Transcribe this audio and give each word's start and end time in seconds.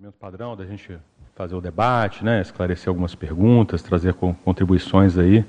procedimento 0.00 0.14
padrão 0.18 0.56
da 0.56 0.64
gente 0.64 0.96
fazer 1.36 1.54
o 1.54 1.60
debate, 1.60 2.24
né, 2.24 2.40
esclarecer 2.40 2.88
algumas 2.88 3.14
perguntas, 3.14 3.82
trazer 3.82 4.14
contribuições 4.14 5.18
aí 5.18 5.44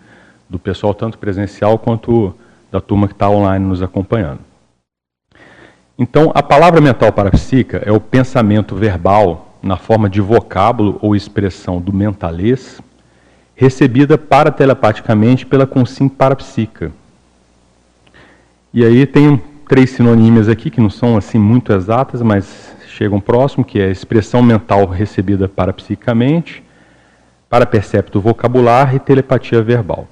do 0.49 0.59
pessoal 0.59 0.93
tanto 0.93 1.17
presencial 1.17 1.79
quanto 1.79 2.35
da 2.69 2.81
turma 2.81 3.07
que 3.07 3.13
está 3.13 3.29
online 3.29 3.65
nos 3.65 3.81
acompanhando. 3.81 4.39
Então, 5.97 6.31
a 6.35 6.43
palavra 6.43 6.81
mental 6.81 7.13
parapsíquica 7.13 7.81
é 7.85 7.93
o 7.93 7.99
pensamento 7.99 8.75
verbal 8.75 9.57
na 9.63 9.77
forma 9.77 10.09
de 10.09 10.19
vocábulo 10.19 10.99
ou 11.01 11.15
expressão 11.15 11.79
do 11.79 11.93
mentalês, 11.93 12.81
recebida 13.55 14.17
paratelepaticamente 14.17 15.45
pela 15.45 15.65
consciência 15.65 16.17
parapsíquica. 16.17 16.91
E 18.73 18.83
aí 18.83 19.05
tem 19.05 19.41
três 19.69 19.91
sinonímias 19.91 20.49
aqui 20.49 20.69
que 20.69 20.81
não 20.81 20.89
são 20.89 21.15
assim 21.15 21.37
muito 21.37 21.71
exatas, 21.71 22.21
mas 22.21 22.80
chegam 22.91 23.19
próximo, 23.19 23.63
que 23.63 23.79
é 23.79 23.89
expressão 23.89 24.41
mental 24.41 24.85
recebida 24.85 25.47
parapsicamente, 25.47 26.63
para 27.49 27.65
percepto 27.65 28.21
vocabular 28.21 28.95
e 28.95 28.99
telepatia 28.99 29.61
verbal. 29.61 30.07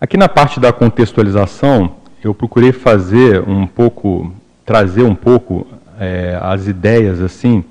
Aqui 0.00 0.16
na 0.16 0.28
parte 0.28 0.60
da 0.60 0.72
contextualização, 0.72 1.96
eu 2.22 2.34
procurei 2.34 2.72
fazer 2.72 3.40
um 3.48 3.66
pouco, 3.66 4.32
trazer 4.64 5.02
um 5.02 5.14
pouco 5.14 5.66
é, 5.98 6.38
as 6.40 6.66
ideias 6.66 7.20
assim 7.20 7.64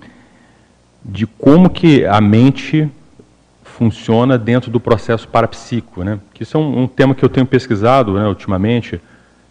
de 1.04 1.28
como 1.28 1.70
que 1.70 2.06
a 2.06 2.22
mente 2.22 2.90
funciona 3.64 4.38
dentro 4.38 4.72
do 4.72 4.80
processo 4.80 5.28
parapsíquico, 5.28 6.04
né? 6.04 6.20
Que 6.34 6.44
isso 6.44 6.56
é 6.56 6.60
um, 6.60 6.84
um 6.84 6.88
tema 6.88 7.14
que 7.14 7.26
eu 7.26 7.30
tenho 7.30 7.46
pesquisado 7.46 8.14
né, 8.14 8.28
ultimamente, 8.28 9.02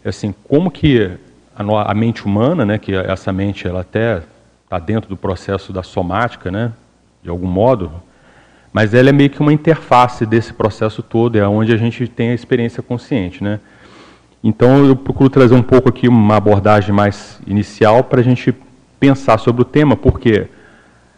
é 0.04 0.08
assim, 0.08 0.34
como 0.48 0.70
que 0.70 1.10
a, 1.56 1.90
a, 1.90 1.94
mente 1.94 2.24
humana, 2.24 2.64
né, 2.64 2.78
que 2.78 2.94
essa 2.94 3.32
mente 3.32 3.66
ela 3.66 3.80
até 3.80 4.22
está 4.64 4.78
dentro 4.78 5.08
do 5.08 5.16
processo 5.16 5.72
da 5.72 5.82
somática, 5.82 6.50
né, 6.50 6.72
de 7.22 7.30
algum 7.30 7.46
modo, 7.46 7.92
mas 8.72 8.94
ela 8.94 9.10
é 9.10 9.12
meio 9.12 9.30
que 9.30 9.40
uma 9.40 9.52
interface 9.52 10.24
desse 10.24 10.52
processo 10.52 11.02
todo, 11.02 11.36
é 11.36 11.46
onde 11.46 11.72
a 11.72 11.76
gente 11.76 12.06
tem 12.08 12.30
a 12.30 12.34
experiência 12.34 12.82
consciente, 12.82 13.42
né. 13.42 13.60
Então 14.42 14.84
eu 14.84 14.96
procuro 14.96 15.30
trazer 15.30 15.54
um 15.54 15.62
pouco 15.62 15.88
aqui 15.88 16.08
uma 16.08 16.36
abordagem 16.36 16.92
mais 16.92 17.40
inicial 17.46 18.02
para 18.02 18.20
a 18.20 18.24
gente 18.24 18.52
pensar 18.98 19.38
sobre 19.38 19.62
o 19.62 19.64
tema, 19.64 19.96
porque 19.96 20.48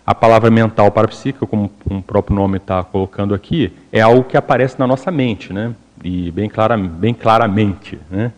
a 0.07 0.15
palavra 0.15 0.51
mental 0.51 0.91
parapsíquica, 0.91 1.47
como 1.47 1.71
o 1.87 2.03
próprio 2.03 2.37
nome 2.37 2.59
está 2.59 2.85
colocando 2.85 3.35
aqui, 3.35 3.73
é 3.91 4.03
algo 4.03 4.25
que 4.25 4.37
aparece 4.37 4.79
na 4.79 4.87
nossa 4.87 5.11
mente, 5.11 5.53
né? 5.53 5.75
E 6.03 6.31
bem, 6.31 6.49
clara, 6.49 6.77
bem 6.77 7.15
claramente, 7.15 7.99
né? 8.11 8.31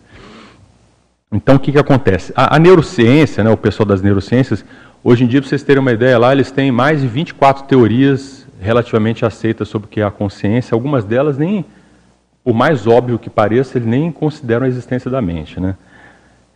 Então, 1.31 1.55
o 1.55 1.59
que, 1.59 1.73
que 1.73 1.77
acontece? 1.77 2.31
A, 2.35 2.55
a, 2.55 2.59
neurociência, 2.59 3.43
né, 3.43 3.49
o 3.49 3.57
pessoal 3.57 3.85
das 3.85 4.01
neurociências, 4.01 4.63
hoje 5.03 5.25
em 5.25 5.27
dia, 5.27 5.41
para 5.41 5.49
vocês 5.49 5.61
terem 5.61 5.81
uma 5.81 5.91
ideia 5.91 6.17
lá, 6.17 6.31
eles 6.31 6.51
têm 6.51 6.71
mais 6.71 7.01
de 7.01 7.07
24 7.07 7.65
teorias 7.65 8.47
relativamente 8.61 9.25
aceitas 9.25 9.67
sobre 9.67 9.87
o 9.87 9.89
que 9.89 9.99
é 9.99 10.03
a 10.03 10.11
consciência. 10.11 10.73
Algumas 10.73 11.03
delas 11.03 11.37
nem, 11.37 11.65
o 12.45 12.53
mais 12.53 12.87
óbvio 12.87 13.19
que 13.19 13.29
pareça, 13.29 13.77
eles 13.77 13.87
nem 13.87 14.09
consideram 14.09 14.65
a 14.65 14.69
existência 14.69 15.11
da 15.11 15.21
mente, 15.21 15.59
né? 15.59 15.75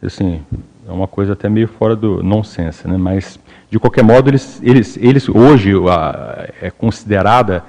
Assim, 0.01 0.41
é 0.87 0.91
uma 0.91 1.07
coisa 1.07 1.33
até 1.33 1.49
meio 1.49 1.67
fora 1.67 1.95
do 1.95 2.23
nonsense, 2.23 2.87
né? 2.87 2.97
Mas, 2.97 3.37
de 3.69 3.77
qualquer 3.77 4.03
modo, 4.03 4.29
eles, 4.29 4.59
eles, 4.63 4.97
eles 4.97 5.27
hoje 5.27 5.73
a, 5.89 6.47
é 6.61 6.71
considerada 6.71 7.63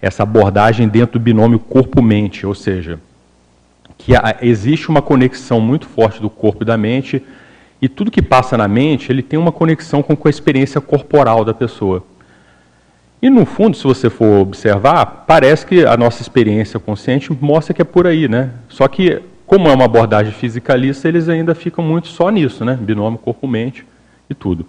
essa 0.00 0.22
abordagem 0.22 0.88
dentro 0.88 1.18
do 1.18 1.22
binômio 1.22 1.58
corpo-mente, 1.58 2.46
ou 2.46 2.54
seja, 2.54 2.98
que 3.98 4.12
existe 4.42 4.88
uma 4.88 5.02
conexão 5.02 5.60
muito 5.60 5.86
forte 5.86 6.20
do 6.20 6.30
corpo 6.30 6.62
e 6.62 6.66
da 6.66 6.76
mente, 6.76 7.22
e 7.80 7.88
tudo 7.88 8.10
que 8.10 8.22
passa 8.22 8.56
na 8.56 8.66
mente, 8.66 9.10
ele 9.10 9.22
tem 9.22 9.38
uma 9.38 9.52
conexão 9.52 10.02
com, 10.02 10.16
com 10.16 10.28
a 10.28 10.30
experiência 10.30 10.80
corporal 10.80 11.44
da 11.44 11.52
pessoa. 11.52 12.04
E 13.20 13.30
no 13.30 13.46
fundo, 13.46 13.76
se 13.76 13.84
você 13.84 14.10
for 14.10 14.40
observar, 14.40 15.24
parece 15.26 15.66
que 15.66 15.84
a 15.84 15.96
nossa 15.96 16.22
experiência 16.22 16.78
consciente 16.78 17.32
mostra 17.32 17.74
que 17.74 17.82
é 17.82 17.84
por 17.84 18.06
aí, 18.06 18.28
né? 18.28 18.50
Só 18.68 18.86
que, 18.88 19.20
como 19.46 19.68
é 19.68 19.74
uma 19.74 19.86
abordagem 19.86 20.32
fisicalista, 20.32 21.08
eles 21.08 21.28
ainda 21.28 21.54
ficam 21.54 21.84
muito 21.84 22.08
só 22.08 22.30
nisso, 22.30 22.64
né? 22.64 22.78
Binômio 22.80 23.18
corpo-mente 23.18 23.86
e 24.28 24.34
tudo. 24.34 24.66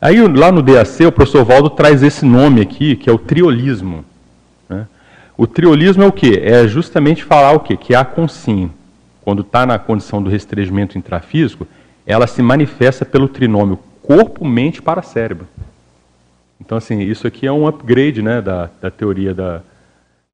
Aí 0.00 0.20
lá 0.26 0.50
no 0.50 0.62
DAC, 0.62 1.04
o 1.04 1.12
professor 1.12 1.44
Valdo 1.44 1.68
traz 1.68 2.02
esse 2.02 2.24
nome 2.24 2.60
aqui, 2.62 2.96
que 2.96 3.10
é 3.10 3.12
o 3.12 3.18
triolismo. 3.18 4.04
O 5.40 5.46
triolismo 5.46 6.02
é 6.02 6.06
o 6.06 6.12
quê? 6.12 6.38
É 6.44 6.68
justamente 6.68 7.24
falar 7.24 7.52
o 7.52 7.60
quê? 7.60 7.74
Que 7.74 7.94
a 7.94 8.04
consim, 8.04 8.70
quando 9.22 9.40
está 9.40 9.64
na 9.64 9.78
condição 9.78 10.22
do 10.22 10.28
restringimento 10.28 10.98
intrafísico, 10.98 11.66
ela 12.04 12.26
se 12.26 12.42
manifesta 12.42 13.06
pelo 13.06 13.26
trinômio 13.26 13.78
corpo, 14.02 14.44
mente 14.44 14.82
para 14.82 15.00
cérebro. 15.00 15.48
Então, 16.60 16.76
assim, 16.76 17.00
isso 17.00 17.26
aqui 17.26 17.46
é 17.46 17.52
um 17.52 17.66
upgrade 17.66 18.20
né, 18.20 18.42
da, 18.42 18.68
da 18.82 18.90
teoria 18.90 19.32
da, 19.32 19.62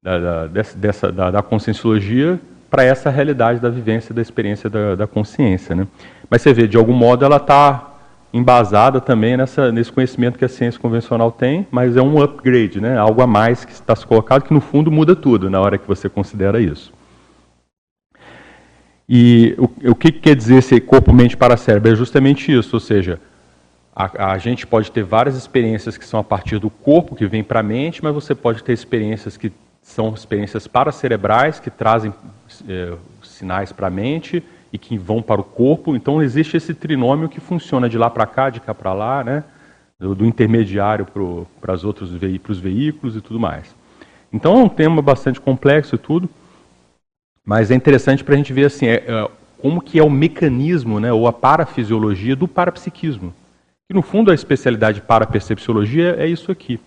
da, 0.03 0.19
da 0.19 0.47
dessa, 0.75 1.09
da, 1.09 1.31
da 1.31 1.41
conscienciologia 1.41 2.37
para 2.69 2.83
essa 2.83 3.09
realidade 3.09 3.61
da 3.61 3.69
vivência, 3.69 4.13
da 4.13 4.21
experiência 4.21 4.69
da, 4.69 4.93
da 4.93 5.07
consciência. 5.07 5.73
Né? 5.73 5.87
Mas 6.29 6.41
você 6.41 6.51
vê, 6.51 6.67
de 6.67 6.75
algum 6.75 6.91
modo, 6.91 7.23
ela 7.23 7.37
está 7.37 7.96
embasada 8.37 9.01
também 9.01 9.35
nessa, 9.35 9.71
nesse 9.71 9.91
conhecimento 9.91 10.37
que 10.37 10.45
a 10.45 10.49
ciência 10.49 10.79
convencional 10.79 11.31
tem, 11.31 11.67
mas 11.71 11.97
é 11.97 12.01
um 12.01 12.21
upgrade, 12.21 12.79
né? 12.79 12.97
algo 12.97 13.21
a 13.21 13.27
mais 13.27 13.65
que 13.65 13.71
está 13.71 13.95
se 13.95 14.05
colocado, 14.05 14.43
que 14.43 14.53
no 14.53 14.61
fundo 14.61 14.91
muda 14.91 15.15
tudo 15.15 15.49
na 15.49 15.59
hora 15.59 15.77
que 15.77 15.87
você 15.87 16.07
considera 16.07 16.61
isso. 16.61 16.93
E 19.09 19.55
o, 19.57 19.91
o 19.91 19.95
que 19.95 20.11
quer 20.11 20.35
dizer 20.35 20.57
esse 20.57 20.79
corpo-mente 20.81 21.37
para 21.37 21.55
cérebro? 21.55 21.91
É 21.91 21.95
justamente 21.95 22.51
isso, 22.51 22.75
ou 22.75 22.79
seja, 22.79 23.19
a, 23.95 24.33
a, 24.33 24.37
gente 24.37 24.67
pode 24.67 24.91
ter 24.91 25.03
várias 25.03 25.35
experiências 25.35 25.97
que 25.97 26.05
são 26.05 26.19
a 26.19 26.23
partir 26.23 26.59
do 26.59 26.69
corpo, 26.69 27.15
que 27.15 27.25
vem 27.25 27.43
para 27.43 27.61
a 27.61 27.63
mente, 27.63 28.03
mas 28.03 28.13
você 28.13 28.35
pode 28.35 28.63
ter 28.63 28.73
experiências 28.73 29.37
que 29.37 29.51
são 29.81 30.13
experiências 30.13 30.67
paracerebrais, 30.67 31.59
que 31.59 31.69
trazem 31.69 32.13
é, 32.67 32.93
sinais 33.23 33.71
para 33.71 33.87
a 33.87 33.89
mente, 33.89 34.43
e 34.77 34.79
que 34.79 34.95
vão 34.95 35.23
para 35.23 35.41
o 35.41 35.43
corpo. 35.43 35.95
Então 35.95 36.21
existe 36.21 36.55
esse 36.55 36.73
trinômio 36.73 37.27
que 37.27 37.39
funciona 37.39 37.89
de 37.89 37.97
lá 37.97 38.09
para 38.09 38.27
cá, 38.27 38.51
de 38.51 38.59
cá 38.59 38.73
para 38.73 38.93
lá, 38.93 39.23
né? 39.23 39.43
do, 39.99 40.13
do 40.13 40.25
intermediário 40.25 41.07
para 41.59 41.73
os 41.73 41.83
outros 41.83 42.11
ve 42.11 42.39
os 42.47 42.59
veículos 42.59 43.15
e 43.15 43.21
tudo 43.21 43.39
mais. 43.39 43.75
Então 44.31 44.59
é 44.59 44.63
um 44.63 44.69
tema 44.69 45.01
bastante 45.01 45.41
complexo 45.41 45.95
e 45.95 45.97
tudo, 45.97 46.29
mas 47.43 47.71
é 47.71 47.75
interessante 47.75 48.23
para 48.23 48.35
a 48.35 48.37
gente 48.37 48.53
ver 48.53 48.65
assim, 48.65 48.87
é, 48.87 49.03
é, 49.07 49.29
como 49.57 49.81
que 49.81 49.97
é 49.97 50.03
o 50.03 50.09
mecanismo, 50.09 50.99
né, 50.99 51.11
ou 51.11 51.27
a 51.27 51.33
parafisiologia 51.33 52.35
do 52.35 52.47
parapsiquismo. 52.47 53.33
Que 53.89 53.95
no 53.95 54.01
fundo 54.01 54.31
a 54.31 54.35
especialidade 54.35 55.01
parapercepciologia 55.01 56.15
é 56.19 56.27
isso 56.27 56.51
aqui. 56.51 56.79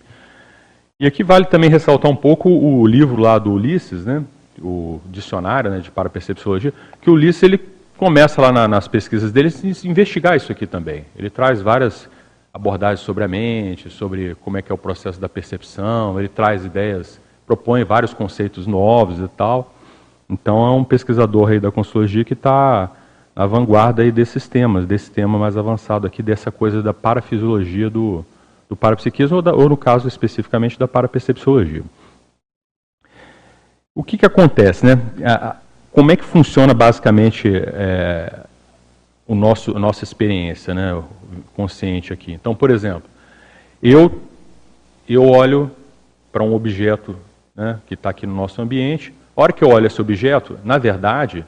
E 0.99 1.05
aqui 1.05 1.23
vale 1.23 1.45
também 1.45 1.69
ressaltar 1.69 2.09
um 2.09 2.15
pouco 2.15 2.47
o 2.47 2.85
livro 2.85 3.19
lá 3.19 3.39
do 3.39 3.51
Ulisses, 3.51 4.05
né, 4.05 4.23
o 4.61 5.01
dicionário 5.07 5.71
né, 5.71 5.79
de 5.79 5.89
parapercepciologia, 5.89 6.71
que 7.01 7.09
o 7.09 7.13
Ulisses 7.13 7.41
ele 7.41 7.59
começa 8.01 8.41
lá 8.41 8.51
na, 8.51 8.67
nas 8.67 8.87
pesquisas 8.87 9.31
dele 9.31 9.49
a 9.49 9.87
investigar 9.87 10.35
isso 10.35 10.51
aqui 10.51 10.65
também. 10.65 11.05
Ele 11.15 11.29
traz 11.29 11.61
várias 11.61 12.09
abordagens 12.51 13.01
sobre 13.01 13.23
a 13.23 13.27
mente, 13.27 13.91
sobre 13.91 14.33
como 14.41 14.57
é 14.57 14.61
que 14.63 14.71
é 14.71 14.73
o 14.73 14.77
processo 14.77 15.21
da 15.21 15.29
percepção, 15.29 16.17
ele 16.17 16.27
traz 16.27 16.65
ideias, 16.65 17.21
propõe 17.45 17.83
vários 17.83 18.11
conceitos 18.11 18.65
novos 18.65 19.19
e 19.19 19.27
tal. 19.27 19.75
Então 20.27 20.65
é 20.65 20.71
um 20.71 20.83
pesquisador 20.83 21.51
aí 21.51 21.59
da 21.59 21.69
consciologia 21.69 22.23
que 22.23 22.33
está 22.33 22.89
na 23.35 23.45
vanguarda 23.45 24.01
aí 24.01 24.11
desses 24.11 24.47
temas, 24.47 24.87
desse 24.87 25.11
tema 25.11 25.37
mais 25.37 25.55
avançado 25.55 26.07
aqui, 26.07 26.23
dessa 26.23 26.51
coisa 26.51 26.81
da 26.81 26.95
parafisiologia 26.95 27.87
do, 27.87 28.25
do 28.67 28.75
parapsiquismo, 28.75 29.35
ou, 29.35 29.41
da, 29.43 29.53
ou 29.53 29.69
no 29.69 29.77
caso 29.77 30.07
especificamente 30.07 30.79
da 30.79 30.87
parapercepciologia. 30.87 31.83
O 33.93 34.03
que, 34.03 34.17
que 34.17 34.25
acontece, 34.25 34.87
né? 34.87 34.99
Como 35.91 36.11
é 36.11 36.15
que 36.15 36.23
funciona 36.23 36.73
basicamente 36.73 37.51
é, 37.53 38.45
o 39.27 39.35
nosso, 39.35 39.75
a 39.75 39.79
nossa 39.79 40.03
experiência, 40.03 40.73
né, 40.73 41.03
consciente 41.55 42.13
aqui? 42.13 42.31
Então, 42.31 42.55
por 42.55 42.71
exemplo, 42.71 43.09
eu 43.81 44.21
eu 45.07 45.27
olho 45.27 45.69
para 46.31 46.43
um 46.43 46.53
objeto 46.53 47.17
né, 47.55 47.79
que 47.85 47.95
está 47.95 48.09
aqui 48.09 48.25
no 48.25 48.33
nosso 48.33 48.61
ambiente. 48.61 49.13
A 49.35 49.41
hora 49.41 49.53
que 49.53 49.63
eu 49.63 49.69
olho 49.69 49.87
esse 49.87 49.99
objeto, 49.99 50.57
na 50.63 50.77
verdade, 50.77 51.45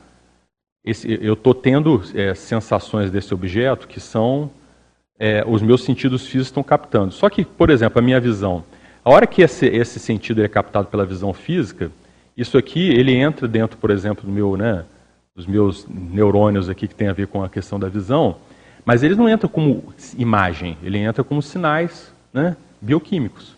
esse, 0.83 1.17
eu 1.21 1.33
estou 1.33 1.53
tendo 1.53 2.01
é, 2.13 2.33
sensações 2.33 3.09
desse 3.09 3.33
objeto 3.33 3.87
que 3.87 3.99
são 3.99 4.51
é, 5.17 5.43
os 5.47 5.61
meus 5.61 5.83
sentidos 5.83 6.23
físicos 6.23 6.47
estão 6.47 6.63
captando. 6.63 7.13
Só 7.13 7.29
que, 7.29 7.45
por 7.45 7.69
exemplo, 7.69 7.99
a 7.99 8.01
minha 8.01 8.19
visão, 8.19 8.63
a 9.03 9.11
hora 9.11 9.25
que 9.25 9.41
esse, 9.41 9.65
esse 9.67 9.99
sentido 9.99 10.43
é 10.43 10.47
captado 10.47 10.87
pela 10.87 11.05
visão 11.05 11.33
física, 11.33 11.89
isso 12.35 12.57
aqui, 12.57 12.89
ele 12.89 13.13
entra 13.13 13.47
dentro, 13.47 13.77
por 13.77 13.91
exemplo, 13.91 14.25
do 14.25 14.31
meu, 14.31 14.57
né, 14.57 14.85
dos 15.35 15.45
meus 15.45 15.87
neurônios 15.87 16.69
aqui 16.69 16.87
que 16.87 16.95
tem 16.95 17.07
a 17.07 17.13
ver 17.13 17.27
com 17.27 17.43
a 17.43 17.49
questão 17.49 17.79
da 17.79 17.89
visão, 17.89 18.37
mas 18.85 19.03
eles 19.03 19.17
não 19.17 19.29
entram 19.29 19.49
como 19.49 19.93
imagem, 20.17 20.77
ele 20.83 20.97
entra 20.97 21.23
como 21.23 21.41
sinais 21.41 22.11
né, 22.33 22.57
bioquímicos. 22.81 23.55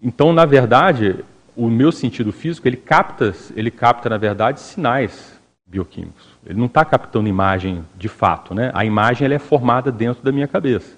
Então, 0.00 0.32
na 0.32 0.44
verdade, 0.44 1.24
o 1.56 1.68
meu 1.68 1.90
sentido 1.90 2.32
físico, 2.32 2.68
ele 2.68 2.76
capta, 2.76 3.34
ele 3.56 3.70
capta, 3.70 4.08
na 4.08 4.16
verdade, 4.16 4.60
sinais 4.60 5.38
bioquímicos. 5.66 6.24
Ele 6.46 6.58
não 6.58 6.66
está 6.66 6.84
captando 6.84 7.28
imagem 7.28 7.84
de 7.96 8.08
fato. 8.08 8.54
Né? 8.54 8.70
A 8.72 8.84
imagem 8.84 9.24
ela 9.24 9.34
é 9.34 9.38
formada 9.38 9.90
dentro 9.90 10.22
da 10.22 10.32
minha 10.32 10.46
cabeça. 10.46 10.96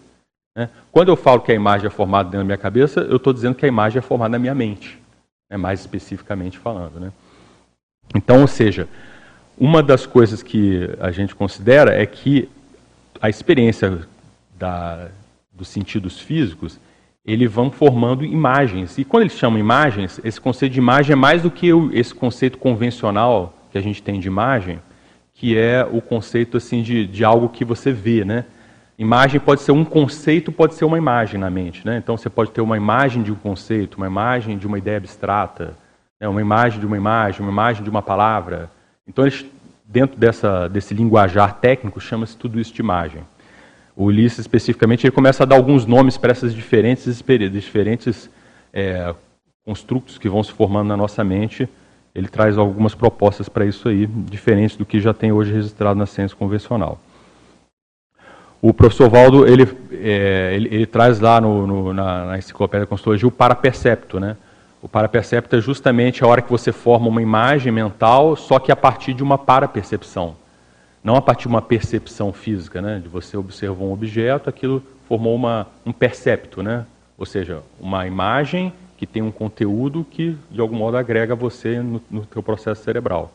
Né? 0.56 0.68
Quando 0.92 1.08
eu 1.08 1.16
falo 1.16 1.40
que 1.40 1.50
a 1.50 1.54
imagem 1.54 1.86
é 1.86 1.90
formada 1.90 2.24
dentro 2.24 2.40
da 2.40 2.44
minha 2.44 2.58
cabeça, 2.58 3.00
eu 3.00 3.16
estou 3.16 3.32
dizendo 3.32 3.54
que 3.54 3.64
a 3.64 3.68
imagem 3.68 3.98
é 3.98 4.02
formada 4.02 4.32
na 4.32 4.38
minha 4.38 4.54
mente, 4.54 5.00
né? 5.50 5.56
mais 5.56 5.80
especificamente 5.80 6.58
falando. 6.58 7.00
Né? 7.00 7.12
Então, 8.14 8.40
ou 8.40 8.46
seja, 8.46 8.88
uma 9.58 9.82
das 9.82 10.06
coisas 10.06 10.42
que 10.42 10.88
a 11.00 11.10
gente 11.10 11.34
considera 11.34 11.92
é 11.92 12.06
que 12.06 12.48
a 13.20 13.28
experiência 13.28 14.06
da, 14.56 15.08
dos 15.52 15.68
sentidos 15.68 16.18
físicos, 16.18 16.78
eles 17.24 17.50
vão 17.50 17.70
formando 17.70 18.24
imagens. 18.24 18.96
E 18.96 19.04
quando 19.04 19.24
eles 19.24 19.34
chamam 19.34 19.58
imagens, 19.58 20.20
esse 20.24 20.40
conceito 20.40 20.72
de 20.72 20.78
imagem 20.78 21.12
é 21.12 21.16
mais 21.16 21.42
do 21.42 21.50
que 21.50 21.68
esse 21.92 22.14
conceito 22.14 22.56
convencional 22.56 23.54
que 23.70 23.76
a 23.76 23.80
gente 23.82 24.02
tem 24.02 24.18
de 24.18 24.26
imagem, 24.26 24.80
que 25.34 25.56
é 25.56 25.86
o 25.90 26.00
conceito 26.00 26.56
assim 26.56 26.82
de, 26.82 27.06
de 27.06 27.24
algo 27.24 27.48
que 27.48 27.64
você 27.64 27.92
vê, 27.92 28.24
né? 28.24 28.44
Imagem 29.00 29.40
pode 29.40 29.62
ser 29.62 29.72
um 29.72 29.82
conceito, 29.82 30.52
pode 30.52 30.74
ser 30.74 30.84
uma 30.84 30.98
imagem 30.98 31.40
na 31.40 31.48
mente, 31.48 31.86
né? 31.86 31.96
Então 31.96 32.18
você 32.18 32.28
pode 32.28 32.50
ter 32.50 32.60
uma 32.60 32.76
imagem 32.76 33.22
de 33.22 33.32
um 33.32 33.34
conceito, 33.34 33.96
uma 33.96 34.06
imagem 34.06 34.58
de 34.58 34.66
uma 34.66 34.76
ideia 34.76 34.98
abstrata, 34.98 35.74
né? 36.20 36.28
uma 36.28 36.42
imagem 36.42 36.78
de 36.78 36.84
uma 36.84 36.98
imagem, 36.98 37.40
uma 37.40 37.50
imagem 37.50 37.82
de 37.82 37.88
uma 37.88 38.02
palavra. 38.02 38.70
Então 39.08 39.24
eles, 39.24 39.46
dentro 39.86 40.18
dessa, 40.18 40.68
desse 40.68 40.92
linguajar 40.92 41.54
técnico, 41.54 41.98
chama-se 41.98 42.36
tudo 42.36 42.60
isso 42.60 42.74
de 42.74 42.82
imagem. 42.82 43.22
O 43.96 44.04
Ulisses 44.04 44.40
especificamente 44.40 45.06
ele 45.06 45.12
começa 45.12 45.44
a 45.44 45.46
dar 45.46 45.56
alguns 45.56 45.86
nomes 45.86 46.18
para 46.18 46.32
essas 46.32 46.54
diferentes 46.54 47.24
diferentes 47.50 48.28
é, 48.70 49.14
construtos 49.64 50.18
que 50.18 50.28
vão 50.28 50.42
se 50.42 50.52
formando 50.52 50.88
na 50.88 50.96
nossa 50.96 51.24
mente 51.24 51.66
ele 52.14 52.28
traz 52.28 52.58
algumas 52.58 52.94
propostas 52.94 53.48
para 53.48 53.64
isso 53.64 53.88
aí, 53.88 54.06
diferentes 54.06 54.76
do 54.76 54.84
que 54.84 55.00
já 55.00 55.14
tem 55.14 55.32
hoje 55.32 55.52
registrado 55.52 55.98
na 55.98 56.06
ciência 56.06 56.36
convencional. 56.36 56.98
O 58.62 58.74
professor 58.74 59.08
Valdo, 59.08 59.46
ele, 59.46 59.66
é, 59.92 60.52
ele, 60.54 60.68
ele, 60.74 60.86
traz 60.86 61.18
lá 61.18 61.40
no, 61.40 61.66
no, 61.66 61.94
na, 61.94 62.26
na 62.26 62.38
enciclopédia 62.38 62.84
da 62.84 62.86
Constologia 62.86 63.26
o 63.26 63.30
parapercepto, 63.30 64.20
né? 64.20 64.36
O 64.82 64.88
parapercepto 64.88 65.56
é 65.56 65.60
justamente 65.60 66.22
a 66.22 66.26
hora 66.26 66.42
que 66.42 66.50
você 66.50 66.70
forma 66.70 67.08
uma 67.08 67.22
imagem 67.22 67.72
mental, 67.72 68.36
só 68.36 68.58
que 68.58 68.70
a 68.70 68.76
partir 68.76 69.14
de 69.14 69.22
uma 69.22 69.38
parapercepção. 69.38 70.36
Não 71.02 71.16
a 71.16 71.22
partir 71.22 71.42
de 71.42 71.48
uma 71.48 71.62
percepção 71.62 72.32
física, 72.32 72.82
né? 72.82 73.00
De 73.02 73.08
você 73.08 73.34
observar 73.36 73.82
um 73.82 73.92
objeto, 73.92 74.50
aquilo 74.50 74.82
formou 75.08 75.34
uma, 75.34 75.66
um 75.84 75.92
percepto, 75.92 76.62
né? 76.62 76.84
Ou 77.16 77.24
seja, 77.24 77.62
uma 77.80 78.06
imagem 78.06 78.72
que 78.98 79.06
tem 79.06 79.22
um 79.22 79.30
conteúdo 79.30 80.06
que, 80.10 80.36
de 80.50 80.60
algum 80.60 80.76
modo, 80.76 80.98
agrega 80.98 81.34
você 81.34 81.80
no, 81.80 82.02
no 82.10 82.26
teu 82.26 82.42
processo 82.42 82.84
cerebral. 82.84 83.32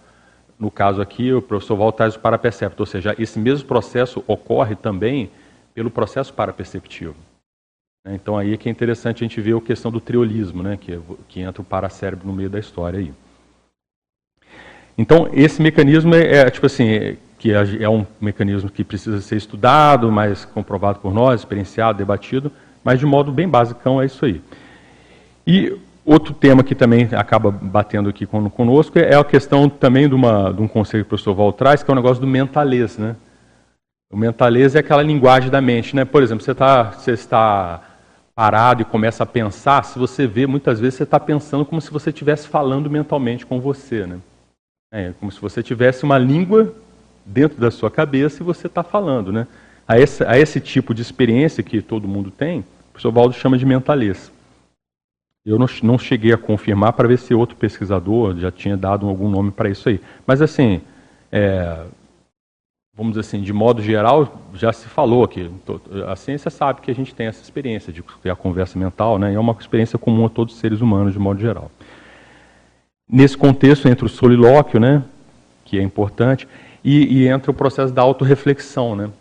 No 0.58 0.72
caso 0.72 1.02
aqui, 1.02 1.34
o 1.34 1.42
professor 1.42 1.76
Val 1.76 1.92
traz 1.92 2.16
o 2.16 2.20
parapercepto, 2.20 2.82
ou 2.82 2.88
seja, 2.88 3.16
esse 3.20 3.38
mesmo 3.38 3.68
processo 3.68 4.24
ocorre 4.26 4.76
também 4.76 5.30
pelo 5.74 5.92
processo 5.92 6.34
paraperceptivo. 6.34 7.16
Né? 8.06 8.16
Então 8.16 8.38
aí 8.38 8.54
é 8.54 8.58
que 8.58 8.70
é 8.70 8.72
interessante 8.72 9.24
a 9.24 9.28
gente 9.28 9.42
ver 9.42 9.56
a 9.56 9.62
questão 9.62 9.92
do 9.92 10.00
triolismo, 10.00 10.64
né, 10.64 10.78
que, 10.78 11.00
que 11.28 11.42
entra 11.42 11.62
o 11.62 11.66
paracérebro 11.66 12.26
no 12.26 12.34
meio 12.34 12.50
da 12.50 12.60
história 12.60 13.00
aí. 13.00 13.14
Então 14.98 15.28
esse 15.34 15.62
mecanismo 15.62 16.16
é, 16.16 16.38
é 16.38 16.50
tipo 16.50 16.66
assim, 16.66 17.18
que 17.38 17.52
é, 17.52 17.84
é 17.84 17.90
um 17.90 18.06
mecanismo 18.22 18.70
que 18.70 18.84
precisa 18.84 19.20
ser 19.20 19.36
estudado, 19.36 20.10
mais 20.10 20.46
comprovado 20.46 21.00
por 21.00 21.14
nós, 21.14 21.42
experienciado, 21.42 21.98
debatido, 21.98 22.52
mas 22.84 23.00
de 23.00 23.06
modo 23.06 23.32
bem 23.32 23.50
basicão 23.50 24.02
é 24.02 24.06
isso 24.06 24.24
aí. 24.24 24.42
E 25.46 25.78
outro 26.06 26.34
tema 26.34 26.64
que 26.64 26.76
também 26.76 27.10
acaba 27.14 27.50
batendo 27.50 28.10
aqui 28.10 28.26
conosco 28.26 29.00
é 29.00 29.16
a 29.16 29.24
questão 29.24 29.68
também 29.68 30.08
de, 30.08 30.14
uma, 30.14 30.54
de 30.54 30.62
um 30.62 30.68
conceito 30.68 31.04
que 31.04 31.08
o 31.08 31.10
professor 31.10 31.34
Val 31.34 31.52
traz, 31.52 31.82
que 31.82 31.90
é 31.90 31.94
o 31.94 31.96
negócio 31.96 32.22
do 32.22 32.28
mentalês. 32.28 32.98
Né? 32.98 33.16
O 34.12 34.16
mentalês 34.16 34.76
é 34.76 34.80
aquela 34.80 35.02
linguagem 35.02 35.50
da 35.50 35.60
mente. 35.60 35.96
Né? 35.96 36.06
Por 36.06 36.22
exemplo, 36.22 36.44
você, 36.44 36.54
tá, 36.54 36.92
você 36.92 37.12
está 37.12 37.82
parado 38.36 38.84
e 38.84 38.86
começa 38.86 39.24
a 39.24 39.26
pensar, 39.26 39.84
se 39.84 39.98
você 39.98 40.28
vê, 40.28 40.46
muitas 40.46 40.80
vezes 40.80 40.96
você 40.96 41.04
está 41.04 41.20
pensando 41.20 41.66
como 41.66 41.82
se 41.82 41.90
você 41.90 42.12
estivesse 42.12 42.48
falando 42.48 42.90
mentalmente 42.90 43.46
com 43.46 43.60
você. 43.60 44.06
Né? 44.06 44.20
É 44.92 45.12
como 45.20 45.32
se 45.32 45.42
você 45.42 45.64
tivesse 45.64 46.04
uma 46.04 46.20
língua 46.20 46.72
dentro 47.26 47.60
da 47.60 47.72
sua 47.72 47.90
cabeça 47.90 48.44
e 48.44 48.46
você 48.46 48.68
está 48.68 48.84
falando. 48.84 49.34
Né? 49.34 49.48
A, 49.88 50.00
esse, 50.00 50.24
a 50.24 50.38
esse 50.38 50.60
tipo 50.60 50.94
de 50.94 51.02
experiência 51.02 51.64
que 51.64 51.82
todo 51.82 52.08
mundo 52.08 52.30
tem, 52.30 52.60
o 52.60 52.66
professor 52.92 53.12
Valdo 53.12 53.34
chama 53.34 53.58
de 53.58 53.66
mentalês. 53.66 54.35
Eu 55.46 55.60
não, 55.60 55.68
não 55.84 55.98
cheguei 55.98 56.34
a 56.34 56.38
confirmar 56.38 56.94
para 56.94 57.08
ver 57.08 57.20
se 57.20 57.34
outro 57.34 57.56
pesquisador 57.56 58.36
já 58.38 58.52
tinha 58.52 58.76
dado 58.76 59.08
algum 59.08 59.30
nome 59.30 59.52
para 59.52 59.70
isso 59.70 59.88
aí. 59.88 60.02
Mas, 60.26 60.42
assim, 60.42 60.82
é, 61.32 61.86
vamos 62.96 63.12
dizer 63.12 63.22
assim, 63.22 63.42
de 63.42 63.52
modo 63.52 63.82
geral, 63.82 64.42
já 64.54 64.72
se 64.72 64.88
falou 64.88 65.24
aqui. 65.24 65.52
A 66.08 66.16
ciência 66.16 66.50
sabe 66.50 66.82
que 66.82 66.90
a 66.90 66.96
gente 66.96 67.14
tem 67.14 67.28
essa 67.28 67.44
experiência 67.44 67.92
de 67.92 68.02
ter 68.24 68.30
a 68.30 68.36
conversa 68.36 68.80
mental, 68.80 69.20
né? 69.20 69.34
E 69.34 69.36
é 69.36 69.40
uma 69.40 69.56
experiência 69.60 70.00
comum 70.00 70.26
a 70.26 70.30
todos 70.30 70.56
os 70.56 70.60
seres 70.60 70.82
humanos, 70.82 71.14
de 71.14 71.20
modo 71.20 71.40
geral. 71.40 71.70
Nesse 73.08 73.38
contexto, 73.38 73.88
entra 73.88 74.06
o 74.06 74.10
solilóquio, 74.10 74.80
né? 74.80 75.04
Que 75.66 75.78
é 75.78 75.82
importante, 75.84 76.48
e, 76.84 77.20
e 77.22 77.28
entra 77.28 77.52
o 77.52 77.54
processo 77.54 77.94
da 77.94 78.02
autorreflexão, 78.02 78.96
né? 78.96 79.12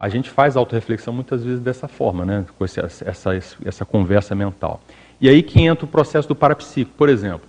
A 0.00 0.08
gente 0.08 0.30
faz 0.30 0.56
autorreflexão 0.56 1.12
muitas 1.12 1.42
vezes 1.42 1.60
dessa 1.60 1.88
forma, 1.88 2.24
né? 2.24 2.46
Com 2.56 2.64
essa, 2.64 2.82
essa, 3.04 3.30
essa 3.64 3.84
conversa 3.84 4.34
mental. 4.34 4.80
E 5.20 5.28
aí 5.28 5.42
que 5.42 5.60
entra 5.60 5.84
o 5.84 5.88
processo 5.88 6.28
do 6.28 6.34
parapsíquico. 6.34 6.96
Por 6.96 7.08
exemplo, 7.08 7.48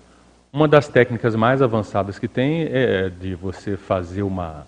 uma 0.52 0.68
das 0.68 0.88
técnicas 0.88 1.36
mais 1.36 1.62
avançadas 1.62 2.18
que 2.18 2.28
tem 2.28 2.64
é 2.64 3.10
de 3.10 3.36
você 3.36 3.78
fazer 3.78 4.24
uma, 4.24 4.66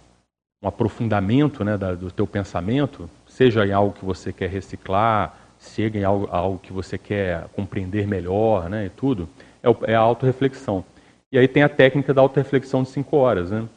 um 0.63 0.67
aprofundamento 0.67 1.63
né, 1.63 1.77
da, 1.77 1.95
do 1.95 2.11
teu 2.11 2.27
pensamento, 2.27 3.09
seja 3.27 3.65
em 3.65 3.71
algo 3.71 3.93
que 3.93 4.05
você 4.05 4.31
quer 4.31 4.49
reciclar, 4.49 5.35
seja 5.57 5.97
em 5.97 6.03
algo, 6.03 6.27
algo 6.31 6.59
que 6.59 6.71
você 6.71 6.97
quer 6.97 7.47
compreender 7.55 8.05
melhor 8.07 8.69
né, 8.69 8.85
e 8.85 8.89
tudo, 8.89 9.27
é, 9.63 9.91
é 9.91 9.95
a 9.95 9.99
autorreflexão. 9.99 10.85
E 11.31 11.39
aí 11.39 11.47
tem 11.47 11.63
a 11.63 11.69
técnica 11.69 12.13
da 12.13 12.21
autorreflexão 12.21 12.83
de 12.83 12.89
cinco 12.89 13.17
horas. 13.17 13.49
Né? 13.49 13.67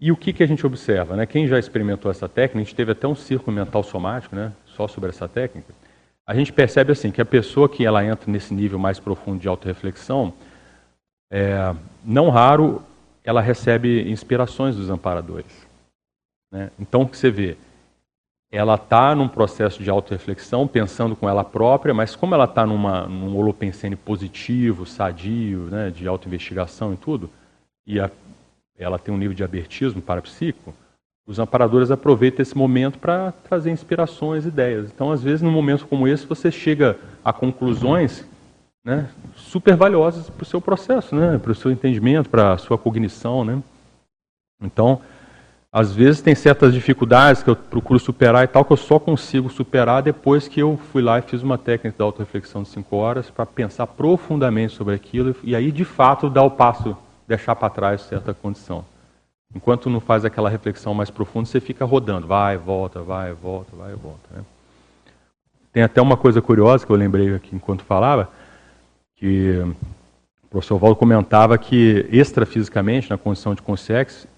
E 0.00 0.12
o 0.12 0.16
que, 0.16 0.32
que 0.32 0.42
a 0.42 0.46
gente 0.46 0.64
observa? 0.64 1.16
Né? 1.16 1.26
Quem 1.26 1.48
já 1.48 1.58
experimentou 1.58 2.10
essa 2.10 2.28
técnica, 2.28 2.60
a 2.60 2.64
gente 2.64 2.74
teve 2.76 2.92
até 2.92 3.08
um 3.08 3.16
círculo 3.16 3.56
mental 3.56 3.82
somático 3.82 4.36
né, 4.36 4.52
só 4.66 4.86
sobre 4.86 5.10
essa 5.10 5.26
técnica, 5.26 5.74
a 6.26 6.34
gente 6.34 6.52
percebe 6.52 6.92
assim 6.92 7.10
que 7.10 7.20
a 7.20 7.24
pessoa 7.24 7.68
que 7.68 7.84
ela 7.84 8.04
entra 8.04 8.30
nesse 8.30 8.54
nível 8.54 8.78
mais 8.78 8.98
profundo 8.98 9.40
de 9.40 9.48
autorreflexão, 9.48 10.32
é, 11.30 11.74
não 12.04 12.30
raro 12.30 12.82
ela 13.24 13.40
recebe 13.40 14.10
inspirações 14.10 14.76
dos 14.76 14.90
amparadores. 14.90 15.66
Né? 16.52 16.70
Então, 16.78 17.06
você 17.06 17.30
vê, 17.30 17.56
ela 18.52 18.74
está 18.74 19.14
num 19.14 19.26
processo 19.26 19.82
de 19.82 19.88
autorreflexão, 19.88 20.68
pensando 20.68 21.16
com 21.16 21.28
ela 21.28 21.42
própria, 21.42 21.94
mas 21.94 22.14
como 22.14 22.34
ela 22.34 22.44
está 22.44 22.66
num 22.66 23.36
holopensene 23.36 23.96
positivo, 23.96 24.84
sadio, 24.84 25.62
né, 25.70 25.90
de 25.90 26.06
autoinvestigação 26.06 26.92
e 26.92 26.96
tudo, 26.96 27.30
e 27.86 27.98
a, 27.98 28.10
ela 28.78 28.98
tem 28.98 29.12
um 29.12 29.18
nível 29.18 29.34
de 29.34 29.42
abertismo 29.42 30.02
parapsíquico, 30.02 30.74
os 31.26 31.38
amparadores 31.38 31.90
aproveitam 31.90 32.42
esse 32.42 32.56
momento 32.56 32.98
para 32.98 33.32
trazer 33.32 33.70
inspirações, 33.70 34.44
ideias. 34.44 34.90
Então, 34.94 35.10
às 35.10 35.22
vezes, 35.22 35.40
num 35.40 35.50
momento 35.50 35.86
como 35.86 36.06
esse, 36.06 36.26
você 36.26 36.50
chega 36.50 36.98
a 37.24 37.32
conclusões 37.32 38.26
né, 38.84 39.08
super 39.34 39.74
valiosas 39.74 40.28
para 40.28 40.42
o 40.42 40.46
seu 40.46 40.60
processo, 40.60 41.16
né, 41.16 41.38
para 41.38 41.52
o 41.52 41.54
seu 41.54 41.70
entendimento, 41.70 42.28
para 42.28 42.52
a 42.52 42.58
sua 42.58 42.76
cognição. 42.76 43.42
Né? 43.42 43.62
Então, 44.62 45.00
às 45.72 45.92
vezes 45.94 46.20
tem 46.20 46.34
certas 46.34 46.74
dificuldades 46.74 47.42
que 47.42 47.48
eu 47.48 47.56
procuro 47.56 47.98
superar 47.98 48.44
e 48.44 48.46
tal, 48.46 48.64
que 48.64 48.72
eu 48.72 48.76
só 48.76 48.98
consigo 48.98 49.48
superar 49.48 50.02
depois 50.02 50.46
que 50.46 50.60
eu 50.60 50.78
fui 50.92 51.02
lá 51.02 51.18
e 51.18 51.22
fiz 51.22 51.42
uma 51.42 51.56
técnica 51.56 51.96
de 51.96 52.02
auto-reflexão 52.02 52.62
de 52.62 52.68
cinco 52.68 52.96
horas 52.96 53.30
para 53.30 53.46
pensar 53.46 53.86
profundamente 53.86 54.74
sobre 54.74 54.94
aquilo 54.94 55.34
e 55.42 55.56
aí, 55.56 55.72
de 55.72 55.84
fato, 55.84 56.28
dar 56.28 56.42
o 56.42 56.50
passo, 56.50 56.94
deixar 57.26 57.56
para 57.56 57.70
trás 57.70 58.02
certa 58.02 58.34
condição. 58.34 58.84
Enquanto 59.54 59.88
não 59.88 60.00
faz 60.00 60.24
aquela 60.24 60.50
reflexão 60.50 60.92
mais 60.92 61.10
profunda, 61.10 61.46
você 61.46 61.60
fica 61.60 61.84
rodando, 61.84 62.26
vai, 62.26 62.56
volta, 62.56 63.00
vai, 63.00 63.32
volta, 63.32 63.76
vai, 63.76 63.94
volta. 63.94 64.28
Né? 64.32 64.42
Tem 65.72 65.82
até 65.82 66.02
uma 66.02 66.16
coisa 66.16 66.42
curiosa 66.42 66.84
que 66.84 66.90
eu 66.90 66.96
lembrei 66.96 67.34
aqui 67.34 67.54
enquanto 67.54 67.84
falava, 67.84 68.28
que 69.16 69.58
o 70.42 70.48
professor 70.48 70.78
Valdo 70.78 70.96
comentava 70.96 71.56
que 71.56 72.06
extrafisicamente, 72.10 73.10
na 73.10 73.18
condição 73.18 73.54
de 73.54 73.62
consciência, 73.62 74.28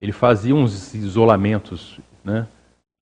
ele 0.00 0.12
fazia 0.12 0.54
uns 0.54 0.94
isolamentos, 0.94 2.00
né, 2.24 2.46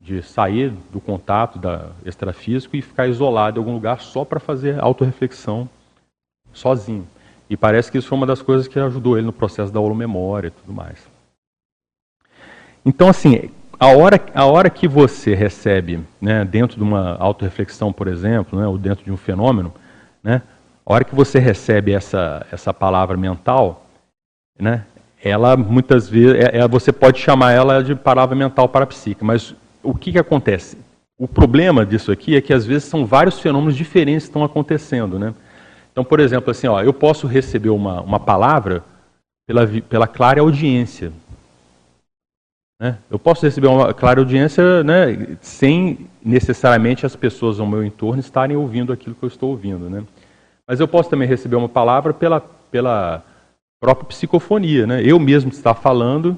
de 0.00 0.22
sair 0.22 0.72
do 0.92 1.00
contato 1.00 1.58
da 1.58 1.90
extrafísico 2.04 2.76
e 2.76 2.82
ficar 2.82 3.06
isolado 3.08 3.58
em 3.58 3.60
algum 3.60 3.74
lugar 3.74 4.00
só 4.00 4.24
para 4.24 4.40
fazer 4.40 4.80
autorreflexão 4.80 5.68
sozinho. 6.52 7.06
E 7.50 7.56
parece 7.56 7.90
que 7.90 7.98
isso 7.98 8.08
foi 8.08 8.16
uma 8.16 8.26
das 8.26 8.42
coisas 8.42 8.68
que 8.68 8.78
ajudou 8.78 9.16
ele 9.16 9.26
no 9.26 9.32
processo 9.32 9.72
da 9.72 9.80
holomemória 9.80 10.48
e 10.48 10.50
tudo 10.50 10.72
mais. 10.72 11.07
Então, 12.84 13.08
assim, 13.08 13.50
a 13.78 13.86
hora, 13.88 14.20
a 14.34 14.44
hora 14.44 14.68
que 14.68 14.88
você 14.88 15.34
recebe, 15.34 16.00
né, 16.20 16.44
dentro 16.44 16.76
de 16.76 16.82
uma 16.82 17.16
autorreflexão, 17.18 17.92
por 17.92 18.08
exemplo, 18.08 18.58
né, 18.58 18.66
ou 18.66 18.76
dentro 18.76 19.04
de 19.04 19.12
um 19.12 19.16
fenômeno, 19.16 19.72
né, 20.22 20.42
a 20.84 20.92
hora 20.92 21.04
que 21.04 21.14
você 21.14 21.38
recebe 21.38 21.92
essa, 21.92 22.46
essa 22.50 22.74
palavra 22.74 23.16
mental, 23.16 23.86
né, 24.58 24.84
ela 25.22 25.56
muitas 25.56 26.08
vezes, 26.08 26.44
é, 26.44 26.58
é, 26.58 26.68
você 26.68 26.92
pode 26.92 27.20
chamar 27.20 27.52
ela 27.52 27.82
de 27.82 27.94
palavra 27.94 28.34
mental 28.34 28.68
parapsíquica, 28.68 29.24
mas 29.24 29.54
o 29.82 29.94
que, 29.94 30.12
que 30.12 30.18
acontece? 30.18 30.78
O 31.18 31.26
problema 31.26 31.84
disso 31.84 32.12
aqui 32.12 32.36
é 32.36 32.40
que 32.40 32.52
às 32.52 32.64
vezes 32.64 32.84
são 32.84 33.04
vários 33.04 33.40
fenômenos 33.40 33.76
diferentes 33.76 34.24
que 34.24 34.30
estão 34.30 34.44
acontecendo, 34.44 35.18
né? 35.18 35.34
Então, 35.90 36.04
por 36.04 36.20
exemplo, 36.20 36.50
assim, 36.50 36.68
ó, 36.68 36.80
eu 36.80 36.92
posso 36.92 37.26
receber 37.26 37.70
uma, 37.70 38.00
uma 38.00 38.20
palavra 38.20 38.84
pela, 39.46 39.66
pela 39.66 40.06
clara 40.06 40.40
audiência. 40.40 41.12
Né? 42.80 42.96
Eu 43.10 43.18
posso 43.18 43.44
receber 43.44 43.66
uma 43.66 43.92
clara 43.92 44.20
audiência 44.20 44.84
né, 44.84 45.36
sem 45.40 46.06
necessariamente 46.24 47.04
as 47.04 47.16
pessoas 47.16 47.58
ao 47.58 47.66
meu 47.66 47.84
entorno 47.84 48.20
estarem 48.20 48.56
ouvindo 48.56 48.92
aquilo 48.92 49.14
que 49.14 49.24
eu 49.24 49.28
estou 49.28 49.50
ouvindo. 49.50 49.90
Né? 49.90 50.04
Mas 50.66 50.78
eu 50.78 50.86
posso 50.86 51.10
também 51.10 51.26
receber 51.26 51.56
uma 51.56 51.68
palavra 51.68 52.14
pela, 52.14 52.40
pela 52.70 53.24
própria 53.80 54.06
psicofonia. 54.06 54.86
Né? 54.86 55.02
Eu 55.02 55.18
mesmo 55.18 55.50
estar 55.50 55.74
falando 55.74 56.36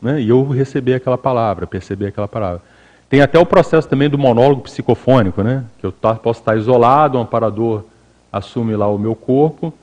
né, 0.00 0.20
e 0.20 0.28
eu 0.28 0.46
receber 0.48 0.94
aquela 0.94 1.16
palavra, 1.16 1.66
perceber 1.66 2.08
aquela 2.08 2.28
palavra. 2.28 2.60
Tem 3.08 3.20
até 3.20 3.38
o 3.38 3.46
processo 3.46 3.88
também 3.88 4.08
do 4.08 4.18
monólogo 4.18 4.62
psicofônico, 4.62 5.42
né? 5.42 5.64
que 5.78 5.86
eu 5.86 5.92
tá, 5.92 6.14
posso 6.14 6.40
estar 6.40 6.56
isolado, 6.56 7.18
um 7.18 7.22
amparador 7.22 7.84
assume 8.32 8.74
lá 8.74 8.88
o 8.88 8.98
meu 8.98 9.14
corpo, 9.14 9.74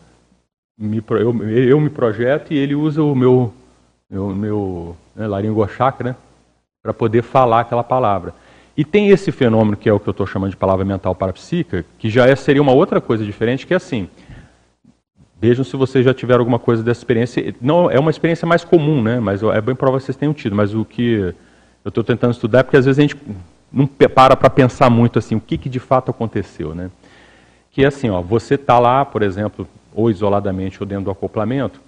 me, 0.75 1.03
eu, 1.11 1.43
eu 1.47 1.79
me 1.79 1.89
projeto 1.89 2.51
e 2.51 2.57
ele 2.57 2.73
usa 2.73 3.03
o 3.03 3.13
meu, 3.13 3.53
meu, 4.09 4.29
meu 4.29 4.97
né, 5.15 5.27
laringochakra 5.27 6.09
né, 6.09 6.15
para 6.81 6.93
poder 6.93 7.21
falar 7.21 7.61
aquela 7.61 7.83
palavra. 7.83 8.33
E 8.75 8.83
tem 8.83 9.09
esse 9.09 9.31
fenômeno 9.31 9.77
que 9.77 9.89
é 9.89 9.93
o 9.93 9.99
que 9.99 10.07
eu 10.07 10.11
estou 10.11 10.25
chamando 10.25 10.51
de 10.51 10.57
palavra 10.57 10.85
mental 10.85 11.13
parapsíquica, 11.13 11.85
que 11.97 12.09
já 12.09 12.25
é, 12.25 12.35
seria 12.35 12.61
uma 12.61 12.71
outra 12.71 13.01
coisa 13.01 13.25
diferente, 13.25 13.67
que 13.67 13.73
é 13.73 13.77
assim. 13.77 14.07
Vejam 15.39 15.63
se 15.63 15.75
vocês 15.75 16.03
já 16.03 16.13
tiveram 16.13 16.39
alguma 16.39 16.59
coisa 16.59 16.81
dessa 16.81 17.01
experiência. 17.01 17.53
Não 17.61 17.89
é 17.91 17.99
uma 17.99 18.11
experiência 18.11 18.47
mais 18.47 18.63
comum, 18.63 19.01
né? 19.01 19.19
Mas 19.19 19.43
é 19.43 19.61
bem 19.61 19.75
provável 19.75 19.99
que 19.99 20.05
vocês 20.05 20.17
tenham 20.17 20.33
tido. 20.33 20.55
Mas 20.55 20.73
o 20.73 20.83
que 20.83 21.33
eu 21.83 21.89
estou 21.89 22.03
tentando 22.03 22.31
estudar 22.31 22.59
é 22.59 22.63
porque 22.63 22.77
às 22.77 22.85
vezes 22.85 22.99
a 22.99 23.01
gente 23.01 23.17
não 23.71 23.85
para 23.85 24.35
para 24.35 24.49
pensar 24.49 24.89
muito 24.89 25.19
assim 25.19 25.35
o 25.35 25.41
que, 25.41 25.57
que 25.57 25.69
de 25.69 25.79
fato 25.79 26.11
aconteceu, 26.11 26.73
né? 26.73 26.89
Que 27.71 27.83
é 27.83 27.87
assim, 27.87 28.09
ó, 28.09 28.21
você 28.21 28.55
está 28.55 28.79
lá, 28.79 29.05
por 29.05 29.21
exemplo, 29.21 29.67
ou 29.93 30.09
isoladamente 30.09 30.81
ou 30.81 30.87
dentro 30.87 31.05
do 31.05 31.11
acoplamento, 31.11 31.79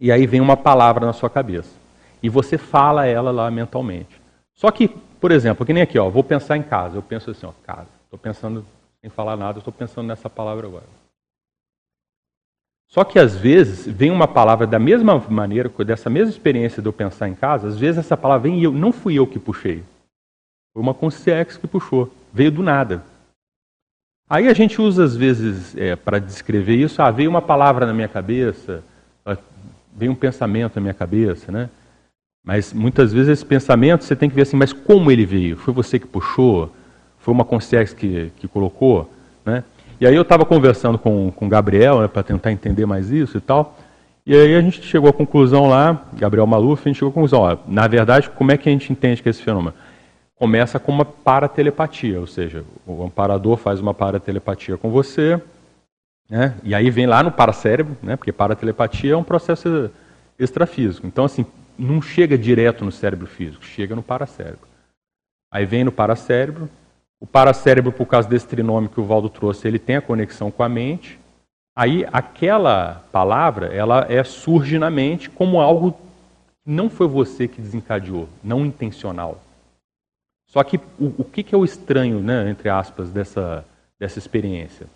e 0.00 0.10
aí 0.10 0.26
vem 0.26 0.40
uma 0.40 0.56
palavra 0.56 1.04
na 1.04 1.12
sua 1.12 1.28
cabeça 1.28 1.74
e 2.22 2.28
você 2.28 2.56
fala 2.56 3.06
ela 3.06 3.30
lá 3.30 3.50
mentalmente. 3.50 4.20
Só 4.54 4.70
que 4.70 4.94
por 5.20 5.30
exemplo, 5.30 5.66
que 5.66 5.72
nem 5.72 5.82
aqui, 5.82 5.98
ó, 5.98 6.08
vou 6.08 6.24
pensar 6.24 6.56
em 6.56 6.62
casa. 6.62 6.96
Eu 6.96 7.02
penso 7.02 7.30
assim, 7.30 7.46
ó, 7.46 7.52
casa. 7.64 7.88
Estou 8.04 8.18
pensando, 8.18 8.64
sem 9.00 9.10
falar 9.10 9.36
nada, 9.36 9.58
estou 9.58 9.72
pensando 9.72 10.06
nessa 10.06 10.30
palavra 10.30 10.66
agora. 10.66 10.86
Só 12.88 13.04
que 13.04 13.18
às 13.18 13.36
vezes 13.36 13.86
vem 13.86 14.10
uma 14.10 14.26
palavra 14.26 14.66
da 14.66 14.78
mesma 14.78 15.16
maneira, 15.28 15.68
dessa 15.84 16.10
mesma 16.10 16.30
experiência 16.30 16.82
de 16.82 16.88
eu 16.88 16.92
pensar 16.92 17.28
em 17.28 17.34
casa, 17.34 17.68
às 17.68 17.78
vezes 17.78 17.98
essa 17.98 18.16
palavra 18.16 18.50
vem 18.50 18.58
e 18.58 18.64
eu, 18.64 18.72
não 18.72 18.90
fui 18.90 19.14
eu 19.16 19.26
que 19.26 19.38
puxei. 19.38 19.84
Foi 20.72 20.82
uma 20.82 20.94
consciência 20.94 21.60
que 21.60 21.68
puxou. 21.68 22.10
Veio 22.32 22.50
do 22.50 22.62
nada. 22.62 23.04
Aí 24.28 24.48
a 24.48 24.54
gente 24.54 24.80
usa 24.80 25.04
às 25.04 25.14
vezes 25.14 25.76
é, 25.76 25.94
para 25.94 26.18
descrever 26.18 26.76
isso, 26.76 27.02
ah, 27.02 27.10
veio 27.10 27.30
uma 27.30 27.42
palavra 27.42 27.84
na 27.84 27.92
minha 27.92 28.08
cabeça, 28.08 28.82
veio 29.96 30.12
um 30.12 30.14
pensamento 30.14 30.76
na 30.76 30.82
minha 30.82 30.94
cabeça, 30.94 31.50
né? 31.50 31.68
Mas 32.44 32.72
muitas 32.72 33.12
vezes 33.12 33.28
esse 33.28 33.44
pensamento 33.44 34.04
você 34.04 34.16
tem 34.16 34.28
que 34.28 34.34
ver 34.34 34.42
assim, 34.42 34.56
mas 34.56 34.72
como 34.72 35.10
ele 35.10 35.26
veio? 35.26 35.56
Foi 35.56 35.74
você 35.74 35.98
que 35.98 36.06
puxou? 36.06 36.74
Foi 37.18 37.32
uma 37.34 37.44
consciência 37.44 37.94
que, 37.94 38.32
que 38.36 38.48
colocou? 38.48 39.12
Né? 39.44 39.62
E 40.00 40.06
aí 40.06 40.14
eu 40.14 40.22
estava 40.22 40.46
conversando 40.46 40.98
com, 40.98 41.32
o 41.38 41.48
Gabriel 41.48 42.00
né, 42.00 42.08
para 42.08 42.22
tentar 42.22 42.50
entender 42.50 42.86
mais 42.86 43.10
isso 43.10 43.36
e 43.36 43.40
tal. 43.40 43.76
E 44.24 44.34
aí 44.34 44.54
a 44.54 44.60
gente 44.60 44.82
chegou 44.82 45.10
à 45.10 45.12
conclusão 45.12 45.68
lá, 45.68 46.06
Gabriel 46.14 46.46
Maluf, 46.46 46.82
a 46.84 46.88
gente 46.88 46.96
chegou 46.96 47.10
à 47.10 47.12
conclusão, 47.12 47.40
ó, 47.40 47.56
na 47.66 47.86
verdade, 47.86 48.30
como 48.30 48.52
é 48.52 48.56
que 48.56 48.68
a 48.68 48.72
gente 48.72 48.90
entende 48.92 49.22
que 49.22 49.28
é 49.28 49.30
esse 49.30 49.42
fenômeno? 49.42 49.74
Começa 50.36 50.78
com 50.78 50.92
uma 50.92 51.04
paratelepatia, 51.04 52.18
ou 52.18 52.26
seja, 52.26 52.64
o 52.86 53.02
amparador 53.02 53.56
faz 53.58 53.80
uma 53.80 53.92
paratelepatia 53.92 54.76
com 54.78 54.90
você, 54.90 55.40
né, 56.30 56.54
e 56.62 56.74
aí 56.74 56.90
vem 56.90 57.06
lá 57.06 57.22
no 57.22 57.32
paracérebro, 57.32 57.96
né, 58.00 58.16
porque 58.16 58.32
paratelepatia 58.32 59.14
é 59.14 59.16
um 59.16 59.24
processo 59.24 59.90
extrafísico. 60.38 61.06
Então, 61.06 61.24
assim, 61.24 61.44
não 61.76 62.00
chega 62.00 62.38
direto 62.38 62.84
no 62.84 62.92
cérebro 62.92 63.26
físico, 63.26 63.64
chega 63.64 63.96
no 63.96 64.02
paracérebro. 64.02 64.68
Aí 65.52 65.66
vem 65.66 65.82
no 65.82 65.90
paracérebro. 65.90 66.68
O 67.18 67.26
paracérebro, 67.26 67.90
por 67.90 68.06
causa 68.06 68.28
desse 68.28 68.46
trinômio 68.46 68.88
que 68.88 69.00
o 69.00 69.04
Valdo 69.04 69.28
trouxe, 69.28 69.66
ele 69.66 69.78
tem 69.78 69.96
a 69.96 70.02
conexão 70.02 70.50
com 70.50 70.62
a 70.62 70.68
mente. 70.68 71.18
Aí 71.76 72.06
aquela 72.12 73.04
palavra, 73.10 73.66
ela 73.66 74.06
é, 74.08 74.22
surge 74.22 74.78
na 74.78 74.90
mente 74.90 75.28
como 75.28 75.60
algo 75.60 75.92
que 75.92 75.98
não 76.64 76.88
foi 76.88 77.06
você 77.06 77.48
que 77.48 77.60
desencadeou, 77.60 78.28
não 78.42 78.64
intencional. 78.64 79.40
Só 80.46 80.62
que 80.62 80.78
o, 80.98 81.14
o 81.18 81.24
que, 81.24 81.42
que 81.42 81.54
é 81.54 81.58
o 81.58 81.64
estranho, 81.64 82.20
né, 82.20 82.48
entre 82.50 82.68
aspas, 82.68 83.10
dessa, 83.10 83.64
dessa 83.98 84.18
experiência? 84.18 84.86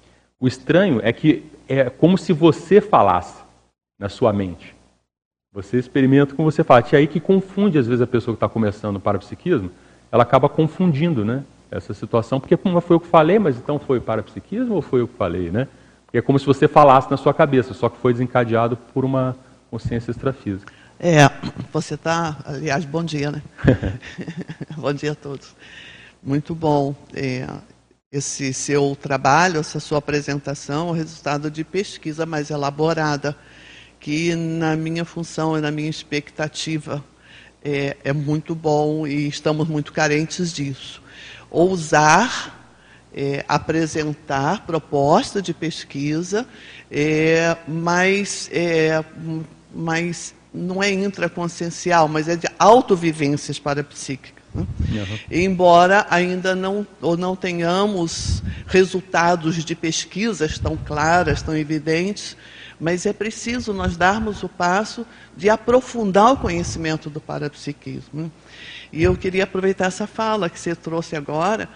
O 0.40 0.46
estranho 0.46 1.00
é 1.02 1.12
que 1.12 1.44
é 1.68 1.88
como 1.88 2.18
se 2.18 2.32
você 2.32 2.80
falasse 2.80 3.42
na 3.98 4.08
sua 4.08 4.32
mente. 4.32 4.74
Você 5.52 5.78
experimenta 5.78 6.34
como 6.34 6.50
você 6.50 6.64
fala. 6.64 6.84
E 6.92 6.96
aí 6.96 7.06
que 7.06 7.20
confunde, 7.20 7.78
às 7.78 7.86
vezes, 7.86 8.02
a 8.02 8.06
pessoa 8.06 8.34
que 8.34 8.38
está 8.38 8.48
começando 8.48 8.96
o 8.96 9.00
parapsiquismo, 9.00 9.70
ela 10.10 10.24
acaba 10.24 10.48
confundindo 10.48 11.24
né, 11.24 11.44
essa 11.70 11.94
situação, 11.94 12.40
porque 12.40 12.56
como 12.56 12.80
foi 12.80 12.96
eu 12.96 13.00
que 13.00 13.06
falei, 13.06 13.38
mas 13.38 13.56
então 13.56 13.78
foi 13.78 14.00
parapsiquismo 14.00 14.74
ou 14.74 14.82
foi 14.82 15.00
eu 15.00 15.08
que 15.08 15.16
falei, 15.16 15.50
né? 15.50 15.68
Porque 16.04 16.18
é 16.18 16.22
como 16.22 16.38
se 16.38 16.46
você 16.46 16.68
falasse 16.68 17.10
na 17.10 17.16
sua 17.16 17.32
cabeça, 17.32 17.72
só 17.72 17.88
que 17.88 17.98
foi 17.98 18.12
desencadeado 18.12 18.76
por 18.76 19.04
uma 19.04 19.36
consciência 19.70 20.10
extrafísica. 20.10 20.72
É, 20.98 21.28
você 21.72 21.94
está, 21.94 22.36
aliás, 22.44 22.84
bom 22.84 23.02
dia, 23.04 23.30
né? 23.30 23.42
bom 24.76 24.92
dia 24.92 25.12
a 25.12 25.14
todos. 25.14 25.54
Muito 26.22 26.54
bom. 26.54 26.94
É, 27.12 27.46
esse 28.14 28.54
seu 28.54 28.96
trabalho, 29.00 29.58
essa 29.58 29.80
sua 29.80 29.98
apresentação, 29.98 30.88
o 30.90 30.92
resultado 30.92 31.50
de 31.50 31.64
pesquisa 31.64 32.24
mais 32.24 32.48
elaborada 32.48 33.36
que 33.98 34.36
na 34.36 34.76
minha 34.76 35.04
função 35.04 35.58
e 35.58 35.60
na 35.60 35.72
minha 35.72 35.90
expectativa 35.90 37.04
é, 37.64 37.96
é 38.04 38.12
muito 38.12 38.54
bom 38.54 39.04
e 39.04 39.26
estamos 39.26 39.66
muito 39.66 39.92
carentes 39.92 40.52
disso. 40.52 41.02
Ousar 41.50 42.54
é, 43.12 43.44
apresentar 43.48 44.64
proposta 44.64 45.42
de 45.42 45.52
pesquisa, 45.52 46.46
é, 46.92 47.56
mas, 47.66 48.48
é, 48.52 49.04
mas 49.74 50.36
não 50.52 50.80
é 50.80 50.92
intraconsciencial, 50.92 52.06
mas 52.06 52.28
é 52.28 52.36
de 52.36 52.46
autovivências 52.60 53.58
parapsíquicas. 53.58 54.43
Né? 54.54 54.66
Uhum. 54.92 55.18
Embora 55.30 56.06
ainda 56.08 56.54
não, 56.54 56.86
ou 57.02 57.16
não 57.16 57.34
tenhamos 57.34 58.42
resultados 58.66 59.64
de 59.64 59.74
pesquisas 59.74 60.58
tão 60.58 60.76
claras, 60.76 61.42
tão 61.42 61.56
evidentes, 61.56 62.36
mas 62.78 63.06
é 63.06 63.12
preciso 63.12 63.72
nós 63.72 63.96
darmos 63.96 64.42
o 64.42 64.48
passo 64.48 65.06
de 65.36 65.48
aprofundar 65.48 66.32
o 66.32 66.36
conhecimento 66.36 67.10
do 67.10 67.20
parapsiquismo. 67.20 68.30
E 68.92 69.02
eu 69.02 69.16
queria 69.16 69.44
aproveitar 69.44 69.86
essa 69.86 70.06
fala 70.06 70.48
que 70.48 70.58
você 70.58 70.74
trouxe 70.74 71.16
agora, 71.16 71.68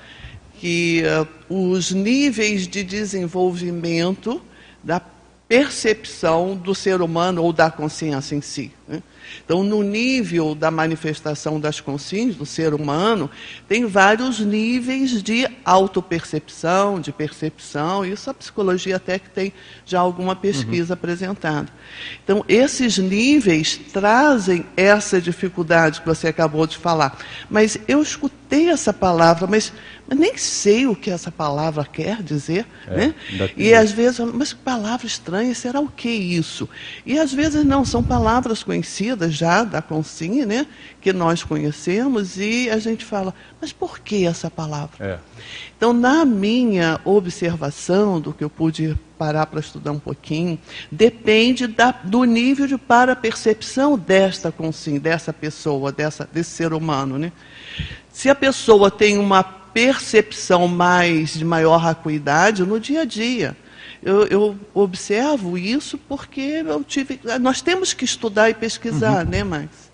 que 0.60 1.02
uh, 1.48 1.72
os 1.72 1.92
níveis 1.92 2.66
de 2.66 2.82
desenvolvimento 2.82 4.40
da 4.82 5.00
percepção 5.48 6.54
do 6.54 6.74
ser 6.74 7.00
humano 7.00 7.42
ou 7.42 7.52
da 7.52 7.70
consciência 7.70 8.36
em 8.36 8.40
si. 8.40 8.72
Né? 8.88 9.02
Então, 9.44 9.62
no 9.62 9.82
nível 9.82 10.54
da 10.54 10.70
manifestação 10.70 11.60
das 11.60 11.78
consciências 11.78 12.36
do 12.36 12.46
ser 12.46 12.72
humano, 12.72 13.30
tem 13.68 13.84
vários 13.84 14.40
níveis 14.40 15.22
de 15.22 15.46
autopercepção, 15.64 16.98
de 16.98 17.12
percepção, 17.12 18.04
isso 18.04 18.30
a 18.30 18.34
psicologia 18.34 18.96
até 18.96 19.18
que 19.18 19.28
tem 19.28 19.52
já 19.84 20.00
alguma 20.00 20.34
pesquisa 20.34 20.94
uhum. 20.94 20.98
apresentada. 20.98 21.68
Então, 22.24 22.42
esses 22.48 22.96
níveis 22.96 23.78
trazem 23.92 24.64
essa 24.74 25.20
dificuldade 25.20 26.00
que 26.00 26.06
você 26.06 26.28
acabou 26.28 26.66
de 26.66 26.78
falar. 26.78 27.18
Mas 27.50 27.78
eu 27.86 28.00
escutei 28.00 28.70
essa 28.70 28.92
palavra, 28.92 29.46
mas 29.46 29.72
mas 30.08 30.18
nem 30.18 30.38
sei 30.38 30.86
o 30.86 30.96
que 30.96 31.10
essa 31.10 31.30
palavra 31.30 31.84
quer 31.84 32.22
dizer. 32.22 32.66
É, 32.86 32.96
né? 32.96 33.14
E 33.54 33.74
às 33.74 33.92
vezes, 33.92 34.18
mas 34.20 34.54
que 34.54 34.60
palavra 34.60 35.06
estranha, 35.06 35.54
será 35.54 35.80
o 35.80 35.88
que 35.88 36.08
isso? 36.08 36.66
E 37.04 37.18
às 37.18 37.30
vezes 37.30 37.62
não, 37.62 37.84
são 37.84 38.02
palavras 38.02 38.62
conhecidas 38.62 38.77
já 39.30 39.64
da 39.64 39.80
consinha, 39.80 40.46
né? 40.46 40.66
que 41.00 41.12
nós 41.12 41.42
conhecemos, 41.42 42.38
e 42.38 42.68
a 42.70 42.78
gente 42.78 43.04
fala, 43.04 43.34
mas 43.60 43.72
por 43.72 44.00
que 44.00 44.26
essa 44.26 44.50
palavra? 44.50 44.96
É. 45.00 45.18
Então, 45.76 45.92
na 45.92 46.24
minha 46.24 47.00
observação, 47.04 48.20
do 48.20 48.32
que 48.32 48.42
eu 48.42 48.50
pude 48.50 48.96
parar 49.16 49.46
para 49.46 49.60
estudar 49.60 49.92
um 49.92 49.98
pouquinho, 49.98 50.58
depende 50.90 51.66
da, 51.66 51.92
do 51.92 52.24
nível 52.24 52.66
de 52.66 52.76
para-percepção 52.76 53.98
desta 53.98 54.52
consciência, 54.52 55.00
dessa 55.00 55.32
pessoa, 55.32 55.92
dessa, 55.92 56.28
desse 56.32 56.50
ser 56.50 56.72
humano. 56.72 57.18
Né? 57.18 57.32
Se 58.10 58.28
a 58.28 58.34
pessoa 58.34 58.90
tem 58.90 59.18
uma 59.18 59.42
percepção 59.42 60.66
mais 60.66 61.34
de 61.34 61.44
maior 61.44 61.86
acuidade 61.86 62.64
no 62.64 62.80
dia 62.80 63.02
a 63.02 63.04
dia. 63.04 63.56
Eu, 64.02 64.26
eu, 64.26 64.56
observo 64.74 65.58
isso 65.58 65.98
porque 65.98 66.62
eu 66.64 66.84
tive. 66.84 67.20
Nós 67.40 67.60
temos 67.60 67.92
que 67.92 68.04
estudar 68.04 68.48
e 68.48 68.54
pesquisar, 68.54 69.24
uhum. 69.24 69.30
né, 69.30 69.44
Max? 69.44 69.88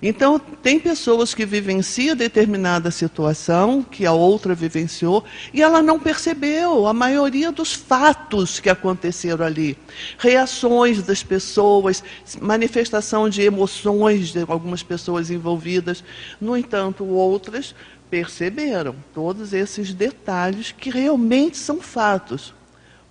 Então, 0.00 0.38
tem 0.38 0.78
pessoas 0.78 1.32
que 1.32 1.46
vivenciam 1.46 2.14
determinada 2.14 2.90
situação 2.90 3.82
que 3.82 4.04
a 4.04 4.12
outra 4.12 4.54
vivenciou 4.54 5.24
e 5.54 5.62
ela 5.62 5.82
não 5.82 5.98
percebeu 5.98 6.86
a 6.86 6.92
maioria 6.92 7.50
dos 7.50 7.72
fatos 7.72 8.60
que 8.60 8.68
aconteceram 8.68 9.44
ali. 9.44 9.76
Reações 10.18 11.02
das 11.02 11.22
pessoas, 11.22 12.04
manifestação 12.40 13.28
de 13.28 13.42
emoções 13.42 14.28
de 14.32 14.44
algumas 14.46 14.82
pessoas 14.82 15.30
envolvidas. 15.30 16.04
No 16.40 16.56
entanto, 16.56 17.04
outras 17.04 17.74
perceberam 18.10 18.94
todos 19.14 19.52
esses 19.52 19.94
detalhes 19.94 20.72
que 20.72 20.90
realmente 20.90 21.56
são 21.56 21.80
fatos. 21.80 22.54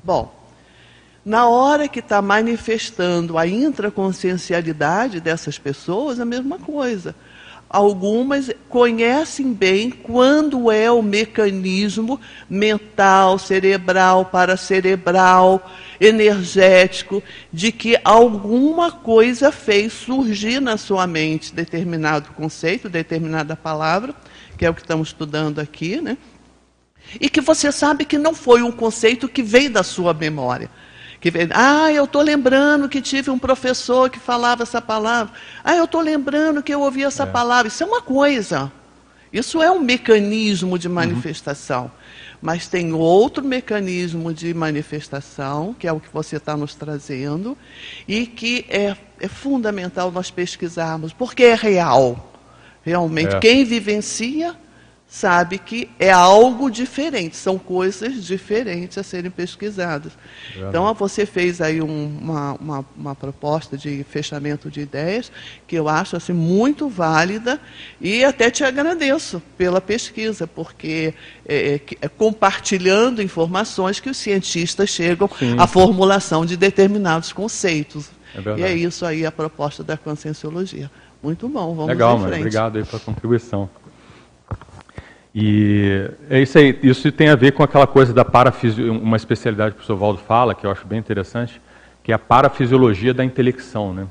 Bom, 0.05 0.31
na 1.25 1.50
hora 1.50 1.88
que 1.88 1.97
está 1.97 2.21
manifestando 2.21 3.39
a 3.39 3.47
intraconsciencialidade 3.47 5.19
dessas 5.19 5.57
pessoas, 5.57 6.19
a 6.19 6.25
mesma 6.25 6.59
coisa. 6.59 7.15
Algumas 7.67 8.51
conhecem 8.69 9.51
bem 9.51 9.89
quando 9.89 10.69
é 10.69 10.91
o 10.91 11.01
mecanismo 11.01 12.21
mental, 12.47 13.39
cerebral, 13.39 14.25
paracerebral, 14.25 15.71
energético, 16.00 17.24
de 17.51 17.71
que 17.71 17.97
alguma 18.03 18.91
coisa 18.91 19.51
fez 19.51 19.91
surgir 19.91 20.62
na 20.62 20.77
sua 20.77 21.07
mente 21.07 21.51
determinado 21.51 22.29
conceito, 22.33 22.88
determinada 22.88 23.55
palavra, 23.55 24.13
que 24.55 24.67
é 24.67 24.69
o 24.69 24.74
que 24.75 24.81
estamos 24.81 25.07
estudando 25.07 25.57
aqui, 25.57 26.00
né? 26.00 26.15
E 27.19 27.29
que 27.29 27.41
você 27.41 27.71
sabe 27.71 28.05
que 28.05 28.17
não 28.17 28.33
foi 28.33 28.62
um 28.62 28.71
conceito 28.71 29.27
que 29.29 29.41
veio 29.43 29.69
da 29.69 29.83
sua 29.83 30.13
memória 30.13 30.69
que 31.25 31.31
vem, 31.31 31.50
ah, 31.55 31.91
eu 31.91 32.03
estou 32.03 32.21
lembrando 32.21 32.88
que 32.88 33.01
tive 33.01 33.31
um 33.31 33.39
professor 33.39 34.12
que 34.12 34.19
falava 34.19 34.62
essa 34.62 34.79
palavra. 34.79 35.33
Ah, 35.63 35.75
eu 35.75 35.85
estou 35.85 36.00
lembrando 36.00 36.62
que 36.62 36.71
eu 36.71 36.81
ouvi 36.81 37.03
essa 37.03 37.24
é. 37.24 37.25
palavra. 37.25 37.67
Isso 37.67 37.81
é 37.81 37.85
uma 37.88 38.00
coisa. 38.00 38.71
Isso 39.33 39.59
é 39.59 39.71
um 39.71 39.79
mecanismo 39.79 40.77
de 40.77 40.88
uhum. 40.88 40.93
manifestação. 40.93 41.85
Uhum. 41.85 41.89
Mas 42.43 42.67
tem 42.67 42.93
outro 42.93 43.43
mecanismo 43.43 44.31
de 44.31 44.53
manifestação, 44.53 45.74
que 45.74 45.88
é 45.88 45.91
o 45.91 46.00
que 46.00 46.09
você 46.13 46.35
está 46.35 46.55
nos 46.55 46.75
trazendo, 46.75 47.57
e 48.07 48.27
que 48.27 48.63
é, 48.69 48.95
é 49.19 49.27
fundamental 49.27 50.12
nós 50.12 50.29
pesquisarmos, 50.29 51.12
porque 51.12 51.43
é 51.43 51.55
real. 51.55 52.33
Realmente, 52.83 53.35
é. 53.35 53.39
quem 53.39 53.65
vivencia 53.65 54.55
sabe 55.15 55.57
que 55.57 55.89
é 55.98 56.12
algo 56.12 56.69
diferente, 56.69 57.38
são 57.38 57.57
coisas 57.57 58.22
diferentes 58.25 58.98
a 58.98 59.03
serem 59.03 59.31
pesquisadas. 59.31 60.12
Então, 60.57 60.93
você 60.93 61.25
fez 61.25 61.62
aí 61.62 61.81
um, 61.81 62.17
uma, 62.22 62.53
uma, 62.55 62.86
uma, 62.98 63.15
proposta 63.15 63.77
de 63.77 64.03
fechamento 64.10 64.69
de 64.69 64.81
ideias 64.81 65.31
que 65.65 65.77
eu 65.77 65.88
acho 65.88 66.17
assim, 66.17 66.34
muito 66.34 66.89
válida 66.89 67.62
e 68.01 68.25
até 68.25 68.51
te 68.51 68.65
agradeço 68.65 69.41
pela 69.57 69.79
pesquisa, 69.79 70.45
porque 70.45 71.13
é, 71.48 71.75
é, 71.75 71.81
é 72.01 72.10
compartilhando 72.10 73.22
informações 73.22 74.01
que 74.01 74.10
os 74.10 74.17
cientistas 74.17 74.89
chegam 74.89 75.29
Sim. 75.39 75.55
à 75.57 75.65
formulação 75.65 76.45
de 76.45 76.57
determinados 76.57 77.31
conceitos. 77.31 78.10
É 78.36 78.60
e 78.60 78.63
é 78.63 78.75
isso 78.75 79.05
aí 79.05 79.25
a 79.25 79.31
proposta 79.31 79.81
da 79.81 79.95
conscienciologia. 79.95 80.91
Muito 81.24 81.48
bom, 81.48 81.74
vamos 81.74 81.88
Legal, 81.88 82.17
em 82.17 82.22
frente. 82.24 82.39
obrigado 82.39 82.77
aí 82.77 82.84
pela 82.84 83.00
contribuição. 83.00 83.69
E 85.38 86.10
é 86.30 86.42
isso 86.42 86.58
aí, 86.58 86.80
isso 86.82 87.12
tem 87.12 87.27
a 87.27 87.36
ver 87.36 87.51
com 87.51 87.62
aquela 87.62 87.86
coisa 87.86 88.13
da 88.13 88.24
parafisiologia, 88.24 89.04
uma 89.04 89.18
especialidade 89.18 89.72
que 89.72 89.75
o 89.75 89.80
professor 89.80 89.98
Valdo 89.98 90.20
fala, 90.20 90.56
que 90.56 90.65
eu 90.65 90.72
acho 90.72 90.88
bem 90.88 90.98
interessante, 90.98 91.62
que 92.01 92.13
é 92.13 92.15
a 92.15 92.20
parafisiologia 92.20 93.13
da 93.13 93.25
intelecção, 93.25 93.94
né? 93.94 94.08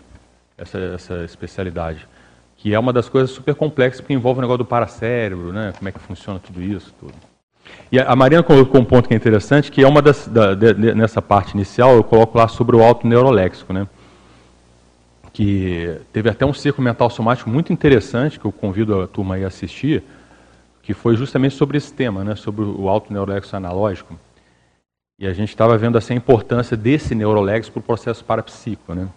essa, 0.58 0.78
essa 0.78 1.24
especialidade. 1.24 2.06
Que 2.58 2.74
é 2.74 2.78
uma 2.78 2.92
das 2.92 3.08
coisas 3.08 3.30
super 3.30 3.54
complexas, 3.54 4.02
porque 4.02 4.12
envolve 4.12 4.38
o 4.38 4.42
negócio 4.42 4.58
do 4.58 4.66
paracérebro, 4.66 5.50
né? 5.50 5.72
como 5.78 5.88
é 5.88 5.92
que 5.92 5.98
funciona 5.98 6.38
tudo 6.38 6.62
isso. 6.62 6.92
Tudo. 7.00 7.14
E 7.90 7.98
a 7.98 8.14
Mariana 8.14 8.42
colocou 8.42 8.78
um 8.78 8.84
ponto 8.84 9.08
que 9.08 9.14
é 9.14 9.16
interessante, 9.16 9.72
que 9.72 9.82
é 9.82 9.88
uma 9.88 10.02
das, 10.02 10.28
da, 10.28 10.54
de, 10.54 10.74
nessa 10.94 11.22
parte 11.22 11.54
inicial, 11.54 11.94
eu 11.94 12.04
coloco 12.04 12.36
lá 12.36 12.48
sobre 12.48 12.76
o 12.76 12.82
auto 12.82 13.06
neuroléxico, 13.06 13.72
né? 13.72 13.86
que 15.32 15.98
teve 16.12 16.28
até 16.28 16.44
um 16.44 16.52
círculo 16.52 16.84
mental 16.84 17.08
somático 17.10 17.50
muito 17.50 17.72
interessante, 17.72 18.38
que 18.38 18.44
eu 18.44 18.52
convido 18.52 19.00
a 19.00 19.08
turma 19.08 19.36
a 19.36 19.46
assistir, 19.46 20.02
que 20.84 20.92
foi 20.92 21.16
justamente 21.16 21.54
sobre 21.54 21.78
esse 21.78 21.92
tema, 21.92 22.22
né, 22.22 22.36
sobre 22.36 22.62
o 22.64 22.88
alto 22.88 23.12
neurolexo 23.12 23.56
analógico. 23.56 24.18
E 25.18 25.26
a 25.26 25.32
gente 25.32 25.48
estava 25.48 25.78
vendo 25.78 25.96
assim, 25.96 26.12
a 26.12 26.16
importância 26.16 26.76
desse 26.76 27.14
neurolexo 27.14 27.72
para 27.72 27.80
o 27.80 27.82
processo 27.82 28.24
parapsíquico. 28.24 28.94
Né? 28.94 29.08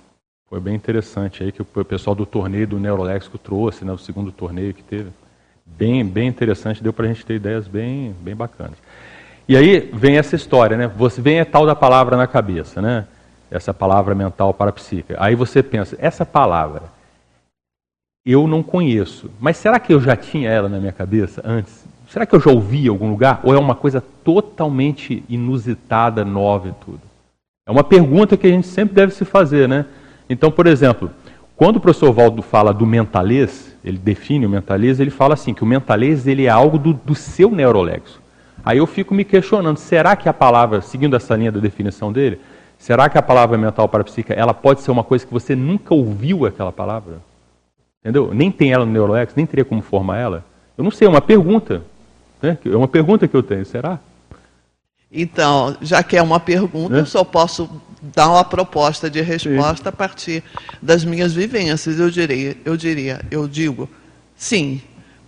Foi 0.49 0.59
bem 0.61 0.75
interessante 0.75 1.43
aí 1.43 1.51
que 1.51 1.61
o 1.61 1.65
pessoal 1.65 2.15
do 2.15 2.25
torneio 2.25 2.67
do 2.67 2.79
neuroléxico 2.79 3.37
trouxe, 3.37 3.83
né, 3.83 3.91
o 3.91 3.97
segundo 3.97 4.31
torneio 4.31 4.73
que 4.73 4.83
teve. 4.83 5.09
Bem, 5.65 6.05
bem 6.05 6.29
interessante, 6.29 6.81
deu 6.81 6.93
para 6.93 7.05
a 7.05 7.07
gente 7.09 7.25
ter 7.25 7.35
ideias 7.35 7.67
bem, 7.67 8.15
bem 8.21 8.33
bacanas. 8.33 8.77
E 9.49 9.57
aí 9.57 9.89
vem 9.93 10.17
essa 10.17 10.35
história, 10.35 10.77
né? 10.77 10.87
Você 10.87 11.21
vem 11.21 11.39
a 11.41 11.45
tal 11.45 11.65
da 11.65 11.75
palavra 11.75 12.15
na 12.15 12.27
cabeça, 12.27 12.81
né? 12.81 13.05
Essa 13.51 13.73
palavra 13.73 14.15
mental 14.15 14.53
parapsíquica. 14.53 15.15
Aí 15.19 15.35
você 15.35 15.61
pensa, 15.61 15.97
essa 15.99 16.25
palavra, 16.25 16.83
eu 18.27 18.45
não 18.45 18.61
conheço. 18.61 19.31
Mas 19.39 19.55
será 19.55 19.79
que 19.79 19.93
eu 19.93 20.01
já 20.01 20.15
tinha 20.15 20.49
ela 20.49 20.67
na 20.67 20.79
minha 20.79 20.91
cabeça 20.91 21.41
antes? 21.45 21.85
Será 22.09 22.25
que 22.25 22.35
eu 22.35 22.39
já 22.41 22.51
ouvi 22.51 22.85
em 22.85 22.89
algum 22.89 23.09
lugar? 23.09 23.39
Ou 23.43 23.55
é 23.55 23.57
uma 23.57 23.73
coisa 23.73 24.03
totalmente 24.23 25.23
inusitada, 25.29 26.25
nova 26.25 26.67
e 26.67 26.73
tudo? 26.83 27.01
É 27.65 27.71
uma 27.71 27.83
pergunta 27.83 28.35
que 28.35 28.45
a 28.47 28.49
gente 28.49 28.67
sempre 28.67 28.95
deve 28.95 29.13
se 29.13 29.23
fazer, 29.23 29.67
né? 29.67 29.85
Então, 30.29 30.51
por 30.51 30.67
exemplo, 30.67 31.09
quando 31.55 31.77
o 31.77 31.79
professor 31.79 32.11
Valdo 32.11 32.41
fala 32.41 32.73
do 32.73 32.85
mentalês, 32.85 33.75
ele 33.83 33.97
define 33.97 34.45
o 34.45 34.49
mentalês, 34.49 34.99
ele 34.99 35.09
fala 35.09 35.33
assim, 35.33 35.53
que 35.53 35.63
o 35.63 35.67
mentalês 35.67 36.27
ele 36.27 36.45
é 36.45 36.49
algo 36.49 36.77
do, 36.77 36.93
do 36.93 37.15
seu 37.15 37.49
neurolexo. 37.49 38.21
Aí 38.63 38.77
eu 38.77 38.85
fico 38.85 39.13
me 39.13 39.23
questionando, 39.23 39.77
será 39.77 40.15
que 40.15 40.27
a 40.27 40.33
palavra, 40.33 40.81
seguindo 40.81 41.15
essa 41.15 41.35
linha 41.35 41.51
da 41.51 41.59
definição 41.59 42.11
dele, 42.11 42.39
será 42.77 43.07
que 43.09 43.17
a 43.17 43.21
palavra 43.21 43.57
mental 43.57 43.87
para 43.87 44.03
psique, 44.03 44.33
ela 44.33 44.53
pode 44.53 44.81
ser 44.81 44.91
uma 44.91 45.03
coisa 45.03 45.25
que 45.25 45.31
você 45.31 45.55
nunca 45.55 45.93
ouviu 45.93 46.45
aquela 46.45 46.71
palavra? 46.71 47.21
Entendeu? 48.07 48.33
Nem 48.33 48.49
tem 48.49 48.71
ela 48.71 48.85
no 48.85 48.91
Neurolex, 48.93 49.33
nem 49.35 49.45
teria 49.45 49.65
como 49.65 49.81
formar 49.81 50.17
ela. 50.17 50.45
Eu 50.77 50.83
não 50.85 50.89
sei, 50.91 51.05
é 51.05 51.09
uma 51.09 51.19
pergunta. 51.19 51.83
Né? 52.41 52.57
É 52.63 52.69
uma 52.73 52.87
pergunta 52.87 53.27
que 53.27 53.35
eu 53.35 53.43
tenho, 53.43 53.65
será? 53.65 53.99
Então, 55.11 55.75
já 55.81 56.01
que 56.01 56.15
é 56.15 56.21
uma 56.21 56.39
pergunta, 56.39 56.95
é? 56.95 57.01
eu 57.01 57.05
só 57.05 57.25
posso 57.25 57.69
dar 58.01 58.29
uma 58.29 58.45
proposta 58.45 59.09
de 59.09 59.19
resposta 59.19 59.83
sim. 59.83 59.89
a 59.89 59.91
partir 59.91 60.43
das 60.81 61.03
minhas 61.03 61.33
vivências. 61.33 61.99
Eu 61.99 62.09
diria, 62.09 62.55
eu 62.63 62.77
diria, 62.77 63.19
eu 63.29 63.45
digo, 63.45 63.89
sim, 64.37 64.81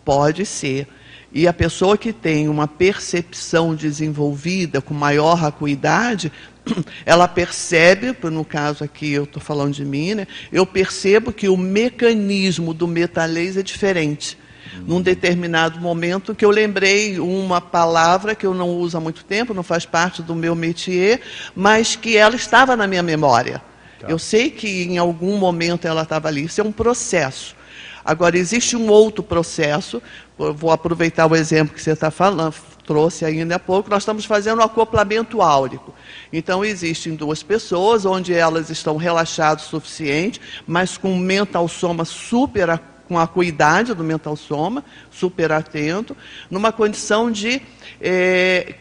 pode 0.06 0.46
ser. 0.46 0.88
E 1.34 1.50
a 1.50 1.54
pessoa 1.54 1.98
que 1.98 2.14
tem 2.14 2.48
uma 2.48 2.66
percepção 2.66 3.76
desenvolvida 3.76 4.80
com 4.80 4.94
maior 4.94 5.44
acuidade 5.44 6.32
ela 7.06 7.28
percebe, 7.28 8.16
no 8.24 8.46
caso 8.46 8.84
aqui 8.84 9.12
eu 9.12 9.24
estou 9.24 9.42
falando 9.42 9.74
de 9.74 9.86
mim, 9.86 10.16
né, 10.16 10.28
eu 10.52 10.66
percebo 10.66 11.32
que 11.32 11.50
o 11.50 11.58
mecanismo 11.58 12.74
do 12.74 12.88
metalês 12.88 13.58
é 13.58 13.64
diferente. 13.64 14.38
Num 14.86 15.02
determinado 15.02 15.80
momento 15.80 16.36
que 16.36 16.46
eu 16.46 16.52
lembrei 16.52 17.20
uma 17.20 17.60
palavra 17.60 18.36
que 18.36 18.46
eu 18.46 18.54
não 18.54 18.70
uso 18.70 18.98
há 18.98 19.00
muito 19.00 19.26
tempo, 19.26 19.54
não 19.54 19.64
faz 19.64 19.86
parte 19.86 20.22
do 20.22 20.36
meu 20.36 20.56
métier, 20.56 21.22
mas 21.56 21.96
que 21.96 22.16
ela 22.16 22.36
estava 22.36 22.76
na 22.76 22.88
minha 22.88 23.02
memória. 23.02 23.62
Tá. 24.00 24.08
Eu 24.08 24.20
sei 24.20 24.50
que 24.50 24.84
em 24.84 24.98
algum 24.98 25.38
momento 25.38 25.88
ela 25.88 26.04
estava 26.04 26.28
ali. 26.28 26.46
Isso 26.46 26.62
é 26.62 26.64
um 26.64 26.72
processo. 26.72 27.56
Agora, 28.04 28.38
existe 28.38 28.76
um 28.76 28.90
outro 28.90 29.22
processo, 29.22 30.02
vou 30.38 30.72
aproveitar 30.72 31.26
o 31.28 31.36
exemplo 31.36 31.76
que 31.76 31.82
você 31.82 31.92
está 31.92 32.10
falando, 32.10 32.56
trouxe 32.90 33.24
ainda 33.24 33.58
há 33.58 33.60
pouco, 33.60 33.88
nós 33.88 34.02
estamos 34.02 34.26
fazendo 34.26 34.62
um 34.62 34.64
acoplamento 34.64 35.44
áurico. 35.44 35.94
Então, 36.34 36.66
existem 36.66 37.14
duas 37.14 37.44
pessoas, 37.44 38.04
onde 38.04 38.34
elas 38.34 38.72
estão 38.72 38.98
relaxadas 38.98 39.68
o 39.68 39.70
suficiente, 39.70 40.42
mas 40.66 40.98
com 40.98 41.16
mental 41.16 41.68
soma 41.68 42.04
super 42.04 42.82
com 43.08 43.18
a 43.20 43.24
acuidade 43.24 43.94
do 43.94 44.04
mental 44.04 44.36
soma, 44.36 44.84
super 45.12 45.52
atento, 45.52 46.18
numa 46.50 46.72
condição 46.72 47.32
de 47.32 47.62
é, 48.02 48.74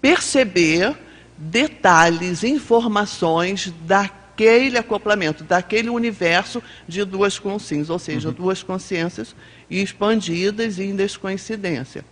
perceber 0.00 0.96
detalhes, 1.36 2.42
informações 2.42 3.74
daquele 3.82 4.78
acoplamento, 4.78 5.44
daquele 5.44 5.90
universo 5.90 6.62
de 6.88 7.04
duas 7.04 7.38
consciências, 7.38 7.90
ou 7.90 7.98
seja, 7.98 8.28
uhum. 8.28 8.34
duas 8.34 8.62
consciências 8.62 9.34
expandidas 9.70 10.78
e 10.78 10.84
em 10.84 10.96
descoincidência. 10.96 12.04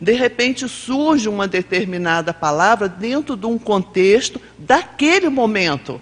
De 0.00 0.12
repente 0.12 0.68
surge 0.68 1.28
uma 1.28 1.46
determinada 1.46 2.32
palavra 2.32 2.88
dentro 2.88 3.36
de 3.36 3.46
um 3.46 3.58
contexto 3.58 4.40
daquele 4.58 5.28
momento. 5.28 6.00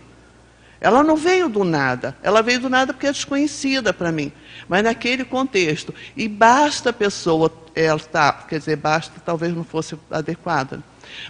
Ela 0.80 1.02
não 1.02 1.14
veio 1.14 1.48
do 1.48 1.62
nada, 1.62 2.16
ela 2.22 2.42
veio 2.42 2.60
do 2.60 2.70
nada 2.70 2.94
porque 2.94 3.06
é 3.06 3.12
desconhecida 3.12 3.92
para 3.92 4.10
mim, 4.10 4.32
mas 4.66 4.82
naquele 4.82 5.24
contexto. 5.24 5.94
E 6.16 6.26
basta 6.26 6.88
a 6.88 6.92
pessoa, 6.92 7.52
ela 7.74 7.98
está, 7.98 8.32
quer 8.32 8.58
dizer, 8.58 8.76
basta 8.76 9.20
talvez 9.22 9.54
não 9.54 9.62
fosse 9.62 9.98
adequada, 10.10 10.82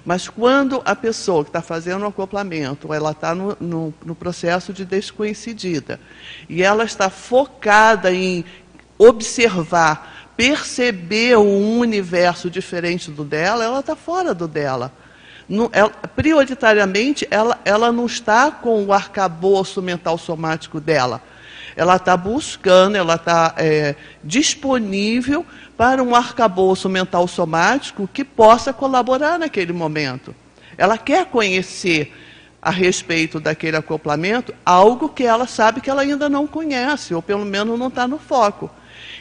mas 0.05 0.29
quando 0.29 0.81
a 0.85 0.95
pessoa 0.95 1.43
que 1.43 1.51
está 1.51 1.61
fazendo 1.61 2.03
o 2.03 2.09
acoplamento, 2.09 2.93
ela 2.95 3.11
está 3.11 3.35
no, 3.35 3.57
no, 3.61 3.95
no, 4.05 4.15
processo 4.15 4.73
de 4.73 4.85
desconhecida, 4.85 5.99
e 6.49 6.63
ela 6.63 6.85
está 6.85 7.11
focada 7.11 8.13
em 8.13 8.45
observar, 8.99 10.20
perceber 10.41 11.37
um 11.37 11.79
universo 11.79 12.49
diferente 12.49 13.11
do 13.11 13.25
dela, 13.25 13.63
ela 13.63 13.81
está 13.81 13.95
fora 13.95 14.33
do 14.33 14.49
dela. 14.49 14.91
Não, 15.47 15.69
ela, 15.71 15.91
prioritariamente, 15.91 17.29
ela, 17.31 17.61
ela 17.63 17.93
não 17.93 18.07
está 18.07 18.51
com 18.51 18.83
o 18.83 18.91
arcabouço 18.91 19.83
mental 19.83 20.17
somático 20.17 20.81
dela. 20.81 21.21
Ela 21.77 21.97
está 21.97 22.17
buscando, 22.17 22.97
ela 22.97 23.17
está 23.17 23.53
é, 23.59 23.95
disponível 24.25 25.45
para 25.77 26.03
um 26.03 26.15
arcabouço 26.15 26.89
mental 26.89 27.29
somático 27.29 28.09
que 28.11 28.25
possa 28.25 28.73
colaborar 28.73 29.39
naquele 29.39 29.75
momento. 29.75 30.35
Ela 30.79 30.97
quer 30.97 31.27
conhecer 31.27 32.17
a 32.63 32.71
respeito 32.71 33.39
daquele 33.39 33.77
acoplamento 33.77 34.55
algo 34.65 35.11
que 35.11 35.25
ela 35.25 35.47
sabe 35.47 35.83
que 35.83 35.91
ela 35.91 36.01
ainda 36.01 36.31
não 36.31 36.47
conhece, 36.47 37.13
ou 37.13 37.21
pelo 37.21 37.45
menos 37.45 37.79
não 37.79 37.89
está 37.89 38.09
no 38.09 38.19
foco. 38.19 38.71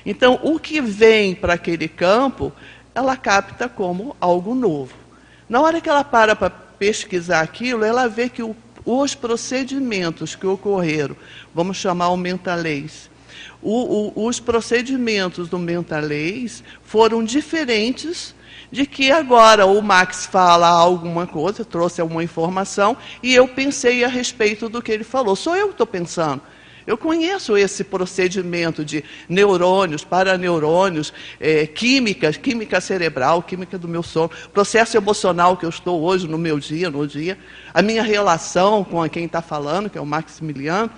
Então, 0.05 0.39
o 0.43 0.59
que 0.59 0.81
vem 0.81 1.35
para 1.35 1.53
aquele 1.53 1.87
campo, 1.87 2.51
ela 2.93 3.15
capta 3.15 3.67
como 3.67 4.15
algo 4.19 4.55
novo. 4.55 4.93
Na 5.47 5.61
hora 5.61 5.81
que 5.81 5.89
ela 5.89 6.03
para 6.03 6.35
para 6.35 6.49
pesquisar 6.49 7.41
aquilo, 7.41 7.83
ela 7.83 8.07
vê 8.07 8.29
que 8.29 8.43
o, 8.43 8.55
os 8.85 9.15
procedimentos 9.15 10.35
que 10.35 10.47
ocorreram, 10.47 11.15
vamos 11.53 11.77
chamar 11.77 12.09
o 12.09 12.17
mentalês, 12.17 13.09
o, 13.61 14.13
o, 14.21 14.25
os 14.25 14.39
procedimentos 14.39 15.49
do 15.49 15.59
mentalês 15.59 16.63
foram 16.83 17.23
diferentes 17.23 18.33
de 18.71 18.85
que 18.85 19.11
agora 19.11 19.65
o 19.65 19.81
Max 19.81 20.25
fala 20.25 20.67
alguma 20.67 21.25
coisa, 21.25 21.65
trouxe 21.65 21.99
alguma 21.99 22.23
informação, 22.23 22.95
e 23.21 23.33
eu 23.33 23.47
pensei 23.47 24.03
a 24.03 24.07
respeito 24.07 24.69
do 24.69 24.81
que 24.81 24.91
ele 24.91 25.03
falou. 25.03 25.35
Sou 25.35 25.55
eu 25.55 25.67
que 25.67 25.73
estou 25.73 25.87
pensando. 25.87 26.41
Eu 26.85 26.97
conheço 26.97 27.55
esse 27.57 27.83
procedimento 27.83 28.83
de 28.83 29.03
neurônios, 29.27 30.03
paraneurônios, 30.03 31.13
é, 31.39 31.67
química, 31.67 32.31
química 32.33 32.81
cerebral, 32.81 33.43
química 33.43 33.77
do 33.77 33.87
meu 33.87 34.03
sono, 34.03 34.31
processo 34.53 34.97
emocional 34.97 35.55
que 35.55 35.65
eu 35.65 35.69
estou 35.69 36.01
hoje 36.01 36.27
no 36.27 36.37
meu 36.37 36.59
dia, 36.59 36.89
no 36.89 37.05
dia, 37.07 37.37
a 37.73 37.81
minha 37.81 38.03
relação 38.03 38.83
com 38.83 39.07
quem 39.09 39.25
está 39.25 39.41
falando, 39.41 39.89
que 39.89 39.97
é 39.97 40.01
o 40.01 40.05
Maximiliano. 40.05 40.91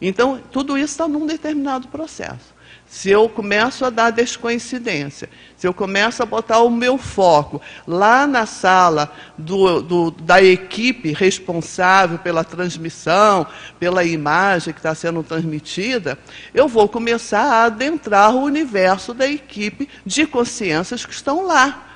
Então, 0.00 0.40
tudo 0.50 0.76
isso 0.76 0.92
está 0.92 1.08
num 1.08 1.26
determinado 1.26 1.88
processo. 1.88 2.53
Se 2.86 3.10
eu 3.10 3.28
começo 3.28 3.84
a 3.84 3.90
dar 3.90 4.10
descoincidência, 4.10 5.28
se 5.56 5.66
eu 5.66 5.74
começo 5.74 6.22
a 6.22 6.26
botar 6.26 6.60
o 6.60 6.70
meu 6.70 6.96
foco 6.96 7.60
lá 7.86 8.26
na 8.26 8.46
sala 8.46 9.12
do, 9.36 9.82
do, 9.82 10.10
da 10.10 10.42
equipe 10.42 11.12
responsável 11.12 12.18
pela 12.18 12.44
transmissão, 12.44 13.46
pela 13.80 14.04
imagem 14.04 14.72
que 14.72 14.78
está 14.78 14.94
sendo 14.94 15.22
transmitida, 15.22 16.18
eu 16.52 16.68
vou 16.68 16.88
começar 16.88 17.42
a 17.42 17.64
adentrar 17.64 18.34
o 18.34 18.42
universo 18.42 19.12
da 19.12 19.26
equipe 19.26 19.88
de 20.06 20.26
consciências 20.26 21.04
que 21.04 21.12
estão 21.12 21.46
lá. 21.46 21.88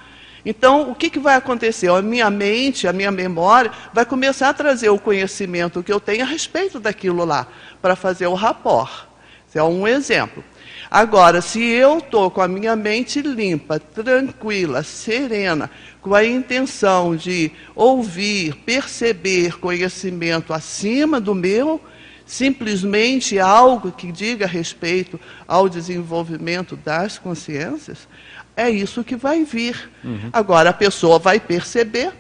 Então, 0.44 0.90
o 0.90 0.94
que, 0.94 1.10
que 1.10 1.18
vai 1.18 1.36
acontecer? 1.36 1.90
A 1.90 2.00
minha 2.00 2.30
mente, 2.30 2.88
a 2.88 2.92
minha 2.92 3.10
memória, 3.10 3.70
vai 3.92 4.04
começar 4.04 4.48
a 4.48 4.54
trazer 4.54 4.88
o 4.88 4.98
conhecimento 4.98 5.82
que 5.82 5.92
eu 5.92 6.00
tenho 6.00 6.22
a 6.22 6.26
respeito 6.26 6.80
daquilo 6.80 7.24
lá, 7.24 7.46
para 7.82 7.94
fazer 7.94 8.26
o 8.26 8.34
rapport. 8.34 9.06
É 9.54 9.62
um 9.62 9.86
exemplo. 9.88 10.44
Agora, 10.90 11.42
se 11.42 11.62
eu 11.62 11.98
estou 11.98 12.30
com 12.30 12.40
a 12.40 12.48
minha 12.48 12.74
mente 12.74 13.20
limpa, 13.20 13.78
tranquila, 13.78 14.82
serena, 14.82 15.70
com 16.00 16.14
a 16.14 16.24
intenção 16.24 17.14
de 17.14 17.52
ouvir, 17.74 18.54
perceber 18.64 19.58
conhecimento 19.58 20.54
acima 20.54 21.20
do 21.20 21.34
meu, 21.34 21.80
simplesmente 22.24 23.38
algo 23.38 23.92
que 23.92 24.10
diga 24.10 24.46
respeito 24.46 25.20
ao 25.46 25.68
desenvolvimento 25.68 26.76
das 26.76 27.18
consciências, 27.18 28.08
é 28.56 28.70
isso 28.70 29.04
que 29.04 29.16
vai 29.16 29.44
vir. 29.44 29.90
Uhum. 30.02 30.30
Agora, 30.32 30.70
a 30.70 30.74
pessoa 30.74 31.18
vai 31.18 31.38
perceber 31.38 32.12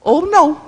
ou 0.00 0.26
não. 0.26 0.60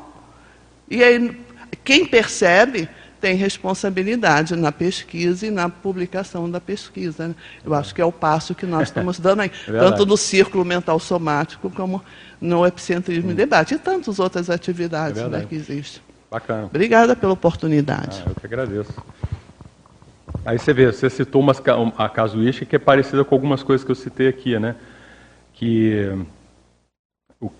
E 0.89 1.03
aí, 1.03 1.37
quem 1.85 2.07
percebe 2.07 2.89
tem 3.21 3.35
responsabilidade 3.35 4.57
na 4.57 4.73
pesquisa 4.73 5.47
e 5.47 5.51
na 5.51 5.69
publicação 5.69 6.51
da 6.51 6.61
pesquisa. 6.61 7.29
Né? 7.29 7.35
Eu 7.65 7.75
acho 7.75 7.95
que 7.95 8.01
é 8.01 8.05
o 8.05 8.13
passo 8.13 8.55
que 8.55 8.67
nós 8.67 8.89
estamos 8.89 9.19
dando 9.21 9.41
aí, 9.41 9.51
é 9.69 9.73
tanto 9.73 10.07
no 10.07 10.17
círculo 10.17 10.65
mental 10.65 10.99
somático 10.99 11.71
como 11.71 12.03
no 12.41 12.67
epicentrismo 12.67 13.29
hum. 13.29 13.33
e 13.33 13.35
debate, 13.35 13.75
e 13.75 13.79
tantas 13.79 14.19
outras 14.19 14.49
atividades 14.49 15.21
é 15.21 15.29
né, 15.29 15.47
que 15.47 15.55
existem. 15.55 16.03
Bacana. 16.31 16.67
Obrigada 16.67 17.15
pela 17.15 17.33
oportunidade. 17.33 18.23
Ah, 18.25 18.31
eu 18.31 18.35
que 18.37 18.47
agradeço. 18.47 18.95
Aí 20.45 20.59
você 20.59 20.73
vê, 20.73 20.87
você 20.87 21.11
citou 21.11 21.43
uma, 21.43 21.53
a 21.99 22.09
casuística 22.09 22.65
que 22.65 22.77
é 22.77 22.79
parecida 22.79 23.25
com 23.25 23.35
algumas 23.35 23.63
coisas 23.63 23.85
que 23.85 23.91
eu 23.91 23.97
citei 23.97 24.29
aqui, 24.29 24.59
né? 24.59 24.77
Que 25.53 26.17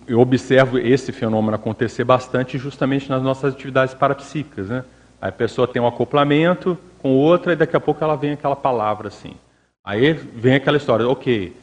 eu 0.07 0.19
observo 0.19 0.79
esse 0.79 1.11
fenômeno 1.11 1.55
acontecer 1.55 2.03
bastante 2.03 2.57
justamente 2.57 3.09
nas 3.09 3.21
nossas 3.21 3.53
atividades 3.53 3.93
parapsíquicas, 3.93 4.69
né? 4.69 4.83
A 5.21 5.31
pessoa 5.31 5.67
tem 5.67 5.81
um 5.81 5.87
acoplamento 5.87 6.77
com 6.99 7.15
outra 7.15 7.53
e 7.53 7.55
daqui 7.55 7.75
a 7.75 7.79
pouco 7.79 8.03
ela 8.03 8.15
vem 8.15 8.31
aquela 8.31 8.55
palavra 8.55 9.09
assim. 9.09 9.35
Aí 9.83 10.13
vem 10.13 10.55
aquela 10.55 10.77
história, 10.77 11.07
ok. 11.07 11.55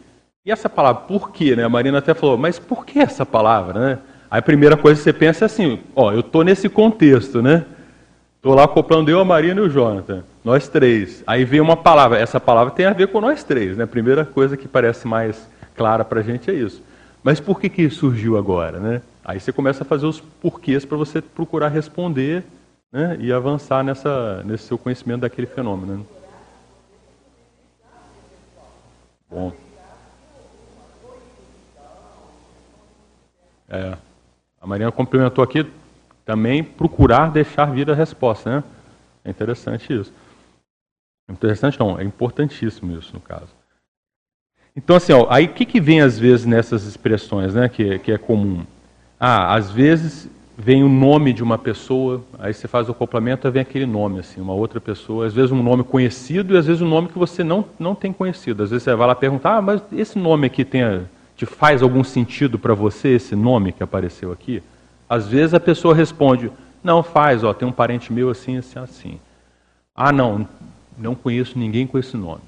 E 0.47 0.51
essa 0.51 0.69
palavra, 0.69 1.03
por 1.03 1.31
quê? 1.31 1.57
Né? 1.57 1.65
A 1.65 1.69
Marina 1.69 1.99
até 1.99 2.15
falou, 2.15 2.39
mas 2.39 2.59
por 2.59 2.87
que 2.87 2.99
essa 2.99 3.27
palavra? 3.27 3.81
Né? 3.81 3.99
Aí 4.31 4.39
a 4.39 4.43
primeira 4.43 4.77
coisa 4.77 4.99
que 4.99 5.05
você 5.05 5.13
pensa 5.13 5.45
é 5.45 5.47
assim, 5.47 5.81
ó, 5.95 6.13
eu 6.13 6.21
estou 6.21 6.45
nesse 6.45 6.69
contexto, 6.69 7.43
né? 7.43 7.65
Estou 8.37 8.55
lá 8.55 8.65
acoplando 8.65 9.11
eu, 9.11 9.19
a 9.19 9.25
Marina 9.25 9.61
e 9.61 9.65
o 9.65 9.69
Jonathan, 9.69 10.23
nós 10.45 10.69
três. 10.69 11.25
Aí 11.27 11.45
vem 11.45 11.61
uma 11.61 11.77
palavra, 11.77 12.19
essa 12.19 12.39
palavra 12.39 12.73
tem 12.73 12.87
a 12.87 12.93
ver 12.93 13.09
com 13.09 13.21
nós 13.21 13.43
três, 13.43 13.77
né? 13.77 13.85
A 13.85 13.89
primeira 13.89 14.25
coisa 14.25 14.57
que 14.57 14.69
parece 14.69 15.09
mais 15.09 15.49
clara 15.77 16.05
para 16.05 16.21
a 16.21 16.23
gente 16.23 16.51
é 16.51 16.55
isso. 16.55 16.83
Mas 17.23 17.41
por 17.41 17.61
que, 17.61 17.69
que 17.69 17.91
surgiu 17.91 18.39
agora, 18.39 18.79
né? 18.79 19.03
Aí 19.25 19.41
você 19.41 19.53
começa 19.53 19.83
a 19.83 19.87
fazer 19.87 20.07
os 20.07 20.21
porquês 20.21 20.85
para 20.85 20.97
você 20.97 21.21
procurar 21.21 21.69
responder 21.69 22.45
né, 22.93 23.17
e 23.21 23.33
avançar 23.33 23.85
nessa, 23.85 24.43
nesse 24.45 24.65
seu 24.65 24.79
conhecimento 24.79 25.21
daquele 25.21 25.47
fenômeno. 25.47 25.99
Né? 25.99 26.05
Bom. 29.31 29.53
É, 33.69 33.97
a 34.61 34.67
Mariana 34.67 34.91
complementou 34.91 35.45
aqui 35.45 35.71
também 36.25 36.65
procurar 36.65 37.31
deixar 37.31 37.67
vir 37.67 37.91
a 37.91 37.95
resposta, 37.95 38.57
né? 38.57 38.65
É 39.25 39.31
interessante 39.31 39.93
isso. 39.93 40.13
Interessante 41.29 41.79
não, 41.79 41.99
é 41.99 42.05
importantíssimo 42.05 42.99
isso 42.99 43.13
no 43.13 43.21
caso. 43.21 43.49
Então 44.75 44.97
assim, 44.97 45.13
ó, 45.13 45.27
aí 45.29 45.45
o 45.45 45.53
que, 45.53 45.67
que 45.67 45.81
vem 45.81 46.01
às 46.01 46.19
vezes 46.19 46.47
nessas 46.47 46.85
expressões, 46.85 47.55
né, 47.55 47.69
que, 47.69 47.99
que 47.99 48.13
é 48.13 48.17
comum? 48.17 48.65
Ah, 49.21 49.55
às 49.55 49.71
vezes 49.71 50.31
vem 50.61 50.83
o 50.83 50.89
nome 50.89 51.33
de 51.33 51.41
uma 51.41 51.57
pessoa, 51.57 52.21
aí 52.37 52.53
você 52.53 52.67
faz 52.67 52.89
o 52.89 52.91
acoplamento, 52.91 53.49
vem 53.49 53.63
aquele 53.63 53.87
nome, 53.87 54.19
assim, 54.19 54.41
uma 54.41 54.55
outra 54.55 54.81
pessoa, 54.81 55.25
às 55.25 55.33
vezes 55.33 55.53
um 55.53 55.63
nome 55.63 55.85
conhecido 55.85 56.53
e 56.53 56.59
às 56.59 56.67
vezes 56.67 56.83
um 56.83 56.89
nome 56.89 57.07
que 57.07 57.19
você 57.19 57.45
não, 57.45 57.65
não 57.79 57.95
tem 57.95 58.13
conhecido. 58.13 58.65
Às 58.65 58.71
vezes 58.71 58.83
você 58.83 58.95
vai 58.97 59.07
lá 59.07 59.15
perguntar, 59.15 59.59
ah, 59.59 59.63
mas 59.63 59.81
esse 59.93 60.19
nome 60.19 60.49
aqui 60.49 60.65
tem, 60.65 60.83
te 61.37 61.47
faz 61.47 61.81
algum 61.81 62.03
sentido 62.03 62.59
para 62.59 62.75
você, 62.75 63.11
esse 63.11 63.37
nome 63.37 63.71
que 63.71 63.85
apareceu 63.85 64.33
aqui? 64.33 64.61
Às 65.09 65.29
vezes 65.29 65.55
a 65.55 65.61
pessoa 65.61 65.95
responde, 65.95 66.51
não 66.83 67.05
faz, 67.05 67.45
ó, 67.45 67.55
tem 67.55 67.69
um 67.69 67.73
parente 67.73 68.13
meu 68.13 68.29
assim, 68.29 68.57
assim, 68.57 68.81
assim. 68.81 69.21
Ah, 69.95 70.11
não, 70.11 70.47
não 70.99 71.15
conheço 71.15 71.57
ninguém 71.57 71.87
com 71.87 71.99
esse 71.99 72.17
nome. 72.17 72.43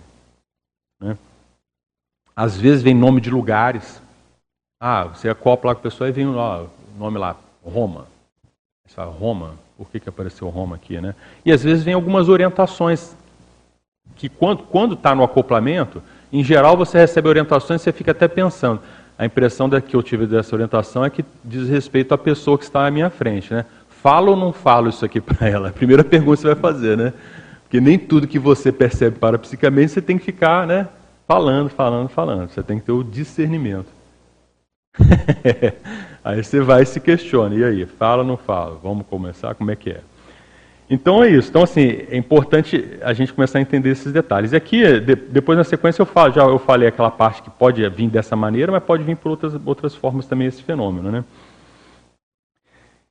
Né? 1.01 1.17
Às 2.35 2.57
vezes 2.57 2.83
vem 2.83 2.95
nome 2.95 3.21
de 3.21 3.31
lugares. 3.31 4.03
Ah, 4.81 5.05
você 5.05 5.29
acopla 5.29 5.71
lá 5.71 5.75
com 5.77 5.81
a 5.81 5.83
pessoa 5.85 6.09
e 6.09 6.13
vem 6.13 6.27
o 6.27 6.69
nome 6.99 7.19
lá, 7.19 7.37
Roma. 7.73 8.07
Fala, 8.87 9.13
Roma? 9.13 9.55
Por 9.79 9.89
que, 9.89 10.01
que 10.01 10.09
apareceu 10.09 10.49
Roma 10.49 10.77
aqui, 10.77 11.01
né? 11.01 11.15
E 11.45 11.53
às 11.53 11.63
vezes 11.63 11.85
vem 11.85 11.95
algumas 11.95 12.29
orientações 12.29 13.17
que 14.17 14.29
quando 14.29 14.95
está 14.95 15.15
no 15.15 15.23
acoplamento, 15.23 16.03
em 16.33 16.43
geral 16.45 16.77
você 16.77 16.99
recebe 16.99 17.29
orientações 17.29 17.81
e 17.81 17.85
você 17.85 17.93
fica 17.93 18.11
até 18.11 18.29
pensando. 18.29 18.81
A 19.17 19.25
impressão 19.25 19.69
que 19.81 19.95
eu 19.95 20.03
tive 20.03 20.27
dessa 20.27 20.55
orientação 20.55 21.05
é 21.05 21.11
que 21.11 21.25
diz 21.45 21.69
respeito 21.69 22.13
à 22.13 22.19
pessoa 22.19 22.59
que 22.59 22.65
está 22.65 22.87
à 22.87 22.91
minha 22.91 23.11
frente, 23.11 23.53
né? 23.55 23.65
Falo 23.89 24.33
ou 24.33 24.37
não 24.37 24.53
falo 24.53 24.89
isso 24.89 25.05
aqui 25.05 25.21
para 25.23 25.49
ela? 25.49 25.69
A 25.69 25.73
primeira 25.73 26.03
pergunta 26.03 26.37
que 26.37 26.43
você 26.43 26.55
vai 26.55 26.57
fazer, 26.57 26.97
né? 26.97 27.13
Porque 27.63 27.81
nem 27.81 27.99
tudo 27.99 28.27
que 28.27 28.39
você 28.39 28.73
percebe 28.73 29.19
parapsicamente 29.19 29.93
você 29.93 30.03
tem 30.03 30.19
que 30.19 30.25
ficar, 30.25 30.67
né? 30.67 30.89
Falando, 31.29 31.69
falando, 31.69 32.09
falando. 32.09 32.49
Você 32.49 32.63
tem 32.63 32.79
que 32.81 32.87
ter 32.87 32.93
o 32.93 33.05
discernimento. 33.05 34.00
Aí 36.25 36.43
você 36.43 36.61
vai 36.61 36.83
e 36.83 36.87
se 36.87 37.01
questiona, 37.01 37.55
e 37.55 37.65
aí, 37.65 37.87
fala 37.87 38.23
ou 38.23 38.29
não 38.29 38.37
fala? 38.37 38.79
Vamos 38.83 39.07
começar? 39.07 39.55
Como 39.55 39.71
é 39.71 39.77
que 39.77 39.91
é? 39.91 40.01
Então 40.89 41.23
é 41.23 41.31
isso. 41.31 41.49
Então, 41.49 41.63
assim, 41.63 42.05
é 42.11 42.17
importante 42.17 42.99
a 43.01 43.13
gente 43.13 43.33
começar 43.33 43.59
a 43.59 43.63
entender 43.63 43.91
esses 43.91 44.13
detalhes. 44.13 44.53
E 44.53 44.57
aqui, 44.57 44.83
de, 45.01 45.15
depois 45.15 45.57
na 45.57 45.65
sequência, 45.65 46.03
eu 46.03 46.07
falo, 46.07 46.35
já 46.35 46.43
eu 46.43 46.59
falei 46.59 46.89
aquela 46.89 47.11
parte 47.11 47.43
que 47.43 47.51
pode 47.51 47.89
vir 47.91 48.11
dessa 48.11 48.35
maneira, 48.37 48.73
mas 48.73 48.83
pode 48.83 49.03
vir 49.05 49.17
por 49.17 49.31
outras, 49.31 49.55
outras 49.65 49.95
formas 49.95 50.27
também 50.27 50.49
esse 50.49 50.63
fenômeno, 50.63 51.11
né? 51.11 51.25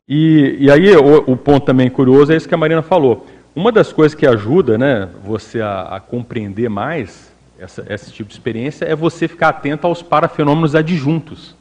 E, 0.08 0.58
e 0.60 0.72
aí, 0.72 0.96
o, 0.98 1.32
o, 1.32 1.38
ponto 1.38 1.66
também 1.66 1.90
curioso 1.90 2.34
é 2.34 2.36
isso 2.36 2.50
que 2.50 2.56
a 2.56 2.58
Marina 2.58 2.82
falou. 2.82 3.26
Uma 3.56 3.72
das 3.72 3.94
coisas 3.94 4.14
que 4.14 4.28
ajuda 4.28 4.78
né, 4.78 5.10
você 5.24 5.62
a, 5.62 5.84
a 5.84 6.00
compreender 6.00 6.70
mais 6.70 7.32
essa, 7.58 7.86
esse 7.90 8.12
tipo 8.12 8.28
de 8.28 8.36
experiência 8.36 8.86
é 8.86 8.96
você 8.96 9.28
ficar 9.28 9.50
atento 9.50 9.88
aos 9.88 10.02
parafenômenos 10.02 10.76
adjuntos 10.76 11.59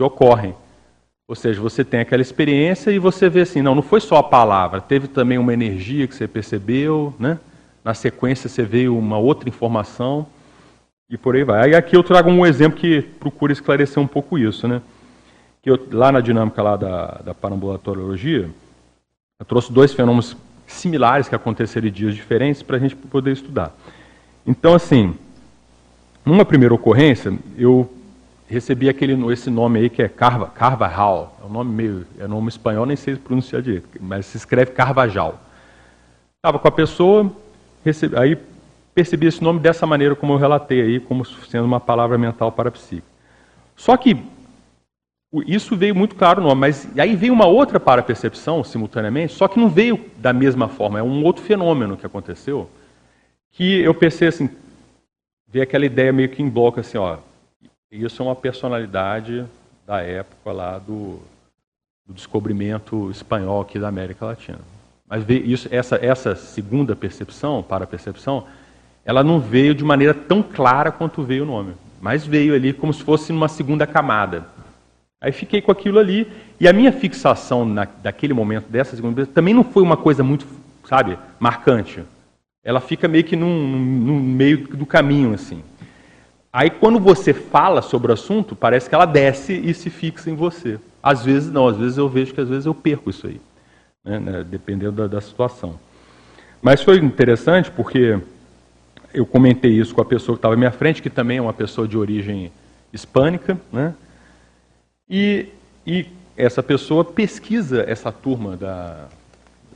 que 0.00 0.02
ocorrem. 0.02 0.54
Ou 1.28 1.36
seja, 1.36 1.60
você 1.60 1.84
tem 1.84 2.00
aquela 2.00 2.22
experiência 2.22 2.90
e 2.90 2.98
você 2.98 3.28
vê 3.28 3.42
assim, 3.42 3.60
não, 3.60 3.74
não 3.74 3.82
foi 3.82 4.00
só 4.00 4.16
a 4.16 4.22
palavra, 4.22 4.80
teve 4.80 5.06
também 5.06 5.36
uma 5.36 5.52
energia 5.52 6.08
que 6.08 6.14
você 6.14 6.26
percebeu, 6.26 7.14
né? 7.18 7.38
Na 7.84 7.92
sequência 7.92 8.48
você 8.48 8.62
veio 8.62 8.96
uma 8.96 9.18
outra 9.18 9.48
informação 9.48 10.26
e 11.08 11.18
por 11.18 11.36
aí 11.36 11.44
vai. 11.44 11.66
Aí 11.66 11.74
aqui 11.74 11.94
eu 11.94 12.02
trago 12.02 12.30
um 12.30 12.46
exemplo 12.46 12.78
que 12.78 13.02
procura 13.02 13.52
esclarecer 13.52 14.02
um 14.02 14.06
pouco 14.06 14.38
isso, 14.38 14.66
né? 14.66 14.80
Que 15.62 15.70
eu, 15.70 15.78
lá 15.92 16.10
na 16.10 16.20
dinâmica 16.20 16.62
lá 16.62 16.76
da, 16.76 17.20
da 17.22 17.34
parambulatoriologia, 17.34 18.48
eu 19.38 19.46
trouxe 19.46 19.70
dois 19.70 19.92
fenômenos 19.92 20.34
similares 20.66 21.28
que 21.28 21.34
aconteceram 21.34 21.88
em 21.88 21.92
dias 21.92 22.14
diferentes 22.14 22.62
para 22.62 22.76
a 22.76 22.80
gente 22.80 22.96
poder 22.96 23.32
estudar. 23.32 23.76
Então, 24.46 24.74
assim, 24.74 25.14
numa 26.24 26.44
primeira 26.44 26.74
ocorrência, 26.74 27.32
eu 27.56 27.88
recebi 28.50 28.88
aquele, 28.88 29.14
esse 29.32 29.48
nome 29.48 29.78
aí 29.78 29.88
que 29.88 30.02
é 30.02 30.08
Carva, 30.08 30.46
Carvajal. 30.48 31.38
É 31.40 31.46
um 31.46 31.48
nome 31.48 31.72
meio, 31.72 32.06
é 32.18 32.24
um 32.24 32.28
nome 32.28 32.48
espanhol, 32.48 32.84
nem 32.84 32.96
sei 32.96 33.14
pronunciar 33.14 33.62
direito, 33.62 33.88
mas 34.00 34.26
se 34.26 34.36
escreve 34.36 34.72
Carvajal. 34.72 35.40
Estava 36.36 36.58
com 36.58 36.66
a 36.66 36.72
pessoa, 36.72 37.30
recebi, 37.84 38.16
aí 38.16 38.36
percebi 38.92 39.28
esse 39.28 39.42
nome 39.42 39.60
dessa 39.60 39.86
maneira 39.86 40.16
como 40.16 40.32
eu 40.32 40.36
relatei 40.36 40.80
aí, 40.82 41.00
como 41.00 41.24
sendo 41.24 41.64
uma 41.64 41.78
palavra 41.78 42.18
mental 42.18 42.50
para 42.50 42.72
psique. 42.72 43.06
Só 43.76 43.96
que 43.96 44.20
isso 45.46 45.76
veio 45.76 45.94
muito 45.94 46.16
claro 46.16 46.42
no 46.42 46.52
mas 46.56 46.88
aí 46.98 47.14
veio 47.14 47.32
uma 47.32 47.46
outra 47.46 47.78
para-percepção 47.78 48.64
simultaneamente, 48.64 49.32
só 49.32 49.46
que 49.46 49.60
não 49.60 49.68
veio 49.68 50.04
da 50.18 50.32
mesma 50.32 50.66
forma, 50.68 50.98
é 50.98 51.02
um 51.02 51.22
outro 51.24 51.44
fenômeno 51.44 51.96
que 51.96 52.04
aconteceu, 52.04 52.68
que 53.52 53.80
eu 53.80 53.94
pensei 53.94 54.26
assim, 54.26 54.50
veio 55.46 55.62
aquela 55.62 55.86
ideia 55.86 56.12
meio 56.12 56.28
que 56.28 56.42
em 56.42 56.48
bloco 56.48 56.80
assim, 56.80 56.98
ó, 56.98 57.18
isso 57.90 58.22
é 58.22 58.24
uma 58.24 58.36
personalidade 58.36 59.44
da 59.86 60.00
época 60.00 60.52
lá 60.52 60.78
do, 60.78 61.18
do 62.06 62.14
descobrimento 62.14 63.10
espanhol 63.10 63.60
aqui 63.60 63.78
da 63.78 63.88
América 63.88 64.26
Latina. 64.26 64.60
Mas 65.08 65.24
isso, 65.28 65.68
essa, 65.72 65.96
essa 65.96 66.36
segunda 66.36 66.94
percepção, 66.94 67.64
para-percepção, 67.64 68.46
ela 69.04 69.24
não 69.24 69.40
veio 69.40 69.74
de 69.74 69.82
maneira 69.82 70.14
tão 70.14 70.40
clara 70.40 70.92
quanto 70.92 71.24
veio 71.24 71.42
o 71.42 71.46
nome, 71.46 71.74
mas 72.00 72.24
veio 72.24 72.54
ali 72.54 72.72
como 72.72 72.94
se 72.94 73.02
fosse 73.02 73.32
numa 73.32 73.48
segunda 73.48 73.86
camada. 73.88 74.46
Aí 75.20 75.32
fiquei 75.32 75.60
com 75.60 75.72
aquilo 75.72 75.98
ali. 75.98 76.26
E 76.58 76.68
a 76.68 76.72
minha 76.72 76.92
fixação 76.92 77.64
na, 77.64 77.84
daquele 77.84 78.32
momento, 78.32 78.68
dessa 78.68 78.94
segunda 78.94 79.16
vez, 79.16 79.28
também 79.28 79.52
não 79.52 79.64
foi 79.64 79.82
uma 79.82 79.96
coisa 79.96 80.22
muito, 80.22 80.46
sabe, 80.88 81.18
marcante. 81.38 82.04
Ela 82.62 82.80
fica 82.80 83.08
meio 83.08 83.24
que 83.24 83.34
num 83.34 84.20
meio 84.20 84.68
do 84.68 84.86
caminho, 84.86 85.34
assim. 85.34 85.62
Aí 86.52 86.70
quando 86.70 86.98
você 86.98 87.32
fala 87.32 87.80
sobre 87.80 88.10
o 88.10 88.14
assunto, 88.14 88.56
parece 88.56 88.88
que 88.88 88.94
ela 88.94 89.06
desce 89.06 89.52
e 89.52 89.72
se 89.72 89.88
fixa 89.88 90.30
em 90.30 90.34
você. 90.34 90.78
Às 91.02 91.24
vezes 91.24 91.50
não, 91.50 91.68
às 91.68 91.76
vezes 91.76 91.96
eu 91.96 92.08
vejo 92.08 92.34
que 92.34 92.40
às 92.40 92.48
vezes 92.48 92.66
eu 92.66 92.74
perco 92.74 93.10
isso 93.10 93.26
aí, 93.26 93.40
né, 94.04 94.18
né, 94.18 94.44
dependendo 94.44 94.92
da, 94.92 95.06
da 95.06 95.20
situação. 95.20 95.78
Mas 96.60 96.82
foi 96.82 96.98
interessante 96.98 97.70
porque 97.70 98.18
eu 99.14 99.24
comentei 99.24 99.72
isso 99.72 99.94
com 99.94 100.00
a 100.00 100.04
pessoa 100.04 100.36
que 100.36 100.38
estava 100.38 100.54
à 100.54 100.56
minha 100.56 100.70
frente, 100.70 101.00
que 101.00 101.08
também 101.08 101.38
é 101.38 101.42
uma 101.42 101.52
pessoa 101.52 101.86
de 101.86 101.96
origem 101.96 102.52
hispânica, 102.92 103.58
né? 103.72 103.94
E, 105.08 105.48
e 105.86 106.06
essa 106.36 106.62
pessoa 106.62 107.04
pesquisa 107.04 107.84
essa 107.86 108.12
turma 108.12 108.56
da, 108.56 109.08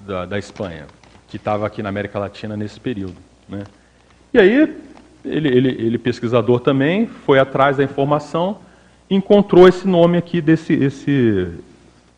da, 0.07 0.27
da 0.27 0.39
Espanha, 0.39 0.87
que 1.29 1.37
estava 1.37 1.67
aqui 1.67 1.83
na 1.83 1.89
América 1.89 2.19
Latina 2.19 2.57
nesse 2.57 2.79
período. 2.79 3.17
Né? 3.49 3.65
E 4.33 4.39
aí, 4.39 4.77
ele, 5.25 5.49
ele, 5.49 5.69
ele, 5.69 5.99
pesquisador 5.99 6.61
também, 6.61 7.07
foi 7.07 7.39
atrás 7.39 7.77
da 7.77 7.85
informação, 7.85 8.61
encontrou 9.09 9.67
esse 9.67 9.87
nome 9.87 10.19
aqui, 10.19 10.41
desse, 10.41 10.75
esse, 10.75 11.53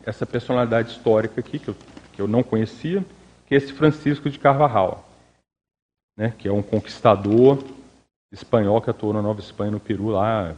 essa 0.05 0.25
personalidade 0.25 0.91
histórica 0.91 1.39
aqui, 1.39 1.59
que 1.59 1.69
eu, 1.69 1.75
que 2.13 2.21
eu 2.21 2.27
não 2.27 2.43
conhecia, 2.43 3.03
que 3.47 3.55
é 3.55 3.57
esse 3.57 3.71
Francisco 3.73 4.29
de 4.29 4.37
Carvajal, 4.37 5.07
né, 6.17 6.33
que 6.37 6.47
é 6.47 6.51
um 6.51 6.61
conquistador 6.61 7.63
espanhol 8.31 8.81
que 8.81 8.89
atuou 8.89 9.13
na 9.13 9.21
Nova 9.21 9.39
Espanha, 9.39 9.71
no 9.71 9.79
Peru, 9.79 10.09
lá 10.09 10.53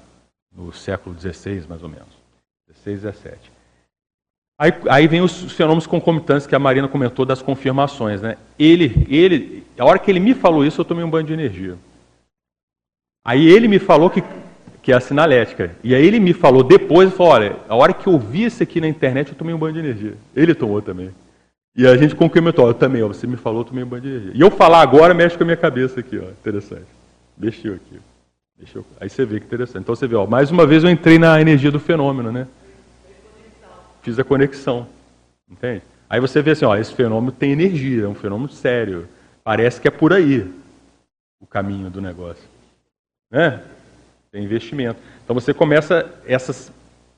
no 0.52 0.74
século 0.74 1.16
XVI, 1.20 1.66
mais 1.68 1.84
ou 1.84 1.90
menos. 1.90 2.08
16, 2.68 3.02
17. 3.02 3.52
Aí, 4.60 4.74
aí 4.90 5.08
vem 5.08 5.22
os 5.22 5.52
fenômenos 5.54 5.88
concomitantes 5.88 6.46
que 6.46 6.56
a 6.56 6.60
Marina 6.60 6.88
comentou 6.88 7.26
das 7.26 7.42
confirmações. 7.42 8.22
Né? 8.22 8.38
Ele, 8.58 9.08
ele, 9.10 9.64
a 9.78 9.86
hora 9.86 9.98
que 9.98 10.12
ele 10.12 10.20
me 10.20 10.34
falou 10.34 10.66
isso, 10.66 10.82
eu 10.82 10.86
tomei 10.86 11.04
um 11.04 11.10
banho 11.10 11.26
de 11.26 11.34
energia. 11.34 11.78
Aí 13.24 13.48
ele 13.48 13.68
me 13.68 13.80
falou 13.80 14.10
que, 14.10 14.24
que 14.82 14.92
é 14.92 14.96
a 14.96 15.00
sinalética. 15.00 15.76
E 15.84 15.94
aí 15.94 16.06
ele 16.06 16.20
me 16.20 16.34
falou 16.34 16.64
depois, 16.64 17.14
falou, 17.14 17.34
olha, 17.34 17.56
a 17.68 17.76
hora 17.76 17.94
que 17.94 18.08
eu 18.08 18.18
vi 18.18 18.46
isso 18.46 18.64
aqui 18.64 18.80
na 18.82 18.88
internet, 18.88 19.30
eu 19.30 19.36
tomei 19.36 19.54
um 19.54 19.60
banho 19.60 19.74
de 19.74 19.80
energia. 19.80 20.14
Ele 20.36 20.54
tomou 20.56 20.82
também. 20.82 21.12
E 21.76 21.88
a 21.88 21.96
gente 21.96 22.16
concomitou, 22.16 22.68
eu 22.68 22.74
também, 22.74 23.04
ó, 23.04 23.08
você 23.08 23.28
me 23.28 23.38
falou, 23.38 23.62
eu 23.62 23.66
tomei 23.66 23.84
um 23.84 23.88
banho 23.88 24.02
de 24.02 24.10
energia. 24.10 24.32
E 24.34 24.42
eu 24.42 24.50
falar 24.50 24.82
agora 24.82 25.14
mexe 25.14 25.38
com 25.38 25.44
a 25.44 25.46
minha 25.46 25.58
cabeça 25.58 26.00
aqui, 26.00 26.18
ó, 26.18 26.30
interessante. 26.30 26.88
Mexeu 27.38 27.76
aqui. 27.76 28.00
Mexeu. 28.60 28.86
Aí 29.00 29.10
você 29.10 29.26
vê 29.26 29.40
que 29.40 29.46
interessante. 29.46 29.84
Então 29.84 29.96
você 29.96 30.08
vê, 30.08 30.16
ó, 30.16 30.26
mais 30.26 30.52
uma 30.52 30.66
vez 30.66 30.84
eu 30.84 30.90
entrei 30.90 31.18
na 31.18 31.40
energia 31.40 31.72
do 31.72 31.80
fenômeno, 31.80 32.32
né? 32.32 32.48
fiz 34.10 34.18
a 34.18 34.24
conexão. 34.24 34.88
Entende? 35.50 35.84
Aí 36.10 36.20
você 36.20 36.42
vê 36.42 36.52
assim, 36.52 36.66
ó, 36.66 36.76
esse 36.76 36.94
fenômeno 36.94 37.32
tem 37.32 37.52
energia, 37.52 38.06
é 38.06 38.08
um 38.08 38.16
fenômeno 38.16 38.50
sério. 38.50 39.08
Parece 39.44 39.80
que 39.80 39.88
é 39.88 39.92
por 39.92 40.12
aí 40.12 40.52
o 41.40 41.46
caminho 41.46 41.90
do 41.90 42.02
negócio. 42.02 42.44
Né? 43.32 43.62
Tem 44.32 44.44
investimento. 44.44 45.00
Então 45.24 45.34
você 45.34 45.54
começa 45.54 46.06
essas 46.26 46.72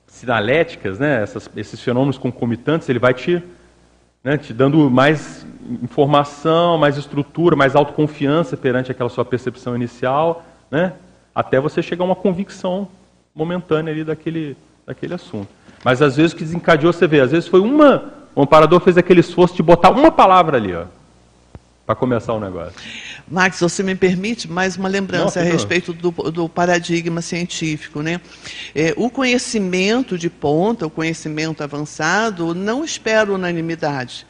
sinaléticas, 0.06 0.98
né, 0.98 1.22
essas, 1.22 1.48
esses 1.56 1.80
fenômenos 1.80 2.18
concomitantes, 2.18 2.86
ele 2.88 2.98
vai 2.98 3.14
te, 3.14 3.42
né, 4.22 4.36
te 4.36 4.52
dando 4.52 4.90
mais 4.90 5.46
informação, 5.82 6.76
mais 6.76 6.98
estrutura, 6.98 7.56
mais 7.56 7.74
autoconfiança 7.74 8.56
perante 8.56 8.90
aquela 8.90 9.08
sua 9.08 9.24
percepção 9.24 9.74
inicial, 9.74 10.44
né, 10.70 10.92
até 11.34 11.58
você 11.58 11.82
chegar 11.82 12.04
a 12.04 12.06
uma 12.06 12.14
convicção 12.14 12.86
momentânea 13.34 13.90
ali 13.90 14.04
daquele, 14.04 14.54
daquele 14.86 15.14
assunto. 15.14 15.48
Mas 15.82 16.02
às 16.02 16.16
vezes 16.16 16.32
o 16.32 16.36
que 16.36 16.44
desencadeou, 16.44 16.92
você 16.92 17.06
vê, 17.06 17.20
às 17.20 17.30
vezes 17.32 17.48
foi 17.48 17.60
uma. 17.60 18.12
O 18.34 18.42
amparador 18.42 18.80
fez 18.80 18.96
aquele 18.98 19.20
esforço 19.20 19.56
de 19.56 19.62
botar 19.62 19.90
uma 19.90 20.10
palavra 20.10 20.58
ali, 20.58 20.74
ó, 20.74 20.84
para 21.84 21.94
começar 21.94 22.32
o 22.32 22.40
negócio. 22.40 22.74
Max, 23.28 23.60
você 23.60 23.82
me 23.82 23.94
permite 23.94 24.48
mais 24.48 24.76
uma 24.76 24.88
lembrança 24.88 25.40
a 25.40 25.42
respeito 25.42 25.92
do, 25.92 26.10
do, 26.10 26.48
paradigma 26.48 27.20
científico. 27.20 28.02
Né? 28.02 28.20
É, 28.74 28.94
o 28.96 29.10
conhecimento 29.10 30.16
de 30.16 30.30
ponta, 30.30 30.86
o 30.86 30.90
conhecimento 30.90 31.62
avançado, 31.62 32.54
não 32.54 32.84
espera 32.84 33.32
unanimidade, 33.32 34.26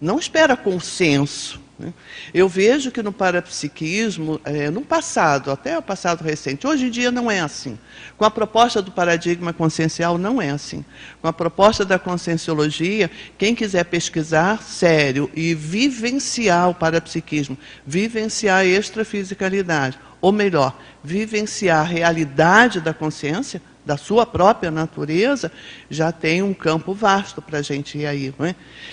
não 0.00 0.18
espera 0.18 0.56
consenso. 0.56 1.60
Né? 1.78 1.92
Eu 2.32 2.48
vejo 2.48 2.90
que 2.90 3.02
no 3.02 3.12
parapsiquismo, 3.12 4.40
é, 4.44 4.70
no 4.70 4.80
passado, 4.80 5.50
até 5.50 5.78
o 5.78 5.82
passado 5.82 6.24
recente, 6.24 6.66
hoje 6.66 6.86
em 6.86 6.90
dia 6.90 7.10
não 7.10 7.30
é 7.30 7.40
assim. 7.40 7.78
Com 8.16 8.24
a 8.24 8.30
proposta 8.30 8.80
do 8.80 8.90
paradigma 8.90 9.52
consciencial, 9.52 10.16
não 10.16 10.40
é 10.40 10.50
assim. 10.50 10.84
Com 11.20 11.28
a 11.28 11.32
proposta 11.32 11.84
da 11.84 11.98
conscienciologia, 11.98 13.10
quem 13.36 13.54
quiser 13.54 13.84
pesquisar 13.84 14.62
sério 14.62 15.30
e 15.34 15.54
vivenciar 15.54 16.70
o 16.70 16.74
parapsiquismo, 16.74 17.58
vivenciar 17.86 18.60
a 18.60 18.64
extrafisicalidade, 18.64 19.98
ou 20.20 20.32
melhor, 20.32 20.78
vivenciar 21.04 21.80
a 21.80 21.88
realidade 21.88 22.80
da 22.80 22.94
consciência, 22.94 23.60
da 23.86 23.96
sua 23.96 24.26
própria 24.26 24.68
natureza, 24.68 25.50
já 25.88 26.10
tem 26.10 26.42
um 26.42 26.52
campo 26.52 26.92
vasto 26.92 27.40
para 27.40 27.60
a 27.60 27.62
gente 27.62 27.96
ir 27.96 28.06
aí. 28.06 28.34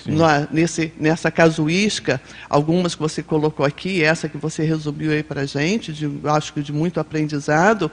Não 0.06 0.29
é? 0.29 0.47
nesse, 0.51 0.93
nessa 0.99 1.32
casuística, 1.32 2.21
algumas 2.47 2.93
que 2.93 3.01
você 3.01 3.23
colocou 3.23 3.65
aqui, 3.65 4.03
essa 4.03 4.29
que 4.29 4.38
você 4.38 4.63
resumiu 4.63 5.12
aí 5.12 5.23
para 5.23 5.41
a 5.41 5.45
gente, 5.47 5.91
de, 5.91 6.08
acho 6.25 6.53
que 6.53 6.62
de 6.62 6.71
muito 6.71 6.99
aprendizado, 6.99 7.89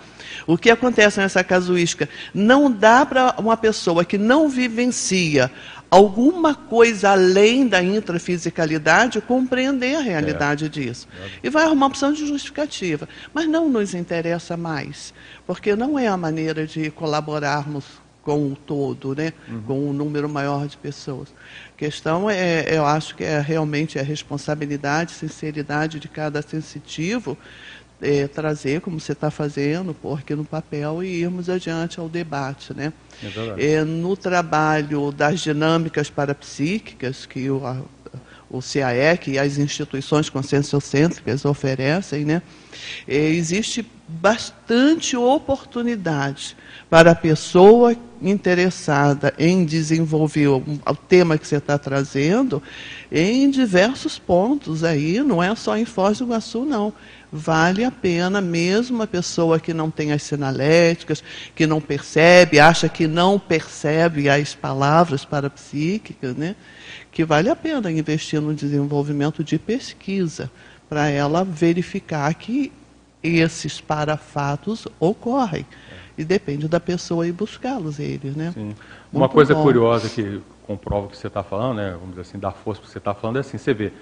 o 0.46 0.58
que 0.58 0.68
acontece 0.68 1.18
nessa 1.18 1.42
casuística? 1.42 2.06
Não 2.34 2.70
dá 2.70 3.06
para 3.06 3.34
uma 3.38 3.56
pessoa 3.56 4.04
que 4.04 4.18
não 4.18 4.50
vivencia 4.50 5.50
alguma 5.90 6.54
coisa 6.54 7.10
além 7.10 7.66
da 7.66 7.82
intrafisicalidade 7.82 9.20
compreender 9.20 9.96
a 9.96 10.00
realidade 10.00 10.66
é. 10.66 10.68
disso. 10.68 11.08
E 11.42 11.50
vai 11.50 11.64
arrumar 11.64 11.80
uma 11.80 11.86
opção 11.88 12.12
de 12.12 12.26
justificativa. 12.26 13.08
Mas 13.34 13.48
não 13.48 13.68
nos 13.68 13.94
interessa 13.94 14.56
mais, 14.56 15.12
porque 15.46 15.74
não 15.74 15.98
é 15.98 16.06
a 16.06 16.16
maneira 16.16 16.66
de 16.66 16.90
colaborarmos 16.90 17.84
com 18.22 18.52
o 18.52 18.54
todo, 18.54 19.14
né? 19.14 19.32
Uhum. 19.48 19.62
com 19.62 19.88
um 19.88 19.92
número 19.92 20.28
maior 20.28 20.66
de 20.68 20.76
pessoas. 20.76 21.32
A 21.74 21.78
questão 21.78 22.28
é, 22.28 22.66
eu 22.68 22.84
acho 22.84 23.16
que 23.16 23.24
é 23.24 23.40
realmente 23.40 23.98
a 23.98 24.02
responsabilidade, 24.02 25.12
sinceridade 25.12 25.98
de 25.98 26.06
cada 26.06 26.42
sensitivo 26.42 27.36
é, 28.00 28.26
trazer, 28.26 28.80
como 28.80 28.98
você 28.98 29.12
está 29.12 29.30
fazendo, 29.30 29.94
pôr 29.94 30.18
aqui 30.18 30.34
no 30.34 30.44
papel 30.44 31.02
e 31.02 31.20
irmos 31.20 31.48
adiante 31.48 32.00
ao 32.00 32.08
debate. 32.08 32.74
Né? 32.74 32.92
É 33.58 33.72
é, 33.74 33.84
no 33.84 34.16
trabalho 34.16 35.12
das 35.12 35.40
dinâmicas 35.40 36.08
parapsíquicas, 36.08 37.26
que 37.26 37.50
o, 37.50 37.62
o 38.50 38.60
CAEC 38.60 39.30
e 39.30 39.38
as 39.38 39.58
instituições 39.58 40.28
conscienciocêntricas 40.28 41.44
oferecem, 41.44 42.24
né, 42.24 42.42
é, 43.06 43.16
existe 43.16 43.86
bastante 44.08 45.16
oportunidade 45.16 46.56
para 46.88 47.12
a 47.12 47.14
pessoa 47.14 47.94
interessada 48.20 49.32
em 49.38 49.64
desenvolver 49.64 50.48
o, 50.48 50.56
o 50.58 50.96
tema 50.96 51.38
que 51.38 51.46
você 51.46 51.56
está 51.56 51.78
trazendo 51.78 52.60
em 53.10 53.48
diversos 53.50 54.18
pontos 54.18 54.82
aí, 54.82 55.22
não 55.22 55.42
é 55.42 55.54
só 55.54 55.76
em 55.76 55.84
Foz 55.84 56.18
do 56.18 56.24
Iguaçu, 56.24 56.64
não. 56.64 56.92
Vale 57.32 57.84
a 57.84 57.90
pena, 57.92 58.40
mesmo 58.40 59.02
a 59.02 59.06
pessoa 59.06 59.60
que 59.60 59.72
não 59.72 59.90
tem 59.90 60.12
as 60.12 60.22
sinaléticas, 60.24 61.22
que 61.54 61.66
não 61.66 61.80
percebe, 61.80 62.58
acha 62.58 62.88
que 62.88 63.06
não 63.06 63.38
percebe 63.38 64.28
as 64.28 64.54
palavras 64.54 65.24
parapsíquicas, 65.24 66.34
né? 66.36 66.56
que 67.10 67.24
vale 67.24 67.50
a 67.50 67.56
pena 67.56 67.90
investir 67.90 68.40
no 68.40 68.54
desenvolvimento 68.54 69.42
de 69.42 69.58
pesquisa 69.58 70.50
para 70.88 71.08
ela 71.08 71.44
verificar 71.44 72.32
que 72.34 72.72
esses 73.22 73.80
parafatos 73.80 74.86
ocorrem. 74.98 75.66
E 76.16 76.24
depende 76.24 76.68
da 76.68 76.80
pessoa 76.80 77.26
ir 77.26 77.32
buscá-los, 77.32 77.98
eles, 77.98 78.36
né? 78.36 78.52
Sim. 78.54 78.74
Uma 79.12 79.28
coisa 79.28 79.54
bom. 79.54 79.62
curiosa 79.62 80.08
que 80.08 80.40
comprova 80.66 81.06
o 81.06 81.10
que 81.10 81.16
você 81.16 81.26
está 81.26 81.42
falando, 81.42 81.76
né? 81.76 81.92
Vamos 81.92 82.10
dizer 82.10 82.22
assim, 82.22 82.38
da 82.38 82.50
força 82.50 82.80
que 82.80 82.88
você 82.88 82.98
está 82.98 83.14
falando, 83.14 83.36
é 83.36 83.40
assim, 83.40 83.58
você 83.58 83.72
vê, 83.72 83.92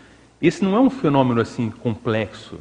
esse 0.40 0.64
não 0.64 0.74
é 0.76 0.80
um 0.80 0.90
fenômeno 0.90 1.40
assim 1.40 1.70
complexo, 1.70 2.58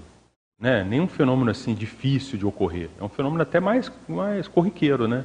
né? 0.60 0.84
Nenhum 0.84 1.08
fenômeno 1.08 1.52
assim 1.52 1.74
difícil 1.74 2.38
de 2.38 2.46
ocorrer. 2.46 2.90
É 3.00 3.04
um 3.04 3.10
fenômeno 3.10 3.42
até 3.42 3.60
mais, 3.60 3.92
mais 4.08 4.48
corriqueiro, 4.48 5.08
né? 5.08 5.24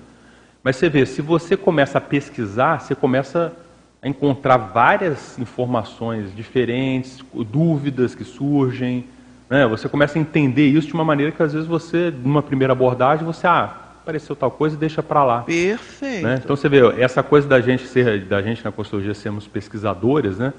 Mas 0.62 0.76
você 0.76 0.88
vê, 0.88 1.04
se 1.06 1.20
você 1.20 1.56
começa 1.56 1.98
a 1.98 2.00
pesquisar, 2.00 2.80
você 2.80 2.94
começa 2.94 3.52
a 4.00 4.08
encontrar 4.08 4.56
várias 4.56 5.38
informações 5.38 6.34
diferentes, 6.34 7.18
dúvidas 7.50 8.14
que 8.14 8.24
surgem, 8.24 9.06
né? 9.48 9.66
Você 9.66 9.88
começa 9.88 10.18
a 10.18 10.20
entender 10.20 10.66
isso 10.66 10.88
de 10.88 10.94
uma 10.94 11.04
maneira 11.04 11.32
que 11.32 11.42
às 11.42 11.52
vezes 11.52 11.68
você, 11.68 12.10
numa 12.10 12.42
primeira 12.42 12.72
abordagem, 12.72 13.24
você, 13.24 13.46
ah, 13.46 13.76
apareceu 14.02 14.36
tal 14.36 14.50
coisa, 14.50 14.76
deixa 14.76 15.02
para 15.02 15.24
lá. 15.24 15.42
Perfeito. 15.42 16.24
Né? 16.24 16.40
Então 16.42 16.56
você 16.56 16.68
vê, 16.68 16.80
essa 17.00 17.22
coisa 17.22 17.48
da 17.48 17.60
gente 17.60 17.86
ser, 17.86 18.24
da 18.24 18.42
gente 18.42 18.64
na 18.64 18.72
consultoria 18.72 19.14
sermos 19.14 19.46
pesquisadores, 19.46 20.38
né? 20.38 20.52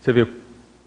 Você 0.00 0.12
vê 0.12 0.26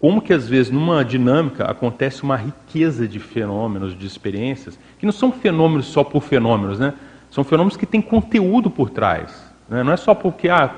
como 0.02 0.20
que 0.20 0.32
às 0.32 0.48
vezes 0.48 0.72
numa 0.72 1.04
dinâmica 1.04 1.64
acontece 1.64 2.24
uma 2.24 2.34
riqueza 2.34 3.06
de 3.06 3.20
fenômenos, 3.20 3.96
de 3.96 4.04
experiências, 4.04 4.76
que 4.98 5.06
não 5.06 5.12
são 5.12 5.30
fenômenos 5.30 5.86
só 5.86 6.02
por 6.02 6.24
fenômenos, 6.24 6.76
né? 6.76 6.92
São 7.30 7.44
fenômenos 7.44 7.76
que 7.76 7.86
têm 7.86 8.02
conteúdo 8.02 8.68
por 8.68 8.90
trás. 8.90 9.48
Né? 9.68 9.84
Não 9.84 9.92
é 9.92 9.96
só 9.96 10.12
porque, 10.12 10.48
ah, 10.48 10.74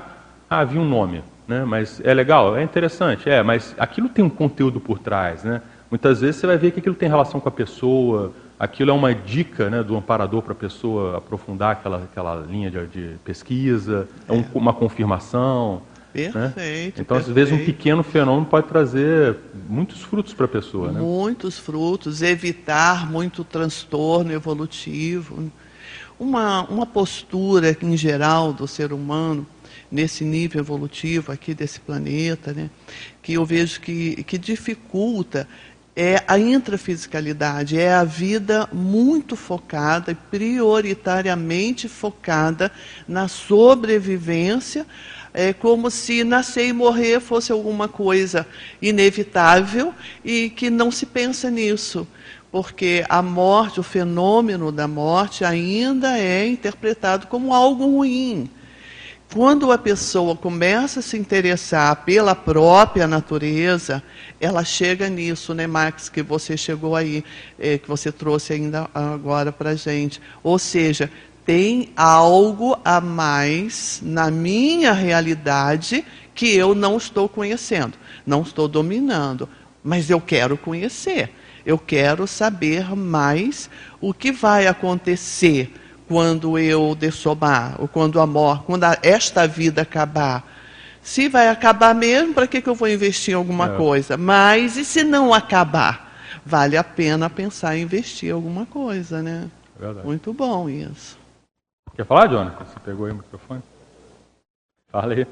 ah, 0.47 0.63
vi 0.63 0.77
um 0.77 0.87
nome, 0.87 1.23
né? 1.47 1.65
Mas 1.65 1.99
é 2.03 2.13
legal, 2.13 2.55
é 2.55 2.61
interessante, 2.61 3.27
é, 3.27 3.41
mas 3.41 3.73
aquilo 3.79 4.09
tem 4.09 4.23
um 4.23 4.29
conteúdo 4.29 4.79
por 4.79 4.99
trás, 4.99 5.43
né? 5.43 5.59
Muitas 5.89 6.21
vezes 6.21 6.35
você 6.35 6.45
vai 6.45 6.59
ver 6.59 6.69
que 6.69 6.79
aquilo 6.79 6.93
tem 6.93 7.09
relação 7.09 7.39
com 7.39 7.49
a 7.49 7.51
pessoa, 7.51 8.31
aquilo 8.59 8.91
é 8.91 8.93
uma 8.93 9.11
dica 9.11 9.71
né, 9.71 9.81
do 9.81 9.97
amparador 9.97 10.43
para 10.43 10.53
a 10.53 10.55
pessoa 10.55 11.17
aprofundar 11.17 11.71
aquela, 11.71 12.03
aquela 12.03 12.45
linha 12.47 12.69
de, 12.69 12.85
de 12.85 13.15
pesquisa, 13.23 14.07
é, 14.29 14.31
um, 14.31 14.45
uma 14.53 14.71
confirmação. 14.71 15.81
Perfeito. 16.23 16.37
Né? 16.37 16.87
Então, 16.87 17.05
perfeito. 17.05 17.13
às 17.13 17.27
vezes, 17.27 17.53
um 17.53 17.65
pequeno 17.65 18.03
fenômeno 18.03 18.45
pode 18.45 18.67
trazer 18.67 19.37
muitos 19.67 20.01
frutos 20.01 20.33
para 20.33 20.45
a 20.45 20.49
pessoa. 20.49 20.91
Né? 20.91 20.99
Muitos 20.99 21.59
frutos, 21.59 22.21
evitar 22.21 23.09
muito 23.09 23.43
transtorno 23.43 24.31
evolutivo. 24.31 25.51
Uma, 26.17 26.63
uma 26.69 26.85
postura, 26.85 27.75
em 27.81 27.97
geral, 27.97 28.53
do 28.53 28.67
ser 28.67 28.93
humano, 28.93 29.45
nesse 29.91 30.23
nível 30.23 30.61
evolutivo 30.61 31.31
aqui 31.31 31.53
desse 31.53 31.79
planeta, 31.79 32.53
né, 32.53 32.69
que 33.21 33.33
eu 33.33 33.45
vejo 33.45 33.79
que, 33.81 34.23
que 34.23 34.37
dificulta 34.37 35.47
é 35.95 36.21
a 36.27 36.37
intrafisicalidade, 36.37 37.79
é 37.79 37.93
a 37.93 38.03
vida 38.03 38.67
muito 38.73 39.37
focada 39.37 40.11
e 40.11 40.15
prioritariamente 40.15 41.87
focada 41.87 42.69
na 43.07 43.29
sobrevivência, 43.29 44.85
é 45.35 45.51
como 45.51 45.91
se 45.91 46.23
nascer 46.23 46.67
e 46.67 46.73
morrer 46.73 47.19
fosse 47.19 47.51
alguma 47.51 47.87
coisa 47.87 48.47
inevitável 48.81 49.93
e 50.23 50.49
que 50.49 50.69
não 50.69 50.89
se 50.89 51.05
pensa 51.05 51.51
nisso, 51.51 52.07
porque 52.51 53.05
a 53.09 53.21
morte, 53.21 53.79
o 53.79 53.83
fenômeno 53.83 54.71
da 54.71 54.87
morte 54.87 55.43
ainda 55.43 56.17
é 56.17 56.47
interpretado 56.47 57.27
como 57.27 57.53
algo 57.53 57.85
ruim 57.85 58.49
quando 59.33 59.71
a 59.71 59.77
pessoa 59.77 60.35
começa 60.35 61.01
a 61.01 61.03
se 61.03 61.17
interessar 61.17 62.05
pela 62.05 62.33
própria 62.33 63.05
natureza, 63.05 64.01
ela 64.39 64.63
chega 64.63 65.09
nisso, 65.09 65.53
né, 65.53 65.67
Max, 65.67 66.07
que 66.07 66.21
você 66.21 66.55
chegou 66.55 66.95
aí, 66.95 67.23
é, 67.59 67.77
que 67.77 67.87
você 67.87 68.11
trouxe 68.11 68.53
ainda 68.53 68.89
agora 68.93 69.51
para 69.51 69.75
gente. 69.75 70.21
Ou 70.41 70.57
seja, 70.57 71.11
tem 71.45 71.89
algo 71.95 72.77
a 72.83 72.99
mais 72.99 74.01
na 74.03 74.31
minha 74.31 74.91
realidade 74.93 76.03
que 76.33 76.53
eu 76.55 76.73
não 76.73 76.97
estou 76.97 77.29
conhecendo, 77.29 77.93
não 78.25 78.41
estou 78.41 78.67
dominando, 78.67 79.47
mas 79.83 80.09
eu 80.09 80.19
quero 80.19 80.57
conhecer, 80.57 81.31
eu 81.65 81.77
quero 81.77 82.25
saber 82.25 82.95
mais 82.95 83.69
o 84.01 84.13
que 84.13 84.31
vai 84.31 84.65
acontecer 84.65 85.71
quando 86.07 86.57
eu 86.57 86.95
dessomar, 86.95 87.75
ou 87.79 87.87
quando 87.87 88.19
a 88.19 88.27
morte, 88.27 88.63
quando 88.65 88.83
a, 88.83 88.97
esta 89.01 89.47
vida 89.47 89.83
acabar. 89.83 90.51
Se 91.01 91.29
vai 91.29 91.49
acabar 91.49 91.93
mesmo, 91.93 92.33
para 92.33 92.47
que, 92.47 92.61
que 92.61 92.69
eu 92.69 92.75
vou 92.75 92.89
investir 92.89 93.33
em 93.33 93.37
alguma 93.37 93.73
é. 93.73 93.77
coisa? 93.77 94.17
Mas 94.17 94.77
e 94.77 94.83
se 94.83 95.03
não 95.03 95.33
acabar? 95.33 96.13
Vale 96.43 96.77
a 96.77 96.83
pena 96.83 97.29
pensar 97.29 97.77
em 97.77 97.83
investir 97.83 98.29
em 98.29 98.33
alguma 98.33 98.65
coisa, 98.65 99.21
né? 99.21 99.49
Verdade. 99.79 100.05
Muito 100.05 100.33
bom 100.33 100.69
isso. 100.69 101.24
Quer 101.95 102.05
falar, 102.05 102.27
Johnny? 102.27 102.51
Você 102.51 102.79
pegou 102.83 103.05
aí 103.05 103.13
o 103.13 103.15
microfone? 103.15 103.63
Fala 104.91 105.13
aí. 105.13 105.25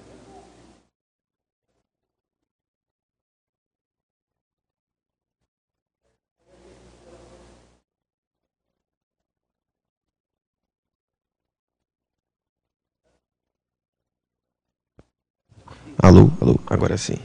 Alô, 16.02 16.32
alô, 16.40 16.60
agora 16.68 16.96
sim. 16.98 17.18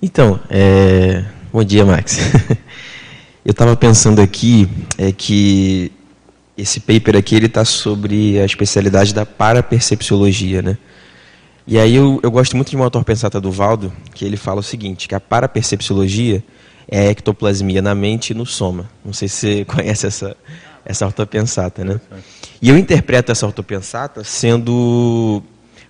Então, 0.00 0.40
é... 0.48 1.24
bom 1.52 1.62
dia, 1.62 1.84
Max. 1.84 2.18
Eu 3.44 3.50
estava 3.50 3.76
pensando 3.76 4.22
aqui 4.22 4.66
é 4.96 5.12
que 5.12 5.92
esse 6.56 6.80
paper 6.80 7.16
aqui 7.16 7.34
ele 7.34 7.46
está 7.46 7.64
sobre 7.64 8.40
a 8.40 8.44
especialidade 8.44 9.12
da 9.12 9.26
parapercepciologia, 9.26 10.62
né? 10.62 10.78
E 11.66 11.78
aí 11.78 11.94
eu, 11.94 12.20
eu 12.22 12.30
gosto 12.30 12.56
muito 12.56 12.70
de 12.70 12.76
uma 12.76 12.84
autor 12.84 13.02
pensata 13.04 13.40
do 13.40 13.50
Valdo, 13.50 13.92
que 14.14 14.24
ele 14.24 14.36
fala 14.36 14.60
o 14.60 14.62
seguinte, 14.62 15.08
que 15.08 15.14
a 15.14 15.20
parapercepciologia 15.20 16.44
é 16.86 17.00
a 17.00 17.10
ectoplasmia 17.10 17.80
na 17.80 17.94
mente 17.94 18.30
e 18.30 18.34
no 18.34 18.44
soma. 18.44 18.88
Não 19.04 19.12
sei 19.12 19.28
se 19.28 19.36
você 19.36 19.64
conhece 19.66 20.06
essa, 20.06 20.36
essa 20.84 21.06
ortopensata, 21.06 21.84
né? 21.84 22.00
E 22.60 22.68
eu 22.68 22.76
interpreto 22.76 23.32
essa 23.32 23.46
ortopensata 23.46 24.22
sendo, 24.22 25.42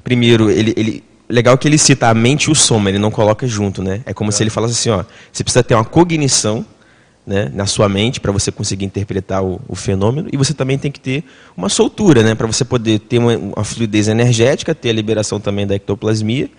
primeiro, 0.02 0.48
ele, 0.48 0.72
ele 0.76 1.04
legal 1.28 1.58
que 1.58 1.66
ele 1.66 1.76
cita 1.78 2.08
a 2.08 2.14
mente 2.14 2.44
e 2.44 2.52
o 2.52 2.54
soma, 2.54 2.88
ele 2.88 2.98
não 2.98 3.10
coloca 3.10 3.46
junto, 3.46 3.82
né? 3.82 4.02
É 4.06 4.14
como 4.14 4.30
é. 4.30 4.32
se 4.32 4.42
ele 4.42 4.50
falasse 4.50 4.74
assim, 4.74 4.90
ó, 4.90 5.04
você 5.32 5.42
precisa 5.42 5.64
ter 5.64 5.74
uma 5.74 5.84
cognição 5.84 6.64
né, 7.26 7.50
na 7.54 7.66
sua 7.66 7.88
mente 7.88 8.20
para 8.20 8.30
você 8.30 8.52
conseguir 8.52 8.84
interpretar 8.84 9.42
o, 9.42 9.60
o, 9.66 9.74
fenômeno 9.74 10.28
e 10.32 10.36
você 10.36 10.52
também 10.52 10.76
tem 10.76 10.90
que 10.90 11.00
ter 11.00 11.24
uma 11.56 11.68
soltura, 11.68 12.22
né, 12.22 12.34
para 12.34 12.46
você 12.46 12.64
poder 12.64 12.98
ter 13.00 13.18
uma, 13.18 13.36
uma, 13.36 13.64
fluidez 13.64 14.08
energética, 14.08 14.74
ter 14.74 14.90
a 14.90 14.92
liberação 14.92 15.40
também 15.40 15.66
da 15.66 15.74
ectoplasmia. 15.74 16.50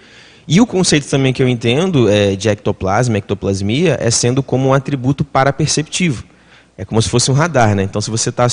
E 0.48 0.62
o 0.62 0.68
conceito 0.68 1.08
também 1.10 1.34
que 1.34 1.42
eu 1.42 1.48
entendo 1.48 2.10
é, 2.10 2.36
de 2.36 2.50
ectoplasma, 2.50 3.18
ectoplasmia, 3.18 3.98
é 4.00 4.12
sendo 4.12 4.44
como 4.44 4.70
um 4.70 4.74
atributo 4.74 5.24
paraperceptivo. 5.24 6.24
É 6.78 6.84
como 6.84 7.02
se 7.02 7.10
fosse 7.10 7.32
um 7.32 7.34
radar, 7.34 7.74
né? 7.74 7.84
Então, 7.84 8.02
se 8.02 8.12
você 8.12 8.30
está 8.30 8.46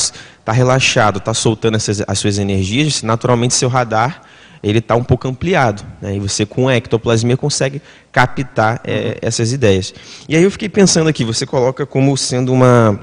tá 0.44 0.52
relaxado, 0.52 1.18
está 1.18 1.34
soltando 1.34 1.76
essas, 1.76 2.02
as 2.06 2.18
suas 2.18 2.38
energias, 2.38 3.02
naturalmente 3.02 3.52
seu 3.52 3.68
radar 3.68 4.22
ele 4.62 4.78
está 4.78 4.94
um 4.94 5.02
pouco 5.02 5.26
ampliado. 5.26 5.84
Né? 6.00 6.16
E 6.16 6.20
você, 6.20 6.46
com 6.46 6.68
a 6.68 6.76
ectoplasmia, 6.76 7.36
consegue 7.36 7.82
captar 8.10 8.80
é, 8.84 9.18
essas 9.20 9.52
ideias. 9.52 9.92
E 10.28 10.36
aí 10.36 10.42
eu 10.42 10.50
fiquei 10.50 10.68
pensando 10.68 11.08
aqui, 11.08 11.24
você 11.24 11.44
coloca 11.44 11.84
como 11.84 12.16
sendo 12.16 12.52
uma 12.52 13.00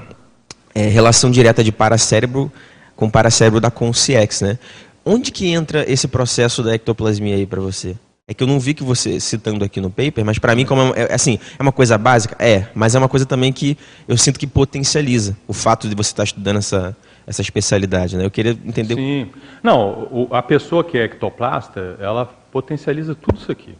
é, 0.74 0.88
relação 0.88 1.30
direta 1.30 1.62
de 1.62 1.70
paracérebro 1.70 2.50
com 2.96 3.08
paracérebro 3.08 3.60
da 3.60 3.70
consciex, 3.70 4.42
né? 4.42 4.58
Onde 5.04 5.32
que 5.32 5.48
entra 5.48 5.90
esse 5.90 6.06
processo 6.06 6.62
da 6.62 6.74
ectoplasmia 6.74 7.34
aí 7.34 7.46
para 7.46 7.60
você? 7.60 7.96
É 8.28 8.34
que 8.34 8.44
eu 8.44 8.46
não 8.46 8.60
vi 8.60 8.74
que 8.74 8.84
você 8.84 9.18
citando 9.18 9.64
aqui 9.64 9.80
no 9.80 9.90
paper, 9.90 10.24
mas 10.24 10.38
para 10.38 10.54
mim, 10.54 10.64
como 10.64 10.94
é, 10.94 11.02
é, 11.02 11.14
assim, 11.14 11.38
é 11.58 11.62
uma 11.62 11.72
coisa 11.72 11.98
básica? 11.98 12.36
É, 12.38 12.66
mas 12.74 12.94
é 12.94 12.98
uma 12.98 13.08
coisa 13.08 13.26
também 13.26 13.52
que 13.52 13.76
eu 14.06 14.16
sinto 14.16 14.38
que 14.38 14.46
potencializa 14.46 15.36
o 15.48 15.52
fato 15.52 15.88
de 15.88 15.96
você 15.96 16.10
estar 16.10 16.24
estudando 16.24 16.58
essa, 16.58 16.96
essa 17.30 17.42
especialidade, 17.42 18.16
né? 18.16 18.26
Eu 18.26 18.30
queria 18.30 18.50
entender. 18.50 18.96
Sim. 18.96 19.30
Não, 19.62 20.08
o, 20.10 20.28
a 20.32 20.42
pessoa 20.42 20.82
que 20.82 20.98
é 20.98 21.04
ectoplasta, 21.04 21.96
ela 22.00 22.26
potencializa 22.26 23.14
tudo 23.14 23.38
isso 23.38 23.52
aqui. 23.52 23.76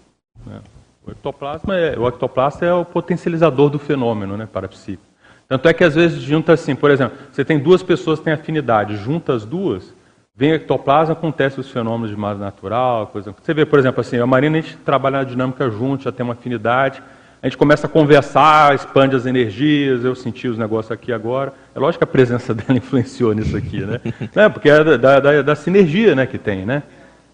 Né? 0.46 0.60
O 1.04 1.10
ectoplasma 1.10 1.76
é, 1.76 1.98
o 1.98 2.06
ectoplasta 2.06 2.64
é 2.64 2.72
o 2.72 2.84
potencializador 2.84 3.68
do 3.68 3.76
fenômeno 3.76 4.36
né, 4.36 4.46
parapsíquico. 4.46 5.02
Tanto 5.48 5.66
é 5.66 5.74
que 5.74 5.82
às 5.82 5.96
vezes 5.96 6.22
junta 6.22 6.52
assim, 6.52 6.76
por 6.76 6.92
exemplo, 6.92 7.18
você 7.32 7.44
tem 7.44 7.58
duas 7.58 7.82
pessoas 7.82 8.20
que 8.20 8.26
têm 8.26 8.34
afinidade, 8.34 8.94
junta 8.94 9.34
as 9.34 9.44
duas, 9.44 9.92
vem 10.36 10.52
ectoplasma, 10.52 11.14
acontece 11.14 11.58
os 11.58 11.68
fenômenos 11.68 12.10
de 12.10 12.16
massa 12.16 12.38
natural, 12.38 13.08
coisa. 13.08 13.34
Você 13.42 13.52
vê, 13.52 13.66
por 13.66 13.80
exemplo, 13.80 14.00
assim, 14.00 14.16
a 14.18 14.26
Marina 14.26 14.58
a 14.58 14.60
gente 14.60 14.76
trabalha 14.76 15.18
na 15.18 15.24
dinâmica 15.24 15.68
junto, 15.68 16.04
já 16.04 16.12
tem 16.12 16.22
uma 16.22 16.34
afinidade, 16.34 17.02
a 17.42 17.46
gente 17.46 17.56
começa 17.56 17.86
a 17.86 17.90
conversar, 17.90 18.74
expande 18.74 19.16
as 19.16 19.24
energias, 19.24 20.04
eu 20.04 20.14
senti 20.14 20.46
os 20.46 20.58
negócios 20.58 20.92
aqui 20.92 21.10
agora. 21.10 21.54
É 21.74 21.78
lógico 21.78 22.04
que 22.04 22.10
a 22.10 22.12
presença 22.12 22.52
dela 22.54 22.76
influenciou 22.76 23.32
nisso 23.32 23.56
aqui, 23.56 23.80
né? 23.80 24.00
é, 24.36 24.48
porque 24.48 24.68
é 24.68 24.98
da, 24.98 25.20
da, 25.20 25.42
da, 25.42 25.54
sinergia 25.54 26.14
né, 26.14 26.26
que 26.26 26.36
tem, 26.36 26.66
né? 26.66 26.82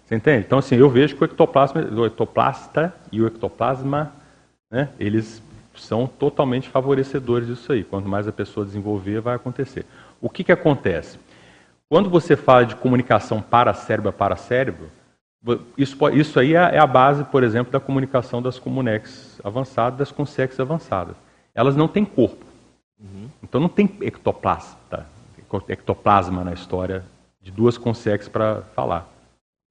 Você 0.05 0.15
entende? 0.15 0.45
Então, 0.47 0.59
assim, 0.59 0.75
eu 0.75 0.89
vejo 0.89 1.15
que 1.15 1.23
o 1.23 1.25
ectoplasma, 1.25 1.81
o 1.81 2.05
ectoplasta 2.05 2.93
e 3.11 3.21
o 3.21 3.27
ectoplasma, 3.27 4.13
né, 4.71 4.87
eles 4.97 5.43
são 5.75 6.07
totalmente 6.07 6.69
favorecedores 6.69 7.45
disso 7.45 7.73
aí. 7.73 7.83
Quanto 7.83 8.07
mais 8.07 8.27
a 8.27 8.31
pessoa 8.31 8.65
desenvolver, 8.65 9.19
vai 9.19 9.35
acontecer. 9.35 9.85
O 10.21 10.29
que, 10.29 10.45
que 10.45 10.51
acontece? 10.53 11.19
Quando 11.89 12.09
você 12.09 12.37
fala 12.37 12.65
de 12.65 12.75
comunicação 12.75 13.41
para 13.41 13.73
cérebro 13.73 14.09
a 14.09 14.13
para 14.13 14.37
cérebro, 14.37 14.89
isso, 15.77 15.97
isso 16.09 16.39
aí 16.39 16.55
é, 16.55 16.75
é 16.75 16.79
a 16.79 16.87
base, 16.87 17.23
por 17.25 17.43
exemplo, 17.43 17.71
da 17.71 17.79
comunicação 17.79 18.41
das 18.41 18.59
comunex 18.59 19.39
avançadas, 19.43 19.99
das 19.99 20.11
consex 20.11 20.59
avançadas. 20.59 21.15
Elas 21.53 21.75
não 21.75 21.87
têm 21.87 22.05
corpo. 22.05 22.45
Uhum. 22.99 23.29
Então 23.43 23.61
não 23.61 23.69
tem 23.69 23.89
ectoplasta, 24.01 25.05
ectoplasma 25.69 26.43
na 26.43 26.53
história 26.53 27.03
de 27.41 27.51
duas 27.51 27.77
consex 27.77 28.27
para 28.27 28.61
falar 28.75 29.07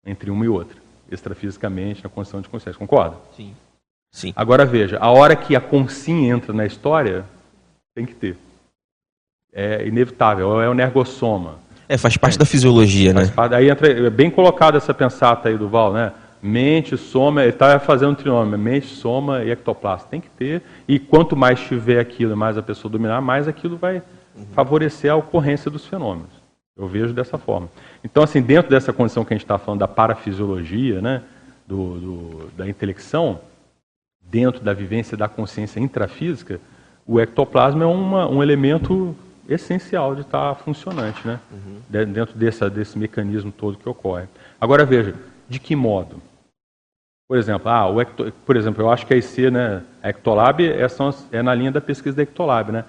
entre 0.05 0.31
uma 0.31 0.45
e 0.45 0.49
outra, 0.49 0.77
extrafisicamente, 1.11 2.03
na 2.03 2.09
condição 2.09 2.41
de 2.41 2.49
consex. 2.49 2.77
Concorda? 2.77 3.16
Sim. 3.37 3.55
Sim. 4.11 4.33
Agora 4.35 4.64
veja, 4.64 4.99
a 4.99 5.11
hora 5.11 5.37
que 5.37 5.55
a 5.55 5.61
consim 5.61 6.31
entra 6.31 6.53
na 6.53 6.64
história, 6.64 7.24
tem 7.95 8.07
que 8.07 8.14
ter. 8.14 8.39
É 9.53 9.87
inevitável, 9.87 10.61
é 10.61 10.68
o 10.68 10.74
nergossoma. 10.74 11.59
É, 11.89 11.97
faz 11.97 12.16
parte 12.16 12.39
da 12.39 12.45
fisiologia, 12.45 13.12
faz 13.12 13.28
né? 13.28 13.34
Parte, 13.34 13.55
aí 13.55 13.70
entra, 13.70 13.89
é 13.89 14.11
bem 14.11 14.30
colocado 14.30 14.76
essa 14.76 14.93
pensata 14.93 15.49
aí 15.49 15.57
do 15.57 15.68
Val, 15.68 15.93
né? 15.93 16.12
Mente, 16.43 16.97
soma, 16.97 17.43
ele 17.43 17.51
está 17.51 17.78
fazendo 17.78 18.12
um 18.12 18.14
trinômio, 18.14 18.59
mente, 18.59 18.87
soma 18.87 19.43
e 19.43 19.51
ectoplasta. 19.51 20.09
Tem 20.09 20.20
que 20.20 20.28
ter. 20.30 20.62
E 20.87 20.99
quanto 20.99 21.37
mais 21.37 21.61
tiver 21.61 21.99
aquilo, 21.99 22.37
mais 22.37 22.59
a 22.59 22.62
pessoa 22.62 22.91
dominar, 22.91 23.20
mais 23.20 23.49
aquilo 23.49 23.76
vai 23.76 23.97
uhum. 24.37 24.47
favorecer 24.55 25.11
a 25.11 25.16
ocorrência 25.16 25.70
dos 25.70 25.87
fenômenos. 25.87 26.30
Eu 26.76 26.87
vejo 26.87 27.14
dessa 27.14 27.39
forma. 27.39 27.68
Então, 28.05 28.22
assim, 28.22 28.43
dentro 28.43 28.70
dessa 28.70 28.93
condição 28.93 29.24
que 29.24 29.32
a 29.32 29.37
gente 29.37 29.45
está 29.45 29.57
falando 29.59 29.80
da 29.80 29.89
parafisiologia, 29.89 31.01
né, 31.01 31.22
do, 31.66 31.99
do, 31.99 32.51
da 32.57 32.68
intelecção, 32.68 33.41
dentro 34.20 34.62
da 34.62 34.74
vivência 34.74 35.16
da 35.16 35.26
consciência 35.26 35.80
intrafísica, 35.80 36.61
o 37.07 37.18
ectoplasma 37.18 37.84
é 37.84 37.87
uma, 37.87 38.28
um 38.28 38.43
elemento 38.43 39.16
essencial 39.49 40.15
de 40.15 40.23
estar 40.23 40.55
funcionante, 40.57 41.27
né? 41.27 41.41
Uhum. 41.51 41.81
Dentro 42.07 42.37
desse, 42.37 42.69
desse 42.71 42.99
mecanismo 42.99 43.53
todo 43.53 43.79
que 43.79 43.89
ocorre. 43.89 44.27
Agora 44.61 44.85
veja, 44.85 45.15
de 45.49 45.59
que 45.59 45.77
modo? 45.77 46.21
Por 47.29 47.37
exemplo, 47.37 47.69
ah, 47.69 47.89
o 47.89 48.05
por 48.45 48.57
exemplo, 48.57 48.83
eu 48.83 48.91
acho 48.91 49.07
que 49.07 49.13
a 49.13 49.17
IC, 49.17 49.51
né, 49.51 49.83
a 50.03 50.11
Ectolab 50.11 50.65
é, 50.65 50.87
é 51.33 51.43
na 51.43 51.55
linha 51.55 51.73
da 51.73 51.81
pesquisa 51.81 52.17
da 52.17 52.23
Ectolab, 52.23 52.71
né? 52.71 52.85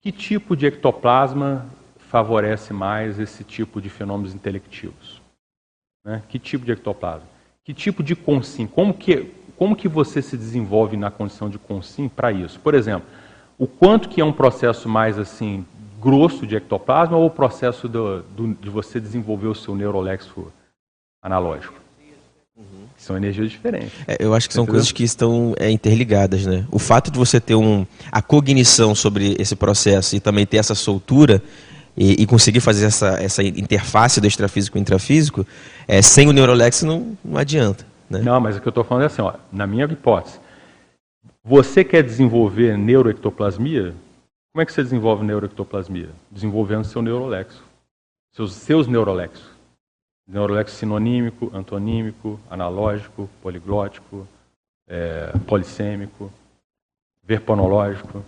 Que 0.00 0.12
tipo 0.12 0.56
de 0.56 0.66
ectoplasma 0.66 1.66
favorece 1.98 2.72
mais 2.72 3.18
esse 3.18 3.42
tipo 3.44 3.80
de 3.80 3.90
fenômenos 3.90 4.34
intelectivos? 4.34 5.20
Né? 6.04 6.22
Que 6.28 6.38
tipo 6.38 6.64
de 6.64 6.72
ectoplasma? 6.72 7.28
Que 7.64 7.74
tipo 7.74 8.02
de 8.02 8.14
consim? 8.14 8.66
Como 8.66 8.94
que, 8.94 9.32
como 9.56 9.76
que 9.76 9.88
você 9.88 10.22
se 10.22 10.36
desenvolve 10.36 10.96
na 10.96 11.10
condição 11.10 11.50
de 11.50 11.58
consim 11.58 12.08
para 12.08 12.30
isso? 12.30 12.60
Por 12.60 12.74
exemplo, 12.74 13.06
o 13.58 13.66
quanto 13.66 14.08
que 14.08 14.20
é 14.20 14.24
um 14.24 14.32
processo 14.32 14.88
mais 14.88 15.18
assim 15.18 15.66
grosso 16.00 16.46
de 16.46 16.56
ectoplasma 16.56 17.16
ou 17.16 17.26
o 17.26 17.30
processo 17.30 17.88
do, 17.88 18.22
do, 18.22 18.54
de 18.54 18.70
você 18.70 19.00
desenvolver 19.00 19.48
o 19.48 19.54
seu 19.54 19.74
neurolexo 19.74 20.52
analógico? 21.22 21.74
Uhum. 22.56 22.86
São 22.96 23.16
energias 23.16 23.50
diferentes. 23.50 23.92
É, 24.06 24.16
eu 24.18 24.34
acho 24.34 24.48
que 24.48 24.54
são 24.54 24.64
Entendeu? 24.64 24.74
coisas 24.74 24.92
que 24.92 25.04
estão 25.04 25.54
é, 25.58 25.70
interligadas, 25.70 26.44
né? 26.44 26.66
O 26.70 26.78
fato 26.78 27.10
de 27.10 27.18
você 27.18 27.40
ter 27.40 27.54
um, 27.54 27.86
a 28.10 28.20
cognição 28.20 28.94
sobre 28.94 29.36
esse 29.38 29.54
processo 29.54 30.16
e 30.16 30.20
também 30.20 30.44
ter 30.44 30.56
essa 30.56 30.74
soltura 30.74 31.42
e, 31.96 32.22
e 32.22 32.26
conseguir 32.26 32.60
fazer 32.60 32.86
essa, 32.86 33.20
essa 33.20 33.42
interface 33.42 34.20
do 34.20 34.26
extrafísico 34.26 34.78
e 34.78 34.80
intrafísico, 34.80 35.46
é, 35.86 36.00
sem 36.00 36.28
o 36.28 36.32
neurolexo 36.32 36.86
não, 36.86 37.16
não 37.24 37.38
adianta. 37.38 37.84
Né? 38.08 38.20
Não, 38.20 38.40
mas 38.40 38.56
o 38.56 38.60
que 38.60 38.68
eu 38.68 38.70
estou 38.70 38.84
falando 38.84 39.02
é 39.02 39.06
assim, 39.06 39.20
ó, 39.20 39.34
na 39.52 39.66
minha 39.66 39.84
hipótese, 39.84 40.38
você 41.44 41.82
quer 41.82 42.02
desenvolver 42.02 42.76
neuroectoplasmia, 42.76 43.94
como 44.52 44.62
é 44.62 44.66
que 44.66 44.72
você 44.72 44.82
desenvolve 44.82 45.24
neuroectoplasmia? 45.24 46.10
Desenvolvendo 46.30 46.84
seu 46.84 47.02
neurolexo. 47.02 47.62
Seus, 48.32 48.52
seus 48.54 48.86
neurolexos. 48.86 49.48
Neurolexo 50.26 50.76
sinonímico, 50.76 51.50
antonímico, 51.54 52.38
analógico, 52.50 53.28
poliglótico, 53.42 54.26
é, 54.86 55.32
polissêmico, 55.46 56.32
verponológico. 57.22 58.24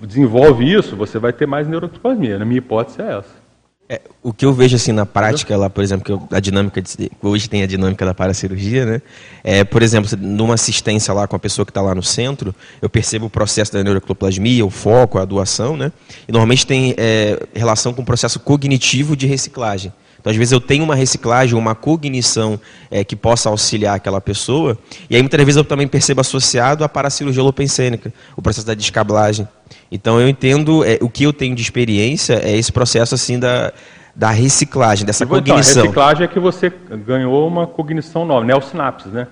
Desenvolve 0.00 0.72
isso, 0.72 0.96
você 0.96 1.18
vai 1.18 1.32
ter 1.32 1.46
mais 1.46 1.66
neuroectoplasmia. 1.66 2.38
Na 2.38 2.44
minha 2.44 2.58
hipótese 2.58 3.02
é 3.02 3.18
essa. 3.18 3.47
É, 3.90 4.02
o 4.22 4.34
que 4.34 4.44
eu 4.44 4.52
vejo 4.52 4.76
assim 4.76 4.92
na 4.92 5.06
prática 5.06 5.56
lá, 5.56 5.70
por 5.70 5.82
exemplo, 5.82 6.04
que 6.04 6.12
eu, 6.12 6.22
a 6.30 6.40
dinâmica 6.40 6.82
de, 6.82 7.10
hoje 7.22 7.48
tem 7.48 7.62
a 7.62 7.66
dinâmica 7.66 8.04
da 8.04 8.12
paracirurgia, 8.12 8.84
né? 8.84 9.02
É, 9.42 9.64
por 9.64 9.82
exemplo, 9.82 10.10
numa 10.18 10.54
assistência 10.54 11.14
lá 11.14 11.26
com 11.26 11.34
a 11.34 11.38
pessoa 11.38 11.64
que 11.64 11.70
está 11.70 11.80
lá 11.80 11.94
no 11.94 12.02
centro, 12.02 12.54
eu 12.82 12.90
percebo 12.90 13.26
o 13.26 13.30
processo 13.30 13.72
da 13.72 13.82
neuroectoplasmia, 13.82 14.66
o 14.66 14.68
foco, 14.68 15.18
a 15.18 15.24
doação, 15.24 15.74
né? 15.74 15.90
E 16.28 16.32
normalmente 16.32 16.66
tem 16.66 16.94
é, 16.98 17.40
relação 17.54 17.94
com 17.94 18.02
o 18.02 18.04
processo 18.04 18.38
cognitivo 18.38 19.16
de 19.16 19.26
reciclagem. 19.26 19.90
Então, 20.28 20.32
às 20.32 20.36
vezes, 20.36 20.52
eu 20.52 20.60
tenho 20.60 20.84
uma 20.84 20.94
reciclagem, 20.94 21.58
uma 21.58 21.74
cognição 21.74 22.60
é, 22.90 23.02
que 23.02 23.16
possa 23.16 23.48
auxiliar 23.48 23.96
aquela 23.96 24.20
pessoa, 24.20 24.76
e 25.08 25.16
aí 25.16 25.22
muitas 25.22 25.40
vezes 25.40 25.56
eu 25.56 25.64
também 25.64 25.88
percebo 25.88 26.20
associado 26.20 26.84
à 26.84 26.88
paracirurgia 26.88 27.42
lopensênica, 27.42 28.12
o 28.36 28.42
processo 28.42 28.66
da 28.66 28.74
descablagem. 28.74 29.48
Então, 29.90 30.20
eu 30.20 30.28
entendo, 30.28 30.84
é, 30.84 30.98
o 31.00 31.08
que 31.08 31.24
eu 31.24 31.32
tenho 31.32 31.54
de 31.54 31.62
experiência 31.62 32.40
é 32.44 32.54
esse 32.54 32.70
processo 32.70 33.14
assim 33.14 33.38
da, 33.38 33.72
da 34.14 34.28
reciclagem, 34.28 35.06
dessa 35.06 35.24
então, 35.24 35.38
cognição. 35.38 35.82
A 35.82 35.84
reciclagem 35.84 36.24
é 36.24 36.28
que 36.28 36.38
você 36.38 36.70
ganhou 37.06 37.48
uma 37.48 37.66
cognição 37.66 38.26
nova, 38.26 38.44
neosinapses, 38.44 39.10
né? 39.10 39.28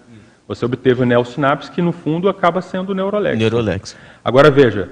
Você 0.49 0.65
obteve 0.65 1.03
o 1.03 1.05
neosinapse 1.05 1.71
que, 1.71 1.83
no 1.83 1.93
fundo, 1.93 2.27
acaba 2.27 2.63
sendo 2.63 2.91
o 2.91 2.95
neurolex. 2.95 3.39
Neurolex. 3.39 3.97
Agora, 4.25 4.51
veja, 4.51 4.89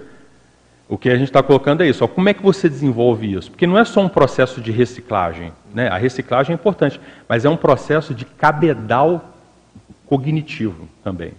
o 0.89 0.99
que 0.99 1.09
a 1.09 1.17
gente 1.17 1.29
está 1.29 1.43
colocando 1.43 1.83
é 1.83 1.89
isso. 1.89 2.05
Ó, 2.05 2.09
como 2.09 2.29
é 2.29 2.35
que 2.35 2.43
você 2.43 2.69
desenvolve 2.69 3.33
isso? 3.33 3.51
Porque 3.51 3.67
não 3.67 3.79
é 3.79 3.85
só 3.85 4.01
um 4.01 4.09
processo 4.09 4.61
de 4.61 4.71
reciclagem. 4.71 5.53
Né? 5.73 5.89
A 5.89 5.97
reciclagem 5.97 6.53
é 6.53 6.55
importante, 6.55 7.01
mas 7.29 7.45
é 7.45 7.49
um 7.49 7.57
processo 7.57 8.15
de 8.15 8.25
cabedal 8.25 9.35
cognitivo 10.07 10.89
também. 11.03 11.33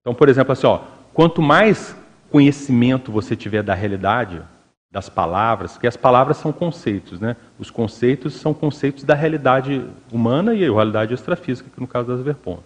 Então, 0.00 0.14
por 0.14 0.28
exemplo, 0.28 0.52
assim, 0.52 0.66
ó, 0.66 0.80
quanto 1.14 1.40
mais 1.40 1.96
conhecimento 2.30 3.12
você 3.12 3.36
tiver 3.36 3.62
da 3.62 3.74
realidade, 3.74 4.42
das 4.90 5.08
palavras, 5.08 5.72
porque 5.72 5.86
as 5.86 5.96
palavras 5.96 6.38
são 6.38 6.50
conceitos, 6.50 7.20
né? 7.20 7.36
Os 7.58 7.70
conceitos 7.70 8.34
são 8.34 8.54
conceitos 8.54 9.04
da 9.04 9.14
realidade 9.14 9.84
humana 10.10 10.54
e 10.54 10.64
a 10.64 10.72
realidade 10.72 11.12
extrafísica, 11.12 11.68
que 11.72 11.80
no 11.80 11.86
caso 11.86 12.08
das 12.08 12.20
Verpon. 12.22 12.58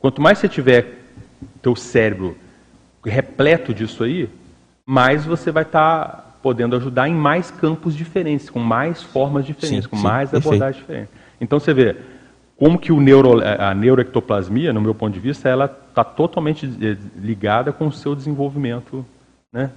Quanto 0.00 0.20
mais 0.20 0.38
você 0.38 0.48
tiver 0.48 0.98
teu 1.62 1.76
cérebro 1.76 2.36
repleto 3.04 3.72
disso 3.72 4.02
aí, 4.02 4.28
mais 4.86 5.24
você 5.24 5.50
vai 5.50 5.62
estar 5.62 6.06
tá 6.06 6.24
podendo 6.42 6.76
ajudar 6.76 7.08
em 7.08 7.14
mais 7.14 7.50
campos 7.50 7.94
diferentes, 7.94 8.48
com 8.48 8.58
mais 8.58 9.02
formas 9.02 9.44
diferentes, 9.44 9.84
sim, 9.84 9.90
com 9.90 9.96
sim, 9.96 10.02
mais 10.02 10.32
abordagens 10.34 10.76
diferentes. 10.76 11.14
Então 11.40 11.60
você 11.60 11.72
vê 11.74 11.96
como 12.56 12.78
que 12.78 12.92
o 12.92 13.00
neuro, 13.00 13.40
a 13.42 13.74
neuroectoplasmia, 13.74 14.72
no 14.72 14.80
meu 14.80 14.94
ponto 14.94 15.14
de 15.14 15.20
vista, 15.20 15.48
ela 15.48 15.64
está 15.88 16.04
totalmente 16.04 16.66
eh, 16.66 16.96
ligada 17.16 17.72
com 17.72 17.86
o 17.86 17.92
seu 17.92 18.14
desenvolvimento 18.14 19.04
né, 19.50 19.70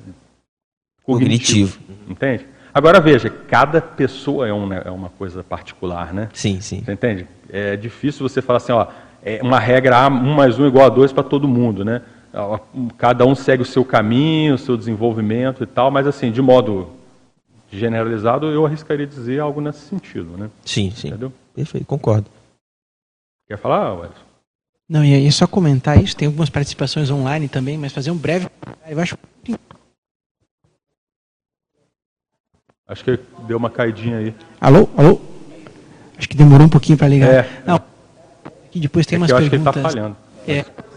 cognitivo, 1.04 1.78
cognitivo. 1.78 2.12
Entende? 2.12 2.46
Agora 2.74 3.00
veja, 3.00 3.30
cada 3.30 3.80
pessoa 3.80 4.48
é 4.48 4.52
uma, 4.52 4.76
é 4.76 4.90
uma 4.90 5.10
coisa 5.10 5.44
particular, 5.44 6.14
né? 6.14 6.28
Sim, 6.34 6.60
sim. 6.60 6.82
Você 6.84 6.92
entende? 6.92 7.28
É 7.50 7.78
difícil 7.78 8.28
você 8.28 8.42
falar 8.42 8.58
assim, 8.58 8.72
ó, 8.72 8.88
é 9.24 9.40
uma 9.42 9.60
regra 9.60 9.98
A, 9.98 10.08
1 10.08 10.12
mais 10.12 10.60
1 10.60 10.68
igual 10.68 10.88
a 10.88 10.90
2 10.90 11.14
para 11.14 11.24
todo 11.24 11.48
mundo, 11.48 11.86
né? 11.86 12.02
Cada 12.98 13.26
um 13.26 13.36
segue 13.36 13.62
o 13.62 13.66
seu 13.66 13.86
caminho, 13.86 14.56
o 14.56 14.58
seu 14.58 14.76
desenvolvimento 14.76 15.64
e 15.64 15.68
tal, 15.68 15.92
mas 15.92 16.08
assim, 16.08 16.32
de 16.32 16.42
modo 16.42 16.90
generalizado, 17.72 18.48
eu 18.48 18.66
arriscaria 18.66 19.06
dizer 19.06 19.40
algo 19.40 19.62
nesse 19.62 19.80
sentido, 19.82 20.38
né? 20.38 20.50
Sim, 20.66 20.92
sim. 20.92 21.10
Entendeu? 21.10 21.32
Perfeito, 21.56 21.86
concordo. 21.86 22.30
Quer 23.48 23.58
falar, 23.58 23.94
Wellington? 23.94 24.22
Não, 24.90 25.04
e 25.04 25.32
só 25.32 25.48
comentar 25.48 26.02
isso, 26.02 26.16
tem 26.16 26.28
algumas 26.28 26.50
participações 26.50 27.10
online 27.10 27.48
também, 27.48 27.78
mas 27.78 27.94
fazer 27.94 28.12
um 28.12 28.18
breve. 28.18 28.48
Eu 28.88 29.00
acho. 29.00 29.18
Acho 32.88 33.04
que 33.04 33.20
deu 33.48 33.58
uma 33.58 33.70
caidinha 33.70 34.18
aí. 34.18 34.36
Alô? 34.60 34.90
Alô? 34.98 35.22
Acho 36.18 36.30
que 36.30 36.38
demorou 36.38 36.68
um 36.68 36.70
pouquinho 36.70 36.98
para 36.98 37.08
ligar. 37.08 37.30
É. 37.30 37.64
Não. 37.66 37.82
Aqui 38.46 38.80
depois 38.80 39.06
tem 39.06 39.16
é 39.16 39.20
umas 39.20 39.30
eu 39.32 39.38
perguntas. 39.38 39.68
Acho 39.68 39.74
que 39.74 39.98
ele 39.98 40.00
está 40.00 40.04
falhando. 40.04 40.18
É. 40.48 40.93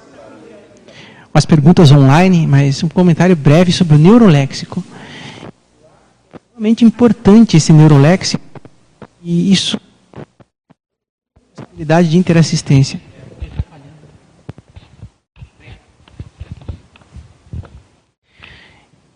umas 1.36 1.44
perguntas 1.44 1.92
online, 1.92 2.46
mas 2.46 2.82
um 2.82 2.88
comentário 2.88 3.36
breve 3.36 3.70
sobre 3.70 3.96
o 3.96 3.98
neuroléxico. 3.98 4.82
Realmente 6.52 6.82
importante 6.82 7.58
esse 7.58 7.74
neuroléxico 7.74 8.42
e 9.22 9.52
isso 9.52 9.78
possibilidade 11.54 12.08
de 12.08 12.16
interassistência. 12.16 12.98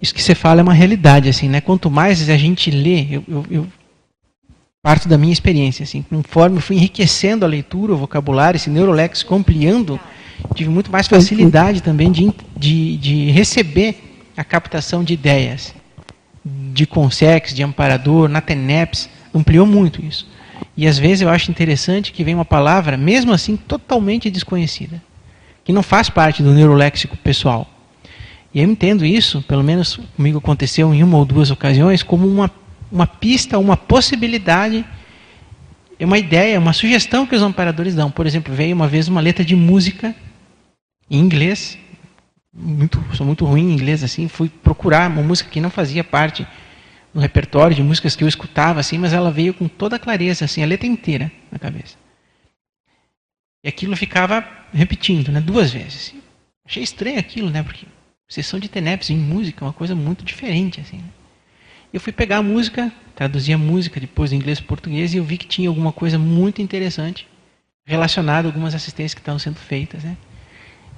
Isso 0.02 0.14
que 0.14 0.22
você 0.22 0.34
fala 0.34 0.60
é 0.60 0.62
uma 0.62 0.74
realidade, 0.74 1.30
assim, 1.30 1.48
né? 1.48 1.62
Quanto 1.62 1.90
mais 1.90 2.28
a 2.28 2.36
gente 2.36 2.70
lê, 2.70 3.06
eu, 3.10 3.24
eu, 3.26 3.46
eu 3.50 3.66
parto 4.82 5.08
da 5.08 5.16
minha 5.16 5.32
experiência, 5.32 5.84
assim, 5.84 6.02
conforme 6.02 6.58
eu 6.58 6.62
fui 6.62 6.76
enriquecendo 6.76 7.46
a 7.46 7.48
leitura, 7.48 7.94
o 7.94 7.96
vocabulário, 7.96 8.56
esse 8.56 8.68
neuroléxico 8.68 9.34
ampliando, 9.34 9.98
tive 10.54 10.70
muito 10.70 10.90
mais 10.90 11.06
facilidade 11.06 11.82
também 11.82 12.10
de, 12.10 12.32
de, 12.56 12.96
de 12.96 13.30
receber 13.30 14.10
a 14.36 14.44
captação 14.44 15.04
de 15.04 15.14
ideias, 15.14 15.74
de 16.44 16.86
consex, 16.86 17.54
de 17.54 17.62
amparador, 17.62 18.28
na 18.28 18.40
TENEPS, 18.40 19.08
ampliou 19.34 19.66
muito 19.66 20.04
isso. 20.04 20.26
E 20.76 20.86
às 20.86 20.98
vezes 20.98 21.22
eu 21.22 21.28
acho 21.28 21.50
interessante 21.50 22.12
que 22.12 22.24
vem 22.24 22.34
uma 22.34 22.44
palavra, 22.44 22.96
mesmo 22.96 23.32
assim, 23.32 23.56
totalmente 23.56 24.30
desconhecida, 24.30 25.02
que 25.64 25.72
não 25.72 25.82
faz 25.82 26.08
parte 26.08 26.42
do 26.42 26.52
neuroléxico 26.52 27.16
pessoal. 27.16 27.68
E 28.52 28.60
eu 28.60 28.68
entendo 28.68 29.04
isso, 29.04 29.42
pelo 29.42 29.62
menos 29.62 30.00
comigo 30.16 30.38
aconteceu 30.38 30.92
em 30.92 31.02
uma 31.02 31.18
ou 31.18 31.24
duas 31.24 31.50
ocasiões, 31.50 32.02
como 32.02 32.26
uma, 32.26 32.50
uma 32.90 33.06
pista, 33.06 33.58
uma 33.58 33.76
possibilidade, 33.76 34.84
uma 36.00 36.18
ideia, 36.18 36.58
uma 36.58 36.72
sugestão 36.72 37.26
que 37.26 37.36
os 37.36 37.42
amparadores 37.42 37.94
dão. 37.94 38.10
Por 38.10 38.26
exemplo, 38.26 38.54
veio 38.54 38.74
uma 38.74 38.88
vez 38.88 39.06
uma 39.06 39.20
letra 39.20 39.44
de 39.44 39.54
música 39.54 40.14
em 41.10 41.18
inglês, 41.18 41.76
muito, 42.52 43.02
sou 43.14 43.26
muito 43.26 43.44
ruim 43.44 43.70
em 43.70 43.72
inglês 43.72 44.04
assim, 44.04 44.28
fui 44.28 44.48
procurar 44.48 45.10
uma 45.10 45.22
música 45.22 45.50
que 45.50 45.60
não 45.60 45.70
fazia 45.70 46.04
parte 46.04 46.46
no 47.12 47.20
repertório 47.20 47.74
de 47.74 47.82
músicas 47.82 48.14
que 48.14 48.22
eu 48.22 48.28
escutava 48.28 48.78
assim, 48.78 48.96
mas 48.96 49.12
ela 49.12 49.30
veio 49.30 49.52
com 49.52 49.66
toda 49.66 49.96
a 49.96 49.98
clareza 49.98 50.44
assim, 50.44 50.62
a 50.62 50.66
letra 50.66 50.86
inteira 50.86 51.30
na 51.50 51.58
cabeça. 51.58 51.96
E 53.64 53.68
aquilo 53.68 53.96
ficava 53.96 54.46
repetindo, 54.72 55.32
né, 55.32 55.40
duas 55.40 55.72
vezes. 55.72 56.14
Achei 56.64 56.82
estranho 56.82 57.18
aquilo, 57.18 57.50
né, 57.50 57.62
porque 57.62 57.86
sessão 58.28 58.60
de 58.60 58.68
TENEPS 58.68 59.10
em 59.10 59.16
música 59.16 59.64
é 59.64 59.66
uma 59.66 59.72
coisa 59.72 59.94
muito 59.94 60.24
diferente 60.24 60.80
assim. 60.80 60.98
Né? 60.98 61.10
Eu 61.92 62.00
fui 62.00 62.12
pegar 62.12 62.38
a 62.38 62.42
música, 62.42 62.92
traduzir 63.16 63.52
a 63.52 63.58
música 63.58 63.98
depois 63.98 64.30
do 64.30 64.36
inglês 64.36 64.60
para 64.60 64.68
português 64.68 65.12
e 65.12 65.16
eu 65.16 65.24
vi 65.24 65.36
que 65.36 65.46
tinha 65.46 65.68
alguma 65.68 65.92
coisa 65.92 66.16
muito 66.16 66.62
interessante 66.62 67.26
relacionada 67.84 68.46
a 68.46 68.48
algumas 68.48 68.72
assistências 68.72 69.14
que 69.14 69.20
estavam 69.20 69.40
sendo 69.40 69.56
feitas, 69.56 70.04
né? 70.04 70.16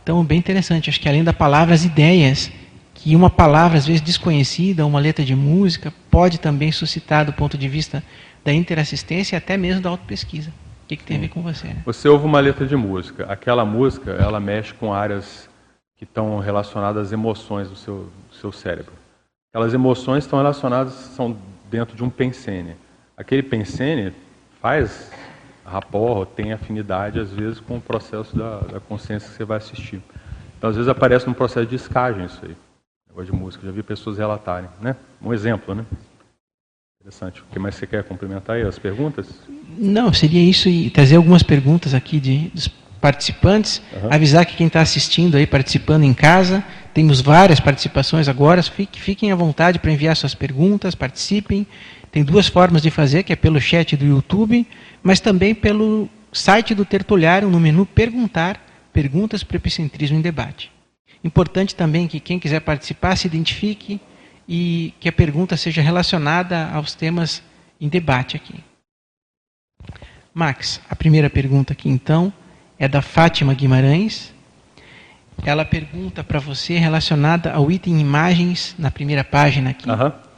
Então, 0.03 0.25
bem 0.25 0.39
interessante. 0.39 0.91
Acho 0.91 1.01
que 1.01 1.09
além 1.09 1.23
da 1.23 1.33
palavra, 1.33 1.75
as 1.75 1.85
ideias, 1.85 2.51
que 2.95 3.15
uma 3.15 3.31
palavra 3.31 3.79
às 3.79 3.87
vezes 3.87 4.01
desconhecida, 4.01 4.87
uma 4.87 5.01
letra 5.01 5.25
de 5.25 5.35
música, 5.35 5.93
pode 6.11 6.39
também 6.39 6.73
suscitar 6.73 7.25
do 7.25 7.33
ponto 7.33 7.57
de 7.57 7.69
vista 7.69 8.03
da 8.45 8.53
interassistência 8.53 9.37
e 9.37 9.39
até 9.39 9.57
mesmo 9.57 9.81
da 9.81 9.91
autopesquisa. 9.91 10.51
O 10.85 10.89
que, 10.89 10.97
que 10.97 11.05
tem 11.05 11.17
a 11.17 11.21
ver 11.21 11.29
com 11.29 11.43
você? 11.43 11.69
Né? 11.69 11.83
Você 11.87 12.09
ouve 12.09 12.27
uma 12.27 12.41
letra 12.41 12.67
de 12.67 12.77
música. 12.77 13.25
Aquela 13.27 13.65
música, 13.65 14.11
ela 14.13 14.41
mexe 14.41 14.75
com 14.75 14.93
áreas 14.93 15.49
que 15.97 16.05
estão 16.05 16.39
relacionadas 16.41 17.07
às 17.07 17.13
emoções 17.13 17.69
do 17.69 17.77
seu, 17.77 18.11
do 18.29 18.37
seu 18.37 18.51
cérebro. 18.51 18.93
Aquelas 19.53 19.73
emoções 19.73 20.25
estão 20.25 20.39
relacionadas, 20.39 20.93
são 20.93 21.37
dentro 21.71 21.97
de 21.97 22.03
um 22.03 22.11
pensene. 22.11 22.75
Aquele 23.17 23.43
pensene 23.43 24.13
faz 24.61 25.11
rapport, 25.65 26.29
tem 26.29 26.53
afinidade, 26.53 27.19
às 27.19 27.31
vezes, 27.31 27.61
com 27.61 27.77
o 27.77 27.81
processo 27.81 28.37
da, 28.37 28.59
da 28.61 28.81
consciência 28.81 29.29
que 29.29 29.37
você 29.37 29.45
vai 29.45 29.59
assistir. 29.59 30.03
Então, 30.59 30.71
às 30.71 30.77
vezes, 30.77 30.89
aparece 30.89 31.27
num 31.27 31.35
processo 31.35 31.67
de 31.67 31.77
escagem 31.77 32.25
isso 32.25 32.41
aí. 32.45 32.57
Negócio 33.09 33.33
de 33.33 33.39
música, 33.39 33.67
já 33.67 33.73
vi 33.73 33.83
pessoas 33.83 34.19
relatarem, 34.19 34.69
né? 34.81 34.97
Um 35.21 35.33
exemplo, 35.33 35.75
né? 35.75 35.85
Interessante. 37.01 37.43
O 37.43 37.45
que 37.53 37.59
mais 37.59 37.75
você 37.75 37.87
quer 37.87 38.05
complementar 38.05 38.57
aí? 38.57 38.63
As 38.63 38.79
perguntas? 38.79 39.29
Não, 39.77 40.13
seria 40.13 40.41
isso 40.41 40.69
e 40.69 40.89
trazer 40.89 41.17
algumas 41.17 41.43
perguntas 41.43 41.95
aqui 41.95 42.21
de, 42.21 42.49
dos 42.51 42.69
participantes. 43.01 43.83
Uhum. 43.93 44.13
Avisar 44.13 44.47
que 44.47 44.57
quem 44.57 44.69
está 44.69 44.81
assistindo 44.81 45.37
aí, 45.37 45.45
participando 45.45 46.05
em 46.05 46.15
casa, 46.15 46.65
temos 46.95 47.21
várias 47.21 47.59
participações 47.59 48.29
agora. 48.29 48.63
Fiquem 48.63 49.33
à 49.33 49.35
vontade 49.35 49.81
para 49.81 49.91
enviar 49.91 50.17
suas 50.17 50.35
perguntas, 50.35 50.95
participem. 50.95 51.67
Tem 52.13 52.23
duas 52.23 52.47
formas 52.47 52.83
de 52.83 52.91
fazer, 52.91 53.23
que 53.23 53.33
é 53.33 53.37
pelo 53.37 53.59
chat 53.59 53.97
do 53.97 54.05
YouTube, 54.05 54.67
mas 55.03 55.19
também 55.19 55.55
pelo 55.55 56.11
site 56.31 56.75
do 56.75 56.85
Tertuliário, 56.85 57.49
no 57.49 57.59
menu 57.59 57.87
Perguntar, 57.87 58.61
Perguntas 58.93 59.43
para 59.43 59.55
o 59.55 59.57
Epicentrismo 59.57 60.19
em 60.19 60.21
Debate. 60.21 60.71
Importante 61.25 61.75
também 61.75 62.07
que 62.07 62.21
quem 62.21 62.39
quiser 62.39 62.61
participar 62.61 63.17
se 63.17 63.27
identifique 63.27 63.99
e 64.47 64.93
que 65.01 65.09
a 65.09 65.13
pergunta 65.13 65.57
seja 65.57 65.81
relacionada 65.81 66.69
aos 66.69 66.95
temas 66.95 67.43
em 67.81 67.89
debate 67.89 68.37
aqui. 68.37 68.63
Max, 70.35 70.83
a 70.91 70.95
primeira 70.95 71.31
pergunta 71.31 71.73
aqui 71.73 71.89
então 71.89 72.31
é 72.79 72.87
da 72.87 73.01
Fátima 73.01 73.55
Guimarães. 73.55 74.35
Ela 75.47 75.65
pergunta 75.65 76.23
para 76.23 76.39
você 76.39 76.77
relacionada 76.77 77.53
ao 77.53 77.73
item 77.73 78.01
imagens 78.01 78.75
na 78.79 78.91
primeira 78.91 79.25
página 79.25 79.71
aqui. 79.71 79.89
Uhum 79.89 80.32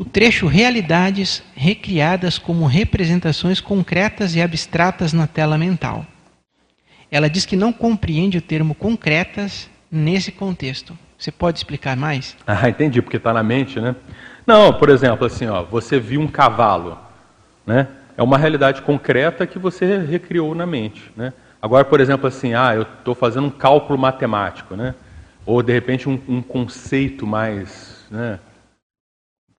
o 0.00 0.04
trecho 0.06 0.46
Realidades 0.46 1.42
recriadas 1.54 2.38
como 2.38 2.64
representações 2.64 3.60
concretas 3.60 4.34
e 4.34 4.40
abstratas 4.40 5.12
na 5.12 5.26
tela 5.26 5.58
mental. 5.58 6.06
Ela 7.10 7.28
diz 7.28 7.44
que 7.44 7.54
não 7.54 7.70
compreende 7.70 8.38
o 8.38 8.40
termo 8.40 8.74
concretas 8.74 9.68
nesse 9.92 10.32
contexto. 10.32 10.96
Você 11.18 11.30
pode 11.30 11.58
explicar 11.58 11.98
mais? 11.98 12.34
Ah, 12.46 12.66
entendi, 12.66 13.02
porque 13.02 13.18
está 13.18 13.34
na 13.34 13.42
mente, 13.42 13.78
né? 13.78 13.94
Não, 14.46 14.72
por 14.72 14.88
exemplo, 14.88 15.26
assim, 15.26 15.46
ó, 15.46 15.64
você 15.64 16.00
viu 16.00 16.22
um 16.22 16.26
cavalo, 16.26 16.96
né? 17.66 17.86
É 18.16 18.22
uma 18.22 18.38
realidade 18.38 18.80
concreta 18.80 19.46
que 19.46 19.58
você 19.58 19.98
recriou 19.98 20.54
na 20.54 20.64
mente, 20.64 21.12
né? 21.14 21.34
Agora, 21.60 21.84
por 21.84 22.00
exemplo, 22.00 22.26
assim, 22.26 22.54
ah, 22.54 22.74
eu 22.74 22.82
estou 22.82 23.14
fazendo 23.14 23.48
um 23.48 23.50
cálculo 23.50 23.98
matemático, 23.98 24.74
né? 24.74 24.94
Ou 25.44 25.62
de 25.62 25.74
repente 25.74 26.08
um, 26.08 26.18
um 26.26 26.40
conceito 26.40 27.26
mais, 27.26 28.06
né? 28.10 28.38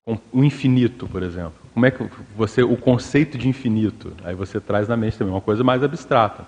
O 0.06 0.44
infinito, 0.44 1.06
por 1.06 1.22
exemplo. 1.22 1.54
Como 1.72 1.86
é 1.86 1.90
que 1.90 2.08
você 2.36 2.62
o 2.62 2.76
conceito 2.76 3.38
de 3.38 3.48
infinito, 3.48 4.12
aí 4.24 4.34
você 4.34 4.60
traz 4.60 4.88
na 4.88 4.96
mente 4.96 5.16
também 5.16 5.32
uma 5.32 5.40
coisa 5.40 5.62
mais 5.62 5.82
abstrata. 5.82 6.44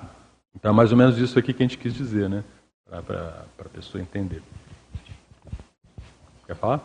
Então 0.55 0.71
é 0.71 0.75
mais 0.75 0.91
ou 0.91 0.99
menos 0.99 1.19
isso 1.19 1.39
aqui 1.39 1.53
que 1.53 1.63
a 1.63 1.67
gente 1.67 1.79
quis 1.79 1.95
dizer, 1.95 2.29
né? 2.29 2.45
Para 3.07 3.45
a 3.59 3.69
pessoa 3.69 4.01
entender. 4.01 4.43
Quer 6.47 6.57
falar? 6.57 6.81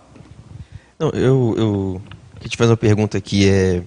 Não, 0.98 1.10
eu, 1.10 1.56
eu 1.58 2.02
queria 2.36 2.50
te 2.50 2.58
fazer 2.58 2.72
uma 2.72 2.78
pergunta 2.78 3.18
aqui 3.18 3.50
é 3.50 3.84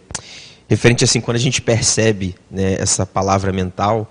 referente 0.69 1.05
assim 1.05 1.21
quando 1.21 1.37
a 1.37 1.41
gente 1.41 1.61
percebe 1.61 2.35
né, 2.51 2.75
essa 2.75 3.05
palavra 3.05 3.53
mental 3.53 4.11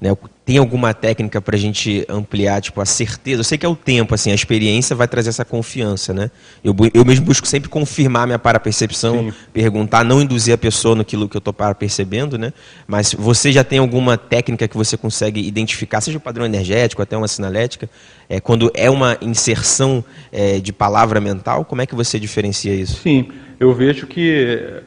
né? 0.00 0.10
Tem 0.48 0.56
alguma 0.56 0.94
técnica 0.94 1.42
para 1.42 1.56
a 1.56 1.58
gente 1.58 2.06
ampliar 2.08 2.62
tipo, 2.62 2.80
a 2.80 2.86
certeza? 2.86 3.40
Eu 3.40 3.44
sei 3.44 3.58
que 3.58 3.66
é 3.66 3.68
o 3.68 3.76
tempo, 3.76 4.14
assim, 4.14 4.30
a 4.30 4.34
experiência 4.34 4.96
vai 4.96 5.06
trazer 5.06 5.28
essa 5.28 5.44
confiança. 5.44 6.14
Né? 6.14 6.30
Eu, 6.64 6.74
eu 6.94 7.04
mesmo 7.04 7.26
busco 7.26 7.46
sempre 7.46 7.68
confirmar 7.68 8.26
minha 8.26 8.38
parapercepção, 8.38 9.30
perguntar, 9.52 10.06
não 10.06 10.22
induzir 10.22 10.54
a 10.54 10.56
pessoa 10.56 10.94
naquilo 10.96 11.28
que 11.28 11.36
eu 11.36 11.38
estou 11.38 11.52
percebendo, 11.52 12.38
né? 12.38 12.54
mas 12.86 13.12
você 13.12 13.52
já 13.52 13.62
tem 13.62 13.78
alguma 13.78 14.16
técnica 14.16 14.66
que 14.66 14.74
você 14.74 14.96
consegue 14.96 15.46
identificar, 15.46 16.00
seja 16.00 16.16
o 16.16 16.20
padrão 16.20 16.46
energético, 16.46 17.02
até 17.02 17.14
uma 17.14 17.28
sinalética, 17.28 17.86
é, 18.26 18.40
quando 18.40 18.72
é 18.72 18.88
uma 18.88 19.18
inserção 19.20 20.02
é, 20.32 20.60
de 20.60 20.72
palavra 20.72 21.20
mental, 21.20 21.62
como 21.62 21.82
é 21.82 21.86
que 21.86 21.94
você 21.94 22.18
diferencia 22.18 22.74
isso? 22.74 23.02
Sim, 23.02 23.30
eu 23.60 23.74
vejo 23.74 24.06
que 24.06 24.80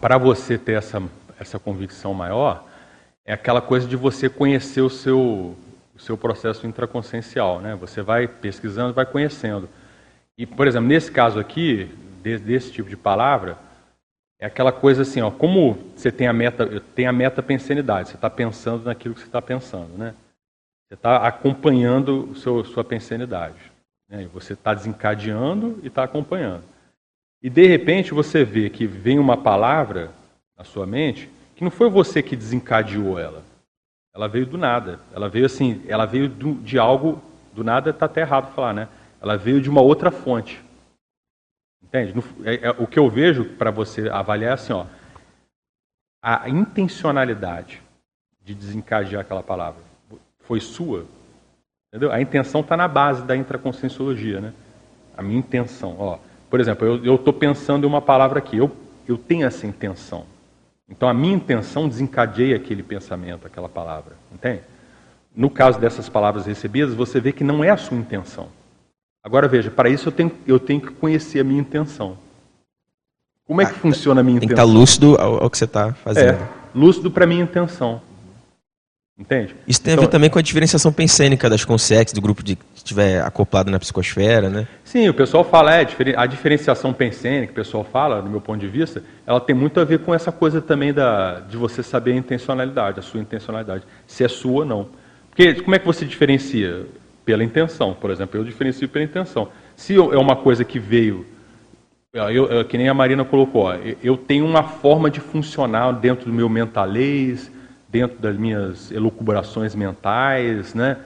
para 0.00 0.18
você 0.18 0.58
ter 0.58 0.72
essa, 0.72 1.00
essa 1.38 1.56
convicção 1.56 2.12
maior, 2.12 2.66
é 3.28 3.34
aquela 3.34 3.60
coisa 3.60 3.86
de 3.86 3.94
você 3.94 4.26
conhecer 4.26 4.80
o 4.80 4.88
seu, 4.88 5.54
o 5.94 5.98
seu 5.98 6.16
processo 6.16 6.66
intraconsciencial. 6.66 7.60
Né? 7.60 7.74
Você 7.74 8.00
vai 8.00 8.26
pesquisando, 8.26 8.94
vai 8.94 9.04
conhecendo. 9.04 9.68
E, 10.38 10.46
por 10.46 10.66
exemplo, 10.66 10.88
nesse 10.88 11.12
caso 11.12 11.38
aqui, 11.38 11.94
desse, 12.22 12.42
desse 12.42 12.72
tipo 12.72 12.88
de 12.88 12.96
palavra, 12.96 13.58
é 14.40 14.46
aquela 14.46 14.72
coisa 14.72 15.02
assim, 15.02 15.20
ó, 15.20 15.30
como 15.30 15.76
você 15.94 16.10
tem 16.10 16.26
a 16.26 16.32
meta, 16.32 16.80
tem 16.94 17.06
a 17.06 17.12
meta 17.12 17.42
pensanidade, 17.42 18.08
você 18.08 18.14
está 18.14 18.30
pensando 18.30 18.84
naquilo 18.84 19.12
que 19.14 19.20
você 19.20 19.26
está 19.26 19.42
pensando, 19.42 19.98
né? 19.98 20.14
Você 20.86 20.94
está 20.94 21.18
acompanhando 21.18 22.34
seu, 22.34 22.64
sua 22.64 22.82
pensanidade. 22.82 23.60
Né? 24.08 24.26
Você 24.32 24.54
está 24.54 24.72
desencadeando 24.72 25.78
e 25.82 25.88
está 25.88 26.02
acompanhando. 26.02 26.64
E 27.42 27.50
de 27.50 27.66
repente 27.66 28.14
você 28.14 28.42
vê 28.42 28.70
que 28.70 28.86
vem 28.86 29.18
uma 29.18 29.36
palavra 29.36 30.12
na 30.56 30.64
sua 30.64 30.86
mente 30.86 31.28
que 31.58 31.64
não 31.64 31.72
foi 31.72 31.90
você 31.90 32.22
que 32.22 32.36
desencadeou 32.36 33.18
ela. 33.18 33.42
Ela 34.14 34.28
veio 34.28 34.46
do 34.46 34.56
nada. 34.56 35.00
Ela 35.12 35.28
veio 35.28 35.44
assim, 35.44 35.84
ela 35.88 36.06
veio 36.06 36.28
do, 36.28 36.54
de 36.54 36.78
algo 36.78 37.20
do 37.52 37.64
nada, 37.64 37.90
está 37.90 38.06
até 38.06 38.20
errado 38.20 38.54
falar, 38.54 38.72
né? 38.72 38.88
Ela 39.20 39.36
veio 39.36 39.60
de 39.60 39.68
uma 39.68 39.80
outra 39.80 40.12
fonte. 40.12 40.62
Entende? 41.82 42.14
É, 42.44 42.68
é, 42.68 42.70
o 42.70 42.86
que 42.86 42.96
eu 42.96 43.10
vejo 43.10 43.44
para 43.44 43.72
você 43.72 44.08
avaliar 44.08 44.52
é 44.52 44.54
assim, 44.54 44.72
ó, 44.72 44.86
a 46.22 46.48
intencionalidade 46.48 47.82
de 48.44 48.54
desencadear 48.54 49.22
aquela 49.22 49.42
palavra 49.42 49.82
foi 50.44 50.60
sua? 50.60 51.06
Entendeu? 51.88 52.12
A 52.12 52.20
intenção 52.20 52.60
está 52.60 52.76
na 52.76 52.86
base 52.86 53.24
da 53.24 53.36
intraconscienciologia, 53.36 54.40
né? 54.40 54.54
A 55.16 55.22
minha 55.24 55.40
intenção. 55.40 55.96
Ó, 55.98 56.18
por 56.48 56.60
exemplo, 56.60 57.04
eu 57.04 57.16
estou 57.16 57.32
pensando 57.32 57.82
em 57.84 57.90
uma 57.90 58.00
palavra 58.00 58.38
aqui. 58.38 58.58
Eu, 58.58 58.70
eu 59.08 59.18
tenho 59.18 59.44
essa 59.44 59.66
intenção. 59.66 60.37
Então 60.88 61.08
a 61.08 61.14
minha 61.14 61.34
intenção 61.34 61.88
desencadeia 61.88 62.56
aquele 62.56 62.82
pensamento, 62.82 63.46
aquela 63.46 63.68
palavra. 63.68 64.16
Entende? 64.32 64.62
No 65.36 65.50
caso 65.50 65.78
dessas 65.78 66.08
palavras 66.08 66.46
recebidas, 66.46 66.94
você 66.94 67.20
vê 67.20 67.32
que 67.32 67.44
não 67.44 67.62
é 67.62 67.70
a 67.70 67.76
sua 67.76 67.96
intenção. 67.96 68.48
Agora 69.22 69.46
veja, 69.46 69.70
para 69.70 69.90
isso 69.90 70.08
eu 70.08 70.12
tenho, 70.12 70.32
eu 70.46 70.58
tenho 70.58 70.80
que 70.80 70.90
conhecer 70.92 71.40
a 71.40 71.44
minha 71.44 71.60
intenção. 71.60 72.16
Como 73.46 73.60
é 73.60 73.66
que 73.66 73.72
ah, 73.72 73.74
funciona 73.74 74.20
a 74.20 74.24
minha 74.24 74.40
tem 74.40 74.46
intenção? 74.46 74.64
Tem 74.64 74.66
que 74.66 74.70
estar 74.70 74.80
lúcido 74.80 75.16
ao, 75.20 75.44
ao 75.44 75.50
que 75.50 75.58
você 75.58 75.64
está 75.64 75.92
fazendo. 75.92 76.42
É, 76.42 76.48
lúcido 76.74 77.10
para 77.10 77.24
a 77.24 77.26
minha 77.26 77.42
intenção. 77.42 78.00
Entende? 79.18 79.56
Isso 79.66 79.82
tem 79.82 79.94
então, 79.94 79.94
a 79.94 79.96
ver 79.96 80.08
então, 80.08 80.12
também 80.12 80.30
com 80.30 80.38
a 80.38 80.42
diferenciação 80.42 80.92
pensênica 80.92 81.50
das 81.50 81.64
consciências, 81.64 82.12
do 82.12 82.20
grupo 82.20 82.40
de, 82.40 82.54
que 82.54 82.64
estiver 82.76 83.20
acoplado 83.20 83.68
na 83.68 83.76
psicosfera, 83.76 84.48
né? 84.48 84.68
Sim, 84.84 85.08
o 85.08 85.14
pessoal 85.14 85.42
fala, 85.42 85.74
é, 85.74 85.84
a 86.16 86.24
diferenciação 86.24 86.92
pensênica, 86.92 87.50
o 87.50 87.54
pessoal 87.54 87.82
fala, 87.82 88.22
do 88.22 88.30
meu 88.30 88.40
ponto 88.40 88.60
de 88.60 88.68
vista, 88.68 89.02
ela 89.26 89.40
tem 89.40 89.56
muito 89.56 89.80
a 89.80 89.84
ver 89.84 89.98
com 89.98 90.14
essa 90.14 90.30
coisa 90.30 90.60
também 90.60 90.92
da, 90.92 91.40
de 91.40 91.56
você 91.56 91.82
saber 91.82 92.12
a 92.12 92.16
intencionalidade, 92.16 93.00
a 93.00 93.02
sua 93.02 93.20
intencionalidade, 93.20 93.82
se 94.06 94.22
é 94.22 94.28
sua 94.28 94.60
ou 94.60 94.64
não. 94.64 94.88
Porque 95.30 95.54
como 95.62 95.74
é 95.74 95.80
que 95.80 95.86
você 95.86 96.04
diferencia? 96.04 96.86
Pela 97.24 97.42
intenção, 97.42 97.94
por 97.94 98.10
exemplo, 98.10 98.38
eu 98.38 98.44
diferencio 98.44 98.88
pela 98.88 99.04
intenção. 99.04 99.48
Se 99.76 99.96
é 99.96 100.16
uma 100.16 100.36
coisa 100.36 100.64
que 100.64 100.78
veio, 100.78 101.26
eu, 102.12 102.64
que 102.64 102.78
nem 102.78 102.88
a 102.88 102.94
Marina 102.94 103.24
colocou, 103.24 103.70
eu 104.02 104.16
tenho 104.16 104.46
uma 104.46 104.62
forma 104.62 105.10
de 105.10 105.20
funcionar 105.20 105.92
dentro 105.92 106.26
do 106.26 106.32
meu 106.32 106.48
mentalês, 106.48 107.50
dentro 107.88 108.18
das 108.18 108.36
minhas 108.36 108.90
elucubrações 108.90 109.74
mentais, 109.74 110.74
né? 110.74 110.98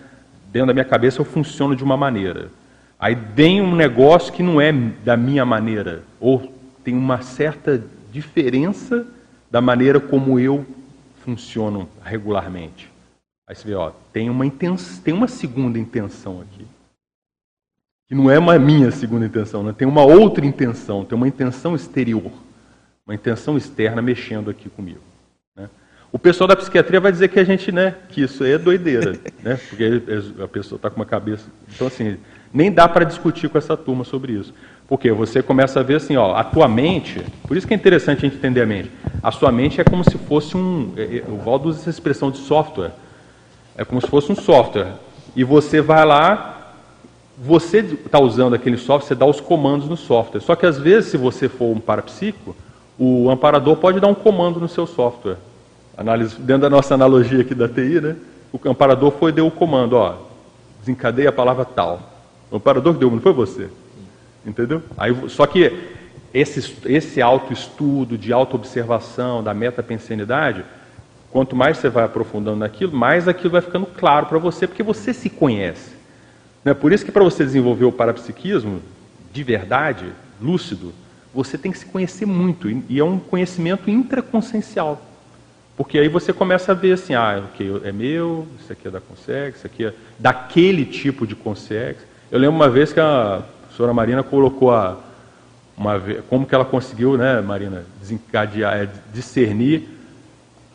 dentro 0.52 0.68
da 0.68 0.74
minha 0.74 0.84
cabeça 0.84 1.20
eu 1.20 1.24
funciono 1.24 1.74
de 1.74 1.82
uma 1.82 1.96
maneira. 1.96 2.50
Aí 2.98 3.14
vem 3.14 3.60
um 3.60 3.74
negócio 3.74 4.32
que 4.32 4.42
não 4.42 4.60
é 4.60 4.72
da 4.72 5.16
minha 5.16 5.44
maneira, 5.44 6.04
ou 6.20 6.52
tem 6.84 6.94
uma 6.94 7.22
certa 7.22 7.82
diferença 8.12 9.06
da 9.50 9.60
maneira 9.60 9.98
como 9.98 10.38
eu 10.38 10.64
funciono 11.24 11.88
regularmente. 12.04 12.90
Aí 13.48 13.56
você 13.56 13.66
vê, 13.66 13.74
ó, 13.74 13.90
tem 14.12 14.30
uma, 14.30 14.46
intenção, 14.46 15.02
tem 15.02 15.14
uma 15.14 15.28
segunda 15.28 15.78
intenção 15.78 16.40
aqui. 16.40 16.66
Que 18.08 18.14
não 18.14 18.30
é 18.30 18.38
uma 18.38 18.58
minha 18.58 18.90
segunda 18.90 19.26
intenção, 19.26 19.62
né? 19.62 19.74
tem 19.76 19.88
uma 19.88 20.04
outra 20.04 20.44
intenção, 20.44 21.04
tem 21.04 21.16
uma 21.16 21.28
intenção 21.28 21.74
exterior, 21.74 22.30
uma 23.06 23.14
intenção 23.14 23.56
externa 23.56 24.02
mexendo 24.02 24.50
aqui 24.50 24.68
comigo. 24.68 25.11
O 26.12 26.18
pessoal 26.18 26.46
da 26.46 26.54
psiquiatria 26.54 27.00
vai 27.00 27.10
dizer 27.10 27.28
que 27.28 27.40
a 27.40 27.44
gente, 27.44 27.72
né, 27.72 27.94
que 28.10 28.20
isso 28.20 28.44
aí 28.44 28.52
é 28.52 28.58
doideira, 28.58 29.18
né? 29.42 29.58
Porque 29.68 30.02
a 30.42 30.46
pessoa 30.46 30.76
está 30.76 30.90
com 30.90 30.96
uma 30.96 31.06
cabeça. 31.06 31.46
Então, 31.74 31.86
assim, 31.86 32.18
nem 32.52 32.70
dá 32.70 32.86
para 32.86 33.04
discutir 33.04 33.48
com 33.48 33.56
essa 33.56 33.78
turma 33.78 34.04
sobre 34.04 34.34
isso. 34.34 34.52
Porque 34.86 35.10
você 35.10 35.42
começa 35.42 35.80
a 35.80 35.82
ver 35.82 35.94
assim, 35.94 36.18
ó, 36.18 36.34
a 36.34 36.44
tua 36.44 36.68
mente, 36.68 37.24
por 37.48 37.56
isso 37.56 37.66
que 37.66 37.72
é 37.72 37.76
interessante 37.76 38.18
a 38.18 38.28
gente 38.28 38.36
entender 38.36 38.60
a 38.60 38.66
mente. 38.66 38.90
A 39.22 39.32
sua 39.32 39.50
mente 39.50 39.80
é 39.80 39.84
como 39.84 40.04
se 40.04 40.18
fosse 40.18 40.54
um. 40.54 40.92
É, 40.98 41.02
é, 41.02 41.24
o 41.26 41.38
Valdo 41.38 41.70
usa 41.70 41.80
essa 41.80 41.88
expressão 41.88 42.30
de 42.30 42.38
software. 42.38 42.90
É 43.74 43.82
como 43.82 43.98
se 43.98 44.06
fosse 44.06 44.30
um 44.30 44.36
software. 44.36 44.92
E 45.34 45.42
você 45.42 45.80
vai 45.80 46.04
lá, 46.04 46.74
você 47.38 47.78
está 47.78 48.20
usando 48.20 48.52
aquele 48.52 48.76
software, 48.76 49.08
você 49.08 49.14
dá 49.14 49.24
os 49.24 49.40
comandos 49.40 49.88
no 49.88 49.96
software. 49.96 50.42
Só 50.42 50.54
que 50.54 50.66
às 50.66 50.78
vezes, 50.78 51.10
se 51.10 51.16
você 51.16 51.48
for 51.48 51.74
um 51.74 51.80
parapsíquico, 51.80 52.54
o 52.98 53.30
amparador 53.30 53.76
pode 53.76 53.98
dar 53.98 54.08
um 54.08 54.14
comando 54.14 54.60
no 54.60 54.68
seu 54.68 54.86
software. 54.86 55.38
Análise, 55.96 56.36
dentro 56.38 56.62
da 56.62 56.70
nossa 56.70 56.94
analogia 56.94 57.42
aqui 57.42 57.54
da 57.54 57.68
TI, 57.68 58.00
né? 58.00 58.16
O 58.52 58.68
amparador 58.68 59.12
foi 59.12 59.32
deu 59.32 59.46
o 59.46 59.50
comando, 59.50 59.94
ó, 59.94 60.16
desencadeia 60.80 61.28
a 61.28 61.32
palavra 61.32 61.64
tal. 61.64 62.00
O 62.50 62.56
amparador 62.56 62.94
deu, 62.94 63.10
não 63.10 63.20
foi 63.20 63.32
você. 63.32 63.68
Entendeu? 64.44 64.82
Aí, 64.96 65.14
só 65.28 65.46
que 65.46 65.72
esse, 66.34 66.76
esse 66.86 67.22
autoestudo, 67.22 68.18
de 68.18 68.32
autoobservação, 68.32 69.42
da 69.42 69.54
metapensenidade, 69.54 70.64
quanto 71.30 71.54
mais 71.54 71.78
você 71.78 71.88
vai 71.88 72.04
aprofundando 72.04 72.58
naquilo, 72.58 72.92
mais 72.92 73.28
aquilo 73.28 73.50
vai 73.50 73.60
ficando 73.60 73.86
claro 73.86 74.26
para 74.26 74.38
você, 74.38 74.66
porque 74.66 74.82
você 74.82 75.14
se 75.14 75.30
conhece. 75.30 75.92
Né? 76.64 76.74
Por 76.74 76.92
isso 76.92 77.04
que 77.04 77.12
para 77.12 77.24
você 77.24 77.44
desenvolver 77.44 77.84
o 77.84 77.92
parapsiquismo 77.92 78.80
de 79.32 79.42
verdade, 79.42 80.12
lúcido, 80.40 80.92
você 81.34 81.56
tem 81.56 81.72
que 81.72 81.78
se 81.78 81.86
conhecer 81.86 82.26
muito, 82.26 82.68
e 82.70 82.98
é 82.98 83.04
um 83.04 83.18
conhecimento 83.18 83.88
intraconsciencial. 83.88 85.00
Porque 85.76 85.98
aí 85.98 86.08
você 86.08 86.32
começa 86.32 86.72
a 86.72 86.74
ver 86.74 86.92
assim, 86.92 87.14
ah, 87.14 87.42
ok, 87.52 87.80
é 87.84 87.92
meu, 87.92 88.46
isso 88.60 88.72
aqui 88.72 88.88
é 88.88 88.90
da 88.90 89.00
Consex, 89.00 89.58
isso 89.58 89.66
aqui 89.66 89.86
é 89.86 89.94
daquele 90.18 90.84
tipo 90.84 91.26
de 91.26 91.34
Consex. 91.34 92.04
Eu 92.30 92.38
lembro 92.38 92.56
uma 92.56 92.68
vez 92.68 92.92
que 92.92 93.00
a 93.00 93.42
professora 93.62 93.92
Marina 93.94 94.22
colocou 94.22 94.70
a, 94.70 94.98
uma, 95.76 96.00
como 96.28 96.46
que 96.46 96.54
ela 96.54 96.64
conseguiu, 96.64 97.16
né, 97.16 97.40
Marina, 97.40 97.84
desencadear, 98.00 98.76
é, 98.76 98.88
discernir 99.12 99.88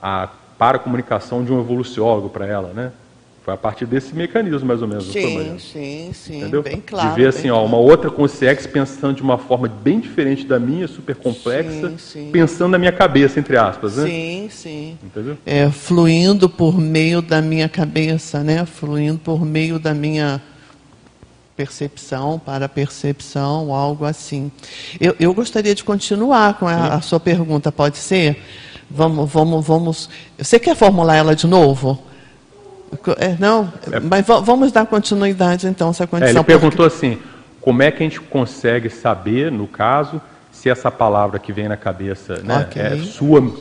a 0.02 0.30
paracomunicação 0.58 1.44
de 1.44 1.54
um 1.54 1.60
evoluciólogo 1.60 2.30
para 2.30 2.48
ela, 2.48 2.74
né? 2.74 2.92
Foi 3.48 3.54
a 3.54 3.58
partir 3.58 3.86
desse 3.86 4.14
mecanismo, 4.14 4.68
mais 4.68 4.82
ou 4.82 4.90
menos. 4.90 5.06
Sim, 5.06 5.58
sim, 5.58 6.12
sim. 6.14 6.38
Entendeu? 6.40 6.62
Bem 6.62 6.84
claro. 6.86 7.12
De 7.12 7.16
ver 7.16 7.30
assim, 7.30 7.50
ó, 7.50 7.64
uma 7.64 7.78
outra 7.78 8.12
consciência 8.12 8.70
pensando 8.70 9.16
de 9.16 9.22
uma 9.22 9.38
forma 9.38 9.70
bem 9.70 10.02
diferente 10.02 10.46
da 10.46 10.60
minha, 10.60 10.86
super 10.86 11.16
complexa, 11.16 11.92
sim, 11.92 11.98
sim. 11.98 12.30
pensando 12.30 12.72
na 12.72 12.78
minha 12.78 12.92
cabeça, 12.92 13.40
entre 13.40 13.56
aspas, 13.56 13.96
né? 13.96 14.06
Sim, 14.06 14.50
sim. 14.52 14.98
Entendeu? 15.02 15.38
É, 15.46 15.72
fluindo 15.72 16.50
por 16.50 16.78
meio 16.78 17.22
da 17.22 17.42
minha 17.42 17.70
cabeça, 17.70 18.44
né? 18.44 18.66
Fluindo 18.66 19.20
por 19.20 19.46
meio 19.46 19.80
da 19.80 19.94
minha 19.94 20.42
percepção 21.56 22.38
para 22.38 22.68
percepção, 22.68 23.74
algo 23.74 24.04
assim. 24.04 24.52
Eu, 25.00 25.16
eu 25.22 25.34
gostaria 25.34 25.74
de 25.74 25.86
continuar 25.86 26.56
com 26.56 26.68
a, 26.68 26.96
a 26.96 27.02
sua 27.02 27.18
pergunta, 27.18 27.72
pode 27.72 27.96
ser? 27.96 28.44
Vamos, 28.92 29.32
vamos, 29.32 29.66
vamos. 29.66 30.10
Você 30.38 30.60
quer 30.60 30.76
formular 30.76 31.16
ela 31.16 31.34
de 31.34 31.48
novo? 31.48 32.06
É, 33.18 33.36
não, 33.40 33.72
é. 33.92 34.00
mas 34.00 34.26
vamos 34.26 34.72
dar 34.72 34.86
continuidade 34.86 35.68
então 35.68 35.90
essa 35.90 36.08
condição. 36.08 36.30
É, 36.30 36.38
ele 36.38 36.44
perguntou 36.44 36.86
assim, 36.86 37.18
como 37.62 37.84
é 37.84 37.92
que 37.92 38.04
a 38.04 38.06
gente 38.06 38.20
consegue 38.20 38.90
saber, 38.90 39.52
no 39.52 39.68
caso, 39.68 40.22
se 40.52 40.70
essa 40.70 40.90
palavra 40.90 41.38
que 41.38 41.52
vem 41.52 41.68
na 41.68 41.78
cabeça 41.78 42.42
né, 42.44 42.60
okay. 42.60 42.82
é 42.82 42.98
sua, 42.98 43.54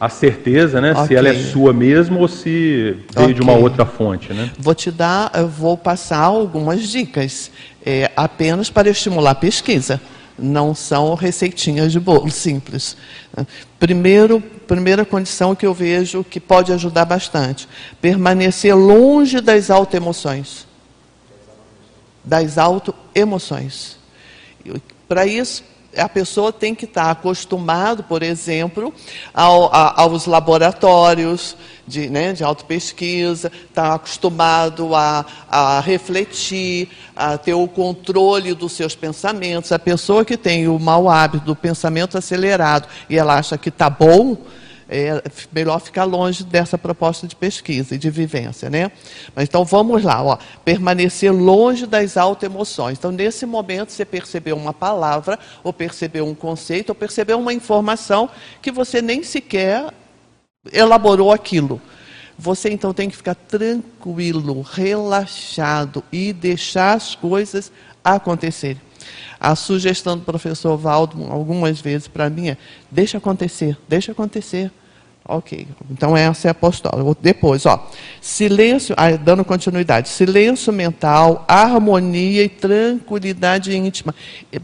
a 0.00 0.08
certeza, 0.08 0.80
né, 0.80 0.92
okay. 0.92 1.06
se 1.06 1.14
ela 1.14 1.28
é 1.28 1.34
sua 1.34 1.72
mesmo 1.72 2.20
ou 2.20 2.28
se 2.28 2.96
veio 3.14 3.24
okay. 3.24 3.34
de 3.34 3.40
uma 3.40 3.52
outra 3.52 3.84
fonte, 3.84 4.32
né? 4.32 4.50
Vou 4.58 4.74
te 4.74 4.90
dar, 4.90 5.30
vou 5.44 5.76
passar 5.76 6.20
algumas 6.20 6.88
dicas, 6.88 7.50
é, 7.84 8.10
apenas 8.16 8.70
para 8.70 8.88
estimular 8.88 9.32
a 9.32 9.34
pesquisa 9.34 10.00
não 10.38 10.74
são 10.74 11.14
receitinhas 11.14 11.92
de 11.92 12.00
bolo 12.00 12.30
simples. 12.30 12.96
Primeiro, 13.78 14.42
primeira 14.66 15.04
condição 15.04 15.54
que 15.54 15.66
eu 15.66 15.74
vejo 15.74 16.24
que 16.24 16.40
pode 16.40 16.72
ajudar 16.72 17.04
bastante: 17.04 17.68
permanecer 18.00 18.76
longe 18.76 19.40
das 19.40 19.70
autoemoções. 19.70 20.66
Das 22.24 22.56
autoemoções. 22.58 23.96
Para 25.08 25.26
isso, 25.26 25.64
a 25.96 26.08
pessoa 26.08 26.52
tem 26.52 26.74
que 26.74 26.84
estar 26.84 27.10
acostumado, 27.10 28.02
por 28.02 28.22
exemplo, 28.22 28.92
ao, 29.32 29.72
a, 29.72 30.00
aos 30.02 30.26
laboratórios 30.26 31.56
de, 31.86 32.08
né, 32.08 32.32
de 32.32 32.42
autopesquisa, 32.44 33.50
estar 33.68 33.94
acostumado 33.94 34.94
a, 34.94 35.24
a 35.48 35.80
refletir, 35.80 36.88
a 37.14 37.36
ter 37.36 37.54
o 37.54 37.68
controle 37.68 38.54
dos 38.54 38.72
seus 38.72 38.94
pensamentos. 38.94 39.72
A 39.72 39.78
pessoa 39.78 40.24
que 40.24 40.36
tem 40.36 40.68
o 40.68 40.78
mau 40.78 41.08
hábito 41.08 41.44
do 41.44 41.56
pensamento 41.56 42.16
acelerado 42.16 42.88
e 43.08 43.18
ela 43.18 43.34
acha 43.34 43.58
que 43.58 43.68
está 43.68 43.90
bom, 43.90 44.36
é 44.92 45.22
melhor 45.50 45.80
ficar 45.80 46.04
longe 46.04 46.44
dessa 46.44 46.76
proposta 46.76 47.26
de 47.26 47.34
pesquisa 47.34 47.94
e 47.94 47.98
de 47.98 48.10
vivência, 48.10 48.68
né? 48.68 48.92
Mas 49.34 49.48
então 49.48 49.64
vamos 49.64 50.02
lá, 50.04 50.22
ó, 50.22 50.38
permanecer 50.64 51.32
longe 51.32 51.86
das 51.86 52.16
autoemoções. 52.16 52.98
Então 52.98 53.10
nesse 53.10 53.46
momento 53.46 53.90
você 53.90 54.04
percebeu 54.04 54.54
uma 54.56 54.74
palavra, 54.74 55.38
ou 55.64 55.72
percebeu 55.72 56.26
um 56.26 56.34
conceito, 56.34 56.90
ou 56.90 56.94
percebeu 56.94 57.38
uma 57.38 57.54
informação 57.54 58.28
que 58.60 58.70
você 58.70 59.00
nem 59.00 59.22
sequer 59.22 59.92
elaborou 60.70 61.32
aquilo. 61.32 61.80
Você 62.38 62.70
então 62.70 62.92
tem 62.92 63.08
que 63.08 63.16
ficar 63.16 63.34
tranquilo, 63.34 64.62
relaxado 64.62 66.04
e 66.12 66.32
deixar 66.32 66.94
as 66.94 67.14
coisas 67.14 67.72
acontecerem. 68.04 68.80
A 69.38 69.56
sugestão 69.56 70.16
do 70.16 70.24
professor 70.24 70.76
Valdo, 70.76 71.24
algumas 71.30 71.80
vezes 71.80 72.08
para 72.08 72.30
mim, 72.30 72.50
é: 72.50 72.56
deixa 72.90 73.18
acontecer, 73.18 73.76
deixa 73.88 74.12
acontecer. 74.12 74.70
Ok, 75.24 75.68
então 75.88 76.16
essa 76.16 76.48
é 76.48 76.50
a 76.50 76.54
postura. 76.54 76.96
Depois, 77.20 77.64
ó, 77.64 77.88
silêncio, 78.20 78.94
dando 79.24 79.44
continuidade, 79.44 80.08
silêncio 80.08 80.72
mental, 80.72 81.44
harmonia 81.46 82.42
e 82.42 82.48
tranquilidade 82.48 83.76
íntima. 83.76 84.14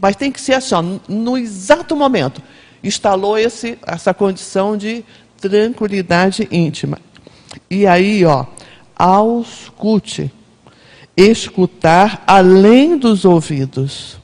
Mas 0.01 0.17
tem 0.17 0.31
que 0.31 0.41
ser 0.41 0.53
assim, 0.53 0.75
ó, 0.75 0.83
no 1.07 1.37
exato 1.37 1.95
momento. 1.95 2.41
Instalou 2.83 3.37
esse, 3.37 3.79
essa 3.87 4.13
condição 4.13 4.75
de 4.75 5.03
tranquilidade 5.39 6.45
íntima. 6.51 6.99
E 7.69 7.87
aí, 7.87 8.25
ó, 8.25 8.45
auscute. 8.97 10.29
escutar 11.15 12.23
além 12.27 12.97
dos 12.97 13.23
ouvidos, 13.23 14.17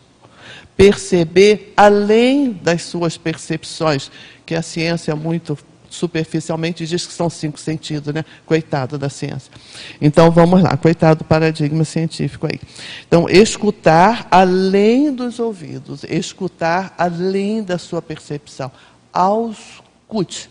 perceber 0.76 1.74
além 1.76 2.52
das 2.52 2.84
suas 2.84 3.18
percepções, 3.18 4.12
que 4.46 4.54
a 4.54 4.62
ciência 4.62 5.12
é 5.12 5.16
muito 5.16 5.58
superficialmente 5.96 6.86
diz 6.86 7.06
que 7.06 7.14
são 7.14 7.30
cinco 7.30 7.60
sentidos, 7.60 8.14
né? 8.14 8.24
Coitado 8.46 8.98
da 8.98 9.10
ciência. 9.10 9.52
Então 10.00 10.30
vamos 10.30 10.62
lá, 10.62 10.78
coitado 10.78 11.20
do 11.20 11.26
paradigma 11.26 11.84
científico 11.84 12.48
aí. 12.48 12.60
Então, 13.08 13.28
escutar 13.30 14.28
além 14.30 15.14
dos 15.14 15.40
ouvidos, 15.40 16.04
escutar 16.04 16.94
além 16.98 17.64
da 17.64 17.78
sua 17.78 18.02
percepção. 18.02 18.72
Auscute 19.12 20.50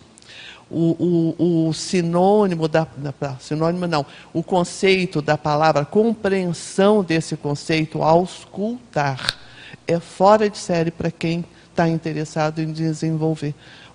o, 0.71 1.35
o, 1.39 1.69
o 1.69 1.73
sinônimo 1.73 2.67
da, 2.67 2.87
da, 2.97 3.37
sinônimo 3.39 3.87
não, 3.87 4.05
o 4.33 4.43
conceito 4.43 5.23
da 5.23 5.37
palavra, 5.37 5.85
compreensão 5.85 7.05
desse 7.05 7.37
conceito, 7.37 8.03
auscultar, 8.03 9.39
é 9.87 10.01
fora 10.01 10.49
de 10.49 10.59
série 10.59 10.91
para 10.91 11.11
quem 11.11 11.45
está 11.71 11.89
interessado 11.89 12.61
em 12.61 12.73
desenvolver 12.73 13.55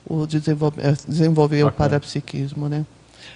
o 0.10 0.26
desenvolver, 0.26 0.82
é, 0.86 0.93
desenvolver 1.07 1.64
o 1.64 1.72
parapsiquismo, 1.72 2.68
né? 2.68 2.86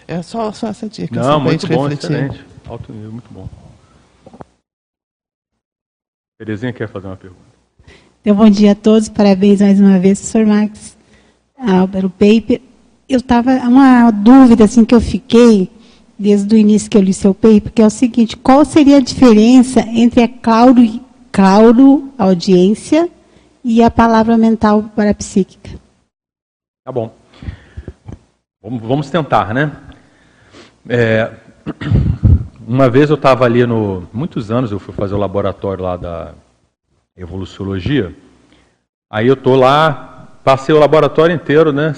É 0.07 0.21
só, 0.21 0.51
só 0.51 0.67
essa 0.67 0.89
dica. 0.89 1.15
Não, 1.15 1.39
muito 1.39 1.67
bom, 1.67 1.87
refletir. 1.87 2.11
excelente. 2.11 2.45
Alto 2.67 2.91
nível, 2.91 3.11
muito 3.11 3.31
bom. 3.31 3.47
Terezinha 6.37 6.73
quer 6.73 6.89
fazer 6.89 7.07
uma 7.07 7.15
pergunta. 7.15 7.41
Então, 8.21 8.35
bom 8.35 8.49
dia 8.49 8.71
a 8.71 8.75
todos, 8.75 9.07
parabéns 9.07 9.61
mais 9.61 9.79
uma 9.79 9.99
vez, 9.99 10.19
professor 10.19 10.45
Max, 10.45 10.97
ah, 11.57 11.87
pelo 11.87 12.09
paper 12.09 12.61
eu 13.07 13.17
estava 13.17 13.51
uma 13.67 14.09
dúvida 14.11 14.63
assim 14.63 14.85
que 14.85 14.95
eu 14.95 15.01
fiquei 15.01 15.69
desde 16.17 16.55
o 16.55 16.57
início 16.57 16.89
que 16.89 16.97
eu 16.97 17.01
li 17.01 17.13
seu 17.13 17.33
paper, 17.33 17.71
que 17.71 17.81
é 17.81 17.85
o 17.85 17.89
seguinte: 17.89 18.37
qual 18.37 18.63
seria 18.65 18.97
a 18.97 19.01
diferença 19.01 19.81
entre 19.81 20.23
a 20.23 20.27
clauro, 20.27 20.81
clauro 21.31 22.09
audiência 22.17 23.09
e 23.63 23.83
a 23.83 23.91
palavra 23.91 24.37
mental 24.37 24.83
parapsíquica? 24.95 25.82
Tá 26.85 26.91
bom. 26.91 27.15
Vamos 28.61 29.09
tentar, 29.09 29.53
né? 29.53 29.71
É, 30.89 31.31
uma 32.67 32.89
vez 32.89 33.09
eu 33.09 33.15
estava 33.15 33.45
ali 33.45 33.65
no. 33.65 34.05
Muitos 34.11 34.51
anos 34.51 34.69
eu 34.69 34.79
fui 34.79 34.93
fazer 34.93 35.15
o 35.15 35.17
laboratório 35.17 35.81
lá 35.81 35.95
da 35.95 36.33
evoluciologia. 37.15 38.13
Aí 39.09 39.27
eu 39.27 39.37
tô 39.37 39.55
lá, 39.55 40.27
passei 40.43 40.75
o 40.75 40.79
laboratório 40.79 41.33
inteiro, 41.33 41.71
né? 41.71 41.95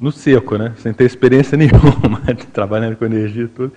no 0.00 0.10
seco, 0.10 0.56
né? 0.56 0.72
Sem 0.78 0.94
ter 0.94 1.04
experiência 1.04 1.56
nenhuma, 1.58 2.22
trabalhando 2.54 2.96
com 2.96 3.04
energia 3.04 3.44
e 3.44 3.48
tudo. 3.48 3.72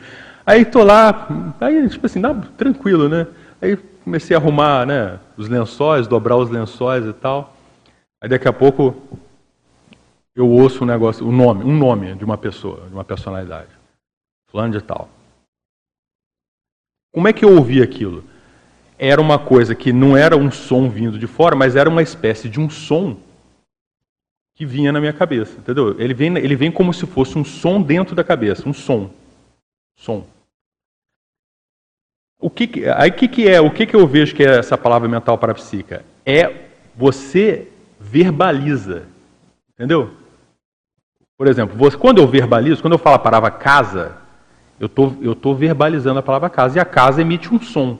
Aí 0.46 0.64
tô 0.64 0.86
lá, 0.86 1.28
aí 1.60 1.90
tipo 1.90 2.06
assim, 2.06 2.22
tranquilo, 2.58 3.10
né? 3.10 3.28
Aí 3.62 3.76
comecei 4.06 4.38
a 4.38 4.40
arrumar, 4.40 4.86
né, 4.86 5.20
os 5.36 5.50
lençóis, 5.50 6.08
dobrar 6.08 6.38
os 6.38 6.50
lençóis 6.50 7.06
e 7.06 7.12
tal. 7.12 7.54
Aí 8.22 8.30
daqui 8.30 8.48
a 8.48 8.54
pouco 8.54 8.96
eu 10.38 10.48
ouço 10.48 10.84
um 10.84 10.88
negócio, 10.88 11.28
um 11.28 11.36
nome, 11.36 11.64
um 11.64 11.76
nome 11.76 12.14
de 12.14 12.24
uma 12.24 12.38
pessoa, 12.38 12.88
de 12.88 12.94
uma 12.94 13.04
personalidade. 13.04 13.72
Fulano 14.52 14.72
de 14.72 14.82
tal. 14.86 15.10
Como 17.12 17.28
é 17.28 17.34
que 17.34 17.44
eu 17.44 17.56
ouvi 17.56 17.82
aquilo? 17.82 18.24
Era 19.00 19.20
uma 19.20 19.40
coisa 19.40 19.74
que 19.74 19.92
não 19.92 20.16
era 20.16 20.38
um 20.38 20.52
som 20.52 20.88
vindo 20.88 21.18
de 21.18 21.26
fora, 21.26 21.56
mas 21.56 21.76
era 21.76 21.90
uma 21.90 22.04
espécie 22.04 22.48
de 22.48 22.60
um 22.60 22.70
som 22.70 23.18
que 24.56 24.64
vinha 24.64 24.92
na 24.92 25.00
minha 25.00 25.14
cabeça, 25.14 25.58
entendeu? 25.58 26.00
Ele 26.00 26.14
vem, 26.14 26.38
ele 26.38 26.56
vem 26.56 26.72
como 26.72 26.94
se 26.94 27.08
fosse 27.08 27.36
um 27.36 27.44
som 27.44 27.82
dentro 27.82 28.16
da 28.16 28.24
cabeça, 28.24 28.70
um 28.70 28.74
som, 28.74 29.10
som. 29.96 30.24
O 32.40 32.52
que, 32.52 32.88
aí 32.96 33.10
que, 33.10 33.28
que 33.28 33.48
é? 33.48 33.60
O 33.60 33.72
que, 33.72 33.88
que 33.88 33.96
eu 33.96 34.06
vejo 34.06 34.36
que 34.36 34.44
é 34.44 34.60
essa 34.60 34.78
palavra 34.78 35.10
mental 35.10 35.36
parapsíquica? 35.40 36.06
É 36.24 36.70
você 36.96 37.72
verbaliza, 38.00 39.08
entendeu? 39.74 40.27
Por 41.38 41.48
exemplo, 41.48 41.78
você, 41.78 41.96
quando 41.96 42.18
eu 42.20 42.28
verbalizo, 42.28 42.82
quando 42.82 42.94
eu 42.94 43.00
falo 43.00 43.18
a 43.18 43.20
palavra 43.20 43.52
casa, 43.52 44.18
eu 44.80 44.90
tô, 44.90 45.14
eu 45.22 45.36
tô 45.36 45.54
verbalizando 45.54 46.20
a 46.20 46.24
palavra 46.24 46.50
casa 46.50 46.78
e 46.78 46.82
a 46.82 46.86
casa 46.86 47.22
emite 47.22 47.54
um 47.54 47.62
som. 47.62 48.00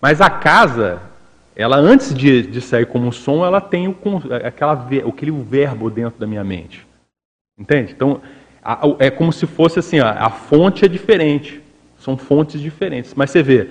Mas 0.00 0.20
a 0.20 0.30
casa 0.30 1.00
ela 1.60 1.76
antes 1.76 2.14
de, 2.14 2.42
de 2.42 2.60
sair 2.60 2.86
como 2.86 3.06
um 3.06 3.12
som, 3.12 3.44
ela 3.44 3.60
tem 3.60 3.86
o, 3.86 3.96
aquela, 4.44 4.72
aquele 4.72 5.30
verbo 5.30 5.90
dentro 5.90 6.18
da 6.18 6.26
minha 6.26 6.42
mente. 6.42 6.86
Entende? 7.58 7.92
Então, 7.92 8.22
a, 8.64 8.80
é 8.98 9.10
como 9.10 9.32
se 9.32 9.46
fosse 9.46 9.78
assim, 9.78 9.98
a, 9.98 10.10
a 10.10 10.30
fonte 10.30 10.84
é 10.84 10.88
diferente. 10.88 11.60
São 11.98 12.16
fontes 12.16 12.60
diferentes. 12.60 13.12
Mas 13.14 13.30
você 13.30 13.42
vê, 13.42 13.68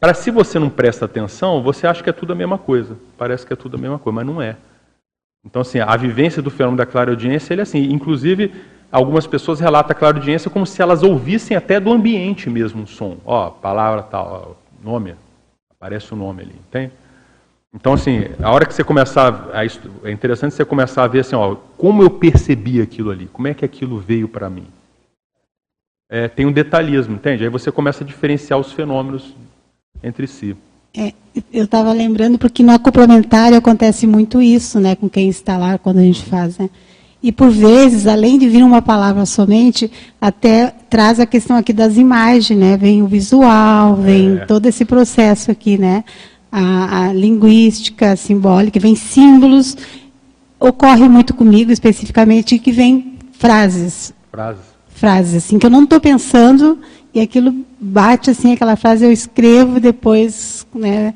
para 0.00 0.14
se 0.14 0.30
você 0.30 0.58
não 0.58 0.70
presta 0.70 1.04
atenção, 1.04 1.62
você 1.62 1.86
acha 1.86 2.02
que 2.02 2.08
é 2.08 2.14
tudo 2.14 2.32
a 2.32 2.36
mesma 2.36 2.56
coisa. 2.56 2.96
Parece 3.18 3.44
que 3.44 3.52
é 3.52 3.56
tudo 3.56 3.76
a 3.76 3.80
mesma 3.80 3.98
coisa, 3.98 4.14
mas 4.14 4.26
não 4.26 4.40
é. 4.40 4.56
Então, 5.44 5.62
assim, 5.62 5.80
a 5.80 5.96
vivência 5.96 6.42
do 6.42 6.50
fenômeno 6.50 6.78
da 6.78 6.86
clareaudiência, 6.86 7.54
ele 7.54 7.60
é 7.60 7.62
assim. 7.62 7.92
Inclusive, 7.92 8.52
algumas 8.90 9.26
pessoas 9.26 9.60
relatam 9.60 9.92
a 9.92 9.98
clareaudiência 9.98 10.50
como 10.50 10.66
se 10.66 10.80
elas 10.82 11.02
ouvissem 11.02 11.56
até 11.56 11.78
do 11.78 11.92
ambiente 11.92 12.50
mesmo 12.50 12.82
um 12.82 12.86
som. 12.86 13.16
Ó, 13.24 13.50
palavra 13.50 14.02
tal, 14.02 14.56
ó, 14.58 14.84
nome, 14.84 15.14
aparece 15.70 16.12
o 16.12 16.16
nome 16.16 16.42
ali, 16.42 16.54
entende? 16.68 16.92
Então, 17.74 17.92
assim, 17.92 18.24
a 18.42 18.50
hora 18.50 18.64
que 18.64 18.74
você 18.74 18.82
começar 18.82 19.50
a, 19.52 19.64
é 19.64 20.10
interessante 20.10 20.54
você 20.54 20.64
começar 20.64 21.04
a 21.04 21.08
ver 21.08 21.20
assim, 21.20 21.36
ó, 21.36 21.54
como 21.76 22.02
eu 22.02 22.10
percebi 22.10 22.80
aquilo 22.80 23.10
ali, 23.10 23.26
como 23.26 23.46
é 23.46 23.54
que 23.54 23.64
aquilo 23.64 23.98
veio 23.98 24.26
para 24.26 24.48
mim. 24.48 24.66
É, 26.10 26.26
tem 26.26 26.46
um 26.46 26.52
detalhismo, 26.52 27.14
entende? 27.14 27.44
Aí 27.44 27.50
você 27.50 27.70
começa 27.70 28.02
a 28.02 28.06
diferenciar 28.06 28.58
os 28.58 28.72
fenômenos 28.72 29.36
entre 30.02 30.26
si. 30.26 30.56
É, 30.96 31.12
eu 31.52 31.64
estava 31.64 31.92
lembrando 31.92 32.38
porque 32.38 32.62
no 32.62 32.78
complementário 32.78 33.56
acontece 33.56 34.06
muito 34.06 34.42
isso, 34.42 34.80
né, 34.80 34.96
com 34.96 35.08
quem 35.08 35.28
está 35.28 35.56
lá 35.56 35.78
quando 35.78 35.98
a 35.98 36.02
gente 36.02 36.24
faz, 36.24 36.58
né? 36.58 36.68
E 37.20 37.32
por 37.32 37.50
vezes, 37.50 38.06
além 38.06 38.38
de 38.38 38.48
vir 38.48 38.62
uma 38.62 38.80
palavra 38.80 39.26
somente, 39.26 39.90
até 40.20 40.72
traz 40.88 41.18
a 41.18 41.26
questão 41.26 41.56
aqui 41.56 41.72
das 41.72 41.96
imagens, 41.96 42.58
né? 42.58 42.76
Vem 42.76 43.02
o 43.02 43.08
visual, 43.08 43.96
vem 43.96 44.36
é. 44.36 44.44
todo 44.46 44.66
esse 44.66 44.84
processo 44.84 45.50
aqui, 45.50 45.76
né? 45.76 46.04
a, 46.50 47.08
a 47.08 47.12
linguística 47.12 48.16
simbólica, 48.16 48.80
vem 48.80 48.96
símbolos. 48.96 49.76
Ocorre 50.58 51.08
muito 51.08 51.34
comigo, 51.34 51.70
especificamente, 51.70 52.58
que 52.58 52.72
vem 52.72 53.18
frases. 53.32 54.12
Frases. 54.30 54.64
Frases, 54.88 55.34
assim, 55.36 55.58
que 55.58 55.66
eu 55.66 55.70
não 55.70 55.84
estou 55.84 56.00
pensando 56.00 56.78
e 57.14 57.20
aquilo 57.20 57.64
bate, 57.80 58.30
assim, 58.30 58.52
aquela 58.52 58.76
frase 58.76 59.04
eu 59.04 59.12
escrevo 59.12 59.80
depois, 59.80 60.66
né? 60.74 61.14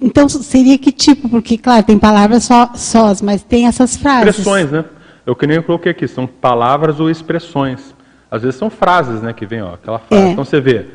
Então, 0.00 0.28
seria 0.28 0.78
que 0.78 0.92
tipo? 0.92 1.28
Porque, 1.28 1.58
claro, 1.58 1.84
tem 1.84 1.98
palavras 1.98 2.44
só, 2.44 2.70
sós, 2.74 3.20
mas 3.20 3.42
tem 3.42 3.66
essas 3.66 3.96
frases. 3.96 4.28
Expressões, 4.28 4.70
né? 4.70 4.84
Eu 5.26 5.34
que 5.34 5.46
nem 5.46 5.60
coloquei 5.60 5.92
aqui, 5.92 6.06
são 6.06 6.26
palavras 6.26 7.00
ou 7.00 7.10
expressões. 7.10 7.94
Às 8.30 8.42
vezes 8.42 8.58
são 8.58 8.70
frases, 8.70 9.20
né, 9.20 9.32
que 9.32 9.44
vem, 9.44 9.62
ó, 9.62 9.74
aquela 9.74 9.98
frase. 9.98 10.24
É. 10.24 10.30
Então 10.30 10.44
você 10.44 10.60
vê, 10.60 10.86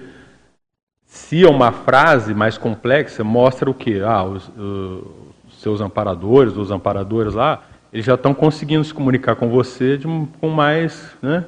se 1.06 1.44
é 1.44 1.50
uma 1.50 1.72
frase 1.72 2.34
mais 2.34 2.58
complexa, 2.58 3.24
mostra 3.24 3.70
o 3.70 3.74
quê? 3.74 4.02
Ah, 4.04 4.24
os, 4.24 4.50
os 4.58 5.60
seus 5.60 5.82
amparadores, 5.82 6.56
os 6.56 6.72
amparadores 6.72 7.34
lá, 7.34 7.64
eles 7.92 8.06
já 8.06 8.16
estão 8.16 8.34
conseguindo 8.34 8.84
se 8.84 8.94
comunicar 8.94 9.36
com 9.36 9.50
você 9.50 9.98
de, 9.98 10.08
com 10.40 10.50
mais, 10.50 11.16
né, 11.22 11.46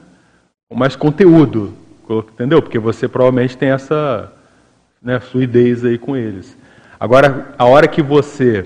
com 0.69 0.75
mais 0.75 0.95
conteúdo, 0.95 1.73
entendeu? 2.09 2.61
Porque 2.61 2.79
você 2.79 3.07
provavelmente 3.07 3.57
tem 3.57 3.69
essa 3.69 4.31
né, 5.01 5.19
fluidez 5.19 5.83
aí 5.83 5.97
com 5.97 6.15
eles. 6.15 6.57
Agora, 6.99 7.53
a 7.57 7.65
hora 7.65 7.87
que 7.87 8.01
você 8.01 8.65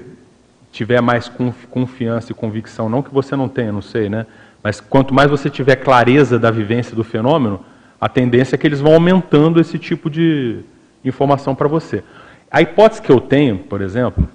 tiver 0.71 1.01
mais 1.01 1.31
confiança 1.69 2.31
e 2.31 2.35
convicção, 2.35 2.87
não 2.87 3.01
que 3.01 3.13
você 3.13 3.35
não 3.35 3.49
tenha, 3.49 3.71
não 3.71 3.81
sei, 3.81 4.07
né? 4.07 4.25
Mas 4.63 4.79
quanto 4.79 5.13
mais 5.13 5.31
você 5.31 5.49
tiver 5.49 5.77
clareza 5.77 6.37
da 6.37 6.51
vivência 6.51 6.95
do 6.95 7.03
fenômeno, 7.03 7.59
a 7.99 8.07
tendência 8.07 8.55
é 8.55 8.57
que 8.57 8.67
eles 8.67 8.79
vão 8.79 8.93
aumentando 8.93 9.59
esse 9.59 9.79
tipo 9.79 10.09
de, 10.09 10.63
informação 11.03 11.55
para 11.55 11.67
você. 11.67 12.03
A 12.51 12.61
hipótese 12.61 13.01
que 13.01 13.11
eu 13.11 13.21
tenho, 13.21 13.57
por 13.57 13.81
exemplo, 13.81 14.27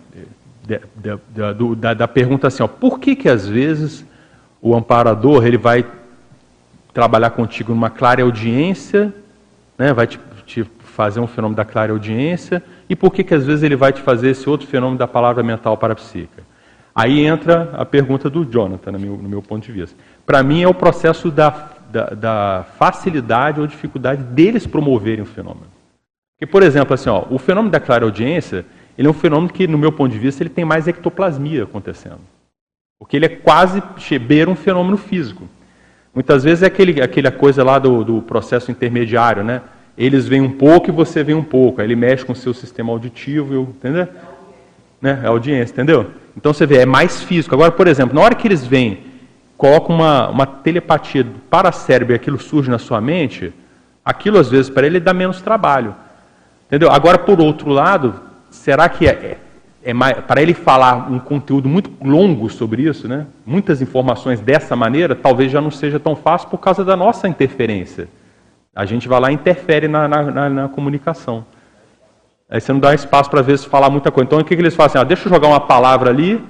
de, 0.66 0.80
de, 0.96 1.76
da, 1.76 1.94
da, 1.94 2.09
pergunta 2.09 2.46
assim, 2.46 2.62
ó, 2.62 2.68
por 2.68 2.98
que 2.98 3.14
que 3.14 3.28
às 3.28 3.46
vezes 3.46 4.05
o 4.62 4.74
amparador 4.74 5.46
ele 5.46 5.59
vai 5.59 5.84
trabalhar 6.95 7.30
contigo 7.30 7.74
numa 7.74 7.90
clara 7.90 8.22
audiência, 8.22 9.12
né, 9.76 9.92
vai 9.92 10.07
te, 10.07 10.18
te 10.47 10.62
fazer 10.62 11.18
um 11.18 11.26
fenômeno 11.26 11.57
da 11.57 11.64
clara 11.64 11.92
audiência, 11.92 12.62
e 12.88 12.95
por 12.95 13.12
que 13.12 13.24
que 13.24 13.34
às 13.34 13.45
vezes 13.45 13.64
ele 13.64 13.74
vai 13.74 13.92
te 13.92 14.01
fazer 14.01 14.30
esse 14.30 14.49
outro 14.49 14.66
fenômeno 14.66 14.97
da 14.97 15.09
palavra 15.09 15.42
mental 15.42 15.76
parapsíquica? 15.76 16.45
Aí 16.95 17.26
entra 17.26 17.70
a 17.72 17.84
pergunta 17.84 18.30
do 18.30 18.45
Jonathan, 18.45 18.92
no 18.92 18.99
meu, 19.01 19.16
no 19.16 19.28
meu 19.28 19.42
ponto 19.42 19.66
de 19.66 19.72
vista. 19.72 19.97
Para 20.24 20.45
mim 20.45 20.62
é 20.62 20.68
o 20.68 20.72
processo 20.72 21.28
da, 21.28 21.70
da, 21.90 22.05
da 22.11 22.66
facilidade 22.78 23.61
ou 23.61 23.66
dificuldade 23.66 24.22
deles 24.22 24.64
promoverem 24.64 25.22
o 25.22 25.26
fenômeno. 25.26 25.66
Porque, 26.36 26.47
por 26.47 26.62
exemplo, 26.62 26.95
assim, 26.95 27.11
ó, 27.11 27.24
o 27.28 27.38
fenômeno 27.38 27.72
da 27.72 27.80
clareaudiência, 27.80 28.64
ele 28.97 29.09
é 29.09 29.11
um 29.11 29.14
fenômeno 29.14 29.53
que, 29.53 29.66
no 29.66 29.76
meu 29.76 29.90
ponto 29.90 30.12
de 30.12 30.18
vista, 30.18 30.45
ele 30.45 30.51
tem 30.51 30.64
mais 30.64 30.86
ectoplasmia 30.86 31.64
acontecendo. 31.64 32.20
Porque 33.01 33.16
ele 33.16 33.26
é 33.26 33.28
quase 33.28 33.82
beira 34.20 34.49
um 34.49 34.55
fenômeno 34.55 34.97
físico. 34.97 35.49
Muitas 36.15 36.45
vezes 36.45 36.62
é 36.62 36.67
aquele, 36.67 37.03
aquela 37.03 37.31
coisa 37.33 37.65
lá 37.65 37.79
do, 37.79 38.05
do 38.05 38.23
processo 38.23 38.71
intermediário, 38.71 39.43
né? 39.43 39.62
Eles 39.99 40.27
veem 40.29 40.43
um 40.43 40.51
pouco 40.51 40.89
e 40.89 40.93
você 40.93 41.25
vê 41.25 41.35
um 41.35 41.43
pouco. 41.43 41.81
Aí 41.81 41.87
ele 41.87 41.97
mexe 41.97 42.25
com 42.25 42.33
o 42.33 42.37
seu 42.37 42.55
sistema 42.55 42.93
auditivo, 42.93 43.75
entendeu? 43.77 44.09
Né? 45.01 45.21
É 45.23 45.27
audiência, 45.27 45.73
entendeu? 45.73 46.11
Então 46.37 46.53
você 46.53 46.67
vê, 46.67 46.79
é 46.79 46.87
mais 46.87 47.23
físico. 47.23 47.55
Agora, 47.55 47.73
por 47.73 47.87
exemplo, 47.87 48.15
na 48.15 48.21
hora 48.21 48.35
que 48.35 48.47
eles 48.47 48.67
vêm, 48.67 49.01
colocam 49.57 49.97
uma, 49.97 50.29
uma 50.29 50.47
telepatia 50.47 51.27
para 51.51 51.73
cérebro 51.73 52.15
e 52.15 52.17
aquilo 52.17 52.39
surge 52.41 52.71
na 52.71 52.79
sua 52.79 53.01
mente, 53.01 53.53
aquilo 54.05 54.39
às 54.39 54.51
vezes 54.51 54.71
para 54.71 54.87
ele 54.87 55.01
dá 55.01 55.12
menos 55.12 55.41
trabalho. 55.41 55.95
Entendeu? 56.67 56.91
Agora, 56.91 57.19
por 57.19 57.41
outro 57.41 57.71
lado, 57.71 58.21
será 58.51 58.89
que 58.89 59.07
é, 59.07 59.39
é, 59.85 59.93
para 59.93 60.41
ele 60.41 60.55
falar 60.55 61.11
um 61.11 61.18
conteúdo 61.18 61.68
muito 61.68 61.91
longo 62.03 62.49
sobre 62.49 62.82
isso, 62.82 63.07
né? 63.07 63.26
muitas 63.45 63.82
informações 63.82 64.41
dessa 64.41 64.74
maneira, 64.74 65.14
talvez 65.14 65.53
já 65.53 65.61
não 65.61 65.70
seja 65.70 66.01
tão 66.01 66.16
fácil 66.16 66.49
por 66.49 66.59
causa 66.59 66.82
da 66.85 66.97
nossa 66.97 67.28
interferência. 67.28 68.09
A 68.74 68.87
gente 68.87 69.07
vai 69.07 69.20
lá 69.20 69.30
e 69.30 69.35
interfere 69.35 69.87
na, 69.87 70.09
na, 70.09 70.22
na, 70.22 70.51
na 70.51 70.68
comunicação. 70.68 71.45
Aí 72.49 72.61
você 72.61 72.72
não 72.72 72.80
dá 72.80 72.95
espaço 72.95 73.30
para, 73.30 73.41
às 73.41 73.47
vezes, 73.47 73.64
falar 73.64 73.91
muita 73.91 74.11
coisa. 74.11 74.26
Então, 74.26 74.39
o 74.39 74.45
que, 74.45 74.57
que 74.57 74.62
eles 74.62 74.74
fazem? 74.74 75.01
Ah, 75.01 75.05
deixa 75.05 75.28
eu 75.28 75.32
jogar 75.32 75.49
uma 75.49 75.61
palavra 75.61 76.11
ali, 76.11 76.43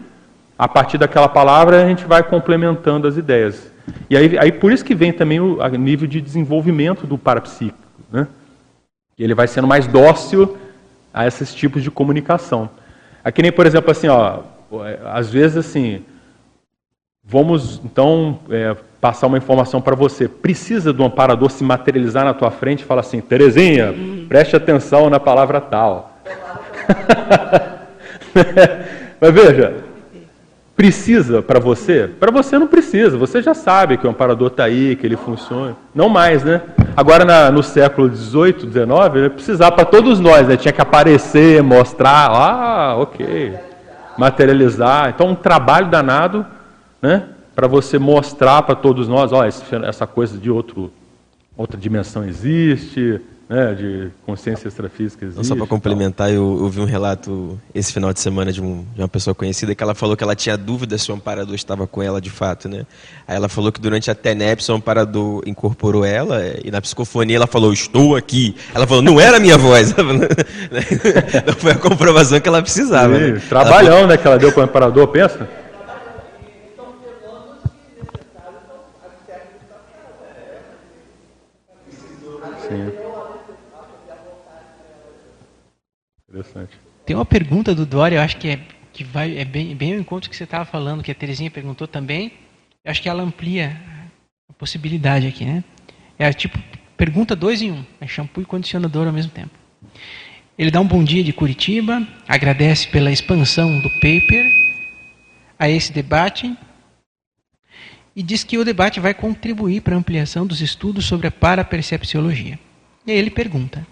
a 0.56 0.68
partir 0.68 0.96
daquela 0.96 1.28
palavra 1.28 1.84
a 1.84 1.88
gente 1.88 2.04
vai 2.04 2.22
complementando 2.22 3.08
as 3.08 3.16
ideias. 3.16 3.70
E 4.08 4.16
aí, 4.16 4.38
aí 4.38 4.52
por 4.52 4.72
isso 4.72 4.84
que 4.84 4.94
vem 4.94 5.12
também 5.12 5.40
o 5.40 5.66
nível 5.76 6.06
de 6.06 6.20
desenvolvimento 6.20 7.06
do 7.06 7.18
parapsíquico. 7.18 7.78
Né? 8.12 8.26
Ele 9.18 9.34
vai 9.34 9.46
sendo 9.46 9.66
mais 9.66 9.86
dócil 9.86 10.56
a 11.12 11.26
esses 11.26 11.54
tipos 11.54 11.82
de 11.82 11.90
comunicação. 11.90 12.70
Aqui 13.24 13.40
nem, 13.40 13.50
por 13.50 13.64
exemplo, 13.64 13.90
assim, 13.90 14.08
ó, 14.08 14.40
às 15.06 15.30
vezes 15.30 15.56
assim, 15.56 16.04
vamos 17.24 17.80
então 17.82 18.38
é, 18.50 18.76
passar 19.00 19.26
uma 19.26 19.38
informação 19.38 19.80
para 19.80 19.96
você. 19.96 20.28
Precisa 20.28 20.92
do 20.92 21.02
amparador 21.02 21.50
se 21.50 21.64
materializar 21.64 22.24
na 22.24 22.34
tua 22.34 22.50
frente 22.50 22.82
e 22.82 22.84
falar 22.84 23.00
assim, 23.00 23.20
Terezinha, 23.20 23.94
preste 24.28 24.54
atenção 24.54 25.08
na 25.08 25.18
palavra 25.18 25.60
tal. 25.60 26.18
Mas 29.20 29.32
veja, 29.32 29.74
precisa 30.76 31.42
para 31.42 31.58
você? 31.58 32.10
Para 32.18 32.30
você 32.30 32.58
não 32.58 32.66
precisa, 32.66 33.16
você 33.16 33.40
já 33.40 33.54
sabe 33.54 33.96
que 33.96 34.06
o 34.06 34.10
amparador 34.10 34.48
está 34.48 34.64
aí, 34.64 34.96
que 34.96 35.06
ele 35.06 35.16
funciona. 35.16 35.76
Não 35.94 36.08
mais, 36.08 36.42
né? 36.42 36.62
Agora 36.96 37.24
na, 37.24 37.50
no 37.50 37.62
século 37.62 38.14
XVIII, 38.14 38.60
XIX, 38.60 39.14
ele 39.14 39.30
precisava 39.30 39.72
para 39.72 39.84
todos 39.84 40.20
nós, 40.20 40.48
né? 40.48 40.56
Tinha 40.56 40.72
que 40.72 40.80
aparecer, 40.80 41.62
mostrar, 41.62 42.30
ah, 42.30 42.96
ok, 42.96 43.54
materializar. 44.18 45.10
Então 45.10 45.28
um 45.28 45.34
trabalho 45.34 45.88
danado, 45.88 46.44
né? 47.00 47.24
para 47.54 47.68
você 47.68 47.98
mostrar 47.98 48.62
para 48.62 48.74
todos 48.74 49.06
nós, 49.06 49.32
ó, 49.32 49.44
essa 49.44 50.06
coisa 50.06 50.36
de 50.36 50.50
outro, 50.50 50.92
outra 51.56 51.78
dimensão 51.78 52.24
existe, 52.24 53.20
né, 53.48 53.74
de 53.74 54.10
consciência 54.24 54.68
extrafísica 54.68 55.24
existe. 55.24 55.46
só 55.46 55.54
para 55.54 55.66
complementar, 55.66 56.30
eu, 56.30 56.58
eu, 56.60 56.68
vi 56.68 56.80
um 56.80 56.86
relato 56.86 57.60
esse 57.74 57.92
final 57.92 58.12
de 58.12 58.20
semana 58.20 58.50
de, 58.52 58.62
um, 58.62 58.84
de, 58.94 59.00
uma 59.00 59.08
pessoa 59.08 59.34
conhecida 59.34 59.74
que 59.74 59.82
ela 59.82 59.94
falou 59.94 60.16
que 60.16 60.24
ela 60.24 60.34
tinha 60.34 60.56
dúvida 60.56 60.96
se 60.96 61.10
o 61.12 61.14
amparador 61.14 61.54
estava 61.54 61.86
com 61.86 62.02
ela 62.02 62.20
de 62.20 62.30
fato, 62.30 62.68
né? 62.68 62.86
Aí 63.28 63.36
ela 63.36 63.48
falou 63.48 63.70
que 63.70 63.80
durante 63.80 64.10
a 64.10 64.14
TENEPS 64.14 64.68
o 64.70 64.74
amparador 64.74 65.42
incorporou 65.46 66.04
ela 66.04 66.40
e 66.64 66.70
na 66.70 66.80
psicofonia 66.80 67.36
ela 67.36 67.46
falou, 67.46 67.72
estou 67.72 68.16
aqui. 68.16 68.56
Ela 68.74 68.86
falou, 68.86 69.02
não 69.02 69.20
era 69.20 69.36
a 69.36 69.40
minha 69.40 69.58
voz. 69.58 69.94
não 71.46 71.54
foi 71.54 71.72
a 71.72 71.78
comprovação 71.78 72.40
que 72.40 72.48
ela 72.48 72.62
precisava. 72.62 73.14
Sim, 73.14 73.32
né? 73.32 73.42
Trabalhão, 73.48 73.92
falou... 73.92 74.06
né, 74.06 74.16
que 74.16 74.26
ela 74.26 74.38
deu 74.38 74.52
para 74.52 74.60
o 74.60 74.64
amparador, 74.64 75.08
pensa? 75.08 75.48
Interessante. 86.34 86.76
Tem 87.06 87.14
uma 87.14 87.24
pergunta 87.24 87.72
do 87.76 87.86
Dória, 87.86 88.16
eu 88.16 88.20
acho 88.20 88.36
que 88.38 88.48
é, 88.48 88.60
que 88.92 89.04
vai, 89.04 89.38
é 89.38 89.44
bem, 89.44 89.74
bem 89.76 89.94
ao 89.94 90.00
encontro 90.00 90.28
que 90.28 90.36
você 90.36 90.42
estava 90.42 90.64
falando, 90.64 91.00
que 91.00 91.12
a 91.12 91.14
Terezinha 91.14 91.48
perguntou 91.48 91.86
também. 91.86 92.32
Eu 92.84 92.90
acho 92.90 93.00
que 93.00 93.08
ela 93.08 93.22
amplia 93.22 93.80
a 94.50 94.52
possibilidade 94.54 95.28
aqui, 95.28 95.44
né? 95.44 95.62
É 96.18 96.32
tipo, 96.32 96.58
pergunta 96.96 97.36
dois 97.36 97.62
em 97.62 97.70
um. 97.70 97.84
É 98.00 98.08
shampoo 98.08 98.42
e 98.42 98.44
condicionador 98.44 99.06
ao 99.06 99.12
mesmo 99.12 99.30
tempo. 99.30 99.50
Ele 100.58 100.72
dá 100.72 100.80
um 100.80 100.86
bom 100.86 101.04
dia 101.04 101.22
de 101.22 101.32
Curitiba, 101.32 102.04
agradece 102.26 102.88
pela 102.88 103.12
expansão 103.12 103.78
do 103.80 103.90
paper 104.00 104.50
a 105.56 105.68
esse 105.68 105.92
debate 105.92 106.52
e 108.16 108.24
diz 108.24 108.42
que 108.42 108.58
o 108.58 108.64
debate 108.64 108.98
vai 108.98 109.14
contribuir 109.14 109.82
para 109.82 109.94
a 109.94 109.98
ampliação 109.98 110.44
dos 110.44 110.60
estudos 110.60 111.04
sobre 111.04 111.28
a 111.28 111.30
parapercepciologia. 111.30 112.58
E 113.06 113.12
aí 113.12 113.18
ele 113.18 113.30
pergunta: 113.30 113.86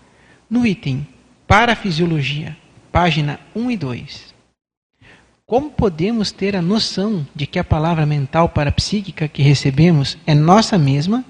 no 0.50 0.66
item 0.66 1.06
Parafisiologia, 1.52 2.56
página 2.90 3.38
1 3.54 3.70
e 3.72 3.76
2. 3.76 4.34
Como 5.44 5.70
podemos 5.70 6.32
ter 6.32 6.56
a 6.56 6.62
noção 6.62 7.26
de 7.34 7.46
que 7.46 7.58
a 7.58 7.62
palavra 7.62 8.06
mental 8.06 8.48
parapsíquica 8.48 9.28
que 9.28 9.42
recebemos 9.42 10.16
é 10.26 10.34
nossa 10.34 10.78
mesma, 10.78 11.22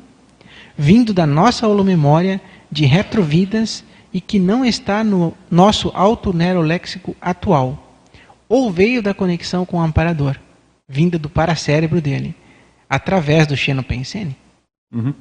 vindo 0.79 1.13
da 1.13 1.27
nossa 1.27 1.67
holomemória 1.67 2.41
de 2.71 2.85
retrovidas 2.85 3.85
e 4.15 4.21
que 4.21 4.39
não 4.39 4.65
está 4.65 5.03
no 5.03 5.35
nosso 5.51 5.91
autoneuroléxico 5.93 7.17
atual, 7.21 7.99
ou 8.49 8.71
veio 8.71 9.03
da 9.03 9.13
conexão 9.13 9.67
com 9.67 9.79
o 9.79 9.83
amparador, 9.83 10.37
vinda 10.87 11.19
do 11.19 11.29
paracérebro 11.29 12.01
dele, 12.01 12.33
através 12.89 13.45
do 13.45 13.57
xenopensene? 13.57 14.37
Uhum. 14.95 15.15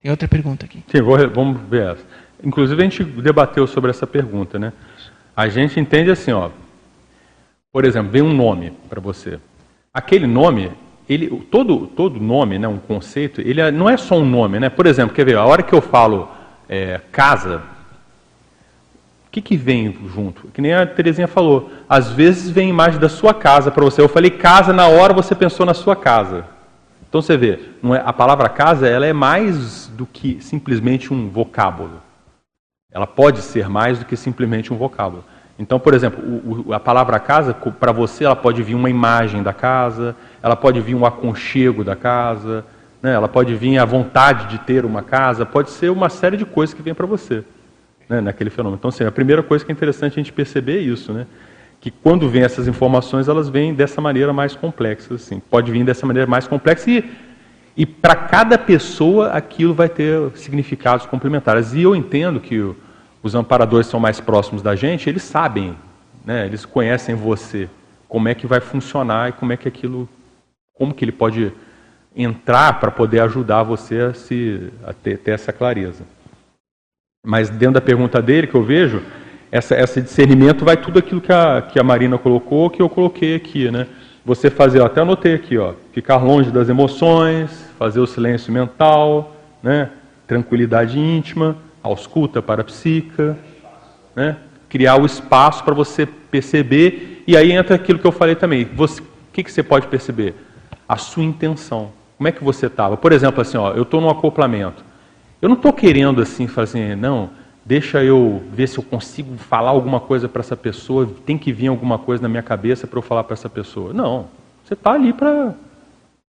Tem 0.00 0.12
outra 0.12 0.28
pergunta 0.28 0.64
aqui. 0.64 0.84
Sim, 0.86 1.02
vou, 1.02 1.18
vamos 1.34 1.60
ver 1.68 1.90
essa. 1.90 2.06
Inclusive 2.42 2.80
a 2.80 2.84
gente 2.84 3.04
debateu 3.04 3.66
sobre 3.66 3.90
essa 3.90 4.06
pergunta, 4.06 4.58
né? 4.58 4.72
A 5.36 5.48
gente 5.48 5.78
entende 5.78 6.10
assim, 6.10 6.32
ó. 6.32 6.50
Por 7.72 7.84
exemplo, 7.84 8.10
vem 8.10 8.22
um 8.22 8.32
nome 8.32 8.72
para 8.88 9.00
você. 9.00 9.38
Aquele 9.92 10.26
nome, 10.26 10.72
ele, 11.08 11.28
todo, 11.50 11.86
todo 11.88 12.20
nome, 12.20 12.58
né, 12.58 12.66
um 12.66 12.78
conceito, 12.78 13.40
ele 13.40 13.60
é, 13.60 13.70
não 13.70 13.88
é 13.88 13.96
só 13.96 14.16
um 14.16 14.24
nome, 14.24 14.58
né? 14.58 14.68
Por 14.68 14.86
exemplo, 14.86 15.14
quer 15.14 15.24
ver? 15.24 15.36
A 15.36 15.44
hora 15.44 15.62
que 15.62 15.74
eu 15.74 15.82
falo 15.82 16.28
é, 16.68 17.00
casa, 17.12 17.62
o 19.26 19.30
que, 19.30 19.42
que 19.42 19.56
vem 19.56 19.94
junto? 20.06 20.48
Que 20.48 20.62
nem 20.62 20.72
a 20.72 20.86
Terezinha 20.86 21.28
falou. 21.28 21.70
Às 21.88 22.10
vezes 22.10 22.48
vem 22.48 22.70
imagem 22.70 22.98
da 22.98 23.08
sua 23.08 23.34
casa 23.34 23.70
para 23.70 23.84
você. 23.84 24.00
Eu 24.00 24.08
falei 24.08 24.30
casa, 24.30 24.72
na 24.72 24.88
hora 24.88 25.12
você 25.12 25.34
pensou 25.34 25.66
na 25.66 25.74
sua 25.74 25.94
casa. 25.94 26.46
Então 27.08 27.20
você 27.20 27.36
vê, 27.36 27.60
é, 27.84 28.02
a 28.04 28.12
palavra 28.12 28.48
casa 28.48 28.88
ela 28.88 29.06
é 29.06 29.12
mais 29.12 29.86
do 29.88 30.06
que 30.06 30.38
simplesmente 30.40 31.12
um 31.12 31.28
vocábulo. 31.28 32.05
Ela 32.96 33.06
pode 33.06 33.42
ser 33.42 33.68
mais 33.68 33.98
do 33.98 34.06
que 34.06 34.16
simplesmente 34.16 34.72
um 34.72 34.76
vocábulo. 34.78 35.22
Então, 35.58 35.78
por 35.78 35.92
exemplo, 35.92 36.24
o, 36.24 36.68
o, 36.68 36.72
a 36.72 36.80
palavra 36.80 37.18
casa, 37.18 37.52
para 37.52 37.92
você, 37.92 38.24
ela 38.24 38.34
pode 38.34 38.62
vir 38.62 38.74
uma 38.74 38.88
imagem 38.88 39.42
da 39.42 39.52
casa, 39.52 40.16
ela 40.42 40.56
pode 40.56 40.80
vir 40.80 40.94
um 40.94 41.04
aconchego 41.04 41.84
da 41.84 41.94
casa, 41.94 42.64
né? 43.02 43.12
ela 43.12 43.28
pode 43.28 43.54
vir 43.54 43.78
a 43.78 43.84
vontade 43.84 44.46
de 44.46 44.58
ter 44.60 44.86
uma 44.86 45.02
casa, 45.02 45.44
pode 45.44 45.70
ser 45.70 45.90
uma 45.90 46.08
série 46.08 46.38
de 46.38 46.46
coisas 46.46 46.72
que 46.72 46.80
vem 46.80 46.94
para 46.94 47.06
você 47.06 47.44
né? 48.08 48.22
naquele 48.22 48.48
fenômeno. 48.48 48.78
Então, 48.78 48.88
assim, 48.88 49.04
a 49.04 49.12
primeira 49.12 49.42
coisa 49.42 49.62
que 49.62 49.70
é 49.70 49.74
interessante 49.74 50.12
a 50.12 50.22
gente 50.22 50.32
perceber 50.32 50.78
é 50.78 50.80
isso, 50.80 51.12
né? 51.12 51.26
que 51.80 51.90
quando 51.90 52.28
vem 52.28 52.42
essas 52.42 52.66
informações, 52.66 53.28
elas 53.28 53.48
vêm 53.48 53.74
dessa 53.74 54.00
maneira 54.00 54.32
mais 54.32 54.56
complexa. 54.56 55.14
Assim. 55.14 55.38
Pode 55.38 55.70
vir 55.70 55.84
dessa 55.84 56.06
maneira 56.06 56.28
mais 56.28 56.48
complexa 56.48 56.90
e, 56.90 57.04
e 57.76 57.86
para 57.86 58.14
cada 58.14 58.58
pessoa 58.58 59.28
aquilo 59.28 59.74
vai 59.74 59.88
ter 59.88 60.30
significados 60.34 61.06
complementares. 61.06 61.74
E 61.74 61.82
eu 61.82 61.94
entendo 61.94 62.40
que 62.40 62.74
os 63.26 63.34
amparadores 63.34 63.88
são 63.88 63.98
mais 63.98 64.20
próximos 64.20 64.62
da 64.62 64.76
gente, 64.76 65.08
eles 65.08 65.22
sabem, 65.22 65.76
né, 66.24 66.46
eles 66.46 66.64
conhecem 66.64 67.14
você, 67.14 67.68
como 68.08 68.28
é 68.28 68.34
que 68.34 68.46
vai 68.46 68.60
funcionar 68.60 69.28
e 69.28 69.32
como 69.32 69.52
é 69.52 69.56
que 69.56 69.66
aquilo, 69.66 70.08
como 70.72 70.94
que 70.94 71.04
ele 71.04 71.12
pode 71.12 71.52
entrar 72.14 72.80
para 72.80 72.90
poder 72.90 73.20
ajudar 73.20 73.62
você 73.62 74.00
a, 74.00 74.14
se, 74.14 74.72
a 74.84 74.92
ter, 74.92 75.18
ter, 75.18 75.32
essa 75.32 75.52
clareza. 75.52 76.04
Mas 77.24 77.50
dentro 77.50 77.74
da 77.74 77.80
pergunta 77.80 78.22
dele 78.22 78.46
que 78.46 78.54
eu 78.54 78.62
vejo, 78.62 79.02
essa, 79.50 79.78
esse 79.78 80.00
discernimento 80.00 80.64
vai 80.64 80.76
tudo 80.76 80.98
aquilo 80.98 81.20
que 81.20 81.32
a, 81.32 81.60
que 81.60 81.78
a 81.78 81.84
Marina 81.84 82.16
colocou, 82.16 82.70
que 82.70 82.80
eu 82.80 82.88
coloquei 82.88 83.34
aqui, 83.34 83.70
né? 83.70 83.86
Você 84.24 84.50
fazer, 84.50 84.82
até 84.82 85.00
anotei 85.00 85.34
aqui, 85.34 85.58
ó, 85.58 85.74
ficar 85.92 86.16
longe 86.16 86.50
das 86.50 86.68
emoções, 86.68 87.68
fazer 87.78 88.00
o 88.00 88.06
silêncio 88.06 88.52
mental, 88.52 89.36
né? 89.62 89.90
tranquilidade 90.26 90.98
íntima, 90.98 91.56
ausculta 91.86 92.42
parapsíquica, 92.42 93.36
né? 94.14 94.36
criar 94.68 95.00
o 95.00 95.06
espaço 95.06 95.64
para 95.64 95.74
você 95.74 96.06
perceber, 96.06 97.22
e 97.26 97.36
aí 97.36 97.52
entra 97.52 97.76
aquilo 97.76 97.98
que 97.98 98.06
eu 98.06 98.12
falei 98.12 98.34
também. 98.34 98.64
O 98.64 99.32
que, 99.32 99.42
que 99.42 99.52
você 99.52 99.62
pode 99.62 99.86
perceber? 99.86 100.34
A 100.88 100.96
sua 100.96 101.24
intenção. 101.24 101.90
Como 102.16 102.28
é 102.28 102.32
que 102.32 102.42
você 102.42 102.66
estava? 102.66 102.96
Por 102.96 103.12
exemplo, 103.12 103.40
assim, 103.40 103.56
ó, 103.56 103.72
eu 103.72 103.82
estou 103.82 104.00
no 104.00 104.08
acoplamento. 104.08 104.84
Eu 105.40 105.48
não 105.48 105.56
estou 105.56 105.72
querendo 105.72 106.22
assim, 106.22 106.46
falar 106.46 106.64
assim, 106.64 106.94
não, 106.94 107.30
deixa 107.64 108.02
eu 108.02 108.42
ver 108.52 108.68
se 108.68 108.78
eu 108.78 108.84
consigo 108.84 109.36
falar 109.36 109.70
alguma 109.70 110.00
coisa 110.00 110.28
para 110.28 110.40
essa 110.40 110.56
pessoa, 110.56 111.08
tem 111.24 111.36
que 111.36 111.52
vir 111.52 111.68
alguma 111.68 111.98
coisa 111.98 112.22
na 112.22 112.28
minha 112.28 112.42
cabeça 112.42 112.86
para 112.86 112.98
eu 112.98 113.02
falar 113.02 113.24
para 113.24 113.34
essa 113.34 113.48
pessoa. 113.48 113.92
Não, 113.92 114.26
você 114.64 114.74
está 114.74 114.92
ali 114.92 115.12
para 115.12 115.54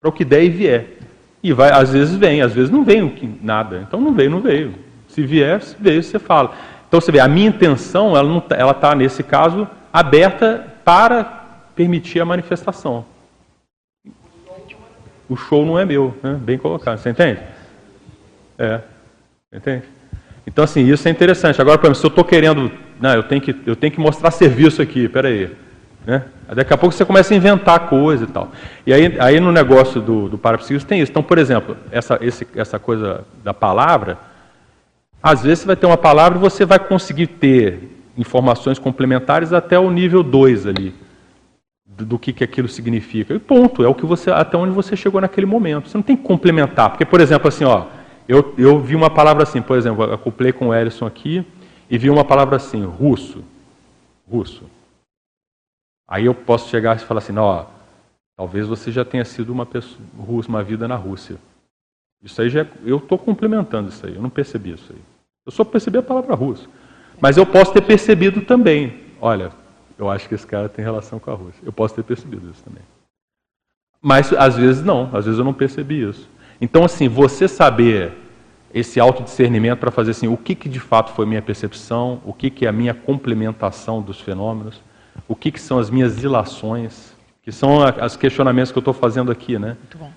o 0.04 0.12
que 0.12 0.26
der 0.26 0.44
e 0.44 0.50
vier. 0.50 0.98
E 1.42 1.54
vai, 1.54 1.72
às 1.72 1.94
vezes 1.94 2.16
vem, 2.16 2.42
às 2.42 2.54
vezes 2.54 2.70
não 2.70 2.84
vem 2.84 3.40
nada. 3.42 3.86
Então 3.88 4.02
não 4.02 4.14
veio, 4.14 4.30
não 4.30 4.42
veio 4.42 4.87
Se 5.18 5.26
vier, 5.26 5.60
veio, 5.80 6.04
você 6.04 6.20
fala. 6.20 6.54
Então 6.88 7.02
você 7.02 7.12
vê, 7.12 7.20
a 7.20 7.28
minha 7.28 7.48
intenção, 7.48 8.16
ela 8.16 8.30
não, 8.30 8.40
tá, 8.40 8.56
está 8.70 8.94
nesse 8.94 9.24
caso 9.24 9.68
aberta 9.92 10.64
para 10.86 11.24
permitir 11.76 12.20
a 12.20 12.26
manifestação. 12.26 13.04
O 15.28 15.36
show 15.36 15.66
não 15.66 15.80
é 15.80 15.86
meu, 15.86 16.16
né? 16.22 16.38
bem 16.40 16.60
colocado. 16.60 17.00
Você 17.00 17.10
entende? 17.10 17.40
É. 18.60 18.80
Entende? 19.52 19.86
Então, 20.46 20.64
assim, 20.64 20.86
isso 20.86 21.08
é 21.08 21.10
interessante. 21.10 21.60
Agora, 21.60 21.80
por 21.80 21.88
exemplo, 21.88 22.00
se 22.00 22.06
eu 22.06 22.10
estou 22.10 22.24
querendo. 22.24 22.72
Não, 23.02 23.16
eu 23.16 23.24
tenho, 23.24 23.42
que, 23.42 23.56
eu 23.66 23.76
tenho 23.76 23.92
que 23.92 24.00
mostrar 24.00 24.30
serviço 24.30 24.84
aqui, 24.84 25.10
peraí. 25.10 25.50
Né? 26.06 26.26
Daqui 26.54 26.72
a 26.72 26.78
pouco 26.78 26.94
você 26.94 27.04
começa 27.04 27.34
a 27.34 27.38
inventar 27.38 27.90
coisa 27.90 28.26
e 28.26 28.28
tal. 28.28 28.52
E 28.86 28.94
aí, 28.94 29.18
aí 29.20 29.40
no 29.40 29.52
negócio 29.52 30.00
do, 30.00 30.30
do 30.30 30.38
parapsíquico 30.38 30.88
tem 30.88 31.02
isso. 31.02 31.12
Então, 31.12 31.24
por 31.24 31.40
exemplo, 31.40 31.76
essa, 31.92 32.20
esse, 32.22 32.48
essa 32.56 32.78
coisa 32.78 33.26
da 33.44 33.52
palavra, 33.52 34.20
às 35.28 35.44
vezes 35.44 35.60
você 35.60 35.68
vai 35.68 35.76
ter 35.76 35.86
uma 35.86 35.98
palavra 35.98 36.38
e 36.38 36.42
você 36.42 36.66
vai 36.66 36.80
conseguir 36.80 37.28
ter 37.28 37.90
informações 38.18 38.80
complementares 38.80 39.52
até 39.52 39.78
o 39.78 39.92
nível 39.92 40.24
2 40.24 40.66
ali, 40.66 40.96
do, 41.86 42.06
do, 42.06 42.20
que, 42.20 42.32
que 42.32 42.46
aquilo 42.46 42.70
significa. 42.70 43.34
E 43.34 43.40
ponto, 43.40 43.84
é 43.84 43.88
o 43.90 43.94
que 43.94 44.06
você, 44.06 44.32
até 44.32 44.58
onde 44.58 44.74
você 44.74 44.96
chegou 44.96 45.20
naquele 45.20 45.46
momento. 45.46 45.90
Você 45.90 45.98
não 45.98 46.04
tem 46.04 46.16
que 46.16 46.24
complementar. 46.24 46.92
Porque, 46.92 47.04
por 47.04 47.20
exemplo, 47.20 47.50
assim, 47.50 47.66
ó, 47.66 47.88
eu, 48.26 48.56
eu 48.58 48.80
vi 48.80 48.96
uma 48.96 49.10
palavra 49.10 49.44
assim, 49.44 49.62
por 49.62 49.78
exemplo, 49.78 50.06
eu 50.06 50.14
acoplei 50.14 50.54
com 50.54 50.70
o 50.70 50.74
Ellison 50.74 51.06
aqui 51.06 51.46
e 51.90 51.98
vi 51.98 52.10
uma 52.10 52.24
palavra 52.24 52.56
assim, 52.56 52.86
russo. 52.86 53.44
Russo. 54.30 54.64
Aí 56.08 56.26
eu 56.26 56.34
posso 56.34 56.70
chegar 56.70 56.96
e 56.96 57.00
falar 57.00 57.20
assim, 57.20 57.38
ó, 57.38 57.66
talvez 58.38 58.66
você 58.66 58.94
já 58.94 59.04
tenha 59.04 59.26
sido 59.26 59.52
uma 59.52 59.66
pessoa, 59.66 60.00
uma 60.48 60.64
vida 60.64 60.88
na 60.88 60.96
Rússia. 60.96 61.36
Isso 62.24 62.42
aí 62.42 62.50
já 62.50 62.62
é, 62.62 62.68
eu 62.86 62.98
estou 62.98 63.18
complementando 63.18 63.90
isso 63.90 64.06
aí, 64.06 64.16
eu 64.16 64.22
não 64.22 64.30
percebi 64.30 64.72
isso 64.72 64.94
aí. 64.94 65.17
Eu 65.48 65.52
só 65.52 65.64
percebi 65.64 65.98
a 65.98 66.04
palavra 66.04 66.36
russo. 66.36 66.70
Mas 67.22 67.38
eu 67.38 67.46
posso 67.46 67.72
ter 67.72 67.82
percebido 67.82 68.42
também, 68.42 69.00
olha, 69.22 69.52
eu 69.98 70.10
acho 70.10 70.28
que 70.28 70.36
esse 70.36 70.46
cara 70.46 70.68
tem 70.68 70.84
relação 70.84 71.20
com 71.20 71.32
a 71.32 71.34
Rússia. 71.34 71.62
Eu 71.66 71.72
posso 71.72 71.96
ter 71.96 72.04
percebido 72.04 72.52
isso 72.52 72.62
também. 72.64 72.84
Mas 74.02 74.32
às 74.34 74.58
vezes 74.58 74.84
não, 74.84 75.10
às 75.14 75.26
vezes 75.26 75.40
eu 75.40 75.46
não 75.46 75.54
percebi 75.54 76.08
isso. 76.08 76.30
Então, 76.60 76.84
assim, 76.84 77.08
você 77.08 77.48
saber 77.48 78.12
esse 78.74 79.00
autodiscernimento 79.00 79.80
para 79.80 79.90
fazer 79.90 80.12
assim, 80.12 80.28
o 80.28 80.36
que, 80.36 80.54
que 80.54 80.68
de 80.68 80.82
fato 80.82 81.14
foi 81.14 81.26
minha 81.26 81.42
percepção, 81.42 82.22
o 82.26 82.34
que, 82.34 82.50
que 82.50 82.66
é 82.66 82.70
a 82.70 82.74
minha 82.74 82.94
complementação 82.94 84.02
dos 84.02 84.20
fenômenos, 84.20 84.82
o 85.28 85.36
que, 85.36 85.50
que 85.50 85.62
são 85.62 85.80
as 85.80 85.90
minhas 85.90 86.22
ilações, 86.22 87.16
que 87.42 87.54
são 87.54 87.78
os 88.04 88.18
questionamentos 88.18 88.72
que 88.72 88.78
eu 88.78 88.82
estou 88.82 88.94
fazendo 88.94 89.32
aqui, 89.32 89.58
né? 89.58 89.78
Muito 89.80 89.98
bom. 89.98 90.12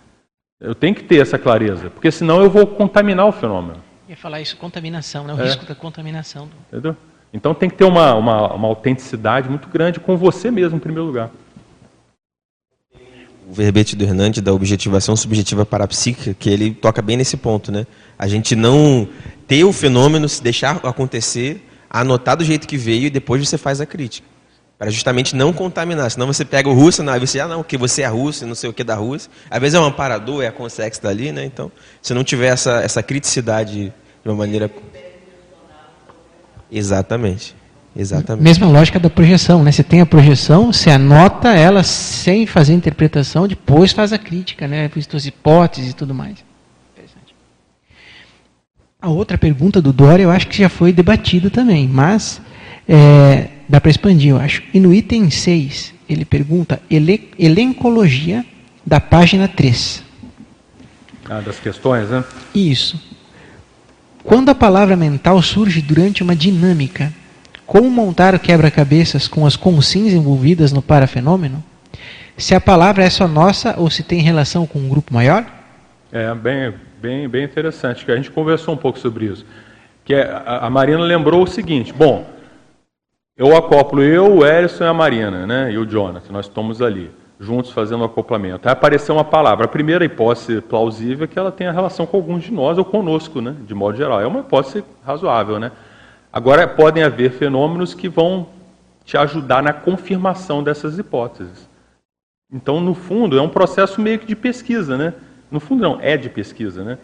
Eu 0.61 0.74
tenho 0.74 0.95
que 0.95 1.05
ter 1.05 1.22
essa 1.22 1.39
clareza, 1.39 1.89
porque 1.89 2.11
senão 2.11 2.43
eu 2.43 2.51
vou 2.51 2.66
contaminar 2.66 3.26
o 3.26 3.33
fenômeno. 3.33 3.89
Eu 4.11 4.14
ia 4.14 4.16
falar 4.16 4.40
isso, 4.40 4.56
contaminação, 4.56 5.24
né? 5.24 5.32
o 5.32 5.40
é. 5.40 5.44
risco 5.44 5.64
da 5.64 5.72
contaminação. 5.72 6.48
Entendeu? 6.66 6.96
Então 7.32 7.54
tem 7.54 7.70
que 7.70 7.76
ter 7.76 7.84
uma, 7.84 8.12
uma, 8.16 8.54
uma 8.54 8.66
autenticidade 8.66 9.48
muito 9.48 9.68
grande 9.68 10.00
com 10.00 10.16
você 10.16 10.50
mesmo, 10.50 10.78
em 10.78 10.80
primeiro 10.80 11.06
lugar 11.06 11.30
o 13.48 13.52
verbete 13.52 13.96
do 13.96 14.04
Hernandes 14.04 14.40
da 14.40 14.52
objetivação 14.52 15.16
subjetiva 15.16 15.66
parapsíquica, 15.66 16.34
que 16.34 16.48
ele 16.48 16.72
toca 16.72 17.02
bem 17.02 17.16
nesse 17.16 17.36
ponto, 17.36 17.72
né? 17.72 17.84
A 18.16 18.28
gente 18.28 18.54
não 18.54 19.08
ter 19.48 19.64
o 19.64 19.72
fenômeno, 19.72 20.28
se 20.28 20.40
deixar 20.40 20.76
acontecer, 20.84 21.61
anotar 21.90 22.36
do 22.36 22.44
jeito 22.44 22.68
que 22.68 22.76
veio 22.76 23.06
e 23.06 23.11
depois 23.11 23.48
você 23.48 23.58
faz 23.58 23.80
a 23.80 23.86
crítica 23.86 24.24
para 24.80 24.88
justamente 24.88 25.36
não 25.36 25.52
contaminar. 25.52 26.11
Senão 26.11 26.26
você 26.26 26.42
pega 26.42 26.66
o 26.66 26.72
russo, 26.72 27.02
não, 27.02 27.12
aí 27.12 27.20
você, 27.20 27.38
ah, 27.38 27.46
não, 27.46 27.62
que 27.62 27.76
você 27.76 28.00
é 28.00 28.06
russo, 28.06 28.46
não 28.46 28.54
sei 28.54 28.70
o 28.70 28.72
que 28.72 28.82
da 28.82 28.94
Rússia. 28.94 29.30
Às 29.50 29.61
vezes 29.61 29.74
é 29.74 29.78
um 29.78 29.84
amparador, 29.84 30.42
é 30.42 30.46
a 30.46 30.52
consex 30.52 30.98
dali, 30.98 31.30
né? 31.32 31.44
Então, 31.44 31.70
se 32.00 32.14
não 32.14 32.24
tiver 32.24 32.46
essa, 32.46 32.80
essa 32.80 33.02
criticidade 33.02 33.92
de 34.22 34.28
uma 34.28 34.36
maneira. 34.36 34.70
Exatamente. 36.70 37.54
Exatamente. 37.94 38.44
Mesma 38.44 38.68
lógica 38.68 39.00
da 39.00 39.10
projeção, 39.10 39.64
né? 39.64 39.72
Você 39.72 39.82
tem 39.82 40.00
a 40.00 40.06
projeção, 40.06 40.72
você 40.72 40.90
anota 40.90 41.48
ela 41.48 41.82
sem 41.82 42.46
fazer 42.46 42.72
interpretação, 42.72 43.48
depois 43.48 43.92
faz 43.92 44.12
a 44.12 44.18
crítica, 44.18 44.68
né? 44.68 44.88
Visto 44.88 45.16
as 45.16 45.26
hipóteses 45.26 45.90
e 45.90 45.94
tudo 45.94 46.14
mais. 46.14 46.38
A 49.02 49.08
outra 49.08 49.38
pergunta 49.38 49.80
do 49.80 49.92
Dória 49.92 50.24
eu 50.24 50.30
acho 50.30 50.46
que 50.46 50.58
já 50.58 50.68
foi 50.68 50.92
debatida 50.92 51.48
também, 51.50 51.88
mas 51.88 52.40
é, 52.86 53.48
Dá 53.70 53.80
para 53.80 53.88
expandir, 53.92 54.30
eu 54.30 54.36
acho. 54.36 54.64
E 54.74 54.80
no 54.80 54.92
item 54.92 55.30
6, 55.30 55.94
ele 56.08 56.24
pergunta 56.24 56.82
ele, 56.90 57.30
elencologia 57.38 58.44
da 58.84 58.98
página 58.98 59.46
3. 59.46 60.02
Ah, 61.26 61.40
das 61.40 61.60
questões, 61.60 62.10
né? 62.10 62.24
Isso. 62.52 63.00
Quando 64.22 64.50
a 64.50 64.54
palavra 64.54 64.96
mental 64.96 65.40
surge 65.40 65.80
durante 65.80 66.22
uma 66.22 66.36
dinâmica, 66.36 67.12
como 67.66 67.88
montar 67.88 68.34
o 68.34 68.38
quebra-cabeças 68.38 69.26
com 69.26 69.46
as 69.46 69.56
consins 69.56 70.12
envolvidas 70.12 70.72
no 70.72 70.82
parafenômeno? 70.82 71.62
Se 72.36 72.54
a 72.54 72.60
palavra 72.60 73.04
é 73.04 73.10
só 73.10 73.28
nossa 73.28 73.74
ou 73.78 73.90
se 73.90 74.02
tem 74.02 74.20
relação 74.20 74.66
com 74.66 74.78
um 74.78 74.88
grupo 74.88 75.14
maior? 75.14 75.46
É 76.12 76.34
bem, 76.34 76.74
bem, 77.00 77.28
bem 77.28 77.44
interessante, 77.44 78.04
que 78.04 78.10
a 78.10 78.16
gente 78.16 78.30
conversou 78.30 78.74
um 78.74 78.76
pouco 78.76 78.98
sobre 78.98 79.26
isso. 79.26 79.46
Que 80.04 80.14
é, 80.14 80.42
a 80.44 80.68
Marina 80.68 81.00
lembrou 81.00 81.42
o 81.42 81.46
seguinte: 81.46 81.92
bom, 81.92 82.26
eu 83.36 83.56
acoplo 83.56 84.02
eu, 84.02 84.38
o 84.38 84.46
Erison 84.46 84.84
e 84.84 84.88
a 84.88 84.94
Marina, 84.94 85.46
né? 85.46 85.72
E 85.72 85.78
o 85.78 85.86
Jonathan, 85.86 86.32
nós 86.32 86.46
estamos 86.46 86.82
ali, 86.82 87.10
juntos 87.41 87.72
fazendo 87.72 88.03
o 88.03 88.05
acoplamento. 88.05 88.68
Aí 88.68 88.72
apareceu 88.72 89.14
uma 89.14 89.24
palavra. 89.24 89.64
A 89.64 89.68
primeira 89.68 90.05
hipótese 90.05 90.61
plausível 90.61 91.24
é 91.24 91.26
que 91.26 91.38
ela 91.38 91.51
tenha 91.51 91.72
relação 91.72 92.05
com 92.05 92.18
alguns 92.18 92.45
de 92.45 92.53
nós 92.53 92.76
ou 92.76 92.84
conosco, 92.84 93.41
né? 93.41 93.57
De 93.66 93.74
modo 93.74 93.97
geral. 93.97 94.20
É 94.20 94.26
uma 94.26 94.41
hipótese 94.41 94.84
razoável, 95.05 95.59
né? 95.59 95.72
Agora, 96.30 96.68
podem 96.68 97.03
haver 97.03 97.30
fenômenos 97.32 97.95
que 97.95 98.09
vão 98.09 98.47
te 99.05 99.16
ajudar 99.16 99.62
na 99.62 99.72
confirmação 99.72 100.62
dessas 100.62 100.99
hipóteses. 100.99 101.68
Então, 102.53 102.78
no 102.78 102.95
fundo, 102.95 103.38
é 103.38 103.43
um 103.43 103.49
processo 103.49 104.01
meio 104.01 104.18
que 104.18 104.26
de 104.26 104.36
pesquisa, 104.36 104.99
né? 104.99 105.14
No 105.51 105.59
fundo, 105.59 105.82
não, 105.82 105.99
é 106.01 106.16
de 106.16 106.28
pesquisa, 106.28 106.84
né? 106.84 106.99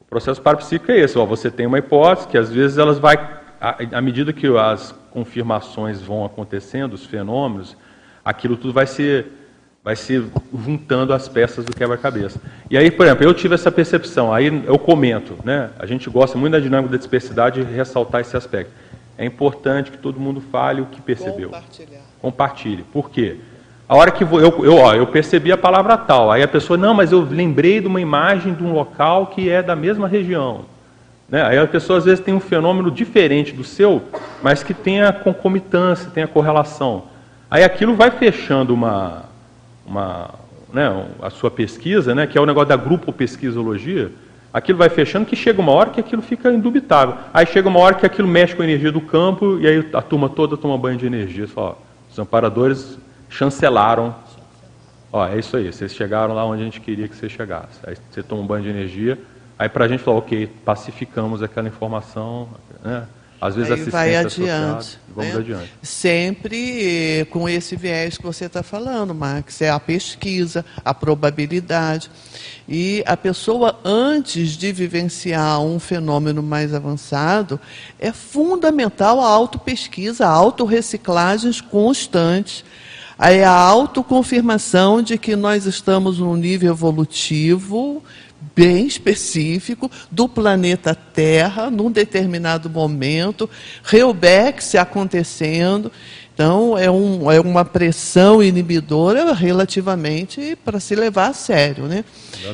O 0.00 0.04
processo 0.06 0.40
parapsíquico 0.40 0.90
é 0.90 0.98
esse. 0.98 1.18
Ó, 1.18 1.26
você 1.26 1.50
tem 1.50 1.66
uma 1.66 1.78
hipótese 1.78 2.28
que, 2.28 2.38
às 2.38 2.50
vezes, 2.50 2.78
elas 2.78 2.98
vai 2.98 3.16
à 3.60 4.00
medida 4.00 4.32
que 4.32 4.46
as 4.46 4.92
confirmações 5.10 6.00
vão 6.00 6.24
acontecendo, 6.24 6.92
os 6.92 7.06
fenômenos, 7.06 7.76
aquilo 8.24 8.56
tudo 8.56 8.72
vai 8.72 8.86
se, 8.86 9.24
vai 9.86 9.94
se 9.94 10.20
juntando 10.52 11.12
as 11.12 11.28
peças 11.28 11.64
do 11.64 11.72
quebra-cabeça. 11.72 12.40
E 12.68 12.76
aí, 12.76 12.90
por 12.90 13.06
exemplo, 13.06 13.24
eu 13.24 13.32
tive 13.32 13.54
essa 13.54 13.70
percepção, 13.70 14.34
aí 14.34 14.64
eu 14.66 14.76
comento, 14.80 15.38
né? 15.44 15.70
a 15.78 15.86
gente 15.86 16.10
gosta 16.10 16.36
muito 16.36 16.54
da 16.54 16.58
dinâmica 16.58 16.90
da 16.90 16.98
dispersidade 16.98 17.60
e 17.60 17.62
ressaltar 17.62 18.20
esse 18.20 18.36
aspecto. 18.36 18.72
É 19.16 19.24
importante 19.24 19.92
que 19.92 19.96
todo 19.96 20.18
mundo 20.18 20.40
fale 20.40 20.80
o 20.80 20.86
que 20.86 21.00
percebeu. 21.00 21.52
Compartilhe. 22.20 22.82
Por 22.92 23.08
quê? 23.10 23.36
A 23.88 23.94
hora 23.94 24.10
que 24.10 24.24
eu, 24.24 24.64
eu, 24.64 24.74
ó, 24.74 24.92
eu 24.92 25.06
percebi 25.06 25.52
a 25.52 25.56
palavra 25.56 25.96
tal, 25.96 26.32
aí 26.32 26.42
a 26.42 26.48
pessoa, 26.48 26.76
não, 26.76 26.92
mas 26.92 27.12
eu 27.12 27.20
lembrei 27.20 27.80
de 27.80 27.86
uma 27.86 28.00
imagem 28.00 28.54
de 28.54 28.64
um 28.64 28.72
local 28.72 29.28
que 29.28 29.48
é 29.48 29.62
da 29.62 29.76
mesma 29.76 30.08
região. 30.08 30.64
Né? 31.28 31.44
Aí 31.44 31.56
a 31.56 31.66
pessoa 31.68 32.00
às 32.00 32.04
vezes 32.04 32.18
tem 32.18 32.34
um 32.34 32.40
fenômeno 32.40 32.90
diferente 32.90 33.52
do 33.52 33.62
seu, 33.62 34.02
mas 34.42 34.64
que 34.64 34.74
tem 34.74 35.02
a 35.02 35.12
concomitância, 35.12 36.10
tem 36.10 36.24
a 36.24 36.28
correlação. 36.28 37.04
Aí 37.48 37.62
aquilo 37.62 37.94
vai 37.94 38.10
fechando 38.10 38.74
uma, 38.74 39.26
uma 39.86 40.30
né, 40.72 41.06
a 41.22 41.30
sua 41.30 41.50
pesquisa, 41.50 42.14
né, 42.14 42.26
que 42.26 42.36
é 42.36 42.40
o 42.40 42.46
negócio 42.46 42.68
da 42.68 42.76
grupo 42.76 43.12
pesquisologia, 43.12 44.10
aquilo 44.52 44.78
vai 44.78 44.88
fechando 44.88 45.24
que 45.24 45.36
chega 45.36 45.60
uma 45.60 45.72
hora 45.72 45.90
que 45.90 46.00
aquilo 46.00 46.20
fica 46.20 46.52
indubitável. 46.52 47.16
Aí 47.32 47.46
chega 47.46 47.68
uma 47.68 47.78
hora 47.78 47.94
que 47.94 48.04
aquilo 48.04 48.28
mexe 48.28 48.54
com 48.54 48.62
a 48.62 48.64
energia 48.64 48.92
do 48.92 49.00
campo 49.00 49.58
e 49.58 49.66
aí 49.66 49.88
a 49.92 50.02
turma 50.02 50.28
toda 50.28 50.56
toma 50.56 50.76
banho 50.76 50.98
de 50.98 51.06
energia. 51.06 51.46
Só, 51.46 51.80
os 52.10 52.18
amparadores 52.18 52.98
chancelaram. 53.28 54.14
Ó, 55.12 55.26
é 55.26 55.38
isso 55.38 55.56
aí, 55.56 55.72
vocês 55.72 55.94
chegaram 55.94 56.34
lá 56.34 56.44
onde 56.44 56.62
a 56.62 56.64
gente 56.64 56.80
queria 56.80 57.08
que 57.08 57.16
você 57.16 57.28
chegasse. 57.28 57.78
Aí 57.86 57.96
você 58.10 58.22
toma 58.22 58.42
um 58.42 58.46
banho 58.46 58.64
de 58.64 58.70
energia, 58.70 59.18
Aí 59.58 59.68
para 59.68 59.86
a 59.86 59.88
gente 59.88 60.02
falar, 60.02 60.18
ok, 60.18 60.46
pacificamos 60.64 61.42
aquela 61.42 61.66
informação, 61.66 62.48
né? 62.84 63.06
Às 63.40 63.54
vezes 63.54 63.72
Aí 63.72 63.90
vai 63.90 64.16
adiante, 64.16 64.98
vamos 65.14 65.34
né? 65.34 65.38
adiante. 65.40 65.72
Sempre 65.82 67.26
com 67.30 67.48
esse 67.48 67.76
viés 67.76 68.16
que 68.16 68.24
você 68.24 68.46
está 68.46 68.62
falando, 68.62 69.14
Max, 69.14 69.60
é 69.60 69.70
a 69.70 69.78
pesquisa, 69.78 70.64
a 70.84 70.94
probabilidade. 70.94 72.10
E 72.68 73.04
a 73.06 73.16
pessoa, 73.16 73.78
antes 73.84 74.50
de 74.56 74.72
vivenciar 74.72 75.60
um 75.60 75.78
fenômeno 75.78 76.42
mais 76.42 76.74
avançado, 76.74 77.60
é 77.98 78.12
fundamental 78.12 79.20
a 79.20 79.28
autopesquisa, 79.28 80.26
a 80.26 80.30
autorreciclagens 80.30 81.60
constantes. 81.60 82.64
Aí 83.18 83.42
a 83.42 83.50
autoconfirmação 83.50 85.00
de 85.00 85.16
que 85.16 85.36
nós 85.36 85.64
estamos 85.64 86.18
num 86.18 86.36
nível 86.36 86.72
evolutivo 86.72 88.02
bem 88.56 88.86
específico 88.86 89.90
do 90.10 90.26
planeta 90.26 90.94
Terra, 90.94 91.70
num 91.70 91.90
determinado 91.90 92.70
momento, 92.70 93.48
Reubex 93.84 94.74
acontecendo. 94.76 95.92
Então, 96.32 96.76
é, 96.76 96.90
um, 96.90 97.30
é 97.30 97.38
uma 97.38 97.64
pressão 97.64 98.42
inibidora 98.42 99.34
relativamente 99.34 100.56
para 100.64 100.80
se 100.80 100.94
levar 100.94 101.28
a 101.28 101.32
sério. 101.34 101.84
Né? 101.84 102.04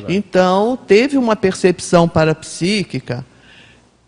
Então, 0.09 0.77
teve 0.77 1.17
uma 1.17 1.35
percepção 1.35 2.07
parapsíquica 2.07 3.25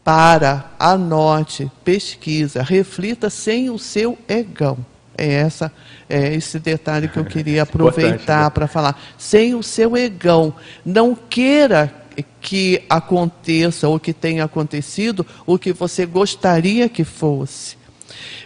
para, 0.04 0.72
anote, 0.78 1.72
pesquisa, 1.84 2.62
reflita 2.62 3.30
sem 3.30 3.70
o 3.70 3.80
seu 3.80 4.18
egão. 4.28 4.78
É 5.18 5.34
essa 5.34 5.72
é 6.10 6.34
esse 6.34 6.60
detalhe 6.60 7.08
que 7.08 7.18
eu 7.18 7.26
queria 7.26 7.64
aproveitar 7.64 8.46
né? 8.46 8.50
para 8.50 8.68
falar. 8.68 9.00
Sem 9.18 9.56
o 9.56 9.64
seu 9.64 9.96
egão, 9.96 10.54
não 10.86 11.16
queira 11.16 11.94
que 12.40 12.84
aconteça 12.90 13.88
ou 13.88 14.00
que 14.00 14.14
tenha 14.14 14.44
acontecido 14.44 15.26
o 15.46 15.58
que 15.58 15.74
você 15.74 16.06
gostaria 16.06 16.88
que 16.88 17.04
fosse. 17.04 17.76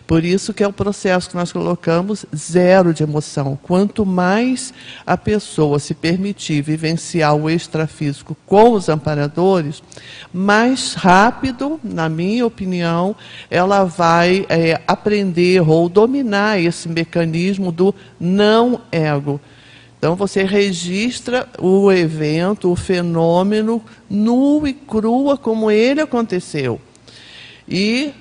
Por 0.08 0.26
isso 0.26 0.54
que 0.54 0.64
é 0.64 0.68
o 0.68 0.74
processo 0.74 1.30
que 1.30 1.36
nós 1.36 1.52
colocamos 1.52 2.26
zero 2.36 2.94
de 2.94 3.04
emoção. 3.04 3.58
Quanto 3.62 4.06
mais 4.06 4.74
a 5.06 5.16
pessoa 5.16 5.78
se 5.78 5.94
permitir 5.94 6.62
vivenciar 6.62 7.36
o 7.36 7.50
extrafísico 7.50 8.36
com 8.46 8.72
os 8.72 8.90
amparadores, 8.90 9.84
mais 10.34 10.94
rápido, 10.94 11.80
na 11.84 12.10
minha 12.10 12.46
opinião, 12.46 13.16
ela 13.52 13.84
vai 13.84 14.46
é, 14.50 14.82
aprender 14.88 15.62
ou 15.62 15.88
dominar 15.88 16.60
esse 16.60 16.90
mecanismo 16.90 17.72
do 17.72 17.94
não 18.20 18.82
ego. 18.92 19.40
Então 20.00 20.16
você 20.16 20.44
registra 20.44 21.48
o 21.60 21.92
evento, 21.92 22.72
o 22.72 22.76
fenômeno 22.76 23.84
nu 24.10 24.66
e 24.66 24.74
crua 24.74 25.38
como 25.38 25.70
ele 25.70 26.00
aconteceu. 26.00 26.80
E 27.68 28.14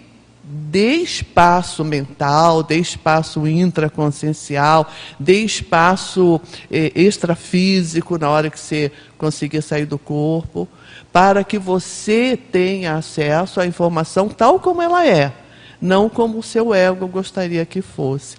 dê 0.50 0.96
espaço 0.96 1.84
mental, 1.84 2.62
dê 2.62 2.78
espaço 2.78 3.46
intraconsciencial, 3.46 4.90
dê 5.18 5.42
espaço 5.42 6.40
eh, 6.70 6.90
extrafísico 6.94 8.18
na 8.18 8.30
hora 8.30 8.48
que 8.48 8.58
você 8.58 8.90
conseguir 9.18 9.60
sair 9.60 9.84
do 9.84 9.98
corpo, 9.98 10.66
para 11.12 11.44
que 11.44 11.58
você 11.58 12.38
tenha 12.50 12.94
acesso 12.94 13.60
à 13.60 13.66
informação 13.66 14.28
tal 14.28 14.58
como 14.58 14.80
ela 14.80 15.06
é, 15.06 15.32
não 15.80 16.08
como 16.08 16.38
o 16.38 16.42
seu 16.42 16.72
ego 16.72 17.06
gostaria 17.06 17.66
que 17.66 17.82
fosse. 17.82 18.36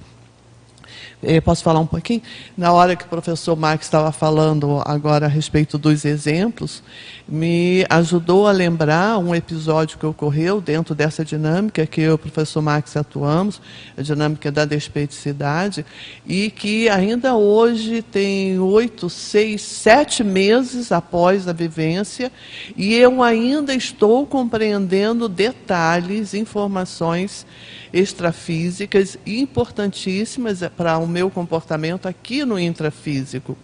Eh, 1.22 1.42
posso 1.42 1.62
falar 1.64 1.82
um 1.82 1.86
pouquinho? 1.86 2.22
Na 2.58 2.72
hora 2.72 2.96
que 2.96 3.04
o 3.04 3.08
professor 3.08 3.54
Max 3.54 3.86
estava 3.86 4.10
falando 4.10 4.82
agora 4.86 5.26
a 5.26 5.30
respeito 5.30 5.78
dos 5.78 6.06
exemplos, 6.06 6.82
me 7.28 7.86
ajudou 7.90 8.48
a 8.48 8.54
lembrar 8.54 9.18
um 9.18 9.36
episódio 9.36 9.98
que 9.98 10.06
ocorreu 10.06 10.62
dentro 10.62 10.96
dessa 10.96 11.26
dinâmica 11.26 11.86
que 11.86 12.00
eu 12.00 12.12
e 12.12 12.14
o 12.14 12.18
professor 12.18 12.62
Max 12.62 12.96
atuamos, 12.96 13.62
a 13.98 14.02
dinâmica 14.02 14.50
da 14.50 14.64
despeticidade, 14.64 15.86
e 16.26 16.50
que 16.50 16.88
ainda 16.88 17.36
hoje 17.36 18.02
tem 18.02 18.58
oito, 18.58 19.10
seis, 19.10 19.62
sete 19.62 20.24
meses 20.24 20.90
após 20.90 21.50
a 21.50 21.54
vivência, 21.54 22.32
e 22.78 22.96
eu 22.96 23.22
ainda 23.22 23.74
estou 23.74 24.26
compreendendo 24.26 25.28
detalhes, 25.28 26.34
informações 26.34 27.46
extrafísicas 27.92 29.18
importantíssimas 29.26 30.62
para 30.76 30.98
o 30.98 31.08
meu 31.08 31.30
comportamento 31.30 32.08
aqui 32.08 32.46
no 32.46 32.60
intrafísico 32.60 33.58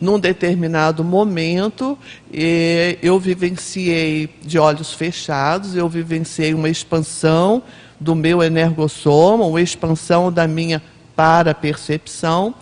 num 0.00 0.18
determinado 0.18 1.04
momento, 1.04 1.98
eu 3.02 3.18
vivenciei 3.18 4.30
de 4.42 4.58
olhos 4.58 4.92
fechados, 4.92 5.76
eu 5.76 5.88
vivenciei 5.88 6.54
uma 6.54 6.68
expansão 6.68 7.62
do 7.98 8.14
meu 8.14 8.42
energossoma, 8.42 9.44
uma 9.44 9.60
expansão 9.60 10.32
da 10.32 10.46
minha 10.46 10.82
para-percepção. 11.14 12.54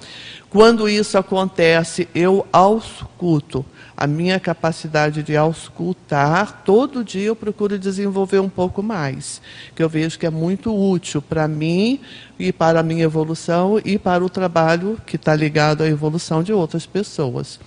Quando 0.50 0.88
isso 0.88 1.16
acontece, 1.16 2.08
eu 2.14 2.46
ausculto 2.52 3.64
a 4.00 4.06
minha 4.06 4.38
capacidade 4.38 5.24
de 5.24 5.36
auscultar, 5.36 6.62
todo 6.64 7.02
dia 7.02 7.26
eu 7.26 7.34
procuro 7.34 7.76
desenvolver 7.76 8.38
um 8.38 8.48
pouco 8.48 8.80
mais, 8.80 9.42
que 9.74 9.82
eu 9.82 9.88
vejo 9.88 10.16
que 10.16 10.24
é 10.24 10.30
muito 10.30 10.72
útil 10.72 11.20
para 11.20 11.48
mim 11.48 11.98
e 12.38 12.52
para 12.52 12.78
a 12.78 12.82
minha 12.84 13.02
evolução 13.02 13.80
e 13.84 13.98
para 13.98 14.24
o 14.24 14.30
trabalho 14.30 15.00
que 15.04 15.16
está 15.16 15.34
ligado 15.34 15.82
à 15.82 15.88
evolução 15.88 16.44
de 16.44 16.52
outras 16.52 16.86
pessoas. 16.86 17.58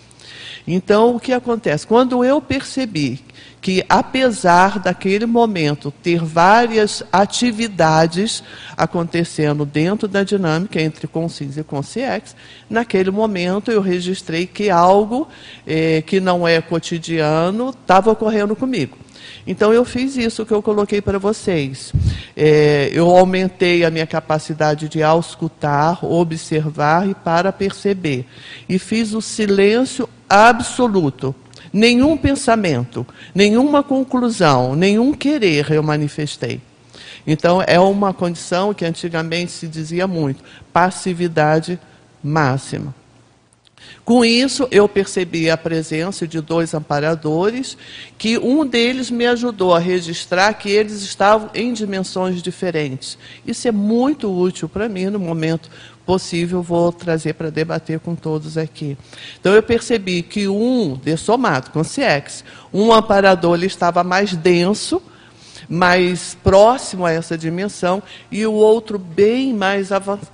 Então, 0.68 1.16
o 1.16 1.20
que 1.20 1.34
acontece? 1.34 1.86
Quando 1.88 2.24
eu 2.24 2.42
percebi 2.42 3.20
que, 3.62 3.84
apesar 3.88 4.80
daquele 4.80 5.26
momento 5.26 5.92
ter 5.92 6.24
várias 6.24 7.04
atividades 7.12 8.44
acontecendo 8.76 9.66
dentro 9.66 10.08
da 10.08 10.24
dinâmica 10.24 10.82
entre 10.82 11.08
Consins 11.08 11.58
e 11.58 11.64
Consciex, 11.64 12.36
naquele 12.70 13.12
momento 13.12 13.72
eu 13.72 13.82
registrei 13.82 14.48
que 14.48 14.70
algo 14.70 15.28
eh, 15.66 16.02
que 16.06 16.20
não 16.20 16.48
é 16.48 16.60
cotidiano 16.60 17.70
estava 17.70 18.12
ocorrendo 18.12 18.56
comigo. 18.56 18.98
Então 19.46 19.74
eu 19.74 19.84
fiz 19.84 20.18
isso 20.18 20.46
que 20.46 20.54
eu 20.54 20.62
coloquei 20.62 21.02
para 21.02 21.18
vocês. 21.18 21.92
É, 22.36 22.90
eu 22.94 23.10
aumentei 23.10 23.84
a 23.84 23.92
minha 23.92 24.06
capacidade 24.06 24.88
de 24.88 25.02
auscultar, 25.02 26.04
observar 26.06 27.10
e 27.10 27.14
para 27.14 27.52
perceber. 27.52 28.26
E 28.70 28.78
fiz 28.78 29.14
o 29.14 29.22
silêncio 29.22 30.08
absoluto. 30.32 31.36
Nenhum 31.74 32.18
pensamento, 32.18 33.06
nenhuma 33.36 33.84
conclusão, 33.84 34.76
nenhum 34.76 35.14
querer 35.14 35.72
eu 35.72 35.84
manifestei. 35.84 36.62
Então, 37.26 37.62
é 37.66 37.80
uma 37.80 38.14
condição 38.14 38.74
que 38.74 38.86
antigamente 38.86 39.52
se 39.52 39.68
dizia 39.68 40.08
muito: 40.08 40.44
passividade 40.74 41.80
máxima. 42.24 42.94
Com 44.04 44.26
isso, 44.26 44.68
eu 44.72 44.88
percebi 44.90 45.50
a 45.50 45.58
presença 45.58 46.28
de 46.28 46.42
dois 46.42 46.74
amparadores, 46.74 47.78
que 48.18 48.38
um 48.38 48.66
deles 48.66 49.12
me 49.12 49.26
ajudou 49.28 49.74
a 49.74 49.80
registrar 49.80 50.54
que 50.54 50.70
eles 50.70 51.02
estavam 51.02 51.50
em 51.54 51.72
dimensões 51.72 52.42
diferentes. 52.42 53.18
Isso 53.46 53.68
é 53.68 53.72
muito 53.72 54.32
útil 54.32 54.68
para 54.68 54.90
mim 54.90 55.06
no 55.06 55.20
momento 55.20 55.70
possível, 56.06 56.62
vou 56.62 56.92
trazer 56.92 57.34
para 57.34 57.50
debater 57.50 58.00
com 58.00 58.16
todos 58.16 58.58
aqui. 58.58 58.98
Então, 59.40 59.54
eu 59.54 59.64
percebi 59.64 60.22
que 60.22 60.48
um, 60.48 60.96
dessomado, 60.96 61.72
com 61.72 61.84
CIEX, 61.84 62.44
um 62.74 62.92
amparador 62.92 63.56
ele 63.56 63.68
estava 63.68 64.04
mais 64.04 64.36
denso, 64.36 65.02
mais 65.70 66.38
próximo 66.44 67.06
a 67.06 67.12
essa 67.12 67.38
dimensão 67.38 68.04
e 68.30 68.46
o 68.46 68.52
outro 68.52 69.00
bem 69.00 69.54
mais, 69.54 69.90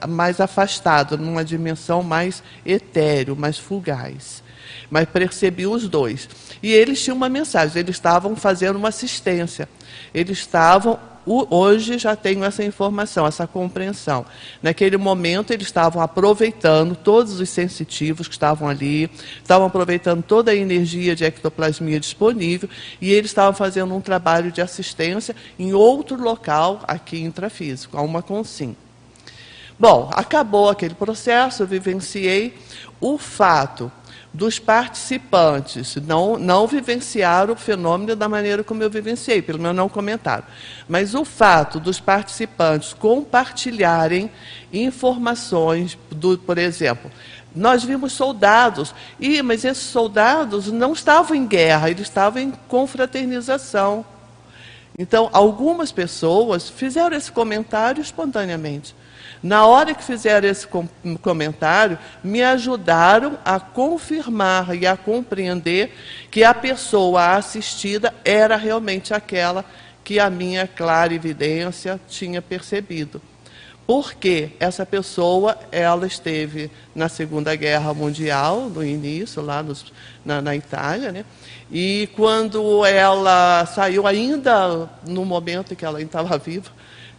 mais 0.08 0.40
afastado, 0.42 1.18
numa 1.18 1.46
dimensão 1.46 2.02
mais 2.02 2.42
etéreo, 2.66 3.36
mais 3.36 3.58
fugaz. 3.58 4.42
Mas 4.90 5.08
percebi 5.08 5.68
os 5.68 5.88
dois. 5.88 6.28
E 6.64 6.72
eles 6.72 7.04
tinham 7.04 7.16
uma 7.16 7.30
mensagem, 7.30 7.80
eles 7.80 7.96
estavam 7.96 8.36
fazendo 8.36 8.78
uma 8.78 8.90
assistência. 8.90 9.70
Eles 10.14 10.40
estavam 10.40 11.00
hoje 11.28 11.98
já 11.98 12.16
tenho 12.16 12.44
essa 12.44 12.64
informação, 12.64 13.28
essa 13.28 13.46
compreensão. 13.46 14.26
Naquele 14.62 14.98
momento, 14.98 15.52
eles 15.52 15.68
estavam 15.68 16.02
aproveitando 16.02 16.96
todos 16.96 17.40
os 17.40 17.50
sensitivos 17.50 18.28
que 18.28 18.34
estavam 18.34 18.68
ali, 18.68 19.10
estavam 19.42 19.68
aproveitando 19.68 20.24
toda 20.24 20.52
a 20.52 20.56
energia 20.56 21.16
de 21.16 21.26
ectoplasmia 21.26 22.00
disponível 22.00 22.70
e 23.02 23.12
eles 23.12 23.32
estavam 23.32 23.54
fazendo 23.54 23.94
um 23.94 24.02
trabalho 24.02 24.52
de 24.52 24.62
assistência 24.62 25.36
em 25.60 25.74
outro 25.74 26.22
local 26.22 26.82
aqui 26.88 27.22
intrafísico, 27.22 27.98
a 27.98 28.02
uma 28.02 28.22
consim. 28.22 28.76
Bom, 29.80 30.10
acabou 30.14 30.70
aquele 30.70 30.96
processo, 30.96 31.64
eu 31.64 31.68
vivenciei 31.68 32.58
o 33.00 33.18
fato 33.18 33.92
dos 34.34 34.60
participantes 34.60 35.96
não, 35.96 36.38
não 36.38 36.68
vivenciaram 36.68 37.54
o 37.54 37.58
fenômeno 37.58 38.16
da 38.16 38.30
maneira 38.30 38.64
como 38.64 38.84
eu 38.84 38.90
vivenciei, 38.90 39.42
pelo 39.42 39.60
menos 39.60 39.76
não 39.76 39.90
comentaram. 39.90 40.44
Mas 40.88 41.16
o 41.16 41.26
fato 41.26 41.80
dos 41.80 42.00
participantes 42.00 42.94
compartilharem 42.94 44.30
informações, 44.72 45.98
do, 46.12 46.38
por 46.38 46.60
exemplo, 46.60 47.10
nós 47.56 47.84
vimos 47.84 48.14
soldados, 48.14 48.94
e, 49.20 49.42
mas 49.42 49.66
esses 49.66 49.84
soldados 49.84 50.72
não 50.72 50.94
estavam 50.94 51.36
em 51.36 51.48
guerra, 51.48 51.90
eles 51.90 52.08
estavam 52.08 52.42
em 52.42 52.52
confraternização. 52.68 54.06
Então, 55.00 55.30
algumas 55.34 55.92
pessoas 55.92 56.70
fizeram 56.70 57.18
esse 57.18 57.32
comentário 57.32 58.02
espontaneamente. 58.02 58.96
Na 59.42 59.66
hora 59.66 59.94
que 59.94 60.04
fizeram 60.04 60.48
esse 60.48 60.68
comentário, 61.22 61.98
me 62.24 62.42
ajudaram 62.42 63.38
a 63.46 63.60
confirmar 63.60 64.76
e 64.76 64.88
a 64.88 64.98
compreender 64.98 65.94
que 66.32 66.44
a 66.44 66.54
pessoa 66.54 67.36
assistida 67.36 68.14
era 68.26 68.56
realmente 68.56 69.14
aquela 69.14 69.64
que 70.04 70.20
a 70.20 70.30
minha 70.30 70.68
clara 70.68 71.14
evidência 71.14 72.00
tinha 72.08 72.42
percebido. 72.42 73.22
Porque 73.86 74.52
essa 74.60 74.86
pessoa, 74.86 75.58
ela 75.72 76.06
esteve 76.06 76.70
na 76.94 77.08
Segunda 77.08 77.56
Guerra 77.56 77.94
Mundial, 77.94 78.70
no 78.70 78.84
início, 78.84 79.42
lá 79.42 79.64
nos, 79.64 79.94
na, 80.26 80.42
na 80.42 80.54
Itália, 80.56 81.10
né? 81.10 81.24
E 81.72 82.10
quando 82.14 82.86
ela 82.86 83.66
saiu, 83.66 84.06
ainda 84.06 84.90
no 85.06 85.24
momento 85.24 85.72
em 85.72 85.76
que 85.76 85.86
ela 85.86 86.02
estava 86.02 86.38
viva, 86.38 86.70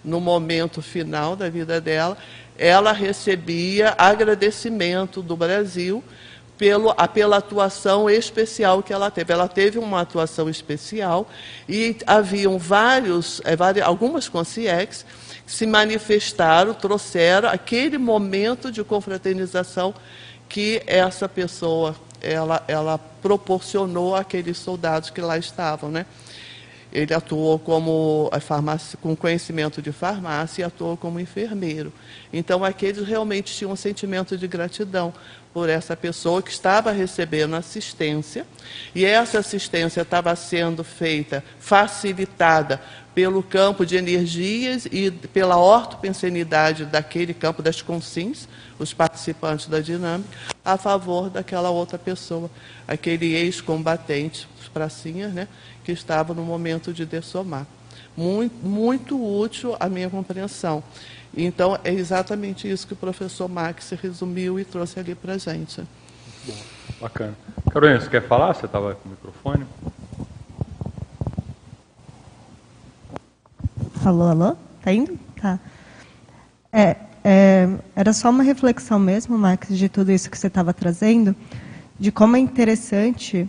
no 0.05 0.21
momento 0.21 0.81
final 0.81 1.35
da 1.37 1.49
vida 1.49 1.81
dela, 1.81 2.17
ela 2.57 2.93
recebia 2.93 3.95
agradecimento 3.97 5.23
do 5.23 5.37
Brasil 5.37 6.03
pelo, 6.59 6.93
pela 7.15 7.37
atuação 7.37 8.11
especial 8.11 8.83
que 8.83 8.93
ela 8.93 9.11
teve. 9.11 9.33
Ela 9.33 9.49
teve 9.49 9.79
uma 9.79 10.01
atuação 10.01 10.51
especial 10.51 11.29
e 11.69 11.97
haviam 12.07 12.59
vários, 12.59 13.41
várias, 13.57 13.87
algumas 13.87 14.29
consciex 14.29 15.07
se 15.47 15.67
manifestaram, 15.67 16.75
trouxeram 16.75 17.49
aquele 17.49 17.97
momento 17.97 18.71
de 18.71 18.85
confraternização 18.85 19.95
que 20.49 20.83
essa 20.87 21.29
pessoa 21.29 21.95
ela, 22.21 22.63
ela 22.67 22.99
proporcionou 22.99 24.15
àqueles 24.15 24.59
soldados 24.59 25.11
que 25.11 25.21
lá 25.21 25.39
estavam, 25.39 25.91
né? 25.91 26.05
Ele 26.93 27.13
atuou 27.13 27.59
como 27.59 28.31
farmácia, 28.41 28.99
com 29.01 29.15
conhecimento 29.15 29.83
de 29.83 29.93
farmácia 29.93 30.63
e 30.63 30.65
atuou 30.65 30.97
como 30.97 31.21
enfermeiro. 31.21 31.93
Então, 32.33 32.65
aqueles 32.65 33.07
realmente 33.07 33.55
tinham 33.55 33.73
um 33.73 33.77
sentimento 33.77 34.37
de 34.37 34.47
gratidão 34.47 35.13
por 35.53 35.69
essa 35.69 35.97
pessoa 35.97 36.43
que 36.43 36.51
estava 36.51 36.93
recebendo 36.93 37.57
assistência, 37.57 38.47
e 38.95 39.05
essa 39.05 39.39
assistência 39.39 40.03
estava 40.03 40.35
sendo 40.37 40.85
feita, 40.85 41.43
facilitada 41.59 42.81
pelo 43.15 43.43
campo 43.43 43.85
de 43.85 43.97
energias 43.97 44.87
e 44.87 45.11
pela 45.11 45.57
ortopensenidade 45.57 46.85
daquele 46.85 47.35
campo 47.35 47.61
das 47.61 47.83
consins, 47.83 48.49
os 48.79 48.95
participantes 48.95 49.67
da 49.67 49.81
dinâmica, 49.81 50.31
a 50.65 50.77
favor 50.77 51.29
daquela 51.29 51.71
outra 51.71 51.99
pessoa, 51.99 52.49
aquele 52.87 53.35
ex-combatente, 53.35 54.47
os 54.61 54.69
pracinhas, 54.69 55.33
né, 55.33 55.49
que 55.89 55.93
estava 55.93 56.35
no 56.35 56.43
momento 56.43 56.93
de 56.93 57.07
dessomar. 57.07 57.67
Muito, 58.15 58.55
muito 58.63 59.19
útil 59.19 59.75
a 59.81 59.89
minha 59.89 60.11
compreensão. 60.11 60.85
Então, 61.35 61.79
é 61.83 61.91
exatamente 61.91 62.71
isso 62.71 62.87
que 62.87 62.93
o 62.93 62.97
professor 62.97 63.49
Max 63.49 63.93
resumiu 64.03 64.61
e 64.61 64.67
trouxe 64.67 65.01
ali 65.01 65.15
para 65.15 65.33
a 65.33 65.39
gente. 65.39 65.81
Bom, 66.47 66.55
bacana. 67.01 67.35
Carolina, 67.71 67.99
você 67.99 68.11
quer 68.11 68.29
falar? 68.29 68.53
Você 68.53 68.67
estava 68.67 68.97
com 68.97 69.09
o 69.09 69.13
microfone. 69.13 69.65
Alô, 74.05 74.25
alô? 74.25 74.57
Tá 74.83 74.93
indo? 74.93 75.19
Tá. 75.41 75.59
É, 76.71 76.97
é, 77.25 77.67
era 77.97 78.13
só 78.13 78.29
uma 78.29 78.43
reflexão 78.43 78.99
mesmo, 78.99 79.39
Max, 79.39 79.69
de 79.69 79.89
tudo 79.89 80.13
isso 80.13 80.31
que 80.31 80.37
você 80.37 80.49
estava 80.49 80.75
trazendo, 80.75 81.35
de 81.99 82.13
como 82.13 82.37
é 82.37 82.39
interessante 82.39 83.49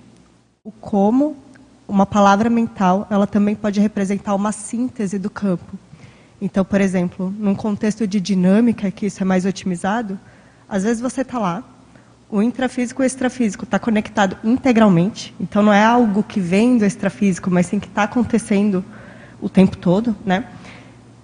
o 0.64 0.72
como 0.72 1.49
uma 1.90 2.06
palavra 2.06 2.50
mental 2.50 3.08
ela 3.10 3.26
também 3.26 3.56
pode 3.56 3.80
representar 3.80 4.36
uma 4.36 4.52
síntese 4.52 5.18
do 5.18 5.30
campo. 5.30 5.78
Então, 6.42 6.64
por 6.64 6.80
exemplo, 6.80 7.34
num 7.38 7.56
contexto 7.56 8.08
de 8.08 8.22
dinâmica, 8.22 8.90
que 8.92 9.08
isso 9.08 9.22
é 9.22 9.26
mais 9.26 9.46
otimizado, 9.46 10.18
às 10.70 10.84
vezes 10.84 11.02
você 11.02 11.22
está 11.22 11.40
lá, 11.40 11.64
o 12.30 12.42
intrafísico 12.42 13.02
e 13.02 13.04
o 13.04 13.08
extrafísico 13.08 13.64
está 13.64 13.80
conectado 13.80 14.38
integralmente, 14.44 15.34
então 15.40 15.64
não 15.64 15.74
é 15.74 15.84
algo 15.84 16.22
que 16.22 16.40
vem 16.40 16.78
do 16.78 16.86
extrafísico, 16.86 17.50
mas 17.50 17.66
sim 17.66 17.80
que 17.80 17.88
está 17.88 18.04
acontecendo 18.04 18.86
o 19.42 19.50
tempo 19.50 19.76
todo, 19.76 20.16
né? 20.24 20.46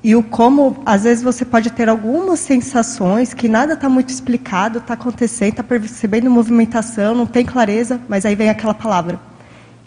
E 0.03 0.15
o 0.15 0.21
como, 0.21 0.81
às 0.85 1.03
vezes 1.03 1.23
você 1.23 1.45
pode 1.45 1.71
ter 1.71 1.89
algumas 1.89 2.39
sensações 2.39 3.33
que 3.33 3.47
nada 3.47 3.73
está 3.73 3.87
muito 3.87 4.09
explicado, 4.09 4.79
está 4.79 4.93
acontecendo, 4.93 5.49
está 5.49 5.63
percebendo 5.63 6.29
movimentação, 6.29 7.15
não 7.15 7.25
tem 7.25 7.45
clareza, 7.45 7.99
mas 8.07 8.25
aí 8.25 8.35
vem 8.35 8.49
aquela 8.49 8.73
palavra. 8.73 9.19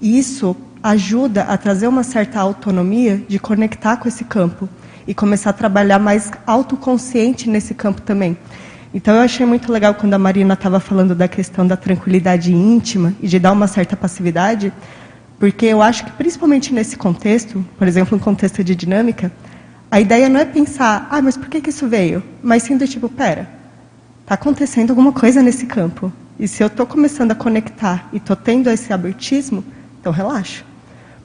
Isso 0.01 0.57
ajuda 0.83 1.43
a 1.43 1.57
trazer 1.57 1.89
uma 1.89 2.03
certa 2.03 2.41
autonomia 2.41 3.23
de 3.29 3.39
conectar 3.39 3.97
com 3.97 4.09
esse 4.09 4.25
campo 4.25 4.69
e 5.07 5.15
começar 5.15 5.51
a 5.51 5.55
trabalhar 5.55 5.99
mais 5.99 6.31
autoconsciente 6.47 7.49
nesse 7.49 7.75
campo 7.75 8.01
também. 8.03 8.37
Então 8.93 9.15
eu 9.15 9.21
achei 9.21 9.45
muito 9.45 9.71
legal 9.71 9.95
quando 9.95 10.15
a 10.15 10.19
Marina 10.19 10.55
estava 10.55 10.81
falando 10.81 11.15
da 11.15 11.29
questão 11.29 11.67
da 11.67 11.77
tranquilidade 11.77 12.53
íntima 12.53 13.15
e 13.21 13.29
de 13.29 13.39
dar 13.39 13.53
uma 13.53 13.67
certa 13.67 13.97
passividade, 13.97 14.73
porque 15.39 15.67
eu 15.67 15.83
acho 15.83 16.05
que, 16.05 16.13
principalmente 16.13 16.73
nesse 16.73 16.97
contexto, 16.97 17.65
por 17.79 17.87
exemplo, 17.87 18.17
um 18.17 18.21
contexto 18.21 18.65
de 18.65 18.75
dinâmica, 18.75 19.31
a 19.91 20.01
ideia 20.01 20.29
não 20.29 20.41
é 20.41 20.45
pensar, 20.45 21.07
ah, 21.11 21.23
mas 21.23 21.37
por 21.37 21.49
que, 21.49 21.61
que 21.61 21.71
isso 21.71 21.87
veio? 21.87 22.23
Mas 22.43 22.63
sim 22.65 22.77
do 22.77 22.87
tipo, 22.87 23.09
pera, 23.09 23.49
está 24.23 24.35
acontecendo 24.35 24.91
alguma 24.91 25.13
coisa 25.13 25.43
nesse 25.43 25.67
campo. 25.67 26.13
E 26.39 26.47
se 26.47 26.63
eu 26.63 26.67
estou 26.67 26.87
começando 26.87 27.33
a 27.33 27.35
conectar 27.35 28.09
e 28.13 28.19
estou 28.19 28.37
tendo 28.37 28.69
esse 28.69 28.93
abertismo, 28.93 29.65
então 30.09 30.13
relaxo. 30.13 30.65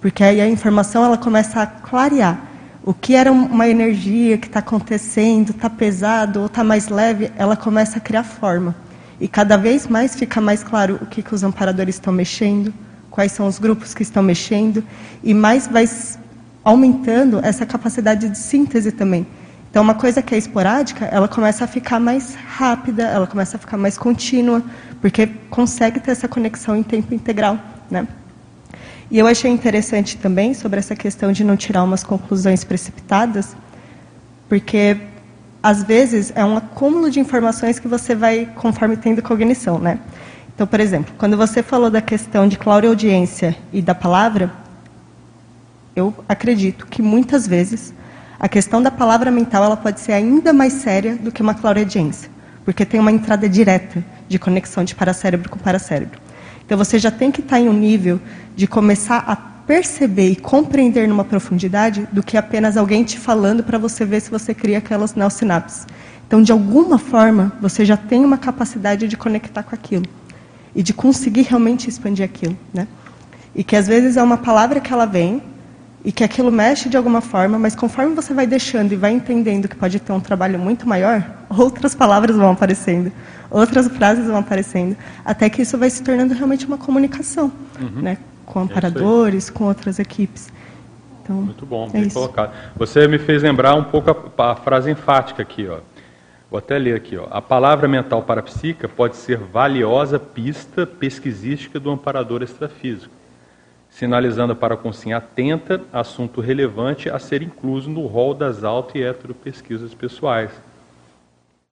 Porque 0.02 0.24
aí 0.24 0.42
a 0.42 0.48
informação 0.48 1.06
ela 1.06 1.18
começa 1.18 1.62
a 1.62 1.66
clarear. 1.66 2.40
O 2.84 2.94
que 2.94 3.16
era 3.16 3.32
uma 3.32 3.68
energia 3.68 4.38
que 4.38 4.48
está 4.48 4.60
acontecendo, 4.60 5.52
está 5.52 5.70
pesado 5.70 6.42
ou 6.42 6.46
está 6.48 6.64
mais 6.64 6.90
leve, 6.90 7.32
ela 7.38 7.56
começa 7.56 7.98
a 7.98 8.02
criar 8.02 8.24
forma. 8.24 8.76
E 9.22 9.28
cada 9.28 9.56
vez 9.56 9.88
mais 9.88 10.16
fica 10.16 10.42
mais 10.42 10.64
claro 10.64 11.00
o 11.02 11.06
que, 11.06 11.24
que 11.24 11.34
os 11.34 11.44
amparadores 11.44 11.96
estão 11.96 12.12
mexendo, 12.12 12.74
quais 13.10 13.32
são 13.32 13.48
os 13.48 13.58
grupos 13.58 13.94
que 13.94 14.04
estão 14.04 14.22
mexendo, 14.22 14.84
e 15.24 15.34
mais 15.34 15.66
vai 15.66 15.88
aumentando 16.62 17.40
essa 17.42 17.66
capacidade 17.66 18.28
de 18.28 18.38
síntese 18.38 18.92
também. 18.92 19.26
Então, 19.70 19.82
uma 19.82 19.96
coisa 19.96 20.22
que 20.22 20.36
é 20.36 20.38
esporádica, 20.38 21.06
ela 21.06 21.28
começa 21.28 21.64
a 21.64 21.68
ficar 21.68 22.00
mais 22.00 22.36
rápida, 22.36 23.04
ela 23.04 23.26
começa 23.26 23.56
a 23.56 23.60
ficar 23.60 23.78
mais 23.78 23.98
contínua, 23.98 24.62
porque 25.00 25.28
consegue 25.50 26.02
ter 26.02 26.12
essa 26.12 26.28
conexão 26.28 26.76
em 26.76 26.84
tempo 26.84 27.14
integral, 27.14 27.58
né? 27.90 28.06
E 29.14 29.20
eu 29.20 29.28
achei 29.28 29.52
interessante 29.52 30.18
também 30.18 30.56
sobre 30.56 30.80
essa 30.80 30.96
questão 30.96 31.32
de 31.32 31.44
não 31.44 31.56
tirar 31.56 31.84
umas 31.84 32.04
conclusões 32.04 32.64
precipitadas, 32.64 33.56
porque 34.50 34.98
às 35.62 35.84
vezes 35.84 36.34
é 36.36 36.44
um 36.44 36.58
acúmulo 36.58 37.12
de 37.12 37.20
informações 37.20 37.78
que 37.78 37.88
você 37.88 38.16
vai 38.16 38.50
conforme 38.56 38.98
tendo 38.98 39.22
cognição, 39.22 39.78
né? 39.78 40.00
Então, 40.56 40.66
por 40.66 40.80
exemplo, 40.80 41.14
quando 41.16 41.38
você 41.38 41.62
falou 41.62 41.92
da 41.92 42.02
questão 42.02 42.48
de 42.48 42.58
clareaudiência 42.58 43.56
e 43.72 43.84
da 43.84 43.94
palavra, 43.94 44.52
eu 45.96 46.12
acredito 46.28 46.88
que 46.88 47.04
muitas 47.04 47.48
vezes 47.48 47.94
a 48.40 48.50
questão 48.50 48.82
da 48.82 48.90
palavra 48.90 49.30
mental 49.30 49.64
ela 49.64 49.78
pode 49.78 50.00
ser 50.00 50.14
ainda 50.14 50.52
mais 50.52 50.74
séria 50.74 51.18
do 51.18 51.32
que 51.32 51.44
uma 51.44 51.54
clareaudiência, 51.54 52.32
porque 52.66 52.84
tem 52.84 53.00
uma 53.00 53.12
entrada 53.12 53.48
direta 53.48 54.04
de 54.28 54.40
conexão 54.40 54.84
de 54.84 54.96
paracérebro 54.96 55.52
com 55.52 55.60
paracérebro. 55.60 56.20
Então 56.66 56.78
você 56.78 56.98
já 56.98 57.12
tem 57.12 57.32
que 57.32 57.42
estar 57.42 57.60
em 57.60 57.70
um 57.70 57.74
nível 57.74 58.20
de 58.56 58.68
começar 58.68 59.24
a 59.28 59.36
perceber 59.36 60.30
e 60.30 60.36
compreender 60.36 61.08
numa 61.08 61.24
profundidade 61.24 62.08
do 62.12 62.22
que 62.22 62.38
apenas 62.38 62.76
alguém 62.76 63.04
te 63.04 63.18
falando 63.18 63.64
para 63.64 63.78
você 63.78 64.06
ver 64.06 64.22
se 64.22 64.30
você 64.30 64.54
cria 64.54 64.78
aquelas 64.78 65.16
neosinapses. 65.16 65.88
Então, 66.28 66.42
de 66.42 66.52
alguma 66.52 66.98
forma, 66.98 67.54
você 67.62 67.86
já 67.86 67.96
tem 67.96 68.26
uma 68.26 68.38
capacidade 68.38 69.08
de 69.08 69.16
conectar 69.16 69.64
com 69.64 69.76
aquilo 69.76 70.06
e 70.76 70.82
de 70.82 70.94
conseguir 70.94 71.44
realmente 71.44 71.88
expandir 71.88 72.26
aquilo, 72.26 72.58
né? 72.74 72.88
E 73.56 73.64
que 73.64 73.76
às 73.76 73.88
vezes 73.88 74.18
é 74.18 74.24
uma 74.24 74.38
palavra 74.38 74.80
que 74.80 74.92
ela 74.92 75.06
vem 75.06 75.42
e 76.04 76.12
que 76.12 76.24
aquilo 76.24 76.52
mexe 76.52 76.90
de 76.90 76.98
alguma 76.98 77.22
forma, 77.22 77.58
mas 77.58 77.76
conforme 77.76 78.14
você 78.14 78.34
vai 78.34 78.46
deixando 78.46 78.92
e 78.92 78.96
vai 78.96 79.14
entendendo 79.14 79.68
que 79.68 79.76
pode 79.76 80.00
ter 80.00 80.12
um 80.12 80.20
trabalho 80.20 80.60
muito 80.60 80.88
maior, 80.88 81.24
outras 81.50 81.96
palavras 81.96 82.36
vão 82.36 82.52
aparecendo, 82.52 83.12
outras 83.54 83.88
frases 83.88 84.26
vão 84.26 84.38
aparecendo, 84.38 84.98
até 85.24 85.50
que 85.50 85.62
isso 85.62 85.78
vai 85.78 85.90
se 85.90 86.04
tornando 86.04 86.34
realmente 86.34 86.66
uma 86.66 86.78
comunicação, 86.78 87.52
uhum. 87.80 88.02
né? 88.02 88.18
Com 88.46 88.60
é 88.60 88.64
amparadores, 88.64 89.50
é 89.50 89.52
com 89.52 89.66
outras 89.66 90.00
equipes. 90.00 90.52
Então, 91.22 91.38
muito 91.38 91.66
bom, 91.66 91.88
é 91.88 91.92
bem 91.92 92.02
isso. 92.04 92.16
colocado. 92.16 92.52
Você 92.76 93.08
me 93.08 93.18
fez 93.18 93.44
lembrar 93.44 93.76
um 93.76 93.84
pouco 93.84 94.34
a, 94.38 94.52
a 94.52 94.56
frase 94.56 94.92
enfática 94.92 95.42
aqui, 95.42 95.68
ó. 95.68 95.78
Vou 96.52 96.58
até 96.58 96.78
ler 96.78 96.96
aqui. 96.96 97.18
Ó. 97.18 97.28
A 97.32 97.42
palavra 97.42 97.88
mental 97.88 98.22
parapsíquica 98.24 98.88
pode 98.88 99.16
ser 99.16 99.38
valiosa 99.38 100.20
pista 100.20 100.86
pesquisística 100.86 101.80
do 101.80 101.90
amparador 101.90 102.44
extrafísico, 102.44 103.14
sinalizando 103.90 104.56
para 104.56 104.74
a 104.74 104.78
consciência 104.78 105.18
atenta 105.18 105.82
assunto 105.92 106.42
relevante 106.42 107.10
a 107.10 107.18
ser 107.18 107.42
incluso 107.42 107.90
no 107.90 108.06
rol 108.06 108.34
das 108.34 108.64
auto 108.64 108.98
e 108.98 109.04
hetero 109.04 109.34
pesquisas 109.34 109.94
pessoais. 109.94 110.52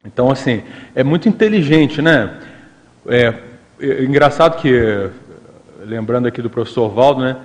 Então, 0.04 0.32
assim, 0.32 0.64
é 0.96 1.04
muito 1.04 1.30
inteligente, 1.30 2.02
né? 2.02 2.40
É, 3.08 3.34
é 3.80 4.04
engraçado 4.04 4.60
que, 4.60 5.10
lembrando 5.86 6.28
aqui 6.28 6.42
do 6.42 6.50
professor 6.50 6.90
Valdo, 6.90 7.22
né? 7.22 7.38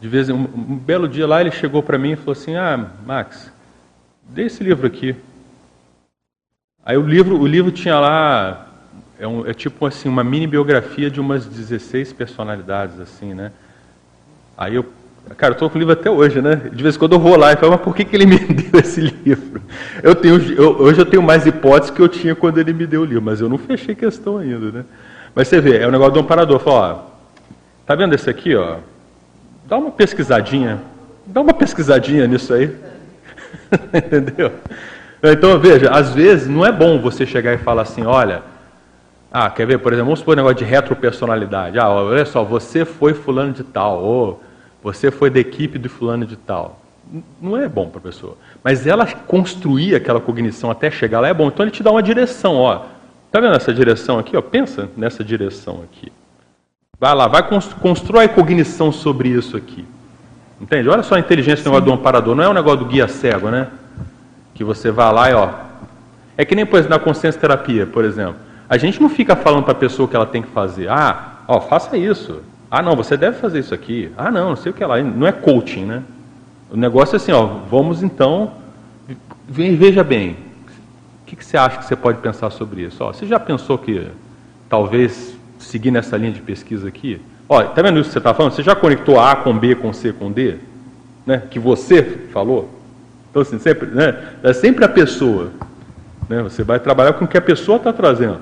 De 0.00 0.08
vez 0.08 0.28
um, 0.30 0.34
um 0.34 0.76
belo 0.76 1.06
dia 1.06 1.26
lá 1.26 1.40
ele 1.40 1.50
chegou 1.50 1.82
para 1.82 1.98
mim 1.98 2.12
e 2.12 2.16
falou 2.16 2.32
assim: 2.32 2.56
Ah, 2.56 2.90
Max, 3.06 3.52
dê 4.28 4.44
esse 4.44 4.64
livro 4.64 4.86
aqui. 4.86 5.14
Aí 6.84 6.96
o 6.96 7.06
livro, 7.06 7.38
o 7.38 7.46
livro 7.46 7.70
tinha 7.70 7.98
lá 7.98 8.66
é, 9.18 9.28
um, 9.28 9.46
é, 9.46 9.52
tipo 9.52 9.84
assim 9.84 10.08
uma 10.08 10.24
mini 10.24 10.46
biografia 10.46 11.10
de 11.10 11.20
umas 11.20 11.44
16 11.44 12.14
personalidades 12.14 12.98
assim, 12.98 13.34
né? 13.34 13.52
Aí 14.56 14.74
eu, 14.74 14.86
cara, 15.36 15.54
eu 15.54 15.58
tô 15.58 15.70
com 15.70 15.76
o 15.76 15.78
livro 15.78 15.92
até 15.92 16.10
hoje, 16.10 16.40
né? 16.42 16.56
De 16.72 16.82
vez 16.82 16.96
em 16.96 16.98
quando 16.98 17.12
eu 17.12 17.20
vou 17.20 17.36
lá 17.36 17.52
e 17.52 17.56
falo, 17.56 17.72
mas 17.72 17.80
por 17.80 17.94
que, 17.94 18.04
que 18.04 18.16
ele 18.16 18.26
me 18.26 18.38
deu 18.38 18.80
esse 18.80 19.00
livro? 19.00 19.62
Eu 20.02 20.14
tenho, 20.14 20.36
eu, 20.52 20.76
hoje 20.80 21.00
eu 21.00 21.06
tenho 21.06 21.22
mais 21.22 21.46
hipóteses 21.46 21.90
que 21.94 22.00
eu 22.00 22.08
tinha 22.08 22.34
quando 22.34 22.58
ele 22.58 22.72
me 22.72 22.86
deu 22.86 23.02
o 23.02 23.04
livro, 23.04 23.22
mas 23.22 23.40
eu 23.40 23.48
não 23.48 23.58
fechei 23.58 23.94
questão 23.94 24.38
ainda, 24.38 24.70
né? 24.70 24.84
Mas 25.34 25.48
você 25.48 25.60
vê, 25.60 25.78
é 25.78 25.86
o 25.86 25.88
um 25.88 25.92
negócio 25.92 26.14
do 26.14 26.20
amparador, 26.20 26.58
fala, 26.58 26.94
ó, 26.94 27.10
tá 27.86 27.94
vendo 27.94 28.14
esse 28.14 28.28
aqui, 28.28 28.54
ó? 28.56 28.76
Dá 29.66 29.78
uma 29.78 29.90
pesquisadinha, 29.90 30.80
dá 31.24 31.40
uma 31.40 31.54
pesquisadinha 31.54 32.26
nisso 32.26 32.52
aí, 32.52 32.74
entendeu? 33.94 34.52
Então, 35.22 35.58
veja, 35.58 35.90
às 35.90 36.12
vezes 36.14 36.48
não 36.48 36.66
é 36.66 36.72
bom 36.72 37.00
você 37.00 37.24
chegar 37.24 37.52
e 37.54 37.58
falar 37.58 37.82
assim, 37.82 38.04
olha, 38.04 38.42
Ah, 39.32 39.48
quer 39.48 39.64
ver, 39.64 39.78
por 39.78 39.92
exemplo, 39.92 40.06
vamos 40.06 40.18
supor 40.18 40.34
um 40.34 40.36
negócio 40.38 40.58
de 40.58 40.64
retropersonalidade. 40.64 41.78
Ah, 41.78 41.88
olha 41.88 42.24
só, 42.24 42.42
você 42.42 42.84
foi 42.84 43.14
fulano 43.14 43.52
de 43.52 43.62
tal, 43.62 44.02
ou 44.02 44.42
você 44.82 45.10
foi 45.10 45.30
da 45.30 45.38
equipe 45.40 45.78
do 45.78 45.88
fulano 45.88 46.26
de 46.26 46.36
tal. 46.36 46.80
Não 47.40 47.56
é 47.56 47.68
bom 47.68 47.88
para 47.88 47.98
a 47.98 48.02
pessoa. 48.02 48.36
Mas 48.62 48.86
ela 48.86 49.06
construir 49.06 49.94
aquela 49.94 50.20
cognição 50.20 50.70
até 50.70 50.90
chegar 50.90 51.20
lá 51.20 51.28
é 51.28 51.34
bom. 51.34 51.48
Então 51.48 51.64
ele 51.64 51.72
te 51.72 51.82
dá 51.82 51.90
uma 51.90 52.02
direção, 52.02 52.56
ó. 52.56 52.82
Tá 53.30 53.40
vendo 53.40 53.54
essa 53.54 53.72
direção 53.72 54.18
aqui? 54.18 54.36
Ó? 54.36 54.42
Pensa 54.42 54.88
nessa 54.96 55.24
direção 55.24 55.82
aqui. 55.84 56.12
Vai 56.98 57.14
lá, 57.14 57.26
vai 57.28 57.42
construir 57.80 58.24
a 58.24 58.28
cognição 58.28 58.92
sobre 58.92 59.30
isso 59.30 59.56
aqui. 59.56 59.86
Entende? 60.60 60.88
Olha 60.88 61.02
só 61.02 61.14
a 61.14 61.18
inteligência 61.18 61.64
do 61.64 61.70
negócio 61.70 61.86
do 61.86 61.92
amparador. 61.92 62.34
Não 62.34 62.44
é 62.44 62.48
um 62.48 62.52
negócio 62.52 62.80
do 62.80 62.84
guia 62.84 63.08
cego, 63.08 63.48
né? 63.50 63.68
Que 64.54 64.62
você 64.62 64.90
vai 64.90 65.12
lá 65.12 65.30
e 65.30 65.34
ó. 65.34 65.50
É 66.36 66.44
que 66.44 66.54
nem 66.54 66.64
exemplo, 66.64 66.90
na 66.90 66.98
consciência 66.98 67.40
terapia, 67.40 67.86
por 67.86 68.04
exemplo. 68.04 68.36
A 68.68 68.76
gente 68.76 69.00
não 69.00 69.08
fica 69.08 69.34
falando 69.34 69.64
para 69.64 69.72
a 69.72 69.76
pessoa 69.76 70.06
o 70.06 70.08
que 70.08 70.14
ela 70.14 70.26
tem 70.26 70.42
que 70.42 70.48
fazer. 70.48 70.88
Ah, 70.88 71.38
ó, 71.48 71.60
faça 71.60 71.96
isso. 71.96 72.40
Ah, 72.70 72.82
não, 72.82 72.94
você 72.94 73.16
deve 73.16 73.38
fazer 73.38 73.58
isso 73.58 73.74
aqui. 73.74 74.12
Ah, 74.16 74.30
não, 74.30 74.50
não 74.50 74.56
sei 74.56 74.70
o 74.70 74.74
que 74.74 74.84
lá. 74.84 75.02
Não 75.02 75.26
é 75.26 75.32
coaching, 75.32 75.84
né? 75.84 76.02
O 76.70 76.76
negócio 76.76 77.16
é 77.16 77.18
assim, 77.18 77.32
ó, 77.32 77.44
vamos 77.44 78.02
então. 78.02 78.52
Veja 79.48 80.04
bem, 80.04 80.36
o 81.22 81.26
que, 81.26 81.34
que 81.34 81.44
você 81.44 81.56
acha 81.56 81.78
que 81.78 81.84
você 81.84 81.96
pode 81.96 82.18
pensar 82.18 82.50
sobre 82.50 82.82
isso? 82.82 83.02
Ó, 83.02 83.12
você 83.12 83.26
já 83.26 83.40
pensou 83.40 83.76
que 83.76 84.06
talvez 84.68 85.34
seguir 85.58 85.90
nessa 85.90 86.16
linha 86.16 86.30
de 86.30 86.40
pesquisa 86.40 86.86
aqui? 86.86 87.20
Ó, 87.48 87.60
tá 87.64 87.82
vendo 87.82 87.98
isso 87.98 88.10
que 88.10 88.12
você 88.12 88.18
está 88.18 88.32
falando? 88.32 88.52
Você 88.52 88.62
já 88.62 88.76
conectou 88.76 89.18
A 89.18 89.34
com 89.34 89.58
B, 89.58 89.74
com 89.74 89.92
C, 89.92 90.12
com 90.12 90.30
D? 90.30 90.58
Né? 91.26 91.42
Que 91.50 91.58
você 91.58 92.02
falou? 92.32 92.70
Então, 93.28 93.42
assim, 93.42 93.58
sempre, 93.58 93.88
né? 93.88 94.34
é 94.44 94.52
sempre 94.52 94.84
a 94.84 94.88
pessoa. 94.88 95.50
Né? 96.28 96.40
Você 96.44 96.62
vai 96.62 96.78
trabalhar 96.78 97.14
com 97.14 97.24
o 97.24 97.28
que 97.28 97.36
a 97.36 97.42
pessoa 97.42 97.78
está 97.78 97.92
trazendo. 97.92 98.38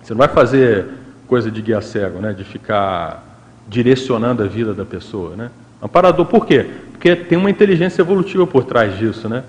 Você 0.00 0.14
não 0.14 0.18
vai 0.18 0.28
fazer 0.28 0.86
coisa 1.26 1.50
de 1.50 1.60
guia 1.60 1.80
cego, 1.80 2.20
né? 2.20 2.32
de 2.32 2.44
ficar 2.44 3.25
direcionando 3.68 4.42
a 4.42 4.46
vida 4.46 4.72
da 4.72 4.84
pessoa. 4.84 5.36
Né? 5.36 5.50
Amparador, 5.82 6.26
por 6.26 6.46
quê? 6.46 6.66
Porque 6.92 7.14
tem 7.14 7.36
uma 7.36 7.50
inteligência 7.50 8.02
evolutiva 8.02 8.46
por 8.46 8.64
trás 8.64 8.96
disso. 8.98 9.28
Né? 9.28 9.42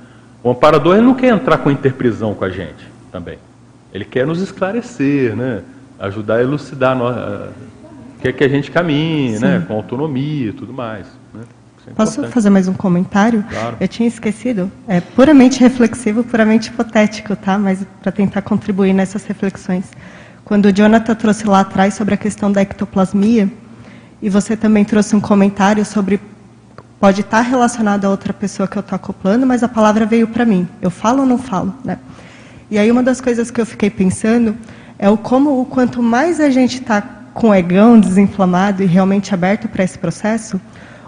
O 0.44 0.50
amparador 0.50 0.96
ele 0.96 1.06
não 1.06 1.14
quer 1.14 1.34
entrar 1.34 1.58
com 1.60 1.72
interprisão 1.72 2.34
com 2.34 2.46
a 2.46 2.50
gente 2.50 2.88
também. 3.12 3.38
Ele 3.94 4.06
quer 4.06 4.26
nos 4.26 4.42
esclarecer, 4.42 5.36
né? 5.36 5.62
ajudar 6.00 6.36
a 6.36 6.42
elucidar, 6.42 6.96
a, 7.02 7.48
quer 8.22 8.34
que 8.34 8.44
a 8.44 8.48
gente 8.48 8.70
caminhe 8.70 9.40
né? 9.40 9.64
com 9.68 9.74
autonomia 9.74 10.50
e 10.50 10.54
tudo 10.54 10.74
mais. 10.74 11.08
Né? 11.34 11.42
É 11.88 11.92
Posso 11.92 12.22
fazer 12.28 12.50
mais 12.50 12.68
um 12.68 12.74
comentário? 12.74 13.44
Claro. 13.50 13.78
Eu 13.80 13.88
tinha 13.88 14.08
esquecido. 14.08 14.70
É 14.88 15.00
puramente 15.00 15.60
reflexivo, 15.62 16.24
puramente 16.24 16.70
hipotético, 16.70 17.34
tá? 17.36 17.58
Mas 17.58 17.86
para 18.02 18.12
tentar 18.12 18.42
contribuir 18.42 18.92
nessas 18.92 19.26
reflexões. 19.26 19.92
Quando 20.44 20.66
o 20.66 20.74
Jonathan 20.74 21.16
trouxe 21.16 21.48
lá 21.48 21.62
atrás 21.62 21.94
sobre 21.94 22.14
a 22.14 22.18
questão 22.18 22.52
da 22.52 22.62
ectoplasmia, 22.62 23.50
e 24.22 24.30
você 24.30 24.58
também 24.58 24.84
trouxe 24.84 25.16
um 25.16 25.22
comentário 25.22 25.86
sobre 25.86 26.20
pode 27.00 27.22
estar 27.22 27.42
relacionado 27.42 28.06
a 28.06 28.10
outra 28.10 28.34
pessoa 28.34 28.68
que 28.68 28.78
eu 28.78 28.80
estou 28.80 28.96
acoplando, 28.96 29.46
mas 29.46 29.62
a 29.64 29.68
palavra 29.68 30.06
veio 30.06 30.28
para 30.28 30.46
mim. 30.46 30.68
Eu 30.82 30.90
falo 30.90 31.22
ou 31.22 31.26
não 31.26 31.38
falo, 31.38 31.74
né? 31.84 32.00
E 32.70 32.78
aí 32.78 32.92
uma 32.92 33.04
das 33.04 33.22
coisas 33.22 33.52
que 33.52 33.62
eu 33.62 33.66
fiquei 33.66 33.90
pensando 33.90 34.58
é 34.98 35.10
o 35.10 35.18
como 35.18 35.62
o 35.62 35.66
quanto 35.66 36.02
mais 36.02 36.40
a 36.40 36.50
gente 36.50 36.82
está 36.82 37.02
com 37.34 37.50
o 37.50 37.56
egão 37.56 38.00
desinflamado 38.00 38.82
e 38.82 38.88
realmente 38.88 39.34
aberto 39.34 39.68
para 39.68 39.84
esse 39.84 39.98
processo, 39.98 40.60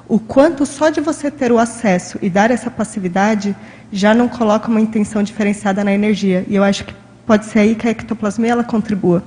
o 0.08 0.20
quanto 0.20 0.66
só 0.66 0.90
de 0.90 1.02
você 1.02 1.32
ter 1.32 1.52
o 1.52 1.58
acesso 1.58 2.20
e 2.22 2.30
dar 2.30 2.52
essa 2.52 2.70
passividade 2.70 3.56
já 3.92 4.14
não 4.14 4.28
coloca 4.28 4.70
uma 4.70 4.80
intenção 4.80 5.24
diferenciada 5.24 5.84
na 5.84 5.92
energia. 5.92 6.46
E 6.48 6.56
eu 6.56 6.64
acho 6.64 6.86
que 6.86 6.94
pode 7.30 7.46
ser 7.46 7.60
aí 7.60 7.76
que 7.76 7.88
a 7.88 7.92
ectoplasmia 7.92 8.54
ela 8.54 8.64
contribua. 8.64 9.22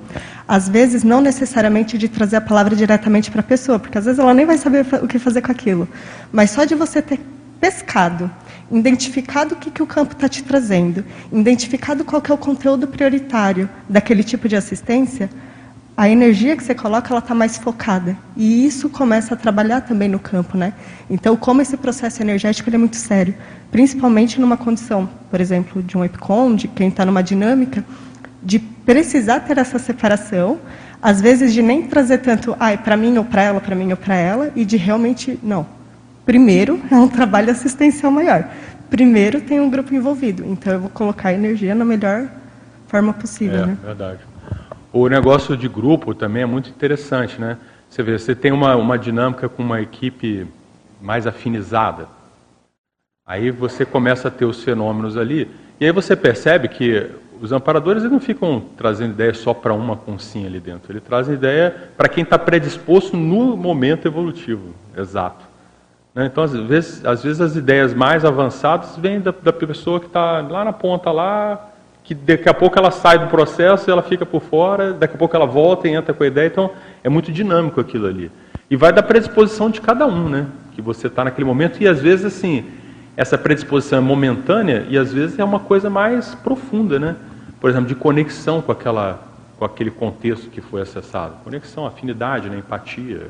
Às 0.48 0.68
vezes, 0.68 1.04
não 1.04 1.20
necessariamente 1.20 1.96
de 1.96 2.08
trazer 2.08 2.34
a 2.34 2.40
palavra 2.40 2.74
diretamente 2.74 3.30
para 3.30 3.38
a 3.38 3.44
pessoa, 3.44 3.78
porque 3.78 3.96
às 3.96 4.06
vezes 4.06 4.18
ela 4.18 4.34
nem 4.34 4.44
vai 4.44 4.58
saber 4.58 4.84
o 5.00 5.06
que 5.06 5.20
fazer 5.20 5.40
com 5.40 5.52
aquilo. 5.52 5.88
Mas 6.32 6.50
só 6.50 6.64
de 6.64 6.74
você 6.74 7.00
ter 7.00 7.20
pescado, 7.60 8.28
identificado 8.72 9.54
o 9.54 9.56
que, 9.56 9.70
que 9.70 9.84
o 9.84 9.86
campo 9.86 10.14
está 10.14 10.28
te 10.28 10.42
trazendo, 10.42 11.04
identificado 11.32 12.04
qual 12.04 12.20
é 12.28 12.32
o 12.32 12.36
conteúdo 12.36 12.88
prioritário 12.88 13.70
daquele 13.88 14.24
tipo 14.24 14.48
de 14.48 14.56
assistência, 14.56 15.30
a 15.96 16.08
energia 16.08 16.56
que 16.56 16.64
você 16.64 16.74
coloca 16.74 17.12
ela 17.12 17.20
está 17.20 17.36
mais 17.36 17.56
focada 17.56 18.16
e 18.36 18.66
isso 18.66 18.88
começa 18.88 19.34
a 19.34 19.36
trabalhar 19.36 19.82
também 19.82 20.08
no 20.08 20.18
campo, 20.18 20.58
né? 20.58 20.72
Então, 21.08 21.36
como 21.36 21.62
esse 21.62 21.76
processo 21.76 22.20
energético 22.20 22.68
é 22.68 22.76
muito 22.76 22.96
sério, 22.96 23.32
principalmente 23.72 24.38
numa 24.38 24.56
condição, 24.56 25.08
por 25.30 25.40
exemplo, 25.40 25.82
de 25.82 25.96
um 25.96 26.04
epicom, 26.04 26.54
de 26.54 26.68
quem 26.68 26.88
está 26.88 27.06
numa 27.06 27.22
dinâmica, 27.22 27.82
de 28.42 28.58
precisar 28.58 29.40
ter 29.40 29.56
essa 29.56 29.78
separação, 29.78 30.60
às 31.00 31.22
vezes 31.22 31.54
de 31.54 31.62
nem 31.62 31.84
trazer 31.84 32.18
tanto, 32.18 32.54
ah, 32.60 32.72
é 32.72 32.76
para 32.76 32.98
mim 32.98 33.16
ou 33.16 33.24
para 33.24 33.42
ela, 33.42 33.60
para 33.60 33.74
mim 33.74 33.90
ou 33.90 33.96
para 33.96 34.14
ela, 34.14 34.52
e 34.54 34.64
de 34.66 34.76
realmente 34.76 35.38
não. 35.42 35.66
Primeiro 36.26 36.80
é 36.90 36.94
um 36.94 37.08
trabalho 37.08 37.50
assistencial 37.50 38.12
maior. 38.12 38.46
Primeiro 38.90 39.40
tem 39.40 39.58
um 39.58 39.70
grupo 39.70 39.94
envolvido, 39.94 40.44
então 40.46 40.74
eu 40.74 40.80
vou 40.80 40.90
colocar 40.90 41.30
a 41.30 41.32
energia 41.32 41.74
na 41.74 41.84
melhor 41.84 42.28
forma 42.88 43.14
possível, 43.14 43.62
é, 43.62 43.66
né? 43.66 43.78
Verdade. 43.82 44.20
O 44.92 45.08
negócio 45.08 45.56
de 45.56 45.66
grupo 45.66 46.14
também 46.14 46.42
é 46.42 46.46
muito 46.46 46.68
interessante, 46.68 47.40
né? 47.40 47.56
Você 47.88 48.02
vê, 48.02 48.18
você 48.18 48.34
tem 48.34 48.52
uma, 48.52 48.76
uma 48.76 48.98
dinâmica 48.98 49.48
com 49.48 49.62
uma 49.62 49.80
equipe 49.80 50.46
mais 51.00 51.26
afinizada. 51.26 52.06
Aí 53.24 53.52
você 53.52 53.84
começa 53.84 54.26
a 54.26 54.30
ter 54.32 54.44
os 54.44 54.64
fenômenos 54.64 55.16
ali, 55.16 55.48
e 55.78 55.84
aí 55.84 55.92
você 55.92 56.16
percebe 56.16 56.66
que 56.66 57.08
os 57.40 57.52
amparadores 57.52 58.02
não 58.02 58.18
ficam 58.18 58.60
trazendo 58.76 59.12
ideia 59.12 59.32
só 59.32 59.54
para 59.54 59.72
uma 59.72 59.96
consinha 59.96 60.48
ali 60.48 60.58
dentro, 60.58 60.90
eles 60.90 61.04
trazem 61.04 61.34
ideia 61.34 61.72
para 61.96 62.08
quem 62.08 62.24
está 62.24 62.36
predisposto 62.36 63.16
no 63.16 63.56
momento 63.56 64.08
evolutivo, 64.08 64.74
exato. 64.96 65.44
Né? 66.12 66.26
Então, 66.26 66.42
às 66.42 66.52
vezes, 66.52 67.04
às 67.06 67.22
vezes 67.22 67.40
as 67.40 67.54
ideias 67.54 67.94
mais 67.94 68.24
avançadas 68.24 68.96
vêm 68.96 69.20
da, 69.20 69.30
da 69.30 69.52
pessoa 69.52 70.00
que 70.00 70.06
está 70.06 70.40
lá 70.40 70.64
na 70.64 70.72
ponta, 70.72 71.12
lá, 71.12 71.70
que 72.02 72.16
daqui 72.16 72.48
a 72.48 72.54
pouco 72.54 72.76
ela 72.76 72.90
sai 72.90 73.20
do 73.20 73.28
processo, 73.28 73.88
ela 73.88 74.02
fica 74.02 74.26
por 74.26 74.42
fora, 74.42 74.92
daqui 74.92 75.14
a 75.14 75.18
pouco 75.18 75.36
ela 75.36 75.46
volta 75.46 75.86
e 75.86 75.92
entra 75.92 76.12
com 76.12 76.24
a 76.24 76.26
ideia, 76.26 76.48
então 76.48 76.72
é 77.04 77.08
muito 77.08 77.30
dinâmico 77.30 77.80
aquilo 77.80 78.08
ali. 78.08 78.32
E 78.68 78.74
vai 78.74 78.92
da 78.92 79.02
predisposição 79.02 79.70
de 79.70 79.80
cada 79.80 80.06
um, 80.06 80.28
né? 80.28 80.46
Que 80.74 80.82
você 80.82 81.06
está 81.06 81.22
naquele 81.22 81.44
momento, 81.44 81.80
e 81.80 81.86
às 81.86 82.00
vezes 82.00 82.24
assim, 82.24 82.64
essa 83.16 83.36
predisposição 83.36 83.98
é 83.98 84.00
momentânea 84.00 84.86
e 84.88 84.96
às 84.96 85.12
vezes 85.12 85.38
é 85.38 85.44
uma 85.44 85.60
coisa 85.60 85.90
mais 85.90 86.34
profunda, 86.36 86.98
né? 86.98 87.16
Por 87.60 87.70
exemplo, 87.70 87.88
de 87.88 87.94
conexão 87.94 88.60
com 88.62 88.72
aquela 88.72 89.28
com 89.58 89.66
aquele 89.66 89.92
contexto 89.92 90.50
que 90.50 90.60
foi 90.60 90.82
acessado. 90.82 91.34
Conexão, 91.44 91.86
afinidade, 91.86 92.50
né? 92.50 92.58
empatia, 92.58 93.28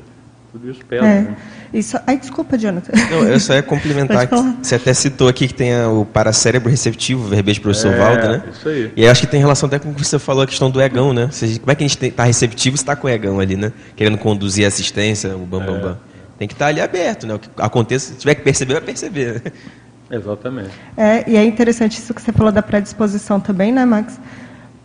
tudo 0.51 0.67
isso 0.67 0.83
pesa. 0.83 1.05
É. 1.05 1.21
Né? 1.21 1.37
Isso... 1.71 1.95
Ai, 2.07 2.17
desculpa, 2.17 2.57
Jonathan. 2.57 2.91
Não, 3.11 3.23
eu 3.23 3.39
só 3.39 3.53
ia 3.53 3.61
complementar. 3.61 4.27
que 4.27 4.35
você 4.61 4.75
até 4.75 4.93
citou 4.93 5.27
aqui 5.27 5.47
que 5.47 5.53
tem 5.53 5.75
o 5.85 6.05
paracérebro 6.05 6.69
receptivo, 6.69 7.27
verbete 7.27 7.61
professor 7.61 7.93
é, 7.93 7.97
Valdo, 7.97 8.27
né? 8.29 8.43
Isso 8.51 8.67
aí. 8.67 8.91
E 8.95 9.07
acho 9.07 9.21
que 9.21 9.27
tem 9.27 9.39
relação 9.39 9.67
até 9.67 9.77
com 9.77 9.89
o 9.89 9.93
que 9.93 10.03
você 10.03 10.17
falou, 10.17 10.43
a 10.43 10.47
questão 10.47 10.71
do 10.71 10.81
egão, 10.81 11.13
né? 11.13 11.29
Seja, 11.31 11.59
como 11.59 11.71
é 11.71 11.75
que 11.75 11.83
a 11.83 11.87
gente 11.87 12.03
está 12.03 12.23
receptivo 12.23 12.77
se 12.77 12.83
está 12.83 12.95
com 12.95 13.07
o 13.07 13.09
egão 13.09 13.39
ali, 13.39 13.55
né? 13.55 13.71
Querendo 13.95 14.17
conduzir 14.17 14.65
a 14.65 14.69
assistência, 14.69 15.35
o 15.35 15.45
bam, 15.45 15.59
bam, 15.59 15.75
é. 15.75 15.79
bam. 15.79 15.97
Tem 16.43 16.47
que 16.49 16.55
estar 16.55 16.67
ali 16.67 16.81
aberto, 16.81 17.25
né? 17.25 17.35
O 17.35 17.39
que 17.39 17.49
aconteça, 17.57 18.11
se 18.11 18.19
tiver 18.19 18.35
que 18.35 18.41
perceber, 18.41 18.73
vai 18.73 18.81
perceber. 18.81 19.53
Exatamente. 20.11 20.71
É, 20.97 21.23
e 21.25 21.37
é 21.37 21.45
interessante 21.45 21.97
isso 21.99 22.13
que 22.13 22.21
você 22.21 22.33
falou 22.33 22.51
da 22.51 22.61
predisposição 22.61 23.39
também, 23.39 23.71
né, 23.71 23.85
Max? 23.85 24.19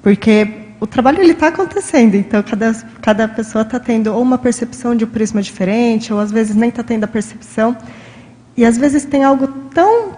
Porque 0.01 0.69
o 0.79 0.87
trabalho 0.87 1.21
ele 1.21 1.33
está 1.33 1.49
acontecendo, 1.49 2.15
então 2.15 2.41
cada, 2.45 2.73
cada 3.03 3.27
pessoa 3.27 3.63
está 3.63 3.81
tendo 3.81 4.15
ou 4.15 4.23
uma 4.23 4.39
percepção 4.39 4.95
de 4.95 5.05
um 5.05 5.09
prisma 5.09 5.43
diferente, 5.43 6.13
ou 6.13 6.21
às 6.21 6.31
vezes 6.31 6.55
nem 6.55 6.69
está 6.69 6.85
tendo 6.85 7.03
a 7.03 7.09
percepção. 7.09 7.77
E 8.57 8.65
às 8.65 8.79
vezes 8.79 9.05
tem 9.05 9.25
algo 9.25 9.49
tão 9.75 10.13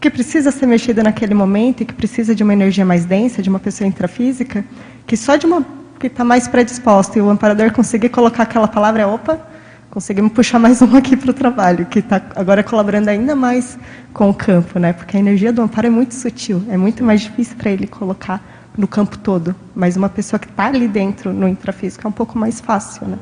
que 0.00 0.08
precisa 0.08 0.50
ser 0.50 0.64
mexido 0.64 1.02
naquele 1.02 1.34
momento 1.34 1.82
e 1.82 1.84
que 1.84 1.92
precisa 1.92 2.34
de 2.34 2.42
uma 2.42 2.54
energia 2.54 2.86
mais 2.86 3.04
densa, 3.04 3.42
de 3.42 3.50
uma 3.50 3.58
pessoa 3.58 3.86
intrafísica, 3.86 4.64
que 5.06 5.14
só 5.14 5.36
de 5.36 5.44
uma 5.44 5.62
que 6.00 6.06
está 6.06 6.24
mais 6.24 6.48
predisposta 6.48 7.18
e 7.18 7.20
o 7.20 7.28
amparador 7.28 7.70
conseguir 7.70 8.08
colocar 8.08 8.44
aquela 8.44 8.66
palavra 8.66 9.02
é 9.02 9.06
opa, 9.06 9.55
conseguimos 9.90 10.32
puxar 10.32 10.58
mais 10.58 10.82
um 10.82 10.96
aqui 10.96 11.16
para 11.16 11.30
o 11.30 11.34
trabalho, 11.34 11.86
que 11.86 12.00
está 12.00 12.20
agora 12.34 12.62
colaborando 12.62 13.08
ainda 13.08 13.34
mais 13.34 13.78
com 14.12 14.28
o 14.30 14.34
campo, 14.34 14.78
né? 14.78 14.92
Porque 14.92 15.16
a 15.16 15.20
energia 15.20 15.52
do 15.52 15.62
amparo 15.62 15.86
é 15.86 15.90
muito 15.90 16.14
sutil, 16.14 16.62
é 16.68 16.76
muito 16.76 17.02
mais 17.02 17.22
difícil 17.22 17.56
para 17.56 17.70
ele 17.70 17.86
colocar 17.86 18.42
no 18.76 18.86
campo 18.86 19.18
todo. 19.18 19.54
Mas 19.74 19.96
uma 19.96 20.08
pessoa 20.08 20.38
que 20.38 20.48
está 20.48 20.66
ali 20.66 20.88
dentro, 20.88 21.32
no 21.32 21.48
intrafísico, 21.48 22.06
é 22.06 22.08
um 22.08 22.12
pouco 22.12 22.38
mais 22.38 22.60
fácil, 22.60 23.06
né? 23.06 23.18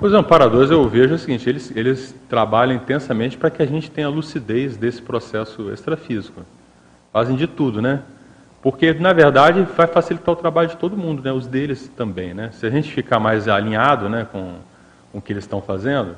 Os 0.00 0.14
amparadores, 0.14 0.70
eu 0.70 0.88
vejo 0.88 1.14
o 1.14 1.18
seguinte, 1.18 1.46
eles, 1.46 1.72
eles 1.76 2.14
trabalham 2.26 2.74
intensamente 2.74 3.36
para 3.36 3.50
que 3.50 3.62
a 3.62 3.66
gente 3.66 3.90
tenha 3.90 4.08
lucidez 4.08 4.76
desse 4.76 5.02
processo 5.02 5.70
extrafísico. 5.70 6.40
Fazem 7.12 7.36
de 7.36 7.46
tudo, 7.46 7.82
né? 7.82 8.00
Porque, 8.62 8.94
na 8.94 9.12
verdade, 9.12 9.66
vai 9.76 9.86
facilitar 9.86 10.32
o 10.32 10.36
trabalho 10.36 10.68
de 10.68 10.76
todo 10.76 10.96
mundo, 10.96 11.22
né? 11.22 11.32
Os 11.32 11.46
deles 11.46 11.90
também, 11.96 12.32
né? 12.32 12.50
Se 12.52 12.64
a 12.66 12.70
gente 12.70 12.90
ficar 12.90 13.18
mais 13.18 13.46
alinhado 13.46 14.08
né, 14.08 14.26
com, 14.30 14.54
com 15.12 15.18
o 15.18 15.22
que 15.22 15.32
eles 15.32 15.44
estão 15.44 15.60
fazendo, 15.60 16.16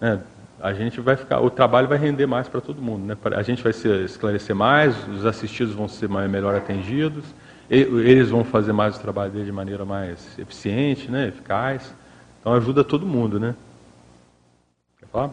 né, 0.00 0.20
a 0.62 0.72
gente 0.72 1.00
vai 1.00 1.16
ficar, 1.16 1.40
o 1.40 1.50
trabalho 1.50 1.88
vai 1.88 1.98
render 1.98 2.26
mais 2.26 2.46
para 2.48 2.60
todo 2.60 2.82
mundo, 2.82 3.06
né? 3.06 3.16
A 3.34 3.42
gente 3.42 3.62
vai 3.62 3.72
se 3.72 3.88
esclarecer 4.04 4.54
mais, 4.54 4.94
os 5.08 5.24
assistidos 5.24 5.74
vão 5.74 5.88
ser 5.88 6.08
mais, 6.08 6.30
melhor 6.30 6.54
atendidos, 6.54 7.24
eles 7.70 8.28
vão 8.28 8.44
fazer 8.44 8.72
mais 8.72 8.96
o 8.96 9.00
trabalho 9.00 9.32
dele 9.32 9.46
de 9.46 9.52
maneira 9.52 9.84
mais 9.84 10.38
eficiente, 10.38 11.10
né, 11.10 11.28
eficaz. 11.28 11.94
Então 12.40 12.52
ajuda 12.52 12.84
todo 12.84 13.06
mundo, 13.06 13.38
né? 13.40 13.54
Quer 14.98 15.06
falar? 15.06 15.30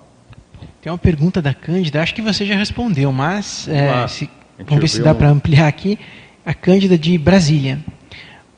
Tem 0.82 0.92
uma 0.92 0.98
pergunta 0.98 1.42
da 1.42 1.54
Cândida, 1.54 2.02
acho 2.02 2.16
que 2.16 2.22
você 2.22 2.46
já 2.46 2.56
respondeu, 2.56 3.12
mas 3.12 3.68
é, 3.68 4.08
se, 4.08 4.30
vamos 4.60 4.82
ver 4.82 4.88
se 4.88 5.02
dá 5.02 5.12
um... 5.12 5.16
para 5.16 5.30
ampliar 5.30 5.68
aqui. 5.68 6.00
A 6.46 6.54
Cândida 6.54 6.98
de 6.98 7.18
Brasília. 7.18 7.80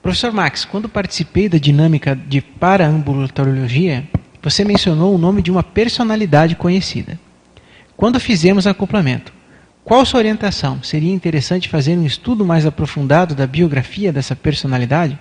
Professor 0.03 0.31
Max, 0.31 0.63
quando 0.63 0.87
participei 0.87 1.49
da 1.49 1.57
dinâmica 1.57 2.15
de 2.15 2.39
paraambulatoriologia, 2.39 4.03
você 4.41 4.63
mencionou 4.63 5.13
o 5.13 5.17
nome 5.17 5.41
de 5.41 5.51
uma 5.51 5.63
personalidade 5.63 6.55
conhecida. 6.55 7.19
Quando 7.95 8.19
fizemos 8.19 8.65
acoplamento, 8.65 9.33
qual 9.83 10.05
sua 10.05 10.19
orientação? 10.19 10.81
Seria 10.83 11.13
interessante 11.13 11.67
fazer 11.67 11.97
um 11.97 12.05
estudo 12.05 12.45
mais 12.45 12.65
aprofundado 12.65 13.33
da 13.35 13.47
biografia 13.47 14.13
dessa 14.13 14.35
personalidade? 14.35 15.17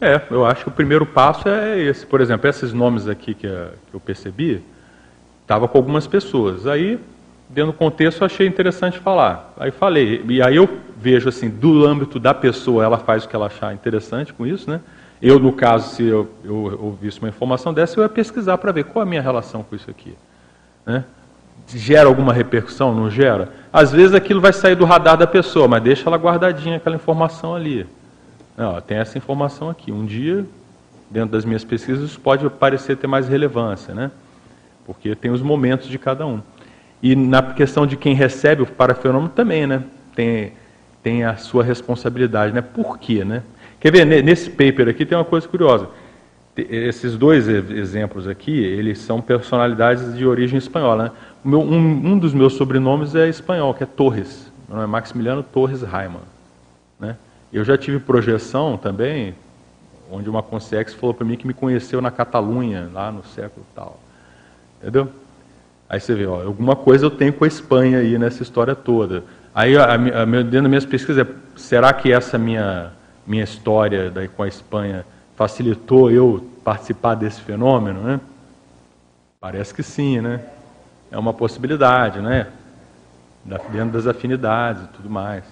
É, 0.00 0.20
eu 0.30 0.44
acho 0.44 0.64
que 0.64 0.68
o 0.68 0.72
primeiro 0.72 1.06
passo 1.06 1.48
é 1.48 1.80
esse. 1.80 2.04
Por 2.04 2.20
exemplo, 2.20 2.48
esses 2.48 2.72
nomes 2.72 3.08
aqui 3.08 3.32
que, 3.32 3.46
eu 3.46 4.00
percebi, 4.00 4.62
estava 5.40 5.66
com 5.66 5.78
algumas 5.78 6.06
pessoas. 6.06 6.66
Aí, 6.66 6.98
dentro 7.48 7.72
do 7.72 7.78
contexto, 7.78 8.24
achei 8.24 8.46
interessante 8.46 8.98
falar. 8.98 9.54
Aí 9.56 9.70
falei. 9.70 10.22
E 10.28 10.42
aí 10.42 10.56
eu 10.56 10.68
vejo 11.00 11.28
assim, 11.28 11.48
do 11.48 11.86
âmbito 11.86 12.20
da 12.20 12.34
pessoa, 12.34 12.84
ela 12.84 12.98
faz 12.98 13.24
o 13.24 13.28
que 13.28 13.34
ela 13.34 13.46
achar 13.46 13.72
interessante 13.72 14.32
com 14.32 14.46
isso, 14.46 14.68
né? 14.70 14.80
Eu, 15.26 15.38
no 15.38 15.54
caso, 15.54 15.94
se 15.94 16.02
eu, 16.04 16.28
eu 16.44 16.78
ouvisse 16.82 17.18
uma 17.18 17.30
informação 17.30 17.72
dessa, 17.72 17.98
eu 17.98 18.02
ia 18.02 18.10
pesquisar 18.10 18.58
para 18.58 18.70
ver 18.72 18.84
qual 18.84 19.02
é 19.02 19.06
a 19.06 19.08
minha 19.08 19.22
relação 19.22 19.62
com 19.62 19.74
isso 19.74 19.90
aqui. 19.90 20.14
Né? 20.84 21.02
Gera 21.66 22.06
alguma 22.06 22.30
repercussão? 22.30 22.94
Não 22.94 23.08
gera? 23.08 23.50
Às 23.72 23.90
vezes 23.90 24.14
aquilo 24.14 24.38
vai 24.38 24.52
sair 24.52 24.74
do 24.74 24.84
radar 24.84 25.16
da 25.16 25.26
pessoa, 25.26 25.66
mas 25.66 25.82
deixa 25.82 26.06
ela 26.06 26.18
guardadinha, 26.18 26.76
aquela 26.76 26.94
informação 26.94 27.54
ali. 27.54 27.86
Não, 28.54 28.78
tem 28.82 28.98
essa 28.98 29.16
informação 29.16 29.70
aqui. 29.70 29.90
Um 29.90 30.04
dia, 30.04 30.44
dentro 31.10 31.30
das 31.30 31.46
minhas 31.46 31.64
pesquisas, 31.64 32.10
isso 32.10 32.20
pode 32.20 32.46
parecer 32.50 32.98
ter 32.98 33.06
mais 33.06 33.26
relevância, 33.26 33.94
né? 33.94 34.10
Porque 34.84 35.14
tem 35.16 35.30
os 35.30 35.40
momentos 35.40 35.88
de 35.88 35.98
cada 35.98 36.26
um. 36.26 36.42
E 37.02 37.16
na 37.16 37.40
questão 37.40 37.86
de 37.86 37.96
quem 37.96 38.14
recebe 38.14 38.60
o 38.60 38.66
parafenômeno 38.66 39.30
também, 39.30 39.66
né? 39.66 39.84
Tem, 40.14 40.52
tem 41.02 41.24
a 41.24 41.36
sua 41.36 41.64
responsabilidade, 41.64 42.52
né? 42.52 42.60
Por 42.60 42.98
quê, 42.98 43.24
né? 43.24 43.42
Quer 43.84 43.92
ver, 43.92 44.22
nesse 44.22 44.48
paper 44.48 44.88
aqui 44.88 45.04
tem 45.04 45.18
uma 45.18 45.26
coisa 45.26 45.46
curiosa. 45.46 45.90
Esses 46.56 47.18
dois 47.18 47.46
exemplos 47.46 48.26
aqui, 48.26 48.50
eles 48.50 48.96
são 48.96 49.20
personalidades 49.20 50.16
de 50.16 50.24
origem 50.24 50.56
espanhola. 50.56 51.04
Né? 51.04 51.10
Meu, 51.44 51.60
um, 51.60 52.12
um, 52.12 52.18
dos 52.18 52.32
meus 52.32 52.54
sobrenomes 52.54 53.14
é 53.14 53.28
espanhol, 53.28 53.74
que 53.74 53.82
é 53.82 53.86
Torres. 53.86 54.50
Meu 54.66 54.76
nome 54.76 54.88
é 54.88 54.90
Maximiliano 54.90 55.42
Torres 55.42 55.82
Raiman. 55.82 56.22
Né? 56.98 57.14
Eu 57.52 57.62
já 57.62 57.76
tive 57.76 57.98
projeção 57.98 58.78
também, 58.78 59.34
onde 60.10 60.30
uma 60.30 60.42
consex 60.42 60.94
falou 60.94 61.12
para 61.12 61.26
mim 61.26 61.36
que 61.36 61.46
me 61.46 61.52
conheceu 61.52 62.00
na 62.00 62.10
Catalunha, 62.10 62.88
lá 62.90 63.12
no 63.12 63.22
século 63.22 63.66
tal. 63.74 64.00
Entendeu? 64.80 65.10
Aí 65.90 66.00
você 66.00 66.14
vê, 66.14 66.24
ó, 66.24 66.42
alguma 66.42 66.74
coisa 66.74 67.04
eu 67.04 67.10
tenho 67.10 67.34
com 67.34 67.44
a 67.44 67.48
Espanha 67.48 67.98
aí 67.98 68.16
nessa 68.16 68.42
história 68.42 68.74
toda. 68.74 69.24
Aí, 69.54 69.76
a, 69.76 69.84
a, 69.84 70.22
a, 70.22 70.24
dentro 70.24 70.62
das 70.62 70.68
minhas 70.70 70.86
pesquisas, 70.86 71.26
é, 71.28 71.30
será 71.54 71.92
que 71.92 72.10
essa 72.10 72.38
minha, 72.38 72.90
minha 73.26 73.44
história 73.44 74.10
daí 74.10 74.28
com 74.28 74.42
a 74.42 74.48
Espanha 74.48 75.04
facilitou 75.36 76.10
eu 76.10 76.48
participar 76.64 77.14
desse 77.14 77.40
fenômeno, 77.40 78.00
né? 78.02 78.20
Parece 79.40 79.74
que 79.74 79.82
sim, 79.82 80.20
né? 80.20 80.40
É 81.10 81.18
uma 81.18 81.34
possibilidade, 81.34 82.20
né? 82.20 82.46
Dentro 83.70 83.90
das 83.90 84.06
afinidades 84.06 84.84
e 84.84 84.88
tudo 84.88 85.10
mais. 85.10 85.44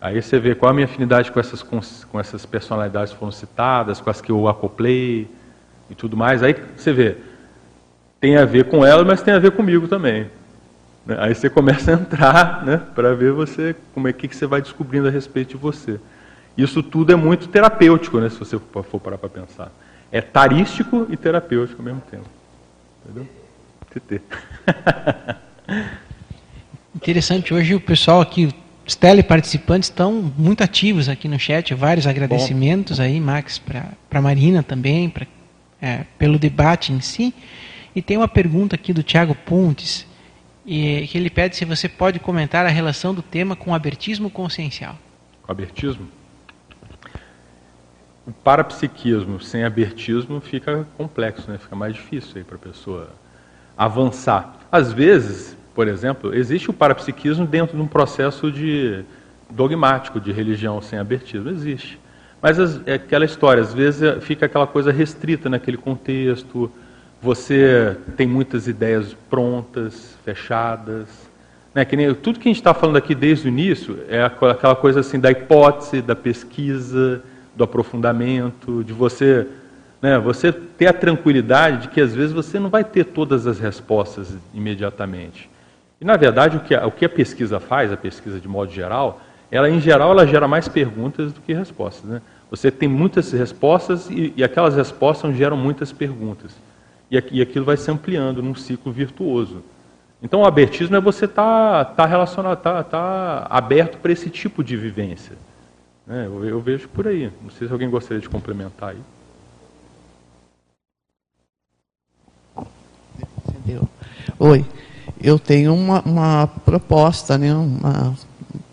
Aí 0.00 0.20
você 0.20 0.38
vê 0.38 0.54
qual 0.54 0.70
a 0.70 0.74
minha 0.74 0.84
afinidade 0.84 1.30
com 1.30 1.38
essas, 1.38 1.62
com 1.62 2.18
essas 2.18 2.44
personalidades 2.44 3.12
que 3.12 3.18
foram 3.18 3.32
citadas, 3.32 4.00
com 4.00 4.10
as 4.10 4.20
que 4.20 4.32
eu 4.32 4.48
acoplei 4.48 5.30
e 5.88 5.94
tudo 5.94 6.16
mais. 6.16 6.42
Aí 6.42 6.56
você 6.76 6.92
vê, 6.92 7.16
tem 8.20 8.36
a 8.36 8.44
ver 8.44 8.64
com 8.64 8.84
ela, 8.84 9.04
mas 9.04 9.22
tem 9.22 9.32
a 9.32 9.38
ver 9.38 9.52
comigo 9.52 9.86
também. 9.86 10.28
Né? 11.06 11.16
Aí 11.20 11.34
você 11.34 11.48
começa 11.48 11.92
a 11.92 11.94
entrar 11.94 12.64
né, 12.64 12.80
para 12.94 13.14
ver 13.14 13.32
você 13.32 13.76
como 13.94 14.08
é 14.08 14.12
que, 14.12 14.28
que 14.28 14.36
você 14.36 14.46
vai 14.46 14.60
descobrindo 14.60 15.08
a 15.08 15.10
respeito 15.10 15.50
de 15.50 15.56
você. 15.56 16.00
Isso 16.56 16.82
tudo 16.82 17.12
é 17.12 17.16
muito 17.16 17.48
terapêutico, 17.48 18.18
né, 18.20 18.28
se 18.28 18.38
você 18.38 18.58
for 18.58 19.00
parar 19.00 19.18
para 19.18 19.28
pensar. 19.28 19.72
É 20.10 20.20
tarístico 20.20 21.06
e 21.08 21.16
terapêutico 21.16 21.80
ao 21.80 21.84
mesmo 21.84 22.02
tempo. 22.10 22.28
Entendeu? 23.04 23.26
TT. 23.90 24.20
Interessante, 26.94 27.54
hoje 27.54 27.74
o 27.74 27.80
pessoal 27.80 28.20
aqui, 28.20 28.54
os 28.86 28.94
teleparticipantes 28.94 29.88
estão 29.88 30.32
muito 30.36 30.62
ativos 30.62 31.08
aqui 31.08 31.26
no 31.26 31.38
chat, 31.38 31.74
vários 31.74 32.06
agradecimentos 32.06 32.98
Bom. 32.98 33.04
aí, 33.04 33.18
Max, 33.18 33.58
para 33.58 33.88
a 34.10 34.20
Marina 34.20 34.62
também, 34.62 35.08
pra, 35.08 35.26
é, 35.80 36.04
pelo 36.18 36.38
debate 36.38 36.92
em 36.92 37.00
si. 37.00 37.34
E 37.94 38.02
tem 38.02 38.16
uma 38.16 38.28
pergunta 38.28 38.76
aqui 38.76 38.92
do 38.92 39.02
Tiago 39.02 39.34
Pontes, 39.34 40.06
e, 40.64 41.06
que 41.08 41.18
ele 41.18 41.30
pede 41.30 41.56
se 41.56 41.64
você 41.64 41.88
pode 41.88 42.18
comentar 42.18 42.64
a 42.64 42.68
relação 42.68 43.14
do 43.14 43.22
tema 43.22 43.56
com 43.56 43.70
o 43.72 43.74
abertismo 43.74 44.30
consciencial. 44.30 44.96
Com 45.42 45.50
abertismo? 45.50 46.06
O 48.26 48.32
parapsiquismo 48.32 49.40
sem 49.40 49.64
abertismo 49.64 50.40
fica 50.40 50.86
complexo, 50.96 51.50
né? 51.50 51.58
fica 51.58 51.74
mais 51.74 51.94
difícil 51.94 52.44
para 52.44 52.56
a 52.56 52.58
pessoa 52.58 53.08
avançar. 53.76 54.60
Às 54.70 54.92
vezes, 54.92 55.56
por 55.74 55.88
exemplo, 55.88 56.34
existe 56.34 56.70
o 56.70 56.72
parapsiquismo 56.72 57.46
dentro 57.46 57.76
de 57.76 57.82
um 57.82 57.88
processo 57.88 58.50
de 58.50 59.04
dogmático 59.50 60.20
de 60.20 60.32
religião 60.32 60.80
sem 60.80 60.98
abertismo, 60.98 61.50
existe. 61.50 61.98
Mas 62.40 62.58
é 62.86 62.94
aquela 62.94 63.24
história, 63.24 63.62
às 63.62 63.72
vezes 63.72 64.02
é, 64.02 64.20
fica 64.20 64.46
aquela 64.46 64.66
coisa 64.66 64.90
restrita 64.90 65.48
naquele 65.48 65.76
contexto, 65.76 66.70
você 67.20 67.96
tem 68.16 68.26
muitas 68.26 68.66
ideias 68.66 69.16
prontas, 69.30 70.16
fechadas. 70.24 71.06
Né? 71.72 71.84
Que 71.84 71.96
nem, 71.96 72.12
tudo 72.14 72.40
que 72.40 72.48
a 72.48 72.50
gente 72.50 72.60
está 72.60 72.74
falando 72.74 72.96
aqui 72.96 73.14
desde 73.14 73.46
o 73.46 73.48
início 73.48 74.00
é 74.08 74.24
aquela 74.24 74.74
coisa 74.74 75.00
assim 75.00 75.20
da 75.20 75.30
hipótese, 75.30 76.02
da 76.02 76.16
pesquisa, 76.16 77.22
do 77.54 77.64
aprofundamento, 77.64 78.82
de 78.84 78.92
você, 78.92 79.46
né, 80.00 80.18
você 80.18 80.52
ter 80.52 80.86
a 80.86 80.92
tranquilidade 80.92 81.82
de 81.82 81.88
que 81.88 82.00
às 82.00 82.14
vezes 82.14 82.32
você 82.32 82.58
não 82.58 82.70
vai 82.70 82.84
ter 82.84 83.04
todas 83.04 83.46
as 83.46 83.58
respostas 83.58 84.36
imediatamente. 84.54 85.50
E 86.00 86.04
na 86.04 86.16
verdade 86.16 86.56
o 86.56 86.60
que 86.60 86.74
a, 86.74 86.86
o 86.86 86.90
que 86.90 87.04
a 87.04 87.08
pesquisa 87.08 87.60
faz, 87.60 87.92
a 87.92 87.96
pesquisa 87.96 88.40
de 88.40 88.48
modo 88.48 88.72
geral, 88.72 89.20
ela 89.50 89.68
em 89.68 89.80
geral 89.80 90.10
ela 90.10 90.26
gera 90.26 90.48
mais 90.48 90.66
perguntas 90.66 91.32
do 91.32 91.40
que 91.40 91.52
respostas. 91.52 92.10
Né? 92.10 92.22
Você 92.50 92.70
tem 92.70 92.88
muitas 92.88 93.30
respostas 93.32 94.10
e, 94.10 94.32
e 94.36 94.42
aquelas 94.42 94.74
respostas 94.74 95.36
geram 95.36 95.56
muitas 95.56 95.92
perguntas. 95.92 96.52
E, 97.10 97.22
e 97.30 97.42
aquilo 97.42 97.64
vai 97.64 97.76
se 97.76 97.90
ampliando 97.90 98.42
num 98.42 98.54
ciclo 98.54 98.90
virtuoso. 98.90 99.62
Então 100.22 100.40
o 100.40 100.46
abertismo 100.46 100.96
é 100.96 101.00
você 101.00 101.24
estar 101.24 101.84
tá, 101.84 101.94
tá 101.94 102.06
relacionado, 102.06 102.58
tá, 102.60 102.82
tá 102.82 103.46
aberto 103.50 103.98
para 103.98 104.12
esse 104.12 104.30
tipo 104.30 104.62
de 104.62 104.76
vivência. 104.76 105.36
É, 106.12 106.26
eu, 106.26 106.44
eu, 106.44 106.60
vejo 106.60 106.86
por 106.90 107.08
aí. 107.08 107.32
Não 107.40 107.48
sei 107.48 107.66
se 107.66 107.72
alguém 107.72 107.88
gostaria 107.88 108.20
de 108.20 108.28
complementar 108.28 108.90
aí. 108.90 108.98
Entendeu? 113.48 113.88
Oi, 114.38 114.62
eu 115.18 115.38
tenho 115.38 115.74
uma, 115.74 116.02
uma 116.02 116.46
proposta, 116.46 117.38
né, 117.38 117.54
uma, 117.54 118.14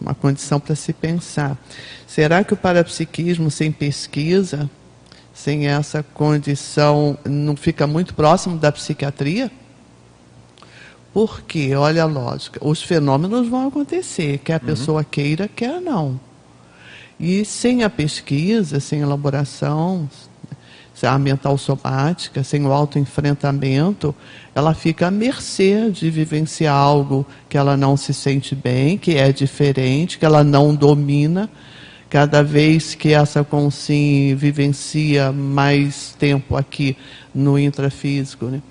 uma 0.02 0.14
condição 0.14 0.60
para 0.60 0.76
se 0.76 0.92
pensar. 0.92 1.58
Será 2.06 2.44
que 2.44 2.54
o 2.54 2.58
parapsiquismo 2.58 3.50
sem 3.50 3.72
pesquisa, 3.72 4.70
sem 5.34 5.70
essa 5.70 6.04
condição, 6.04 7.18
não 7.24 7.56
fica 7.56 7.88
muito 7.88 8.14
próximo 8.16 8.58
da 8.58 8.70
psiquiatria? 8.70 9.50
Porque, 11.14 11.74
olha 11.74 12.04
a 12.04 12.06
lógica, 12.06 12.60
os 12.62 12.84
fenômenos 12.84 13.48
vão 13.48 13.70
acontecer, 13.70 14.40
quer 14.40 14.56
a 14.56 14.58
uhum. 14.58 14.66
pessoa 14.66 15.04
queira, 15.06 15.48
quer 15.48 15.80
não. 15.80 16.20
E 17.20 17.44
sem 17.44 17.84
a 17.84 17.90
pesquisa, 17.90 18.80
sem 18.80 19.02
elaboração, 19.02 20.08
a 21.02 21.18
mental 21.18 21.58
somática, 21.58 22.44
sem 22.44 22.66
o 22.66 22.72
autoenfrentamento, 22.72 24.14
ela 24.54 24.74
fica 24.74 25.08
à 25.08 25.12
mercê 25.12 25.90
de 25.90 26.10
vivenciar 26.10 26.76
algo 26.76 27.26
que 27.48 27.58
ela 27.58 27.78
não 27.78 27.96
se 27.96 28.14
sente 28.14 28.54
bem, 28.56 28.98
que 28.98 29.16
é 29.16 29.32
diferente, 29.32 30.18
que 30.18 30.26
ela 30.26 30.44
não 30.44 30.76
domina. 30.76 31.50
Cada 32.10 32.42
vez 32.42 32.96
que 32.96 33.14
essa 33.14 33.44
consciência 33.44 34.36
vivencia 34.36 35.32
mais 35.32 36.16
tempo 36.18 36.58
aqui 36.58 36.98
no 37.34 37.58
intrafísico, 37.58 38.46
né? 38.46 38.62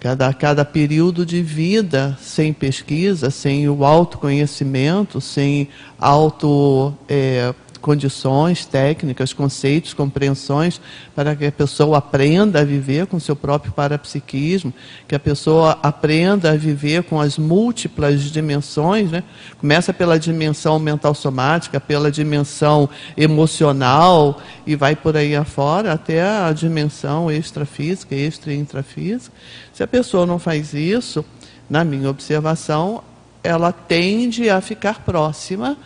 cada, 0.00 0.32
cada 0.32 0.64
período 0.64 1.24
de 1.24 1.42
vida 1.42 2.16
sem 2.20 2.52
pesquisa, 2.52 3.30
sem 3.30 3.68
o 3.68 3.84
autoconhecimento, 3.84 5.20
sem 5.20 5.68
auto. 5.98 6.92
É, 7.08 7.54
condições 7.86 8.66
técnicas, 8.66 9.32
conceitos, 9.32 9.94
compreensões 9.94 10.80
para 11.14 11.36
que 11.36 11.46
a 11.46 11.52
pessoa 11.52 11.98
aprenda 11.98 12.60
a 12.60 12.64
viver 12.64 13.06
com 13.06 13.20
seu 13.20 13.36
próprio 13.36 13.72
parapsiquismo, 13.72 14.74
que 15.06 15.14
a 15.14 15.20
pessoa 15.20 15.78
aprenda 15.80 16.50
a 16.50 16.56
viver 16.56 17.04
com 17.04 17.20
as 17.20 17.38
múltiplas 17.38 18.22
dimensões, 18.22 19.08
né? 19.12 19.22
Começa 19.60 19.92
pela 19.92 20.18
dimensão 20.18 20.80
mental 20.80 21.14
somática, 21.14 21.78
pela 21.78 22.10
dimensão 22.10 22.90
emocional 23.16 24.42
e 24.66 24.74
vai 24.74 24.96
por 24.96 25.16
aí 25.16 25.36
afora 25.36 25.92
até 25.92 26.20
a 26.20 26.52
dimensão 26.52 27.30
extrafísica, 27.30 28.16
extra 28.16 28.52
e 28.52 28.58
intrafísica. 28.58 29.32
Se 29.72 29.84
a 29.84 29.86
pessoa 29.86 30.26
não 30.26 30.40
faz 30.40 30.74
isso, 30.74 31.24
na 31.70 31.84
minha 31.84 32.10
observação, 32.10 33.04
ela 33.44 33.70
tende 33.70 34.50
a 34.50 34.60
ficar 34.60 35.04
próxima 35.04 35.78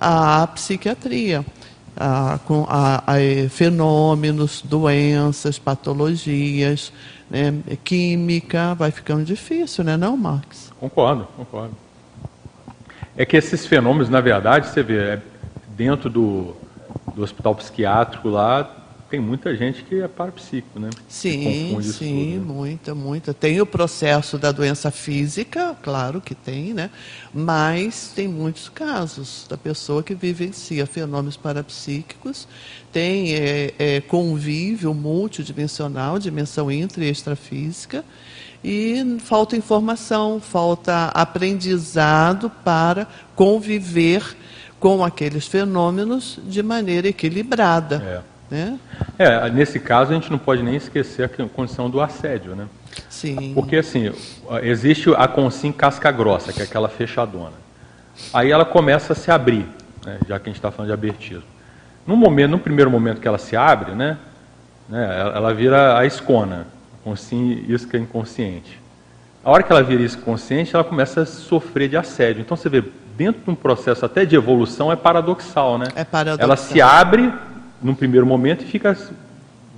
à 0.00 0.46
psiquiatria, 0.46 1.44
a, 1.96 2.38
com, 2.46 2.66
a, 2.68 3.04
a 3.06 3.48
fenômenos, 3.50 4.62
doenças, 4.62 5.58
patologias, 5.58 6.92
né, 7.30 7.54
química, 7.84 8.74
vai 8.74 8.90
ficando 8.90 9.24
difícil, 9.24 9.84
né, 9.84 9.96
não, 9.96 10.16
Max? 10.16 10.72
Concordo, 10.80 11.28
concordo. 11.36 11.76
É 13.16 13.26
que 13.26 13.36
esses 13.36 13.66
fenômenos, 13.66 14.08
na 14.08 14.20
verdade, 14.20 14.68
você 14.68 14.82
vê, 14.82 14.98
é 14.98 15.22
dentro 15.76 16.08
do, 16.08 16.56
do 17.14 17.22
hospital 17.22 17.54
psiquiátrico 17.54 18.28
lá, 18.28 18.79
tem 19.10 19.18
muita 19.18 19.56
gente 19.56 19.82
que 19.82 20.00
é 20.00 20.06
parapsíquico, 20.06 20.78
né? 20.78 20.88
Sim, 21.08 21.76
sim, 21.82 22.38
tudo, 22.38 22.46
né? 22.46 22.54
muita, 22.54 22.94
muita. 22.94 23.34
Tem 23.34 23.60
o 23.60 23.66
processo 23.66 24.38
da 24.38 24.52
doença 24.52 24.90
física, 24.92 25.76
claro 25.82 26.20
que 26.20 26.32
tem, 26.32 26.72
né? 26.72 26.90
Mas 27.34 28.12
tem 28.14 28.28
muitos 28.28 28.68
casos 28.68 29.46
da 29.48 29.58
pessoa 29.58 30.00
que 30.00 30.14
vivencia 30.14 30.86
fenômenos 30.86 31.36
parapsíquicos, 31.36 32.46
tem 32.92 33.34
é, 33.34 33.74
é, 33.78 34.00
convívio 34.00 34.94
multidimensional, 34.94 36.18
dimensão 36.20 36.70
intra 36.70 37.04
e 37.04 37.10
extrafísica, 37.10 38.04
e 38.62 39.18
falta 39.24 39.56
informação, 39.56 40.40
falta 40.40 41.06
aprendizado 41.06 42.48
para 42.62 43.08
conviver 43.34 44.36
com 44.78 45.04
aqueles 45.04 45.48
fenômenos 45.48 46.38
de 46.44 46.62
maneira 46.62 47.08
equilibrada. 47.08 48.22
É. 48.26 48.39
Né? 48.50 48.78
É, 49.18 49.48
nesse 49.50 49.78
caso 49.78 50.10
a 50.10 50.14
gente 50.14 50.30
não 50.30 50.38
pode 50.38 50.62
nem 50.62 50.74
esquecer 50.74 51.24
a 51.24 51.48
condição 51.48 51.88
do 51.88 52.00
assédio, 52.00 52.56
né? 52.56 52.66
Sim. 53.08 53.52
Porque 53.54 53.76
assim, 53.76 54.12
existe 54.62 55.08
a 55.16 55.28
consim 55.28 55.70
casca 55.70 56.10
grossa, 56.10 56.52
que 56.52 56.60
é 56.60 56.64
aquela 56.64 56.88
fechadona. 56.88 57.52
Aí 58.34 58.50
ela 58.50 58.64
começa 58.64 59.12
a 59.12 59.16
se 59.16 59.30
abrir, 59.30 59.66
né, 60.04 60.18
já 60.26 60.38
que 60.38 60.48
a 60.48 60.50
gente 60.50 60.56
está 60.56 60.70
falando 60.70 60.88
de 60.88 60.92
abertismo. 60.92 61.44
No 62.06 62.16
momento, 62.16 62.50
no 62.50 62.58
primeiro 62.58 62.90
momento 62.90 63.20
que 63.20 63.28
ela 63.28 63.38
se 63.38 63.56
abre, 63.56 63.92
né, 63.92 64.18
né 64.88 65.32
ela 65.34 65.54
vira 65.54 65.96
a 65.96 66.04
escona, 66.04 66.66
consim 67.04 67.64
isca 67.68 67.96
inconsciente. 67.96 68.80
A 69.44 69.50
hora 69.50 69.62
que 69.62 69.72
ela 69.72 69.82
vira 69.82 70.02
isca 70.02 70.20
consciente, 70.20 70.74
ela 70.74 70.84
começa 70.84 71.22
a 71.22 71.26
sofrer 71.26 71.88
de 71.88 71.96
assédio. 71.96 72.42
Então 72.42 72.56
você 72.56 72.68
vê, 72.68 72.84
dentro 73.16 73.42
de 73.42 73.50
um 73.50 73.54
processo 73.54 74.04
até 74.04 74.24
de 74.24 74.36
evolução, 74.36 74.92
é 74.92 74.96
paradoxal, 74.96 75.78
né? 75.78 75.86
É 75.94 76.04
paradoxal. 76.04 76.44
Ela 76.44 76.56
se 76.56 76.80
abre 76.80 77.32
num 77.82 77.94
primeiro 77.94 78.26
momento 78.26 78.62
e 78.62 78.66
fica 78.66 78.96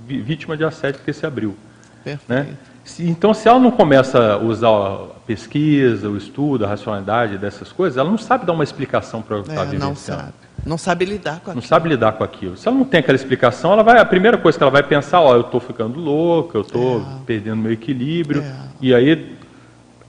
vítima 0.05 0.57
de 0.57 0.63
assédio 0.63 0.99
porque 0.99 1.13
se 1.13 1.25
abriu. 1.25 1.55
Né? 2.27 2.55
Então, 2.99 3.33
se 3.33 3.47
ela 3.47 3.59
não 3.59 3.71
começa 3.71 4.33
a 4.33 4.37
usar 4.37 4.67
a 4.69 4.97
pesquisa, 5.25 6.09
o 6.09 6.17
estudo, 6.17 6.65
a 6.65 6.67
racionalidade 6.67 7.37
dessas 7.37 7.71
coisas, 7.71 7.97
ela 7.97 8.09
não 8.09 8.17
sabe 8.17 8.45
dar 8.45 8.51
uma 8.53 8.63
explicação 8.63 9.21
para 9.21 9.39
o 9.39 9.43
que 9.43 9.49
está 9.49 9.63
é, 9.63 9.77
Não 9.77 9.95
sabe. 9.95 10.33
Não 10.65 10.77
sabe 10.77 11.05
lidar 11.05 11.39
com 11.39 11.51
aquilo. 11.51 11.55
Não 11.55 11.61
sabe 11.61 11.89
lidar 11.89 12.11
com 12.13 12.23
aquilo. 12.23 12.57
Se 12.57 12.67
ela 12.67 12.77
não 12.77 12.85
tem 12.85 12.99
aquela 12.99 13.15
explicação, 13.15 13.71
ela 13.71 13.83
vai, 13.83 13.99
a 13.99 14.05
primeira 14.05 14.37
coisa 14.37 14.57
que 14.57 14.63
ela 14.63 14.71
vai 14.71 14.83
pensar, 14.83 15.21
ó, 15.21 15.35
eu 15.35 15.41
estou 15.41 15.59
ficando 15.59 15.99
louca, 15.99 16.57
eu 16.57 16.61
estou 16.61 17.01
é. 17.01 17.03
perdendo 17.25 17.57
meu 17.57 17.71
equilíbrio. 17.71 18.41
É. 18.41 18.55
E 18.81 18.93
aí 18.93 19.35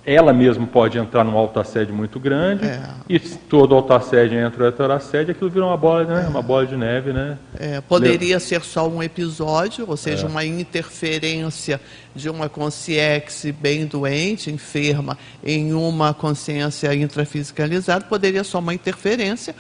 ela 0.06 0.32
mesma 0.32 0.66
pode 0.66 0.98
entrar 0.98 1.24
num 1.24 1.36
autoassédio 1.36 1.94
muito 1.94 2.20
grande, 2.20 2.66
é. 2.66 2.82
e 3.08 3.18
se 3.18 3.38
todo 3.38 3.74
autoassédio 3.74 4.38
entra 4.38 4.64
no 4.64 4.68
heterassédio, 4.68 5.32
aquilo 5.32 5.48
vira 5.48 5.64
uma 5.64 5.76
bola, 5.76 6.04
né? 6.04 6.24
É. 6.26 6.28
uma 6.28 6.42
bola 6.42 6.66
de 6.66 6.76
neve. 6.76 7.12
Né? 7.12 7.38
É, 7.58 7.80
poderia 7.80 8.38
ser 8.38 8.62
só 8.62 8.86
um 8.88 9.02
episódio, 9.02 9.86
ou 9.88 9.96
seja, 9.96 10.26
é. 10.26 10.28
uma 10.28 10.44
interferência 10.44 11.80
de 12.14 12.28
uma 12.28 12.48
consciência 12.48 13.54
bem 13.58 13.86
doente, 13.86 14.50
enferma, 14.50 15.16
em 15.42 15.72
uma 15.72 16.12
consciência 16.12 16.94
intrafisicalizada, 16.94 18.04
poderia 18.04 18.44
ser 18.44 18.58
uma 18.58 18.74
interferência 18.74 19.54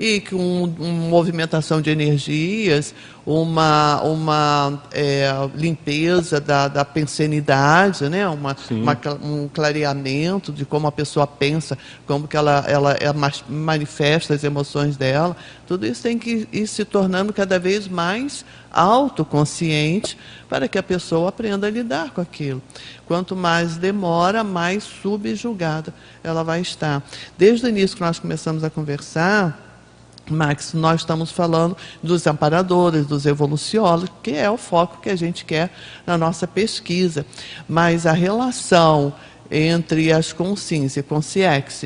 e 0.00 0.18
com 0.18 0.64
uma 0.64 1.08
movimentação 1.10 1.82
de 1.82 1.90
energias, 1.90 2.94
uma, 3.26 4.00
uma 4.00 4.82
é, 4.92 5.30
limpeza 5.54 6.40
da, 6.40 6.68
da 6.68 6.86
pensenidade, 6.86 8.08
né? 8.08 8.26
uma, 8.26 8.56
uma, 8.70 8.98
um 9.22 9.46
clareamento 9.46 10.52
de 10.52 10.64
como 10.64 10.86
a 10.86 10.92
pessoa 10.92 11.26
pensa, 11.26 11.76
como 12.06 12.26
que 12.26 12.34
ela, 12.34 12.64
ela, 12.66 12.92
ela 12.92 13.14
manifesta 13.46 14.32
as 14.32 14.42
emoções 14.42 14.96
dela. 14.96 15.36
Tudo 15.66 15.86
isso 15.86 16.02
tem 16.02 16.18
que 16.18 16.48
ir 16.50 16.66
se 16.66 16.82
tornando 16.86 17.30
cada 17.30 17.58
vez 17.58 17.86
mais 17.86 18.42
autoconsciente 18.72 20.16
para 20.48 20.66
que 20.66 20.78
a 20.78 20.82
pessoa 20.82 21.28
aprenda 21.28 21.66
a 21.66 21.70
lidar 21.70 22.10
com 22.12 22.22
aquilo. 22.22 22.62
Quanto 23.06 23.36
mais 23.36 23.76
demora, 23.76 24.42
mais 24.42 24.82
subjugada 24.82 25.92
ela 26.24 26.42
vai 26.42 26.62
estar. 26.62 27.02
Desde 27.36 27.66
o 27.66 27.68
início 27.68 27.98
que 27.98 28.02
nós 28.02 28.18
começamos 28.18 28.64
a 28.64 28.70
conversar, 28.70 29.69
Max, 30.30 30.72
nós 30.74 31.00
estamos 31.00 31.30
falando 31.30 31.76
dos 32.02 32.26
amparadores, 32.26 33.06
dos 33.06 33.26
evoluciólogos, 33.26 34.10
que 34.22 34.32
é 34.32 34.50
o 34.50 34.56
foco 34.56 35.00
que 35.00 35.10
a 35.10 35.16
gente 35.16 35.44
quer 35.44 35.70
na 36.06 36.16
nossa 36.16 36.46
pesquisa. 36.46 37.26
Mas 37.68 38.06
a 38.06 38.12
relação 38.12 39.12
entre 39.50 40.12
as 40.12 40.32
consciências 40.32 41.04
consciex, 41.04 41.84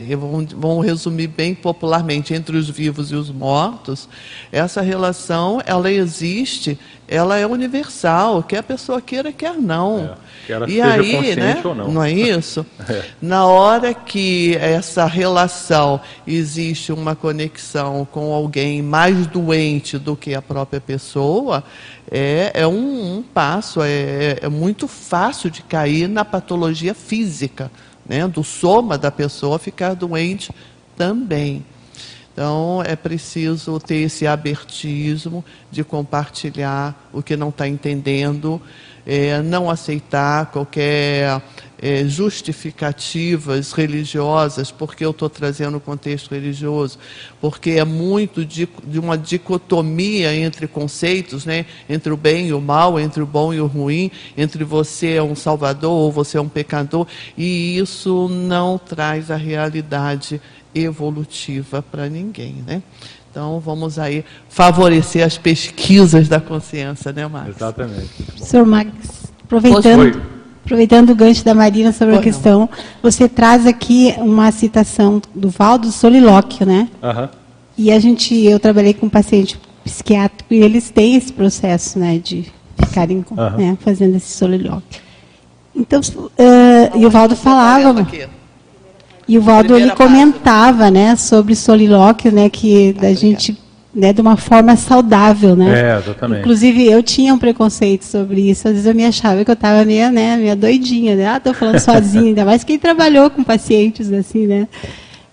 vamos 0.55 0.85
resumir 0.85 1.29
bem 1.29 1.55
popularmente, 1.55 2.35
entre 2.35 2.57
os 2.57 2.69
vivos 2.69 3.11
e 3.11 3.15
os 3.15 3.31
mortos, 3.31 4.07
essa 4.53 4.83
relação, 4.83 5.63
ela 5.65 5.91
existe, 5.91 6.79
ela 7.09 7.39
é 7.39 7.47
universal, 7.47 8.43
quer 8.43 8.59
a 8.59 8.63
pessoa 8.63 9.01
queira, 9.01 9.33
quer 9.33 9.55
não. 9.55 10.17
É. 10.21 10.25
Que 10.47 10.53
ela 10.53 10.71
e 10.71 10.81
aí, 10.81 11.37
né, 11.37 11.61
ou 11.65 11.75
não. 11.75 11.89
não 11.91 12.03
é 12.03 12.13
isso? 12.13 12.67
é. 12.87 13.05
Na 13.21 13.47
hora 13.47 13.95
que 13.95 14.55
essa 14.57 15.07
relação 15.07 16.01
existe 16.27 16.93
uma 16.93 17.17
conexão 17.17 18.07
com 18.11 18.33
alguém 18.33 18.83
mais 18.83 19.27
doente 19.27 19.99
do 19.99 20.15
que 20.15 20.35
a 20.35 20.43
própria 20.43 20.81
pessoa, 20.81 21.65
é, 22.11 22.51
é 22.55 22.67
um, 22.67 23.19
um 23.19 23.23
passo, 23.23 23.83
é, 23.83 24.39
é 24.43 24.49
muito 24.49 24.87
fácil 24.87 25.51
de 25.51 25.63
cair 25.63 26.09
na 26.09 26.25
patologia 26.25 26.95
física, 26.95 27.71
né, 28.07 28.27
do 28.29 28.45
soma 28.45 28.99
da 28.99 29.11
pessoa 29.11 29.59
ficar 29.59 29.95
doente 29.95 30.53
também. 30.97 31.65
Então, 32.33 32.83
é 32.85 32.97
preciso 32.97 33.79
ter 33.79 33.99
esse 33.99 34.27
abertismo 34.27 35.45
de 35.71 35.85
compartilhar 35.85 37.09
o 37.13 37.23
que 37.23 37.37
não 37.37 37.51
está 37.51 37.69
entendendo, 37.69 38.61
é, 39.07 39.43
não 39.43 39.69
aceitar 39.69 40.47
qualquer 40.47 41.43
é, 41.85 42.05
justificativas 42.07 43.73
religiosas, 43.73 44.71
porque 44.71 45.05
eu 45.05 45.11
estou 45.11 45.29
trazendo 45.29 45.77
o 45.77 45.81
contexto 45.81 46.31
religioso, 46.31 46.99
porque 47.41 47.73
é 47.73 47.85
muito 47.85 48.43
de, 48.43 48.67
de, 48.87 48.99
uma 48.99 49.19
dicotomia 49.19 50.35
entre 50.35 50.67
conceitos, 50.67 51.45
né? 51.45 51.67
entre 51.89 52.11
o 52.11 52.17
bem 52.17 52.49
e 52.49 52.55
o 52.55 52.61
mal, 52.61 52.99
entre 52.99 53.23
o 53.23 53.27
bom 53.27 53.53
e 53.53 53.61
o 53.61 53.67
ruim, 53.67 54.11
entre 54.37 54.65
você 54.65 55.13
é 55.13 55.23
um 55.23 55.35
salvador 55.35 55.93
ou 55.93 56.11
você 56.11 56.39
é 56.39 56.41
um 56.41 56.49
pecador, 56.49 57.07
e 57.37 57.77
isso 57.77 58.29
não 58.31 58.79
traz 58.79 59.31
a 59.31 59.37
realidade 59.37 60.41
evolutiva 60.75 61.83
para 61.83 62.09
ninguém. 62.09 62.65
Né? 62.67 62.83
Então, 63.35 63.59
vamos 63.59 63.99
aí 63.99 64.25
favorecer 64.49 65.27
as 65.27 65.37
pesquisas 65.37 66.29
da 66.29 66.41
consciência, 66.41 67.13
né, 67.13 67.27
Max? 67.27 67.49
Exatamente. 67.49 68.11
Senhor 68.37 68.65
Max, 68.65 68.93
aproveitando, 69.43 70.23
aproveitando 70.65 71.11
o 71.11 71.17
gancho 71.17 71.45
da 71.45 71.53
Marina 71.53 71.91
sobre 71.91 72.15
a 72.15 72.21
questão, 72.21 72.61
não. 72.61 72.69
você 73.03 73.29
traz 73.29 73.67
aqui 73.67 74.15
uma 74.19 74.53
citação 74.53 75.21
do 75.35 75.49
Valdo 75.49 75.91
Solilóquio, 75.91 76.65
né? 76.65 76.89
Uhum. 77.03 77.29
E 77.77 77.91
a 77.91 77.99
gente, 77.99 78.37
eu 78.37 78.61
trabalhei 78.61 78.95
com 78.95 79.07
um 79.07 79.11
paciente 79.11 79.59
psiquiátrico 79.83 80.55
e 80.55 80.63
eles 80.63 80.91
têm 80.91 81.17
esse 81.17 81.33
processo, 81.33 81.99
né, 81.99 82.21
de 82.23 82.47
ficarem 82.79 83.25
uhum. 83.29 83.51
né, 83.57 83.79
fazendo 83.81 84.15
esse 84.15 84.31
solilóquio. 84.31 85.03
Então, 85.75 86.01
uh, 86.01 86.97
e 86.97 87.05
o 87.05 87.11
Valdo 87.11 87.35
falava... 87.35 88.01
Aqui. 88.01 88.29
E 89.27 89.39
o 89.39 89.43
Valdo 89.43 89.77
ele 89.77 89.91
comentava, 89.91 90.91
né, 90.91 91.17
sobre 91.17 91.55
solilóquio, 91.55 92.31
né, 92.31 92.49
que 92.49 92.93
da 92.93 93.13
gente, 93.15 93.59
né, 93.95 94.13
de 94.13 94.21
uma 94.21 94.37
forma 94.37 94.77
saudável, 94.77 95.57
né? 95.57 95.93
É, 95.93 95.99
exatamente. 95.99 96.41
Inclusive 96.41 96.85
eu 96.85 97.03
tinha 97.03 97.33
um 97.33 97.39
preconceito 97.39 98.05
sobre 98.05 98.51
isso. 98.51 98.69
Às 98.69 98.75
vezes 98.75 98.87
eu 98.87 98.95
me 98.95 99.05
achava 99.05 99.45
que 99.45 99.51
eu 99.51 99.55
estava 99.55 99.85
meio, 99.85 100.11
né, 100.11 100.37
meio 100.37 100.55
doidinha, 100.55 101.17
né? 101.17 101.27
Ah, 101.27 101.41
tô 101.41 101.55
falando 101.55 101.79
sozinha, 101.81 102.25
ainda 102.25 102.45
mais 102.45 102.65
quem 102.65 102.79
trabalhou 102.79 103.31
com 103.31 103.43
pacientes 103.43 104.13
assim, 104.13 104.47
né? 104.47 104.69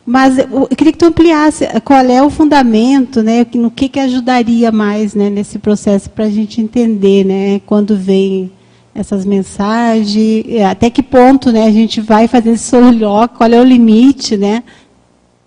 Mas 0.06 0.38
eu 0.38 0.68
queria 0.76 0.92
que 0.92 0.98
tu 0.98 1.06
ampliasse 1.06 1.68
qual 1.86 2.00
é 2.00 2.24
o 2.24 2.30
fundamento, 2.30 3.22
né? 3.22 3.46
No 3.54 3.70
que, 3.70 3.88
que 3.88 4.00
ajudaria 4.00 4.72
mais 4.72 5.14
né, 5.14 5.30
nesse 5.30 5.60
processo 5.60 6.10
para 6.10 6.26
a 6.26 6.30
gente 6.30 6.60
entender, 6.60 7.24
né? 7.24 7.62
Quando 7.66 7.96
vem 7.96 8.52
essas 8.94 9.26
mensagens, 9.26 10.46
até 10.70 10.90
que 10.90 11.02
ponto 11.02 11.52
né, 11.52 11.66
a 11.66 11.72
gente 11.72 12.02
vai 12.02 12.28
fazer 12.28 12.52
esse 12.52 12.70
solilóquio, 12.70 13.38
qual 13.38 13.50
é 13.50 13.60
o 13.60 13.64
limite, 13.64 14.36
né? 14.36 14.64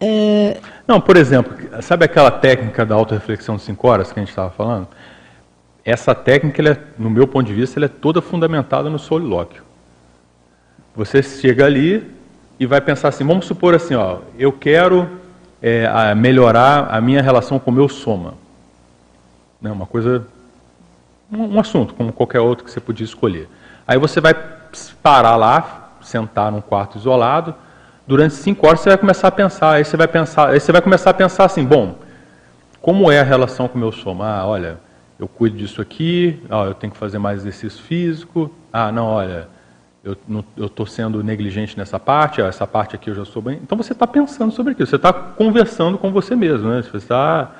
É... 0.00 0.56
Não, 0.86 1.00
por 1.00 1.16
exemplo, 1.16 1.54
sabe 1.82 2.04
aquela 2.04 2.30
técnica 2.30 2.84
da 2.84 2.94
autorreflexão 2.94 3.56
de 3.56 3.62
5 3.62 3.88
horas 3.88 4.12
que 4.12 4.18
a 4.18 4.22
gente 4.22 4.30
estava 4.30 4.50
falando? 4.50 4.88
Essa 5.84 6.14
técnica, 6.14 6.62
é, 6.66 6.78
no 6.98 7.10
meu 7.10 7.26
ponto 7.26 7.46
de 7.46 7.52
vista, 7.52 7.78
ela 7.78 7.86
é 7.86 7.88
toda 7.88 8.22
fundamentada 8.22 8.88
no 8.88 8.98
solilóquio. 8.98 9.62
Você 10.96 11.22
chega 11.22 11.66
ali 11.66 12.10
e 12.58 12.66
vai 12.66 12.80
pensar 12.80 13.08
assim, 13.08 13.24
vamos 13.24 13.46
supor 13.46 13.74
assim, 13.74 13.94
ó, 13.94 14.18
eu 14.38 14.52
quero 14.52 15.08
é, 15.60 16.14
melhorar 16.14 16.88
a 16.90 17.00
minha 17.00 17.20
relação 17.20 17.58
com 17.58 17.70
o 17.70 17.74
meu 17.74 17.88
soma. 17.88 18.34
Né, 19.60 19.70
uma 19.70 19.86
coisa, 19.86 20.26
um, 21.32 21.56
um 21.56 21.60
assunto, 21.60 21.94
como 21.94 22.12
qualquer 22.12 22.40
outro 22.40 22.64
que 22.64 22.70
você 22.70 22.80
podia 22.80 23.04
escolher. 23.04 23.48
Aí 23.86 23.98
você 23.98 24.20
vai 24.20 24.34
parar 25.02 25.36
lá, 25.36 25.92
sentar 26.00 26.50
num 26.50 26.60
quarto 26.60 26.98
isolado, 26.98 27.54
durante 28.06 28.34
cinco 28.34 28.66
horas 28.66 28.80
você 28.80 28.90
vai 28.90 28.98
começar 28.98 29.28
a 29.28 29.32
pensar, 29.32 29.72
aí 29.72 29.84
você 29.84 29.96
vai 29.96 30.08
pensar, 30.08 30.50
aí 30.50 30.60
você 30.60 30.72
vai 30.72 30.82
começar 30.82 31.10
a 31.10 31.14
pensar 31.14 31.44
assim, 31.44 31.64
bom, 31.64 31.96
como 32.80 33.10
é 33.10 33.20
a 33.20 33.24
relação 33.24 33.66
com 33.68 33.76
o 33.76 33.80
meu 33.80 33.92
soma? 33.92 34.26
Ah, 34.26 34.46
olha, 34.46 34.78
eu 35.18 35.26
cuido 35.26 35.56
disso 35.56 35.80
aqui, 35.80 36.42
ah, 36.50 36.64
eu 36.64 36.74
tenho 36.74 36.92
que 36.92 36.98
fazer 36.98 37.18
mais 37.18 37.40
exercício 37.40 37.82
físico, 37.82 38.50
ah, 38.72 38.92
não, 38.92 39.06
olha, 39.06 39.48
eu 40.04 40.66
estou 40.66 40.86
sendo 40.86 41.24
negligente 41.24 41.78
nessa 41.78 41.98
parte, 41.98 42.42
ah, 42.42 42.46
essa 42.46 42.66
parte 42.66 42.94
aqui 42.94 43.08
eu 43.08 43.14
já 43.14 43.24
sou 43.24 43.40
bem. 43.40 43.58
Então 43.62 43.76
você 43.76 43.92
está 43.94 44.06
pensando 44.06 44.52
sobre 44.52 44.72
aquilo, 44.72 44.86
você 44.86 44.96
está 44.96 45.12
conversando 45.12 45.96
com 45.96 46.12
você 46.12 46.36
mesmo, 46.36 46.68
né? 46.68 46.82
Você 46.82 46.98
está 46.98 47.52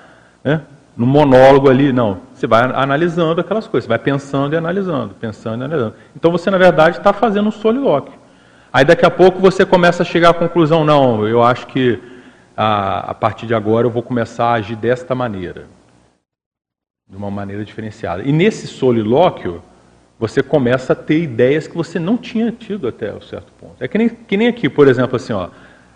né, 0.43 0.61
no 0.97 1.07
monólogo 1.07 1.69
ali, 1.69 1.93
não. 1.93 2.19
Você 2.33 2.47
vai 2.47 2.63
analisando 2.63 3.41
aquelas 3.41 3.67
coisas, 3.67 3.85
você 3.85 3.89
vai 3.89 3.99
pensando 3.99 4.55
e 4.55 4.57
analisando, 4.57 5.15
pensando 5.15 5.63
e 5.63 5.65
analisando. 5.65 5.95
Então 6.15 6.31
você, 6.31 6.51
na 6.51 6.59
verdade, 6.59 6.99
está 6.99 7.13
fazendo 7.13 7.49
um 7.49 7.53
solilóquio. 7.53 8.15
Aí 8.73 8.85
daqui 8.85 9.05
a 9.05 9.11
pouco 9.11 9.39
você 9.39 9.65
começa 9.65 10.03
a 10.03 10.07
chegar 10.07 10.31
à 10.31 10.35
conclusão, 10.35 10.85
não, 10.85 11.27
eu 11.27 11.43
acho 11.43 11.67
que 11.67 12.01
a, 12.57 13.11
a 13.11 13.15
partir 13.15 13.47
de 13.47 13.55
agora 13.55 13.87
eu 13.87 13.91
vou 13.91 14.03
começar 14.03 14.47
a 14.47 14.53
agir 14.55 14.77
desta 14.77 15.15
maneira. 15.15 15.67
De 17.09 17.17
uma 17.17 17.31
maneira 17.31 17.65
diferenciada. 17.65 18.23
E 18.23 18.33
nesse 18.33 18.67
solilóquio, 18.67 19.63
você 20.19 20.43
começa 20.43 20.93
a 20.93 20.97
ter 20.97 21.23
ideias 21.23 21.67
que 21.67 21.77
você 21.77 21.99
não 21.99 22.17
tinha 22.17 22.51
tido 22.51 22.89
até 22.89 23.13
um 23.13 23.21
certo 23.21 23.53
ponto. 23.61 23.77
É 23.79 23.89
que 23.89 23.99
nem, 23.99 24.09
que 24.09 24.37
nem 24.37 24.49
aqui, 24.49 24.69
por 24.69 24.89
exemplo, 24.89 25.17
assim, 25.17 25.33
ó, 25.33 25.49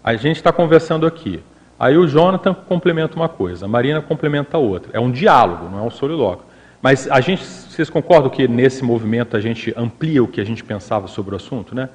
a 0.02 0.14
gente 0.16 0.36
está 0.36 0.52
conversando 0.52 1.06
aqui. 1.06 1.42
Aí 1.78 1.96
o 1.96 2.06
Jonathan 2.08 2.54
complementa 2.54 3.14
uma 3.14 3.28
coisa, 3.28 3.66
a 3.66 3.68
Marina 3.68 4.02
complementa 4.02 4.58
outra. 4.58 4.90
É 4.92 4.98
um 4.98 5.10
diálogo, 5.10 5.68
não 5.70 5.78
é 5.78 5.82
um 5.82 5.90
solilóquio. 5.90 6.44
Mas 6.82 7.08
a 7.10 7.20
gente, 7.20 7.44
vocês 7.44 7.88
concordam 7.88 8.30
que 8.30 8.48
nesse 8.48 8.84
movimento 8.84 9.36
a 9.36 9.40
gente 9.40 9.72
amplia 9.76 10.22
o 10.22 10.28
que 10.28 10.40
a 10.40 10.44
gente 10.44 10.64
pensava 10.64 11.06
sobre 11.06 11.34
o 11.34 11.36
assunto, 11.36 11.74
né? 11.74 11.88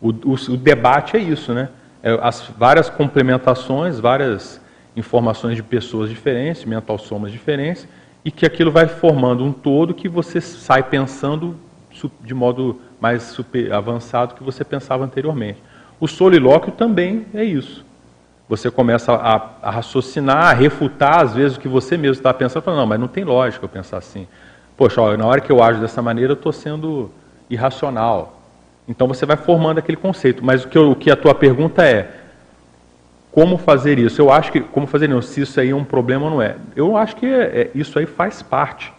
O, 0.00 0.08
o, 0.08 0.34
o 0.34 0.56
debate 0.56 1.16
é 1.16 1.20
isso, 1.20 1.52
né? 1.54 1.68
É 2.02 2.18
as 2.22 2.50
várias 2.58 2.90
complementações, 2.90 3.98
várias 3.98 4.60
informações 4.96 5.56
de 5.56 5.62
pessoas 5.62 6.10
diferentes, 6.10 6.64
mental 6.64 6.98
somas 6.98 7.32
diferentes, 7.32 7.86
e 8.24 8.30
que 8.30 8.44
aquilo 8.44 8.70
vai 8.70 8.86
formando 8.86 9.44
um 9.44 9.52
todo 9.52 9.94
que 9.94 10.08
você 10.08 10.40
sai 10.40 10.82
pensando 10.82 11.56
de 12.22 12.34
modo 12.34 12.80
mais 13.00 13.36
avançado 13.70 14.34
que 14.34 14.42
você 14.42 14.64
pensava 14.64 15.04
anteriormente. 15.04 15.58
O 16.00 16.08
solilóquio 16.08 16.72
também 16.72 17.26
é 17.34 17.44
isso. 17.44 17.84
Você 18.48 18.70
começa 18.70 19.12
a, 19.12 19.50
a 19.62 19.70
raciocinar, 19.70 20.50
a 20.50 20.52
refutar, 20.52 21.20
às 21.20 21.34
vezes, 21.34 21.56
o 21.56 21.60
que 21.60 21.68
você 21.68 21.96
mesmo 21.96 22.14
está 22.14 22.34
pensando, 22.34 22.62
falando, 22.62 22.80
não, 22.80 22.86
mas 22.86 23.00
não 23.00 23.08
tem 23.08 23.24
lógica 23.24 23.64
eu 23.64 23.68
pensar 23.68 23.98
assim. 23.98 24.26
Poxa, 24.76 25.16
na 25.16 25.26
hora 25.26 25.40
que 25.40 25.50
eu 25.50 25.62
ajo 25.62 25.80
dessa 25.80 26.02
maneira, 26.02 26.32
eu 26.32 26.36
estou 26.36 26.52
sendo 26.52 27.10
irracional. 27.48 28.40
Então 28.88 29.06
você 29.06 29.24
vai 29.24 29.36
formando 29.36 29.78
aquele 29.78 29.96
conceito. 29.96 30.44
Mas 30.44 30.64
o 30.64 30.68
que, 30.68 30.76
eu, 30.76 30.90
o 30.90 30.96
que 30.96 31.10
a 31.10 31.16
tua 31.16 31.34
pergunta 31.34 31.84
é, 31.84 32.10
como 33.30 33.56
fazer 33.56 33.98
isso? 33.98 34.20
Eu 34.20 34.30
acho 34.30 34.52
que, 34.52 34.60
como 34.60 34.86
fazer 34.86 35.10
isso? 35.10 35.22
Se 35.22 35.40
isso 35.40 35.60
aí 35.60 35.70
é 35.70 35.74
um 35.74 35.84
problema 35.84 36.24
ou 36.24 36.30
não 36.30 36.42
é. 36.42 36.56
Eu 36.76 36.96
acho 36.96 37.16
que 37.16 37.26
é, 37.26 37.62
é, 37.62 37.70
isso 37.74 37.98
aí 37.98 38.06
faz 38.06 38.42
parte. 38.42 38.92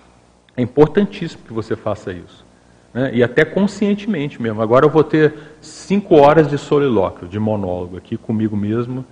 É 0.56 0.61
importantíssimo 0.61 1.44
que 1.45 1.53
você 1.53 1.76
faça 1.76 2.11
isso. 2.11 2.45
Né? 2.94 3.11
E 3.14 3.24
até 3.24 3.44
conscientemente 3.44 4.41
mesmo. 4.41 4.61
Agora 4.61 4.86
eu 4.86 4.90
vou 4.90 5.03
ter 5.03 5.34
cinco 5.61 6.15
horas 6.15 6.48
de 6.48 6.57
solilóquio, 6.57 7.28
de 7.28 7.40
monólogo 7.40 7.98
aqui 7.98 8.18
comigo 8.18 8.56
mesmo, 8.56 9.03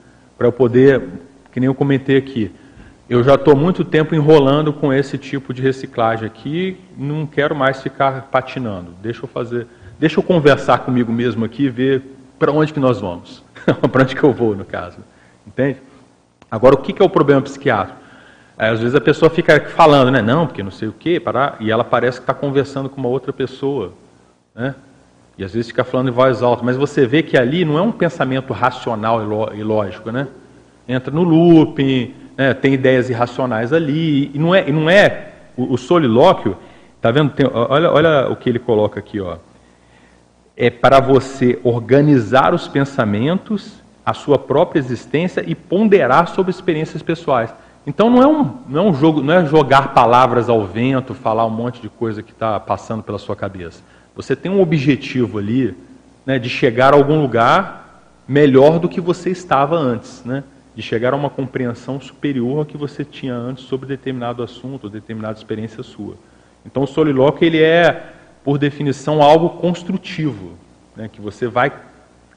para 0.42 0.48
eu 0.48 0.52
poder, 0.52 1.04
que 1.52 1.60
nem 1.60 1.68
eu 1.68 1.76
comentei 1.76 2.18
aqui, 2.18 2.52
eu 3.08 3.24
já 3.24 3.36
estou 3.36 3.56
muito 3.56 3.86
tempo 3.86 4.16
enrolando 4.16 4.74
com 4.74 4.92
esse 4.92 5.16
tipo 5.16 5.54
de 5.54 5.62
reciclagem 5.62 6.26
aqui, 6.26 6.80
não 6.98 7.28
quero 7.28 7.56
mais 7.56 7.80
ficar 7.80 8.24
patinando. 8.32 8.88
Deixa 9.04 9.24
eu 9.24 9.28
fazer, 9.28 9.68
deixa 10.00 10.20
eu 10.20 10.24
conversar 10.24 10.80
comigo 10.80 11.12
mesmo 11.12 11.46
aqui 11.46 11.66
e 11.66 11.70
ver 11.70 12.02
para 12.40 12.52
onde 12.52 12.74
que 12.74 12.80
nós 12.80 13.00
vamos. 13.00 13.44
para 13.92 14.02
onde 14.02 14.16
que 14.16 14.24
eu 14.24 14.34
vou, 14.34 14.56
no 14.56 14.66
caso. 14.66 14.98
Entende? 15.46 15.78
Agora, 16.50 16.74
o 16.74 16.80
que, 16.80 16.92
que 16.92 17.04
é 17.04 17.06
o 17.06 17.10
problema 17.10 17.44
psiquiátrico? 17.44 18.02
Às 18.58 18.80
vezes 18.80 18.96
a 18.96 19.02
pessoa 19.02 19.30
fica 19.30 19.62
falando, 19.70 20.10
né? 20.10 20.24
Não, 20.24 20.48
porque 20.48 20.64
não 20.64 20.72
sei 20.72 20.88
o 20.88 20.94
quê, 20.94 21.20
parar, 21.20 21.58
e 21.60 21.70
ela 21.70 21.84
parece 21.84 22.18
que 22.18 22.24
está 22.24 22.34
conversando 22.34 22.90
com 22.90 23.00
uma 23.00 23.10
outra 23.10 23.32
pessoa. 23.32 23.94
Né? 24.56 24.74
E 25.42 25.44
às 25.44 25.54
vezes 25.54 25.70
fica 25.70 25.84
falando 25.84 26.10
em 26.10 26.12
voz 26.12 26.44
alta, 26.44 26.64
mas 26.64 26.78
você 26.78 27.08
vê 27.08 27.24
que 27.24 27.36
ali 27.36 27.66
não 27.66 27.76
é 27.76 27.82
um 27.82 27.92
pensamento 27.92 28.54
racional 28.54 29.24
e 29.56 29.64
lógico, 29.64 30.12
né? 30.12 30.28
Entra 30.88 31.12
no 31.12 31.24
looping, 31.24 32.14
né? 32.38 32.54
tem 32.54 32.76
ideias 32.76 33.10
irracionais 33.10 33.74
ali, 33.74 34.30
e 34.36 34.38
não 34.38 34.54
é, 34.54 34.70
e 34.70 34.72
não 34.72 34.88
é 34.88 35.30
o, 35.58 35.74
o 35.74 35.78
solilóquio, 35.80 36.56
tá 37.02 37.10
vendo? 37.10 37.32
Tem, 37.32 37.50
olha, 37.52 37.92
olha 37.92 38.30
o 38.30 38.36
que 38.36 38.50
ele 38.50 38.60
coloca 38.60 39.00
aqui, 39.00 39.20
ó. 39.20 39.38
É 40.56 40.70
para 40.70 41.00
você 41.00 41.60
organizar 41.64 42.54
os 42.54 42.68
pensamentos 42.68 43.82
a 44.06 44.14
sua 44.14 44.38
própria 44.38 44.78
existência 44.78 45.44
e 45.48 45.56
ponderar 45.56 46.28
sobre 46.28 46.52
experiências 46.52 47.02
pessoais. 47.02 47.52
Então 47.88 48.12
não 48.12 48.22
é 48.22 48.28
um, 48.28 48.58
não 48.70 48.84
é 48.84 48.90
um 48.90 48.94
jogo, 48.94 49.24
não 49.24 49.34
é 49.34 49.44
jogar 49.48 49.92
palavras 49.96 50.50
ao 50.50 50.68
vento, 50.68 51.16
falar 51.16 51.48
um 51.48 51.50
monte 51.50 51.82
de 51.82 51.90
coisa 51.90 52.22
que 52.22 52.32
está 52.32 52.60
passando 52.60 53.02
pela 53.02 53.18
sua 53.18 53.36
cabeça. 53.36 53.82
Você 54.22 54.36
tem 54.36 54.52
um 54.52 54.62
objetivo 54.62 55.40
ali 55.40 55.76
né, 56.26 56.38
de 56.38 56.48
chegar 56.48 56.94
a 56.94 56.98
algum 56.98 57.20
lugar 57.20 58.04
melhor 58.28 58.78
do 58.78 58.88
que 58.88 59.02
você 59.02 59.32
estava 59.32 59.76
antes, 59.76 60.24
né? 60.24 60.44
de 60.76 60.82
chegar 60.84 61.12
a 61.14 61.16
uma 61.16 61.30
compreensão 61.30 62.00
superior 62.00 62.60
ao 62.60 62.66
que 62.66 62.78
você 62.78 63.04
tinha 63.04 63.34
antes 63.34 63.64
sobre 63.64 63.88
determinado 63.88 64.44
assunto, 64.44 64.88
determinada 64.88 65.38
experiência 65.38 65.82
sua. 65.82 66.16
Então 66.64 66.84
o 66.84 66.88
solilóquio 66.88 67.46
ele 67.46 67.62
é, 67.62 68.14
por 68.44 68.60
definição, 68.60 69.24
algo 69.24 69.50
construtivo, 69.50 70.52
né, 70.96 71.10
que 71.12 71.20
você 71.20 71.48
vai 71.48 71.74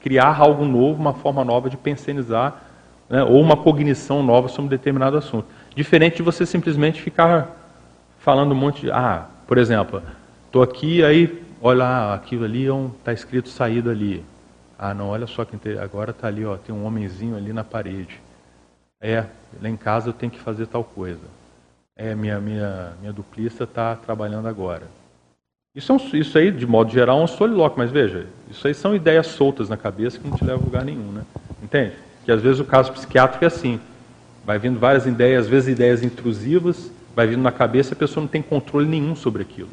criar 0.01 0.39
algo 0.39 0.65
novo, 0.65 0.99
uma 0.99 1.13
forma 1.13 1.45
nova 1.45 1.69
de 1.69 1.77
pensionizar, 1.77 2.63
né, 3.07 3.23
ou 3.23 3.39
uma 3.39 3.55
cognição 3.55 4.23
nova 4.23 4.47
sobre 4.47 4.69
determinado 4.69 5.17
assunto. 5.17 5.45
Diferente 5.75 6.17
de 6.17 6.23
você 6.23 6.47
simplesmente 6.47 6.99
ficar 6.99 7.55
falando 8.19 8.53
um 8.53 8.55
monte 8.55 8.81
de. 8.81 8.91
Ah, 8.91 9.27
por 9.47 9.59
exemplo, 9.59 10.01
estou 10.47 10.63
aqui, 10.63 11.03
aí, 11.03 11.44
olha, 11.65 11.83
ah, 11.83 12.13
aquilo 12.13 12.45
ali 12.45 12.67
está 12.99 13.09
é 13.09 13.15
escrito 13.15 13.49
saída 13.49 13.89
ali. 13.89 14.23
Ah, 14.77 14.93
não, 14.93 15.07
olha 15.07 15.25
só 15.25 15.43
que 15.43 15.57
agora 15.79 16.11
está 16.11 16.27
ali, 16.27 16.45
ó, 16.45 16.57
tem 16.57 16.75
um 16.75 16.85
homenzinho 16.85 17.35
ali 17.35 17.51
na 17.51 17.63
parede. 17.63 18.21
É, 19.01 19.25
lá 19.59 19.67
em 19.67 19.75
casa 19.75 20.09
eu 20.09 20.13
tenho 20.13 20.31
que 20.31 20.39
fazer 20.39 20.67
tal 20.67 20.83
coisa. 20.83 21.23
É, 21.97 22.13
minha, 22.13 22.39
minha, 22.39 22.93
minha 22.99 23.11
duplista 23.11 23.63
está 23.63 23.95
trabalhando 23.95 24.47
agora. 24.47 24.83
Isso, 25.73 25.91
é 25.91 25.95
um, 25.95 25.97
isso 26.13 26.37
aí, 26.37 26.51
de 26.51 26.67
modo 26.67 26.91
geral, 26.91 27.19
é 27.19 27.23
um 27.23 27.27
solilóquio, 27.27 27.79
mas 27.79 27.89
veja, 27.89 28.27
isso 28.47 28.67
aí 28.67 28.73
são 28.75 28.95
ideias 28.95 29.25
soltas 29.27 29.67
na 29.67 29.75
cabeça 29.75 30.19
que 30.19 30.27
não 30.27 30.37
te 30.37 30.45
levam 30.45 30.61
a 30.61 30.65
lugar 30.65 30.85
nenhum, 30.85 31.11
né? 31.11 31.23
Entende? 31.63 31.95
Que 32.23 32.31
às 32.31 32.41
vezes 32.43 32.59
o 32.59 32.65
caso 32.65 32.93
psiquiátrico 32.93 33.43
é 33.43 33.47
assim, 33.47 33.79
vai 34.45 34.59
vindo 34.59 34.79
várias 34.79 35.07
ideias, 35.07 35.45
às 35.45 35.49
vezes 35.49 35.69
ideias 35.69 36.03
intrusivas, 36.03 36.91
vai 37.15 37.25
vindo 37.25 37.41
na 37.41 37.51
cabeça 37.51 37.93
e 37.93 37.95
a 37.95 37.97
pessoa 37.97 38.21
não 38.21 38.27
tem 38.27 38.43
controle 38.43 38.87
nenhum 38.87 39.15
sobre 39.15 39.41
aquilo. 39.41 39.69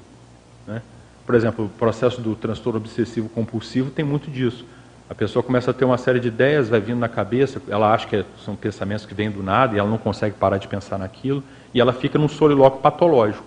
Por 1.33 1.37
exemplo, 1.37 1.65
o 1.65 1.69
processo 1.71 2.21
do 2.21 2.37
transtorno 2.37 2.79
obsessivo 2.79 3.27
compulsivo 3.31 3.91
tem 3.91 4.05
muito 4.05 4.31
disso. 4.31 4.67
A 5.09 5.15
pessoa 5.15 5.43
começa 5.43 5.71
a 5.71 5.75
ter 5.75 5.87
uma 5.87 5.97
série 5.97 6.21
de 6.21 6.29
ideias, 6.29 6.69
vai 6.69 6.79
vindo 6.79 6.99
na 6.99 7.09
cabeça, 7.09 7.59
ela 7.71 7.91
acha 7.91 8.07
que 8.07 8.23
são 8.45 8.55
pensamentos 8.55 9.07
que 9.07 9.15
vêm 9.15 9.31
do 9.31 9.43
nada 9.43 9.75
e 9.75 9.79
ela 9.79 9.89
não 9.89 9.97
consegue 9.97 10.37
parar 10.37 10.59
de 10.59 10.69
pensar 10.69 10.99
naquilo, 10.99 11.43
e 11.73 11.81
ela 11.81 11.95
fica 11.95 12.19
num 12.19 12.29
solilóquio 12.29 12.83
patológico. 12.83 13.47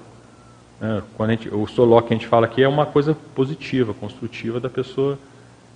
Né? 0.82 1.04
Quando 1.16 1.30
gente, 1.30 1.50
o 1.54 1.68
solo 1.68 2.02
que 2.02 2.12
a 2.12 2.18
gente 2.18 2.26
fala 2.26 2.48
aqui 2.48 2.64
é 2.64 2.68
uma 2.68 2.88
coisa 2.88 3.16
positiva, 3.36 3.94
construtiva 3.94 4.60
da 4.60 4.68
pessoa 4.68 5.20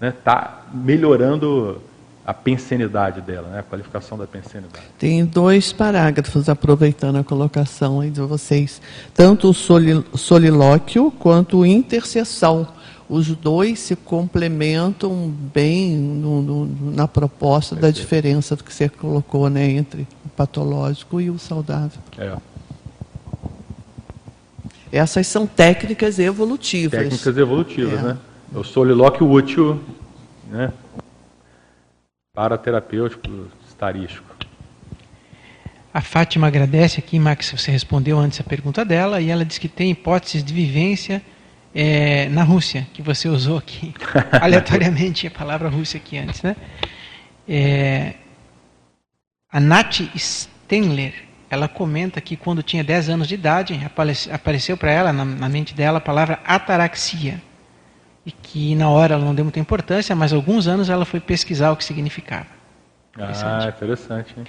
né, 0.02 0.12
tá 0.12 0.64
melhorando 0.74 1.80
a 2.26 2.34
pensenidade 2.34 3.22
dela, 3.22 3.48
né? 3.50 3.60
a 3.60 3.64
qualificação 3.64 4.18
da 4.18 4.28
pensenidade. 4.28 4.86
Tem 4.98 5.26
dois 5.26 5.74
parágrafos, 5.74 6.48
aproveitando 6.48 7.18
a 7.18 7.24
colocação 7.24 8.02
aí 8.02 8.12
de 8.12 8.22
vocês. 8.22 8.82
Tanto 9.14 9.50
o 9.50 10.18
solilóquio 10.18 11.12
quanto 11.12 11.66
intercessão. 11.66 12.68
Os 13.10 13.28
dois 13.30 13.80
se 13.80 13.96
complementam 13.96 15.34
bem 15.52 15.98
no, 15.98 16.42
no, 16.44 16.92
na 16.92 17.08
proposta 17.08 17.76
da 17.76 17.90
diferença 17.90 18.56
que 18.56 18.72
você 18.72 18.88
colocou 18.88 19.50
né, 19.50 19.68
entre 19.72 20.08
o 20.24 20.30
patológico 20.30 21.20
e 21.20 21.32
o 21.32 21.40
saudável. 21.40 22.00
É. 22.16 22.38
Essas 24.92 25.26
são 25.26 25.48
técnicas 25.48 26.20
evolutivas. 26.20 27.00
Técnicas 27.00 27.38
evolutivas, 27.38 28.00
é. 28.00 28.04
né? 28.04 28.18
O 28.54 28.64
solilóquio 28.64 29.30
útil, 29.30 29.80
né? 30.50 30.72
Paraterapêutico, 32.40 33.50
estarístico. 33.68 34.34
A 35.94 36.00
Fátima 36.00 36.48
agradece 36.48 36.98
aqui, 36.98 37.20
Max, 37.20 37.52
você 37.52 37.70
respondeu 37.70 38.18
antes 38.18 38.40
a 38.40 38.46
pergunta 38.46 38.86
dela, 38.86 39.20
e 39.20 39.30
ela 39.30 39.44
diz 39.44 39.58
que 39.58 39.68
tem 39.68 39.92
hipóteses 39.92 40.42
de 40.42 40.54
vivência 40.54 41.22
é, 41.76 42.30
na 42.30 42.44
Rússia, 42.44 42.88
que 42.94 43.02
você 43.02 43.28
usou 43.28 43.58
aqui, 43.58 43.94
aleatoriamente 44.42 45.28
a 45.28 45.32
palavra 45.32 45.68
Rússia 45.68 45.98
aqui 45.98 46.18
antes, 46.18 46.42
né? 46.42 46.56
É, 47.46 48.14
a 49.52 49.60
Nath 49.60 50.00
Stenler, 50.16 51.16
ela 51.50 51.68
comenta 51.68 52.22
que 52.22 52.38
quando 52.38 52.64
tinha 52.64 52.86
10 52.86 53.10
anos 53.10 53.28
de 53.28 53.34
idade, 53.34 53.78
apareceu 54.32 54.78
para 54.78 54.92
ela, 54.92 55.12
na, 55.12 55.26
na, 55.26 55.50
mente 55.50 55.74
dela, 55.74 55.98
a 55.98 56.02
palavra 56.02 56.40
ataraxia. 56.46 57.42
E 58.26 58.32
que 58.32 58.76
na 58.76 58.90
hora 58.90 59.16
ela 59.16 59.24
não 59.24 59.34
deu 59.34 59.46
muita 59.46 59.60
importância, 59.60 60.16
mas 60.16 60.34
alguns 60.34 60.68
anos 60.68 60.90
ela 60.90 61.06
foi 61.06 61.20
pesquisar 61.20 61.72
o 61.72 61.76
que 61.76 61.84
significava. 61.84 62.48
Interessante. 63.16 63.66
Ah, 63.66 63.70
interessante. 63.70 64.36
Hein? 64.38 64.46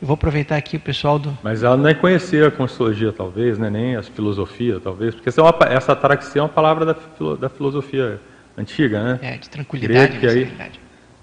Eu 0.00 0.06
vou 0.06 0.14
aproveitar 0.14 0.56
aqui 0.56 0.76
o 0.76 0.80
pessoal 0.80 1.18
do. 1.18 1.36
Mas 1.42 1.62
ela 1.62 1.76
nem 1.76 1.94
conhecia 1.94 2.48
a 2.48 2.50
constologia, 2.50 3.12
talvez, 3.12 3.58
né? 3.58 3.70
nem 3.70 3.96
a 3.96 4.02
filosofia, 4.02 4.78
talvez, 4.78 5.14
porque 5.14 5.28
essa, 5.28 5.40
é 5.40 5.44
uma, 5.44 5.54
essa 5.70 5.92
ataraxia 5.92 6.40
é 6.40 6.42
uma 6.42 6.48
palavra 6.48 6.84
da, 6.84 6.96
da 7.40 7.48
filosofia 7.48 8.20
antiga, 8.58 9.02
né? 9.02 9.18
É, 9.22 9.38
de 9.38 9.48
tranquilidade, 9.48 10.18
que 10.18 10.26
aí, 10.26 10.52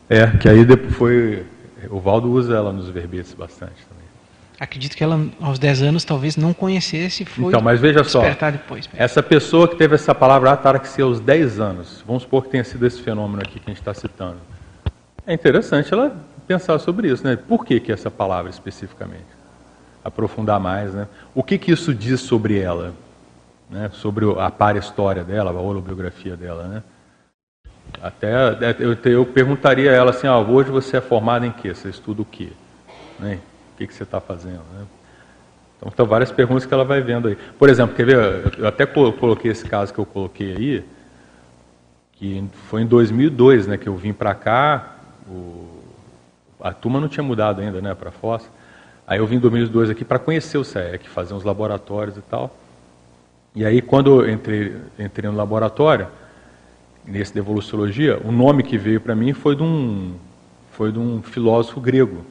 É, 0.10 0.28
que 0.38 0.50
aí 0.50 0.66
depois 0.66 0.94
foi. 0.96 1.46
O 1.90 2.00
Valdo 2.00 2.32
usa 2.32 2.56
ela 2.56 2.72
nos 2.72 2.90
verbetes 2.90 3.34
bastante 3.34 3.76
também. 3.88 3.93
Acredito 4.64 4.96
que 4.96 5.04
ela, 5.04 5.20
aos 5.42 5.60
10 5.60 5.82
anos, 5.82 6.06
talvez 6.06 6.38
não 6.38 6.54
conhecesse 6.54 7.26
foi 7.26 7.48
então, 7.48 7.60
mas 7.60 7.82
veja 7.82 8.02
só, 8.06 8.22
depois. 8.50 8.90
Essa 8.94 9.22
pessoa 9.22 9.68
que 9.68 9.76
teve 9.76 9.96
essa 9.96 10.16
palavra 10.16 10.54
ataraxia 10.54 11.04
aos 11.04 11.20
10 11.20 11.60
anos, 11.60 12.02
vamos 12.08 12.24
supor 12.24 12.44
que 12.44 12.50
tenha 12.52 12.64
sido 12.64 12.88
esse 12.88 13.02
fenômeno 13.02 13.42
aqui 13.42 13.60
que 13.60 13.70
a 13.70 13.74
gente 13.74 13.82
está 13.82 13.94
citando. 13.94 14.38
É 15.28 15.34
interessante 15.34 15.94
ela 15.94 16.16
pensar 16.48 16.80
sobre 16.80 17.12
isso, 17.12 17.26
né? 17.26 17.36
Por 17.36 17.66
que, 17.66 17.78
que 17.78 17.92
essa 17.92 18.10
palavra 18.10 18.50
especificamente? 18.50 19.26
Aprofundar 20.02 20.62
mais, 20.62 20.94
né? 20.94 21.10
O 21.36 21.44
que, 21.44 21.58
que 21.58 21.70
isso 21.70 21.94
diz 21.94 22.22
sobre 22.22 22.58
ela? 22.58 22.94
Né? 23.70 23.90
Sobre 23.92 24.24
a 24.40 24.50
para 24.50 24.78
história 24.78 25.26
dela, 25.26 25.52
a 25.52 25.54
holobiografia 25.56 26.38
dela, 26.38 26.70
né? 26.70 26.84
Até 28.02 28.34
eu, 28.80 28.98
eu 29.12 29.26
perguntaria 29.26 29.92
a 29.92 29.94
ela 29.94 30.12
assim, 30.12 30.26
ah, 30.26 30.40
hoje 30.40 30.70
você 30.70 30.96
é 30.96 31.02
formada 31.02 31.46
em 31.46 31.52
quê? 31.52 31.76
Você 31.76 31.90
estuda 31.90 32.22
o 32.22 32.26
quê? 32.26 32.54
Né? 33.20 33.40
O 33.74 33.76
que, 33.76 33.88
que 33.88 33.94
você 33.94 34.04
está 34.04 34.22
fazendo? 34.22 34.62
Né? 34.74 34.86
Então, 35.78 35.92
são 35.96 36.06
várias 36.06 36.32
perguntas 36.32 36.66
que 36.66 36.74
ela 36.74 36.86
vai 36.86 37.02
vendo 37.02 37.28
aí. 37.28 37.38
Por 37.58 37.70
exemplo, 37.70 37.96
quer 37.96 38.06
ver? 38.06 38.58
Eu 38.58 38.68
até 38.68 38.86
coloquei 38.86 39.52
esse 39.52 39.66
caso 39.66 39.94
que 39.94 40.00
eu 40.00 40.06
coloquei 40.06 40.56
aí, 40.56 40.86
que 42.14 42.44
foi 42.70 42.84
em 42.84 42.86
2002, 42.86 43.68
né, 43.68 43.78
que 43.78 43.88
eu 43.88 43.96
vim 43.96 44.14
para 44.14 44.34
cá. 44.34 44.98
O, 45.28 45.68
a 46.62 46.72
turma 46.72 47.02
não 47.02 47.10
tinha 47.10 47.24
mudado 47.24 47.60
ainda, 47.60 47.82
né, 47.82 47.94
para 47.94 48.12
Foz. 48.12 48.50
Aí 49.06 49.20
eu 49.20 49.28
vim 49.28 49.36
em 49.36 49.40
2002 49.40 49.90
aqui 49.90 50.06
para 50.06 50.18
conhecer 50.20 50.58
o 50.58 50.64
CEEC, 50.64 51.10
fazer 51.10 51.34
uns 51.34 51.44
laboratórios 51.44 52.16
e 52.16 52.22
tal. 52.22 52.56
E 53.54 53.66
aí 53.66 53.82
quando 53.82 54.22
eu 54.22 54.32
entrei, 54.32 54.76
entrei 54.98 55.30
no 55.30 55.36
laboratório, 55.36 56.08
nesse 57.06 57.34
de 57.34 57.40
evoluciologia, 57.40 58.20
o 58.24 58.32
nome 58.32 58.64
que 58.64 58.78
veio 58.78 59.02
para 59.02 59.14
mim 59.14 59.34
foi 59.34 59.56
de 59.56 59.64
um 59.64 60.16
foi 60.72 60.92
de 60.92 60.98
um 60.98 61.22
filósofo 61.22 61.80
grego, 61.80 62.26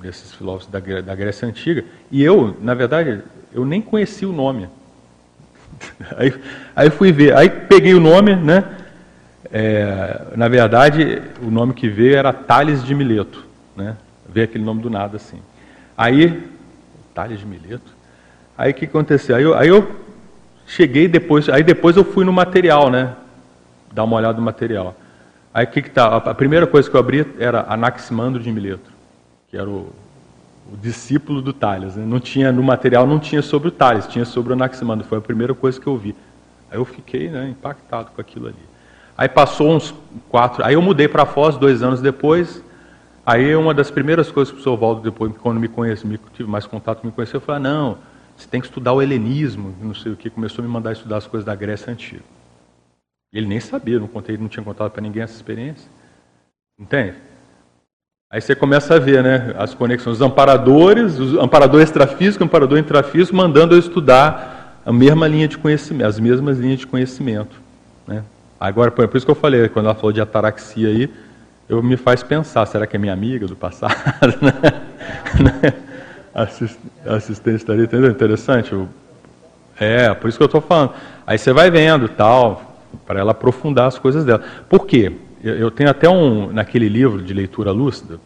desses 0.00 0.34
filósofos 0.34 0.70
da, 0.70 0.80
da 1.00 1.14
Grécia 1.14 1.46
antiga. 1.46 1.84
E 2.10 2.22
eu, 2.22 2.56
na 2.60 2.74
verdade, 2.74 3.22
eu 3.52 3.64
nem 3.64 3.80
conheci 3.80 4.24
o 4.24 4.32
nome. 4.32 4.68
Aí, 6.16 6.34
aí 6.74 6.90
fui 6.90 7.12
ver, 7.12 7.36
aí 7.36 7.48
peguei 7.48 7.94
o 7.94 8.00
nome, 8.00 8.34
né? 8.34 8.64
É, 9.52 10.22
na 10.34 10.48
verdade, 10.48 11.22
o 11.40 11.50
nome 11.50 11.72
que 11.72 11.88
veio 11.88 12.16
era 12.16 12.32
Tales 12.32 12.82
de 12.82 12.94
Mileto 12.94 13.46
né? 13.78 13.96
Ver 14.28 14.42
aquele 14.42 14.64
nome 14.64 14.82
do 14.82 14.90
nada 14.90 15.16
assim. 15.16 15.40
Aí, 15.96 16.42
Tales 17.14 17.38
de 17.38 17.46
Mileto. 17.46 17.96
Aí 18.56 18.72
o 18.72 18.74
que 18.74 18.86
aconteceu? 18.86 19.36
Aí 19.36 19.42
eu, 19.44 19.54
aí 19.54 19.68
eu 19.68 19.96
cheguei 20.66 21.06
depois, 21.06 21.48
aí 21.48 21.62
depois 21.62 21.96
eu 21.96 22.04
fui 22.04 22.24
no 22.24 22.32
material, 22.32 22.90
né? 22.90 23.14
Dar 23.92 24.02
uma 24.02 24.16
olhada 24.16 24.36
no 24.36 24.44
material. 24.44 24.96
Aí 25.54 25.64
o 25.64 25.68
que 25.68 25.80
que 25.80 25.90
tá? 25.90 26.16
A 26.16 26.34
primeira 26.34 26.66
coisa 26.66 26.90
que 26.90 26.96
eu 26.96 27.00
abri 27.00 27.24
era 27.38 27.64
Anaximandro 27.68 28.42
de 28.42 28.50
Mileto, 28.50 28.90
que 29.48 29.56
era 29.56 29.68
o, 29.68 29.92
o 30.72 30.76
discípulo 30.76 31.42
do 31.42 31.52
Tales. 31.52 31.96
Né? 31.96 32.04
Não 32.06 32.20
tinha 32.20 32.52
no 32.52 32.62
material 32.62 33.06
não 33.06 33.18
tinha 33.18 33.42
sobre 33.42 33.68
o 33.68 33.70
Tales, 33.70 34.06
tinha 34.06 34.24
sobre 34.24 34.52
o 34.52 34.54
Anaximandro. 34.54 35.06
Foi 35.06 35.18
a 35.18 35.22
primeira 35.22 35.54
coisa 35.54 35.80
que 35.80 35.86
eu 35.86 35.96
vi. 35.96 36.14
Aí 36.70 36.78
eu 36.78 36.84
fiquei 36.84 37.30
né, 37.30 37.48
impactado 37.48 38.10
com 38.14 38.20
aquilo 38.20 38.48
ali. 38.48 38.68
Aí 39.16 39.28
passou 39.28 39.74
uns 39.74 39.94
quatro. 40.28 40.64
Aí 40.64 40.74
eu 40.74 40.82
mudei 40.82 41.08
para 41.08 41.26
Foz 41.26 41.56
dois 41.56 41.82
anos 41.82 42.00
depois. 42.00 42.62
Aí 43.26 43.54
uma 43.56 43.74
das 43.74 43.90
primeiras 43.90 44.30
coisas 44.30 44.52
que 44.52 44.60
o 44.60 44.62
senhor 44.62 44.76
Valdo, 44.76 45.02
depois, 45.02 45.36
quando 45.38 45.58
me 45.58 45.68
conhece, 45.68 46.06
me, 46.06 46.18
tive 46.32 46.48
mais 46.48 46.66
contato, 46.66 47.04
me 47.04 47.12
conheceu, 47.12 47.36
eu 47.36 47.40
falei, 47.42 47.60
ah, 47.60 47.62
não, 47.62 47.98
você 48.34 48.48
tem 48.48 48.58
que 48.58 48.66
estudar 48.68 48.94
o 48.94 49.02
helenismo, 49.02 49.74
não 49.82 49.92
sei 49.92 50.12
o 50.12 50.16
que, 50.16 50.30
começou 50.30 50.64
a 50.64 50.66
me 50.66 50.72
mandar 50.72 50.92
estudar 50.92 51.18
as 51.18 51.26
coisas 51.26 51.44
da 51.44 51.54
Grécia 51.54 51.92
Antiga. 51.92 52.22
Ele 53.30 53.46
nem 53.46 53.60
sabia, 53.60 53.98
não 53.98 54.08
contei, 54.08 54.38
não 54.38 54.48
tinha 54.48 54.64
contado 54.64 54.90
para 54.90 55.02
ninguém 55.02 55.22
essa 55.22 55.34
experiência. 55.34 55.90
Entende? 56.78 57.16
Aí 58.30 58.42
você 58.42 58.54
começa 58.54 58.94
a 58.94 58.98
ver 58.98 59.22
né, 59.22 59.54
as 59.56 59.72
conexões, 59.72 60.16
os 60.16 60.20
amparadores, 60.20 61.18
os 61.18 61.34
amparador 61.38 61.80
extrafísico, 61.80 62.44
amparador 62.44 62.78
intrafísico, 62.78 63.34
mandando 63.34 63.74
eu 63.74 63.78
estudar 63.78 64.82
a 64.84 64.92
mesma 64.92 65.26
linha 65.26 65.48
de 65.48 65.56
conhecimento, 65.56 66.06
as 66.06 66.20
mesmas 66.20 66.58
linhas 66.58 66.80
de 66.80 66.86
conhecimento. 66.86 67.58
Né? 68.06 68.22
Agora, 68.60 68.90
por 68.90 69.16
isso 69.16 69.24
que 69.24 69.30
eu 69.30 69.34
falei, 69.34 69.66
quando 69.70 69.86
ela 69.86 69.94
falou 69.94 70.12
de 70.12 70.20
ataraxia 70.20 70.88
aí, 70.88 71.10
eu 71.70 71.82
me 71.82 71.96
faz 71.96 72.22
pensar, 72.22 72.66
será 72.66 72.86
que 72.86 72.96
é 72.96 72.98
minha 72.98 73.14
amiga 73.14 73.46
do 73.46 73.56
passado? 73.56 73.94
Né? 75.40 75.72
Assistente 77.06 77.56
estaria 77.56 77.84
entendendo? 77.84 78.10
Interessante. 78.10 78.74
É, 79.80 80.12
por 80.12 80.28
isso 80.28 80.36
que 80.36 80.42
eu 80.42 80.46
estou 80.46 80.60
falando. 80.60 80.92
Aí 81.26 81.38
você 81.38 81.52
vai 81.52 81.70
vendo 81.70 82.08
tal, 82.08 82.76
para 83.06 83.20
ela 83.20 83.30
aprofundar 83.30 83.86
as 83.86 83.98
coisas 83.98 84.24
dela. 84.24 84.42
Por 84.68 84.84
quê? 84.86 85.12
Eu 85.42 85.70
tenho 85.70 85.88
até 85.88 86.08
um, 86.08 86.52
naquele 86.52 86.88
livro 86.88 87.22
de 87.22 87.32
leitura 87.32 87.70
lúcida, 87.70 88.18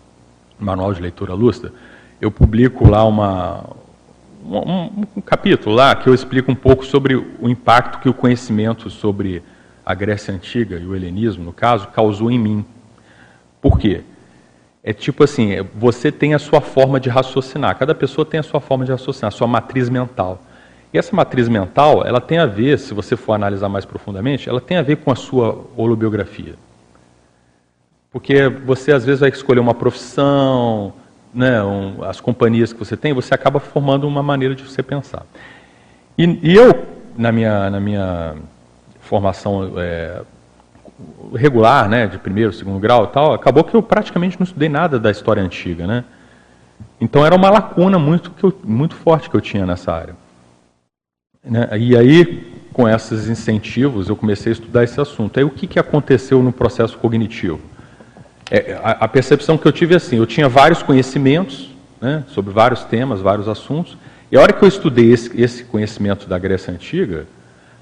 manual 0.59 0.95
de 0.95 1.03
leitura 1.03 1.35
lúcida, 1.35 1.73
eu 2.21 2.31
publico 2.31 2.89
lá 2.89 3.05
uma, 3.05 3.65
um, 4.45 5.05
um, 5.17 5.21
capítulo 5.21 5.75
lá 5.75 5.95
que 5.95 6.09
eu 6.09 6.15
explico 6.15 6.51
um 6.51 6.55
pouco 6.55 6.85
sobre 6.85 7.17
o 7.17 7.49
impacto 7.49 7.99
que 7.99 8.09
o 8.09 8.15
conhecimento 8.15 8.89
sobre 8.89 9.43
a 9.85 9.95
Grécia 9.95 10.33
Antiga 10.33 10.79
e 10.79 10.87
o 10.87 10.95
helenismo, 10.95 11.45
no 11.45 11.53
caso, 11.53 11.89
causou 11.89 12.31
em 12.31 12.39
mim. 12.39 12.65
Por 13.61 13.79
quê? 13.79 14.03
É 14.83 14.93
tipo 14.93 15.23
assim, 15.23 15.53
é, 15.53 15.63
você 15.63 16.11
tem 16.11 16.35
a 16.35 16.39
sua 16.39 16.61
forma 16.61 16.99
de 16.99 17.09
raciocinar. 17.09 17.77
Cada 17.77 17.95
pessoa 17.95 18.25
tem 18.25 18.41
a 18.41 18.43
sua 18.43 18.61
forma 18.61 18.85
de 18.85 18.91
raciocinar, 18.91 19.29
a 19.29 19.37
sua 19.37 19.47
matriz 19.47 19.89
mental. 19.89 20.41
E 20.93 20.99
essa 20.99 21.15
matriz 21.15 21.49
mental, 21.49 22.05
ela 22.05 22.21
tem 22.21 22.39
a 22.39 22.47
ver, 22.47 22.79
se 22.79 22.93
você 22.93 23.17
for 23.17 23.33
analisar 23.33 23.69
mais 23.69 23.85
profundamente, 23.85 24.49
ela 24.49 24.61
tem 24.61 24.77
a 24.77 24.83
ver 24.83 24.97
com 24.97 25.11
a 25.11 25.17
sua 25.17 25.65
holobiografia. 25.77 26.55
Porque 28.13 28.49
você 28.49 28.93
às 28.93 29.05
vezes 29.05 29.21
vai 29.21 29.31
escolher 29.31 29.61
uma 29.61 29.75
profissão, 29.75 30.93
né, 31.33 31.63
um, 31.63 32.05
as 32.05 32.21
companhias 32.21 32.73
que 32.73 32.79
você 32.79 32.97
tem, 32.97 33.15
você 33.15 33.35
acaba 33.35 33.59
formando 33.59 34.07
uma 34.07 34.23
maneira 34.23 34.55
de 34.55 34.63
você 34.63 34.83
pensar. 34.83 35.25
E, 36.19 36.39
e 36.43 36.55
eu, 36.55 36.87
na 37.17 37.33
minha, 37.33 37.71
na 37.71 37.81
minha 37.81 38.35
formação 39.01 39.73
é, 39.79 40.21
regular, 41.35 41.89
né, 41.89 42.07
de 42.07 42.19
primeiro, 42.19 42.53
segundo 42.53 42.79
grau, 42.79 43.07
tal, 43.07 43.33
acabou 43.33 43.65
que 43.65 43.75
eu 43.75 43.83
praticamente 43.83 44.39
não 44.39 44.45
estudei 44.45 44.69
nada 44.69 44.99
da 44.99 45.11
história 45.11 45.43
antiga, 45.43 45.87
né? 45.87 46.05
Então 47.01 47.25
era 47.25 47.35
uma 47.35 47.51
lacuna 47.51 47.99
muito 47.99 48.31
eu, 48.43 48.57
muito 48.63 48.95
forte 48.95 49.31
que 49.31 49.37
eu 49.37 49.41
tinha 49.41 49.65
nessa 49.65 49.93
área. 49.93 50.15
Né? 51.43 51.69
E 51.79 51.97
aí, 51.97 52.63
com 52.73 52.89
esses 52.89 53.29
incentivos, 53.29 54.09
eu 54.09 54.15
comecei 54.15 54.53
a 54.53 54.55
estudar 54.55 54.85
esse 54.85 55.01
assunto. 55.01 55.39
Aí 55.39 55.45
o 55.45 55.51
que, 55.51 55.67
que 55.67 55.79
aconteceu 55.79 56.43
no 56.43 56.53
processo 56.53 56.97
cognitivo? 56.99 57.72
É, 58.55 58.79
a, 58.85 58.91
a, 58.91 59.09
percepção 59.09 59.57
que 59.57 59.67
eu 59.67 59.73
tive 59.73 59.95
é 59.95 59.97
assim: 59.97 60.17
eu 60.17 60.27
tinha 60.27 60.47
vários 60.47 60.83
conhecimentos 60.83 61.71
né, 61.99 62.23
sobre 62.29 62.53
vários 62.53 62.85
temas, 62.85 63.23
vários 63.23 63.49
assuntos, 63.49 63.97
e 64.31 64.37
a 64.37 64.43
hora 64.43 64.53
que 64.53 64.63
eu 64.63 64.69
estudei 64.69 65.11
esse, 65.11 65.41
esse 65.41 65.65
conhecimento 65.65 66.29
da 66.29 66.39
Grécia 66.39 66.71
Antiga, 66.71 67.27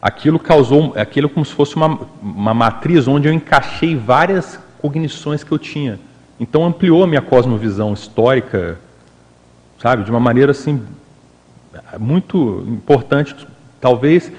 aquilo 0.01 0.39
causou 0.39 0.93
aquilo 0.95 1.29
como 1.29 1.45
se 1.45 1.53
fosse 1.53 1.75
uma, 1.75 1.99
uma 2.23 2.55
matriz 2.55 3.09
onde 3.09 3.27
eu 3.27 3.33
encaixei 3.33 3.97
várias 3.97 4.61
cognições 4.79 5.43
que 5.43 5.51
eu 5.51 5.59
tinha 5.59 5.99
Então 6.39 6.65
ampliou 6.65 7.03
a 7.03 7.07
minha 7.07 7.21
cosmovisão 7.21 7.93
histórica, 7.93 8.79
sabe, 9.77 10.05
de 10.05 10.11
uma 10.13 10.21
maneira 10.21 10.53
assim 10.53 10.81
muito 11.99 12.65
importante. 12.69 13.35
Talvez 13.81 14.31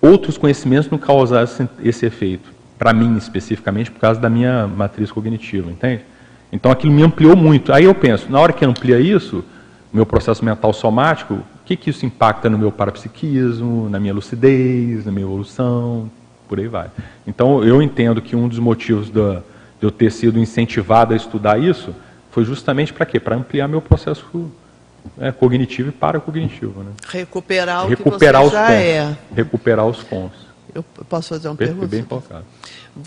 outros 0.00 0.38
conhecimentos 0.38 0.88
não 0.88 0.98
causassem 0.98 1.68
esse 1.82 2.06
efeito, 2.06 2.53
para 2.84 2.92
mim 2.92 3.16
especificamente, 3.16 3.90
por 3.90 3.98
causa 3.98 4.20
da 4.20 4.28
minha 4.28 4.66
matriz 4.66 5.10
cognitiva, 5.10 5.70
entende? 5.70 6.02
Então 6.52 6.70
aquilo 6.70 6.92
me 6.92 7.02
ampliou 7.02 7.34
muito. 7.34 7.72
Aí 7.72 7.84
eu 7.84 7.94
penso, 7.94 8.30
na 8.30 8.38
hora 8.38 8.52
que 8.52 8.62
amplia 8.62 9.00
isso, 9.00 9.42
meu 9.90 10.04
processo 10.04 10.44
mental 10.44 10.70
somático, 10.74 11.32
o 11.32 11.42
que, 11.64 11.76
que 11.76 11.88
isso 11.88 12.04
impacta 12.04 12.50
no 12.50 12.58
meu 12.58 12.70
parapsiquismo, 12.70 13.88
na 13.88 13.98
minha 13.98 14.12
lucidez, 14.12 15.06
na 15.06 15.10
minha 15.10 15.24
evolução, 15.24 16.10
por 16.46 16.58
aí 16.58 16.68
vai. 16.68 16.90
Então 17.26 17.64
eu 17.64 17.80
entendo 17.80 18.20
que 18.20 18.36
um 18.36 18.46
dos 18.46 18.58
motivos 18.58 19.08
da, 19.08 19.36
de 19.80 19.86
eu 19.86 19.90
ter 19.90 20.12
sido 20.12 20.38
incentivado 20.38 21.14
a 21.14 21.16
estudar 21.16 21.58
isso 21.58 21.94
foi 22.30 22.44
justamente 22.44 22.92
para 22.92 23.06
quê? 23.06 23.18
Para 23.18 23.34
ampliar 23.34 23.66
meu 23.66 23.80
processo 23.80 24.52
é, 25.18 25.32
cognitivo 25.32 25.88
e 25.88 25.92
paracognitivo. 25.92 26.82
Né? 26.82 26.90
Recuperar 27.08 27.86
o 27.86 27.88
Recuperar 27.88 28.42
que 28.42 28.46
os 28.46 28.52
você 28.52 28.58
já 28.58 28.66
pontos. 28.66 28.78
é. 28.84 29.16
Recuperar 29.34 29.86
os 29.86 30.02
pontos. 30.02 30.43
Eu 30.74 30.82
posso 30.82 31.28
fazer 31.28 31.48
uma 31.48 31.56
pergunta? 31.56 31.86
bem. 31.86 32.04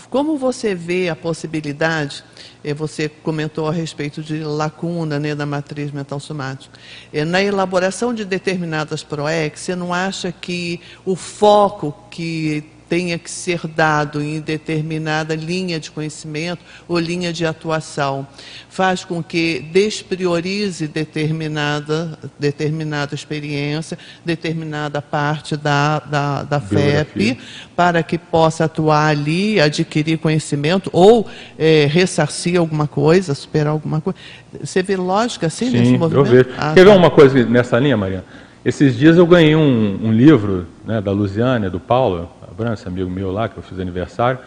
Como 0.08 0.38
você 0.38 0.74
vê 0.74 1.08
a 1.08 1.16
possibilidade, 1.16 2.24
eh, 2.64 2.72
você 2.72 3.08
comentou 3.08 3.68
a 3.68 3.72
respeito 3.72 4.22
de 4.22 4.38
lacuna 4.42 5.18
né, 5.18 5.34
da 5.34 5.44
matriz 5.44 5.92
mental 5.92 6.18
somática, 6.18 6.78
Eh, 7.12 7.24
na 7.24 7.42
elaboração 7.42 8.14
de 8.14 8.24
determinadas 8.24 9.02
PROEX, 9.02 9.60
você 9.60 9.76
não 9.76 9.92
acha 9.92 10.32
que 10.32 10.80
o 11.04 11.14
foco 11.14 11.94
que 12.10 12.64
tenha 12.88 13.18
que 13.18 13.30
ser 13.30 13.66
dado 13.66 14.22
em 14.22 14.40
determinada 14.40 15.34
linha 15.34 15.78
de 15.78 15.90
conhecimento 15.90 16.64
ou 16.86 16.98
linha 16.98 17.32
de 17.32 17.44
atuação 17.44 18.26
faz 18.68 19.04
com 19.04 19.22
que 19.22 19.60
despriorize 19.72 20.86
determinada, 20.86 22.18
determinada 22.38 23.14
experiência, 23.14 23.98
determinada 24.24 25.02
parte 25.02 25.56
da, 25.56 25.98
da, 25.98 26.42
da. 26.44 26.60
FEP, 26.60 27.38
para 27.74 28.02
que 28.02 28.18
possa 28.18 28.64
atuar 28.64 29.08
ali, 29.08 29.60
adquirir 29.60 30.18
conhecimento 30.18 30.90
ou 30.92 31.26
eh, 31.58 31.88
ressarcir 31.90 32.58
alguma 32.58 32.86
coisa, 32.86 33.34
superar 33.34 33.72
alguma 33.72 34.00
coisa. 34.00 34.18
Você 34.62 34.82
vê 34.82 34.96
lógica 34.96 35.46
assim 35.46 35.70
nesse 35.70 35.86
Sim, 35.86 35.92
eu 35.94 35.98
movimento? 35.98 36.26
vejo. 36.26 36.48
Ah, 36.56 36.72
Quer 36.74 36.84
ver 36.84 36.90
tá. 36.90 36.96
uma 36.96 37.10
coisa 37.10 37.44
nessa 37.46 37.78
linha, 37.78 37.96
Maria? 37.96 38.24
Esses 38.64 38.96
dias 38.96 39.16
eu 39.16 39.26
ganhei 39.26 39.56
um, 39.56 39.98
um 40.04 40.12
livro 40.12 40.66
né, 40.84 41.00
da 41.00 41.10
Luziane, 41.10 41.70
do 41.70 41.80
Paulo 41.80 42.28
Abrança, 42.58 42.88
amigo 42.88 43.08
meu 43.08 43.30
lá, 43.30 43.48
que 43.48 43.56
eu 43.56 43.62
fiz 43.62 43.78
aniversário, 43.78 44.40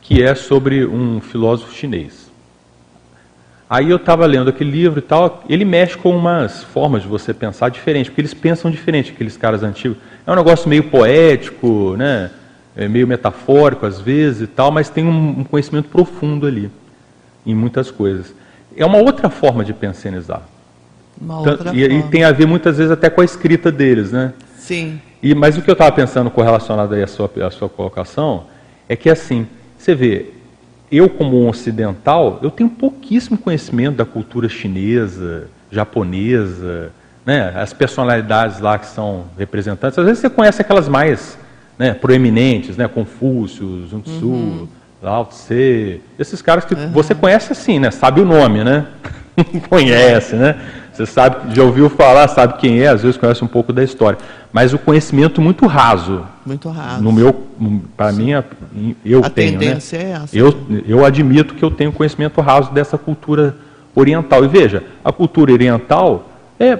que 0.00 0.22
é 0.22 0.36
sobre 0.36 0.86
um 0.86 1.20
filósofo 1.20 1.74
chinês. 1.74 2.30
Aí 3.68 3.90
eu 3.90 3.96
estava 3.96 4.24
lendo 4.24 4.48
aquele 4.48 4.70
livro 4.70 5.00
e 5.00 5.02
tal, 5.02 5.42
ele 5.48 5.64
mexe 5.64 5.98
com 5.98 6.16
umas 6.16 6.62
formas 6.62 7.02
de 7.02 7.08
você 7.08 7.34
pensar 7.34 7.68
diferente, 7.68 8.08
porque 8.08 8.20
eles 8.20 8.32
pensam 8.32 8.70
diferente, 8.70 9.10
aqueles 9.10 9.36
caras 9.36 9.64
antigos. 9.64 9.98
É 10.24 10.30
um 10.30 10.36
negócio 10.36 10.68
meio 10.68 10.84
poético, 10.84 11.96
né? 11.98 12.30
É 12.76 12.86
meio 12.86 13.04
metafórico 13.04 13.84
às 13.84 14.00
vezes 14.00 14.42
e 14.42 14.46
tal, 14.46 14.70
mas 14.70 14.88
tem 14.88 15.04
um, 15.04 15.40
um 15.40 15.42
conhecimento 15.42 15.88
profundo 15.88 16.46
ali, 16.46 16.70
em 17.44 17.52
muitas 17.52 17.90
coisas. 17.90 18.32
É 18.76 18.86
uma 18.86 18.98
outra 18.98 19.28
forma 19.28 19.64
de 19.64 19.72
pensionizar. 19.72 20.42
Uma 21.20 21.40
outra 21.40 21.74
e, 21.74 21.82
e 21.82 21.88
forma. 21.88 22.10
tem 22.12 22.22
a 22.22 22.30
ver 22.30 22.46
muitas 22.46 22.78
vezes 22.78 22.92
até 22.92 23.10
com 23.10 23.22
a 23.22 23.24
escrita 23.24 23.72
deles, 23.72 24.12
né? 24.12 24.34
Sim. 24.56 25.00
E, 25.22 25.34
mas 25.34 25.56
o 25.56 25.62
que 25.62 25.70
eu 25.70 25.72
estava 25.72 25.92
pensando 25.92 26.30
correlacionado 26.30 26.94
aí 26.94 27.02
à 27.02 27.06
sua, 27.06 27.30
à 27.46 27.50
sua 27.50 27.68
colocação 27.68 28.44
é 28.88 28.94
que 28.94 29.08
assim, 29.08 29.46
você 29.76 29.94
vê, 29.94 30.26
eu 30.90 31.08
como 31.08 31.42
um 31.42 31.48
ocidental, 31.48 32.38
eu 32.42 32.50
tenho 32.50 32.68
pouquíssimo 32.68 33.36
conhecimento 33.36 33.96
da 33.96 34.04
cultura 34.04 34.48
chinesa, 34.48 35.48
japonesa, 35.70 36.92
né? 37.24 37.52
As 37.56 37.72
personalidades 37.72 38.60
lá 38.60 38.78
que 38.78 38.86
são 38.86 39.24
representantes. 39.36 39.98
Às 39.98 40.04
vezes 40.04 40.20
você 40.20 40.30
conhece 40.30 40.62
aquelas 40.62 40.88
mais 40.88 41.36
né, 41.76 41.92
proeminentes, 41.92 42.76
né? 42.76 42.86
Confúcio, 42.86 43.86
Sun 43.88 44.00
Tzu, 44.00 44.68
Lao 45.02 45.26
Tse, 45.26 46.00
esses 46.18 46.40
caras 46.40 46.64
que 46.64 46.74
você 46.74 47.14
conhece 47.14 47.52
assim, 47.52 47.78
né? 47.80 47.90
Sabe 47.90 48.20
o 48.20 48.24
nome, 48.24 48.62
né? 48.62 48.86
conhece, 49.68 50.36
né? 50.36 50.56
Você 50.96 51.04
sabe, 51.06 51.54
já 51.54 51.62
ouviu 51.62 51.90
falar, 51.90 52.26
sabe 52.28 52.54
quem 52.54 52.80
é, 52.80 52.88
às 52.88 53.02
vezes 53.02 53.16
conhece 53.18 53.44
um 53.44 53.46
pouco 53.46 53.72
da 53.72 53.84
história. 53.84 54.18
Mas 54.52 54.72
o 54.72 54.78
conhecimento 54.78 55.40
muito 55.42 55.66
raso. 55.66 56.22
Muito 56.44 56.70
raso. 56.70 57.02
No 57.02 57.12
meu, 57.12 57.34
para 57.96 58.12
mim, 58.12 58.32
a- 58.32 58.42
eu 59.04 59.22
A 59.22 59.28
tenho, 59.28 59.52
né? 59.52 59.58
tendência 59.58 59.96
é 59.98 60.10
essa. 60.12 60.36
Eu, 60.36 60.56
eu 60.86 61.04
admito 61.04 61.54
que 61.54 61.62
eu 61.62 61.70
tenho 61.70 61.92
conhecimento 61.92 62.40
raso 62.40 62.72
dessa 62.72 62.96
cultura 62.96 63.54
oriental. 63.94 64.42
E 64.44 64.48
veja, 64.48 64.82
a 65.04 65.12
cultura 65.12 65.52
oriental 65.52 66.30
é 66.58 66.78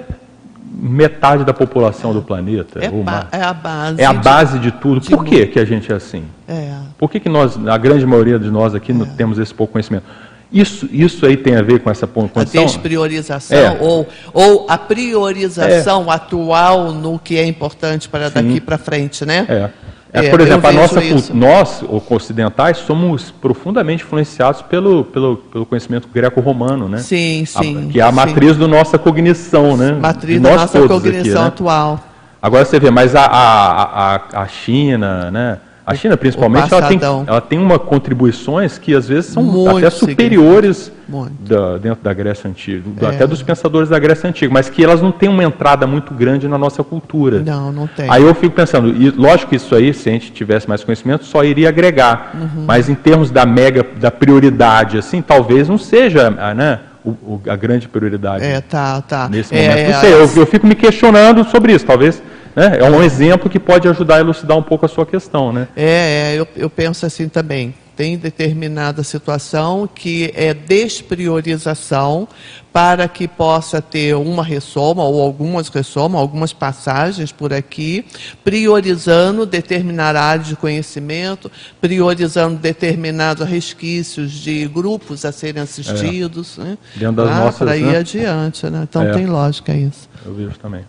metade 0.79 1.43
da 1.43 1.53
população 1.53 2.13
do 2.13 2.21
planeta. 2.21 2.79
É, 2.83 2.89
mais. 2.89 3.25
é 3.31 3.41
a 3.43 3.53
base. 3.53 4.01
É 4.01 4.05
a 4.05 4.13
de- 4.13 4.19
base 4.23 4.59
de 4.59 4.71
tudo. 4.71 4.99
de 4.99 5.09
Por 5.09 5.23
que, 5.23 5.45
que 5.47 5.59
a 5.59 5.65
gente 5.65 5.91
é 5.91 5.95
assim? 5.95 6.23
É. 6.47 6.73
Por 6.97 7.09
que, 7.11 7.19
que 7.19 7.29
nós, 7.29 7.57
a 7.67 7.77
grande 7.77 8.05
maioria 8.05 8.39
de 8.39 8.49
nós 8.49 8.73
aqui, 8.73 8.91
não 8.93 9.05
temos 9.05 9.37
esse 9.39 9.53
pouco 9.53 9.73
conhecimento? 9.73 10.05
Isso, 10.51 10.87
isso 10.91 11.25
aí 11.25 11.35
tem 11.35 11.55
a 11.55 11.61
ver 11.61 11.79
com 11.81 11.89
essa 11.89 12.05
A 12.05 12.07
condição? 12.07 12.63
despriorização 12.65 13.57
É. 13.57 13.77
ou, 13.81 14.07
ou 14.33 14.65
a 14.69 14.77
priorização 14.77 16.09
atual 16.09 16.91
no 16.93 17.19
que 17.19 17.37
é 17.37 17.45
importante 17.45 18.07
para 18.07 18.29
daqui 18.29 18.61
para 18.61 18.77
frente, 18.77 19.25
né? 19.25 19.45
É. 19.49 19.69
É, 20.13 20.25
É, 20.27 20.29
por 20.29 20.39
exemplo, 20.39 20.69
a 20.69 20.71
nossa, 20.71 21.03
isso. 21.03 21.35
nós, 21.35 21.83
ocidentais, 22.09 22.77
somos 22.77 23.29
profundamente 23.29 24.03
influenciados 24.03 24.61
pelo, 24.61 25.03
pelo, 25.03 25.35
pelo 25.35 25.65
conhecimento 25.65 26.07
greco-romano, 26.11 26.87
né? 26.87 26.99
Sim, 26.99 27.43
A- 27.43 27.61
sim. 27.61 27.89
que 27.91 27.99
é 27.99 28.03
a 28.03 28.09
sim. 28.09 28.15
matriz 28.15 28.55
da 28.55 28.67
nossa 28.67 28.97
cognição, 28.97 29.75
né? 29.75 29.91
Matriz 29.91 30.41
da 30.41 30.49
nossa 30.55 30.79
todos 30.79 30.99
aqui, 30.99 31.11
cognição 31.11 31.41
né? 31.41 31.47
atual. 31.49 31.99
Agora 32.41 32.63
você 32.63 32.79
vê, 32.79 32.89
mas 32.89 33.15
a, 33.15 33.25
a, 33.25 34.15
a, 34.15 34.41
a 34.43 34.47
China, 34.47 35.29
né? 35.29 35.57
A 35.87 35.95
China, 35.95 36.17
principalmente, 36.17 36.73
ela 36.73 36.85
tem, 36.85 36.99
ela 37.25 37.39
tem 37.39 37.57
uma 37.57 37.79
contribuições 37.79 38.77
que 38.77 38.93
às 38.93 39.07
vezes 39.07 39.27
são 39.31 39.41
Muito 39.41 39.77
até 39.77 39.89
superiores 39.89 40.91
da- 41.39 41.77
dentro 41.77 42.03
da 42.03 42.11
Grécia 42.13 42.49
Antiga, 42.49 42.83
É. 43.03 43.05
até 43.07 43.25
dos 43.25 43.41
pensadores 43.41 43.87
da 43.87 43.97
Grécia 43.97 44.29
Antiga, 44.29 44.51
mas 44.53 44.69
que 44.69 44.83
elas 44.83 45.01
não 45.01 45.13
têm 45.13 45.29
uma 45.29 45.45
entrada 45.45 45.87
muito 45.87 46.13
grande 46.13 46.45
na 46.45 46.57
nossa 46.57 46.83
cultura. 46.83 47.39
Não, 47.39 47.71
não 47.71 47.87
tem. 47.87 48.05
Aí 48.09 48.21
eu 48.21 48.35
fico 48.35 48.53
pensando, 48.53 48.89
e 48.89 49.09
lógico 49.11 49.51
que 49.51 49.55
isso 49.55 49.73
aí, 49.73 49.93
se 49.93 50.09
a 50.09 50.11
gente 50.11 50.29
tivesse 50.33 50.67
mais 50.67 50.83
conhecimento, 50.83 51.23
só 51.23 51.41
iria 51.41 51.69
agregar. 51.69 52.31
Uhum. 52.33 52.65
Mas 52.67 52.89
em 52.89 52.95
termos 52.95 53.31
da 53.31 53.45
mega, 53.45 53.81
da 53.97 54.11
prioridade, 54.11 54.97
assim, 54.97 55.21
talvez 55.21 55.69
não 55.69 55.77
seja 55.77 56.27
a, 56.37 56.53
né, 56.53 56.79
o- 57.05 57.11
o- 57.11 57.41
a 57.47 57.55
grande 57.55 57.87
prioridade 57.87 58.43
É, 58.43 58.59
tá, 58.59 59.01
tá. 59.01 59.29
nesse 59.29 59.55
É, 59.55 59.69
momento. 59.69 59.91
Não 59.93 60.01
sei, 60.01 60.13
eu, 60.13 60.29
eu 60.41 60.45
fico 60.45 60.67
me 60.67 60.75
questionando 60.75 61.45
sobre 61.45 61.71
isso, 61.71 61.85
talvez. 61.85 62.21
Né, 62.57 62.79
é 62.79 62.89
um 62.89 63.03
exemplo 63.03 63.49
que 63.51 63.59
pode 63.59 63.87
ajudar 63.87 64.15
a 64.15 64.19
elucidar 64.19 64.57
um 64.57 64.63
pouco 64.63 64.83
a 64.83 64.89
sua 64.89 65.05
questão, 65.05 65.53
né? 65.53 65.67
É, 65.75 66.33
é, 66.33 66.39
eu, 66.39 66.47
eu 66.55 66.69
penso 66.71 67.05
assim 67.05 67.29
também. 67.29 67.75
Tem 67.95 68.17
determinada 68.17 69.03
situação 69.03 69.87
que 69.91 70.31
é 70.35 70.53
despriorização 70.53 72.27
para 72.73 73.07
que 73.07 73.27
possa 73.27 73.81
ter 73.81 74.15
uma 74.15 74.43
ressoma 74.43 75.03
ou 75.03 75.21
algumas 75.21 75.67
ressomas, 75.69 76.19
algumas 76.21 76.53
passagens 76.53 77.31
por 77.31 77.53
aqui, 77.53 78.05
priorizando 78.43 79.45
determinada 79.45 80.21
área 80.21 80.43
de 80.43 80.55
conhecimento, 80.55 81.51
priorizando 81.81 82.57
determinados 82.57 83.47
resquícios 83.47 84.31
de 84.31 84.67
grupos 84.67 85.25
a 85.25 85.31
serem 85.31 85.61
assistidos, 85.61 86.57
né? 86.57 86.77
Dentro 86.95 87.23
das 87.23 87.29
Ah, 87.29 87.39
nossas, 87.39 87.57
para 87.57 87.77
ir 87.77 87.85
né? 87.85 87.97
adiante, 87.97 88.67
né? 88.67 88.81
Então 88.87 89.01
É. 89.03 89.11
tem 89.11 89.25
lógica 89.25 89.73
isso. 89.73 90.07
Eu 90.25 90.33
vejo 90.35 90.57
também. 90.59 90.81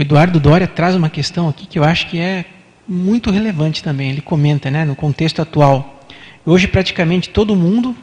O 0.00 0.02
Eduardo 0.02 0.40
Doria 0.40 0.66
traz 0.66 0.94
uma 0.94 1.10
questão 1.10 1.46
aqui 1.46 1.66
que 1.66 1.78
eu 1.78 1.84
acho 1.84 2.08
que 2.08 2.18
é 2.18 2.46
muito 2.88 3.30
relevante 3.30 3.82
também. 3.82 4.08
Ele 4.08 4.22
comenta, 4.22 4.70
né, 4.70 4.82
no 4.82 4.96
contexto 4.96 5.42
atual. 5.42 6.00
Hoje 6.46 6.66
praticamente 6.66 7.28
todo 7.28 7.54
mundo 7.54 7.94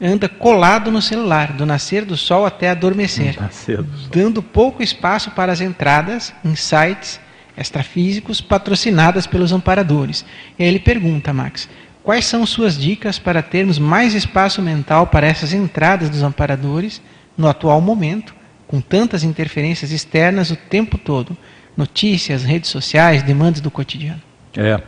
anda 0.00 0.30
colado 0.30 0.90
no 0.90 1.02
celular, 1.02 1.52
do 1.52 1.66
nascer 1.66 2.06
do 2.06 2.16
sol 2.16 2.46
até 2.46 2.70
adormecer, 2.70 3.36
cedo. 3.50 3.86
dando 4.10 4.42
pouco 4.42 4.82
espaço 4.82 5.30
para 5.32 5.52
as 5.52 5.60
entradas 5.60 6.32
em 6.42 6.56
sites 6.56 7.20
extrafísicos 7.54 8.40
patrocinadas 8.40 9.26
pelos 9.26 9.52
amparadores. 9.52 10.24
E 10.58 10.62
aí 10.62 10.70
ele 10.70 10.80
pergunta, 10.80 11.34
Max, 11.34 11.68
quais 12.02 12.24
são 12.24 12.46
suas 12.46 12.78
dicas 12.78 13.18
para 13.18 13.42
termos 13.42 13.78
mais 13.78 14.14
espaço 14.14 14.62
mental 14.62 15.08
para 15.08 15.26
essas 15.26 15.52
entradas 15.52 16.08
dos 16.08 16.22
amparadores 16.22 17.02
no 17.36 17.46
atual 17.46 17.78
momento, 17.78 18.34
com 18.72 18.80
tantas 18.80 19.22
interferências 19.22 19.92
externas 19.92 20.50
o 20.50 20.56
tempo 20.56 20.96
todo? 20.96 21.36
Notícias, 21.76 22.42
redes 22.42 22.70
sociais, 22.70 23.22
demandas 23.22 23.60
do 23.60 23.70
cotidiano. 23.70 24.22
É. 24.56 24.80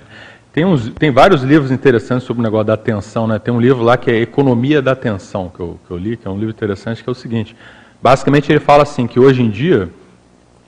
Tem, 0.54 0.64
uns, 0.64 0.88
tem 0.88 1.10
vários 1.10 1.42
livros 1.42 1.70
interessantes 1.70 2.26
sobre 2.26 2.40
o 2.40 2.42
negócio 2.42 2.64
da 2.64 2.72
atenção, 2.72 3.26
né? 3.26 3.38
Tem 3.38 3.52
um 3.52 3.60
livro 3.60 3.82
lá 3.82 3.98
que 3.98 4.10
é 4.10 4.22
Economia 4.22 4.80
da 4.80 4.92
Atenção, 4.92 5.52
que 5.54 5.60
eu, 5.60 5.78
que 5.86 5.90
eu 5.90 5.98
li, 5.98 6.16
que 6.16 6.26
é 6.26 6.30
um 6.30 6.38
livro 6.38 6.48
interessante, 6.48 7.04
que 7.04 7.10
é 7.10 7.12
o 7.12 7.14
seguinte. 7.14 7.54
Basicamente 8.02 8.50
ele 8.50 8.58
fala 8.58 8.84
assim, 8.84 9.06
que 9.06 9.20
hoje 9.20 9.42
em 9.42 9.50
dia, 9.50 9.90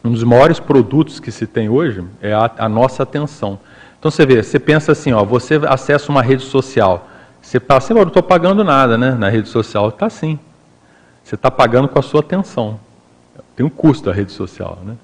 um 0.05 0.13
dos 0.13 0.23
maiores 0.23 0.61
produtos 0.61 1.19
que 1.19 1.33
se 1.33 1.47
tem 1.47 1.71
hoje 1.71 2.05
é 2.21 2.35
a, 2.35 2.51
a 2.59 2.69
nossa 2.69 3.03
atenção. 3.03 3.59
Então 3.99 4.11
você 4.11 4.27
vê, 4.27 4.43
você 4.43 4.59
pensa 4.59 4.93
assim, 4.93 5.15
ó, 5.15 5.25
você 5.25 5.59
acessa 5.67 6.13
uma 6.13 6.21
rede 6.21 6.43
social, 6.43 7.09
Você 7.41 7.59
assim, 7.67 7.95
eu 7.95 8.01
não 8.01 8.09
estou 8.09 8.23
pagando 8.23 8.63
nada 8.63 8.99
né, 8.99 9.13
na 9.13 9.31
rede 9.31 9.49
social. 9.49 9.89
Está 9.89 10.11
sim. 10.11 10.39
Você 11.25 11.35
está 11.35 11.51
pagando 11.51 11.89
com 11.89 11.99
a 11.99 12.03
sua 12.03 12.21
atenção. 12.21 12.79
Tem 13.57 13.65
um 13.65 13.71
custo 13.71 14.11
a 14.11 14.13
rede 14.13 14.31
social. 14.31 14.79
Né? 14.85 14.95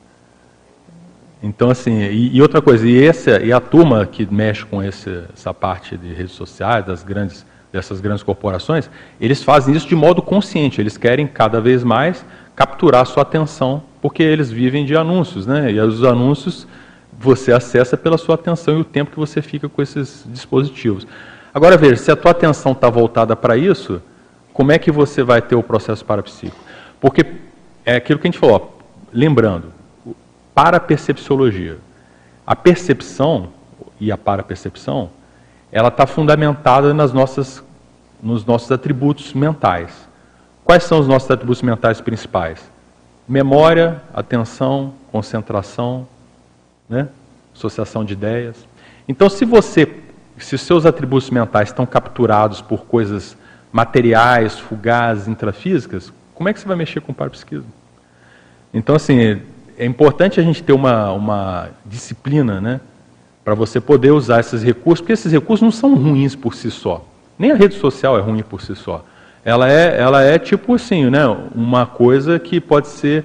Então, 1.43 1.70
assim, 1.70 2.03
e, 2.03 2.37
e, 2.37 2.43
outra 2.43 2.62
coisa, 2.62 2.87
e, 2.87 3.05
essa, 3.05 3.43
e 3.43 3.53
a 3.53 3.59
turma 3.59 4.07
que 4.07 4.24
mexe 4.33 4.65
com 4.65 4.83
esse, 4.83 5.24
essa 5.35 5.53
parte 5.53 5.97
de 5.97 6.12
redes 6.12 6.33
sociais, 6.33 6.87
das 6.87 7.03
grandes, 7.03 7.45
dessas 7.73 8.01
grandes 8.01 8.23
corporações, 8.23 8.89
eles 9.20 9.43
fazem 9.43 9.74
isso 9.74 9.89
de 9.89 9.97
modo 9.97 10.23
consciente, 10.23 10.81
eles 10.81 10.97
querem 10.97 11.27
cada 11.27 11.61
vez 11.61 11.83
mais 11.83 12.24
capturar 12.55 13.07
sua 13.07 13.23
atenção, 13.23 13.83
porque 14.01 14.23
eles 14.23 14.51
vivem 14.51 14.85
de 14.85 14.95
anúncios, 14.95 15.47
né? 15.47 15.73
E 15.73 15.81
os 15.81 16.05
anúncios 16.05 16.66
você 17.19 17.53
acessa 17.53 17.97
pela 17.97 18.19
sua 18.19 18.35
atenção 18.35 18.79
e 18.79 18.81
o 18.81 18.85
tempo 18.85 19.12
que 19.12 19.19
você 19.19 19.41
fica 19.41 19.69
com 19.69 19.81
esses 19.81 20.24
dispositivos. 20.29 21.07
Agora 21.55 21.77
veja, 21.77 21.97
se 21.97 22.11
a 22.11 22.16
tua 22.16 22.33
atenção 22.33 22.73
está 22.73 22.91
voltada 22.91 23.37
para 23.37 23.57
isso, 23.57 24.03
como 24.53 24.73
é 24.73 24.79
que 24.79 24.91
você 24.91 25.23
vai 25.23 25.41
ter 25.41 25.55
o 25.55 25.62
processo 25.62 26.05
parapsíquico? 26.05 26.57
Porque 27.01 27.24
é 27.85 27.97
aquilo 27.97 28.19
que 28.19 28.27
a 28.27 28.31
gente 28.31 28.39
falou, 28.39 28.57
ó, 28.57 28.83
lembrando, 29.13 29.73
parapercepciologia. 30.55 31.79
A 32.47 32.57
percepção 32.57 33.51
e 34.01 34.11
a 34.11 34.19
parapercepção, 34.19 35.11
ela 35.71 35.89
está 35.89 36.07
fundamentada 36.07 36.93
nas 36.93 37.13
nossas, 37.13 37.63
nos 38.23 38.45
nossos 38.45 38.71
atributos 38.71 39.33
mentais. 39.33 40.09
Quais 40.65 40.85
são 40.85 41.01
os 41.01 41.09
nossos 41.09 41.31
atributos 41.31 41.63
mentais 41.63 42.01
principais? 42.01 42.71
Memória, 43.29 44.03
atenção, 44.13 44.95
concentração, 45.11 46.07
né? 46.89 47.09
associação 47.55 48.05
de 48.05 48.13
ideias. 48.13 48.67
Então, 49.09 49.29
se 49.29 49.45
você, 49.45 50.01
se 50.39 50.55
os 50.55 50.61
seus 50.61 50.87
atributos 50.87 51.31
mentais 51.31 51.69
estão 51.69 51.87
capturados 51.87 52.61
por 52.61 52.85
coisas 52.85 53.37
materiais, 53.73 54.59
fugazes, 54.59 55.29
intrafísicas, 55.29 56.13
como 56.35 56.49
é 56.49 56.53
que 56.53 56.61
você 56.61 56.67
vai 56.67 56.77
mexer 56.77 57.01
com 57.01 57.13
o 57.13 57.15
parapsiquismo? 57.15 57.73
Então, 58.73 58.95
assim, 58.95 59.41
é 59.79 59.85
importante 59.85 60.41
a 60.41 60.43
gente 60.43 60.63
ter 60.63 60.73
uma, 60.73 61.13
uma 61.13 61.69
disciplina, 61.85 62.61
né? 62.61 62.81
Para 63.45 63.55
você 63.55 63.81
poder 63.81 64.13
usar 64.13 64.41
esses 64.41 64.63
recursos, 64.63 65.01
porque 65.01 65.13
esses 65.13 65.33
recursos 65.33 65.63
não 65.63 65.73
são 65.73 65.95
ruins 65.95 66.35
por 66.35 66.55
si 66.55 66.71
só. 66.71 67.05
Nem 67.39 67.51
a 67.51 67.55
rede 67.55 67.75
social 67.75 68.17
é 68.19 68.21
ruim 68.21 68.43
por 68.43 68.63
si 68.63 68.75
só. 68.77 69.05
Ela 69.45 69.71
é, 69.71 70.01
ela 70.01 70.23
é 70.23 70.39
tipo 70.39 70.75
assim, 70.75 71.11
né? 71.11 71.27
Uma 71.55 71.85
coisa 71.85 72.39
que 72.39 72.61
pode 72.61 72.89
ser 72.89 73.25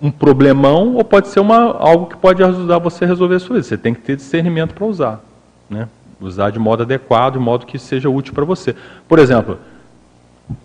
um 0.00 0.10
problemão 0.10 0.94
ou 0.94 1.04
pode 1.04 1.28
ser 1.28 1.40
uma, 1.40 1.76
algo 1.76 2.06
que 2.06 2.16
pode 2.16 2.42
ajudar 2.42 2.78
você 2.78 3.04
a 3.04 3.08
resolver 3.08 3.34
a 3.34 3.40
sua 3.40 3.56
vida. 3.56 3.66
Você 3.66 3.76
tem 3.76 3.92
que 3.92 4.00
ter 4.00 4.16
discernimento 4.16 4.74
para 4.74 4.86
usar. 4.86 5.20
Né? 5.68 5.88
Usar 6.20 6.50
de 6.50 6.58
modo 6.58 6.84
adequado, 6.84 7.34
de 7.34 7.38
modo 7.40 7.66
que 7.66 7.78
seja 7.78 8.08
útil 8.08 8.32
para 8.32 8.44
você. 8.44 8.74
Por 9.08 9.18
exemplo, 9.18 9.58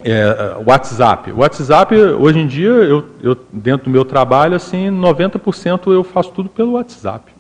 é, 0.03 0.57
WhatsApp. 0.65 1.31
WhatsApp, 1.31 1.95
hoje 1.95 2.39
em 2.39 2.47
dia, 2.47 2.69
eu, 2.69 3.05
eu, 3.22 3.38
dentro 3.51 3.85
do 3.85 3.89
meu 3.91 4.05
trabalho, 4.05 4.55
assim, 4.55 4.89
90% 4.89 5.91
eu 5.91 6.03
faço 6.03 6.31
tudo 6.31 6.49
pelo 6.49 6.73
WhatsApp. 6.73 7.31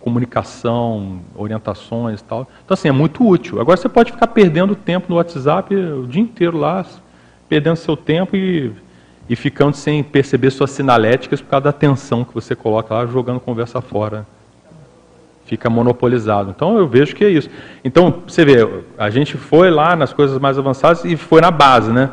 Comunicação, 0.00 1.20
orientações 1.34 2.20
e 2.20 2.24
tal. 2.24 2.48
Então, 2.64 2.74
assim, 2.74 2.88
é 2.88 2.92
muito 2.92 3.26
útil. 3.26 3.60
Agora 3.60 3.76
você 3.76 3.88
pode 3.88 4.12
ficar 4.12 4.26
perdendo 4.28 4.74
tempo 4.74 5.06
no 5.08 5.16
WhatsApp 5.16 5.74
o 5.74 6.06
dia 6.06 6.22
inteiro 6.22 6.58
lá, 6.58 6.84
perdendo 7.48 7.76
seu 7.76 7.96
tempo 7.96 8.36
e 8.36 8.72
e 9.28 9.36
ficando 9.36 9.74
sem 9.74 10.02
perceber 10.02 10.50
suas 10.50 10.70
sinaléticas 10.70 11.40
por 11.40 11.48
causa 11.48 11.64
da 11.64 11.72
tensão 11.72 12.24
que 12.24 12.34
você 12.34 12.54
coloca 12.54 12.94
lá, 12.94 13.06
jogando 13.06 13.40
conversa 13.40 13.80
fora. 13.80 14.26
Fica 15.44 15.68
monopolizado. 15.68 16.50
Então 16.50 16.78
eu 16.78 16.86
vejo 16.86 17.14
que 17.14 17.24
é 17.24 17.28
isso. 17.28 17.50
Então, 17.84 18.22
você 18.26 18.44
vê, 18.44 18.56
a 18.96 19.10
gente 19.10 19.36
foi 19.36 19.70
lá 19.70 19.94
nas 19.96 20.12
coisas 20.12 20.38
mais 20.38 20.58
avançadas 20.58 21.04
e 21.04 21.16
foi 21.16 21.40
na 21.40 21.50
base, 21.50 21.92
né? 21.92 22.10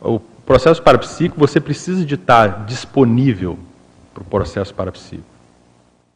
O 0.00 0.18
processo 0.46 0.82
parapsíquico, 0.82 1.38
você 1.38 1.60
precisa 1.60 2.04
de 2.04 2.14
estar 2.14 2.64
disponível 2.64 3.58
para 4.14 4.22
o 4.22 4.26
processo 4.26 4.74
parapsíquico. 4.74 5.28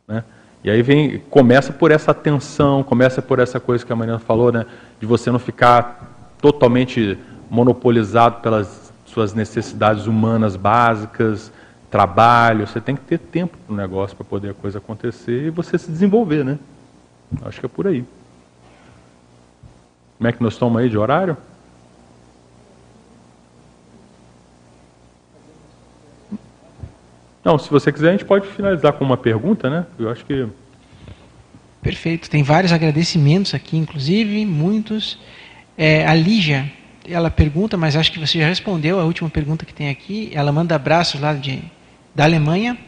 Né? 0.09 0.24
E 0.62 0.70
aí 0.70 0.81
vem, 0.82 1.22
começa 1.28 1.72
por 1.72 1.90
essa 1.90 2.14
tensão, 2.14 2.82
começa 2.82 3.20
por 3.20 3.39
essa 3.39 3.60
coisa 3.60 3.85
que 3.85 3.93
a 3.93 3.97
Mariana 3.97 4.18
falou, 4.18 4.51
né? 4.51 4.64
De 4.98 5.06
você 5.06 5.31
não 5.31 5.39
ficar 5.39 6.35
totalmente 6.40 7.18
monopolizado 7.51 8.40
pelas 8.40 8.93
suas 9.05 9.35
necessidades 9.35 10.06
humanas 10.06 10.56
básicas, 10.56 11.52
trabalho, 11.94 12.66
você 12.66 12.80
tem 12.80 12.96
que 12.96 13.02
ter 13.02 13.18
tempo 13.18 13.56
para 13.56 13.72
o 13.72 13.76
negócio 13.76 14.16
para 14.16 14.26
poder 14.26 14.50
a 14.50 14.54
coisa 14.54 14.78
acontecer 14.78 15.44
e 15.44 15.50
você 15.50 15.78
se 15.78 15.92
desenvolver, 15.92 16.44
né? 16.44 16.58
Acho 17.44 17.60
que 17.60 17.66
é 17.66 17.68
por 17.68 17.86
aí. 17.86 18.04
Como 20.18 20.26
é 20.26 20.32
que 20.32 20.42
nós 20.42 20.54
estamos 20.54 20.76
aí 20.76 20.90
de 20.90 20.98
horário? 20.98 21.36
Não, 27.44 27.56
se 27.60 27.70
você 27.70 27.92
quiser, 27.92 28.08
a 28.08 28.12
gente 28.12 28.24
pode 28.24 28.48
finalizar 28.48 28.94
com 28.94 29.04
uma 29.04 29.16
pergunta, 29.16 29.70
né? 29.70 29.86
Eu 29.96 30.10
acho 30.10 30.24
que. 30.24 30.48
Perfeito. 31.80 32.28
Tem 32.28 32.42
vários 32.42 32.72
agradecimentos 32.72 33.54
aqui, 33.54 33.76
inclusive, 33.76 34.44
muitos. 34.44 35.16
É, 35.78 36.04
a 36.04 36.14
Lígia 36.16 36.72
ela 37.08 37.30
pergunta, 37.30 37.76
mas 37.76 37.94
acho 37.94 38.10
que 38.10 38.18
você 38.18 38.40
já 38.40 38.48
respondeu 38.48 38.98
a 38.98 39.04
última 39.04 39.30
pergunta 39.30 39.64
que 39.64 39.72
tem 39.72 39.90
aqui. 39.90 40.32
Ela 40.34 40.50
manda 40.50 40.74
abraços 40.74 41.20
lá 41.20 41.34
de, 41.34 41.62
da 42.15 42.24
Alemanha 42.24 42.78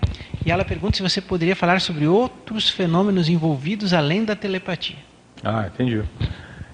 e 0.44 0.50
ela 0.50 0.64
pergunta 0.64 0.96
se 0.96 1.02
você 1.02 1.20
poderia 1.20 1.56
falar 1.56 1.80
sobre 1.80 2.06
outros 2.06 2.68
fenômenos 2.68 3.28
envolvidos 3.28 3.92
além 3.92 4.24
da 4.24 4.36
telepatia. 4.36 4.96
Ah, 5.42 5.66
entendi. 5.66 6.02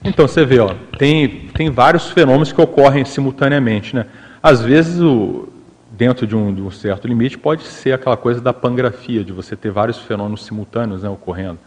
Então 0.05 0.29
você 0.29 0.45
vê, 0.45 0.59
ó, 0.59 0.75
tem, 0.99 1.49
tem 1.55 1.71
vários 1.71 2.11
fenômenos 2.11 2.53
que 2.53 2.61
ocorrem 2.61 3.05
simultaneamente, 3.05 3.95
né? 3.95 4.07
Às 4.43 4.61
vezes 4.61 5.01
o, 5.01 5.49
dentro 5.91 6.27
de 6.27 6.35
um, 6.35 6.53
de 6.53 6.61
um, 6.61 6.71
certo 6.71 7.07
limite 7.07 7.39
pode 7.39 7.63
ser 7.63 7.93
aquela 7.93 8.17
coisa 8.17 8.41
da 8.41 8.53
pangrafia, 8.53 9.25
de 9.25 9.33
você 9.33 9.55
ter 9.55 9.71
vários 9.71 9.99
fenômenos 9.99 10.45
simultâneos 10.45 11.03
né, 11.03 11.09
ocorrendo. 11.09 11.59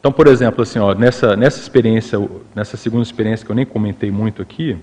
Então, 0.00 0.10
por 0.10 0.26
exemplo, 0.26 0.62
assim, 0.62 0.78
ó, 0.78 0.94
nessa, 0.94 1.36
nessa 1.36 1.60
experiência, 1.60 2.18
nessa 2.54 2.76
segunda 2.76 3.04
experiência 3.04 3.46
que 3.46 3.52
eu 3.52 3.56
nem 3.56 3.66
comentei 3.66 4.10
muito 4.10 4.42
aqui, 4.42 4.76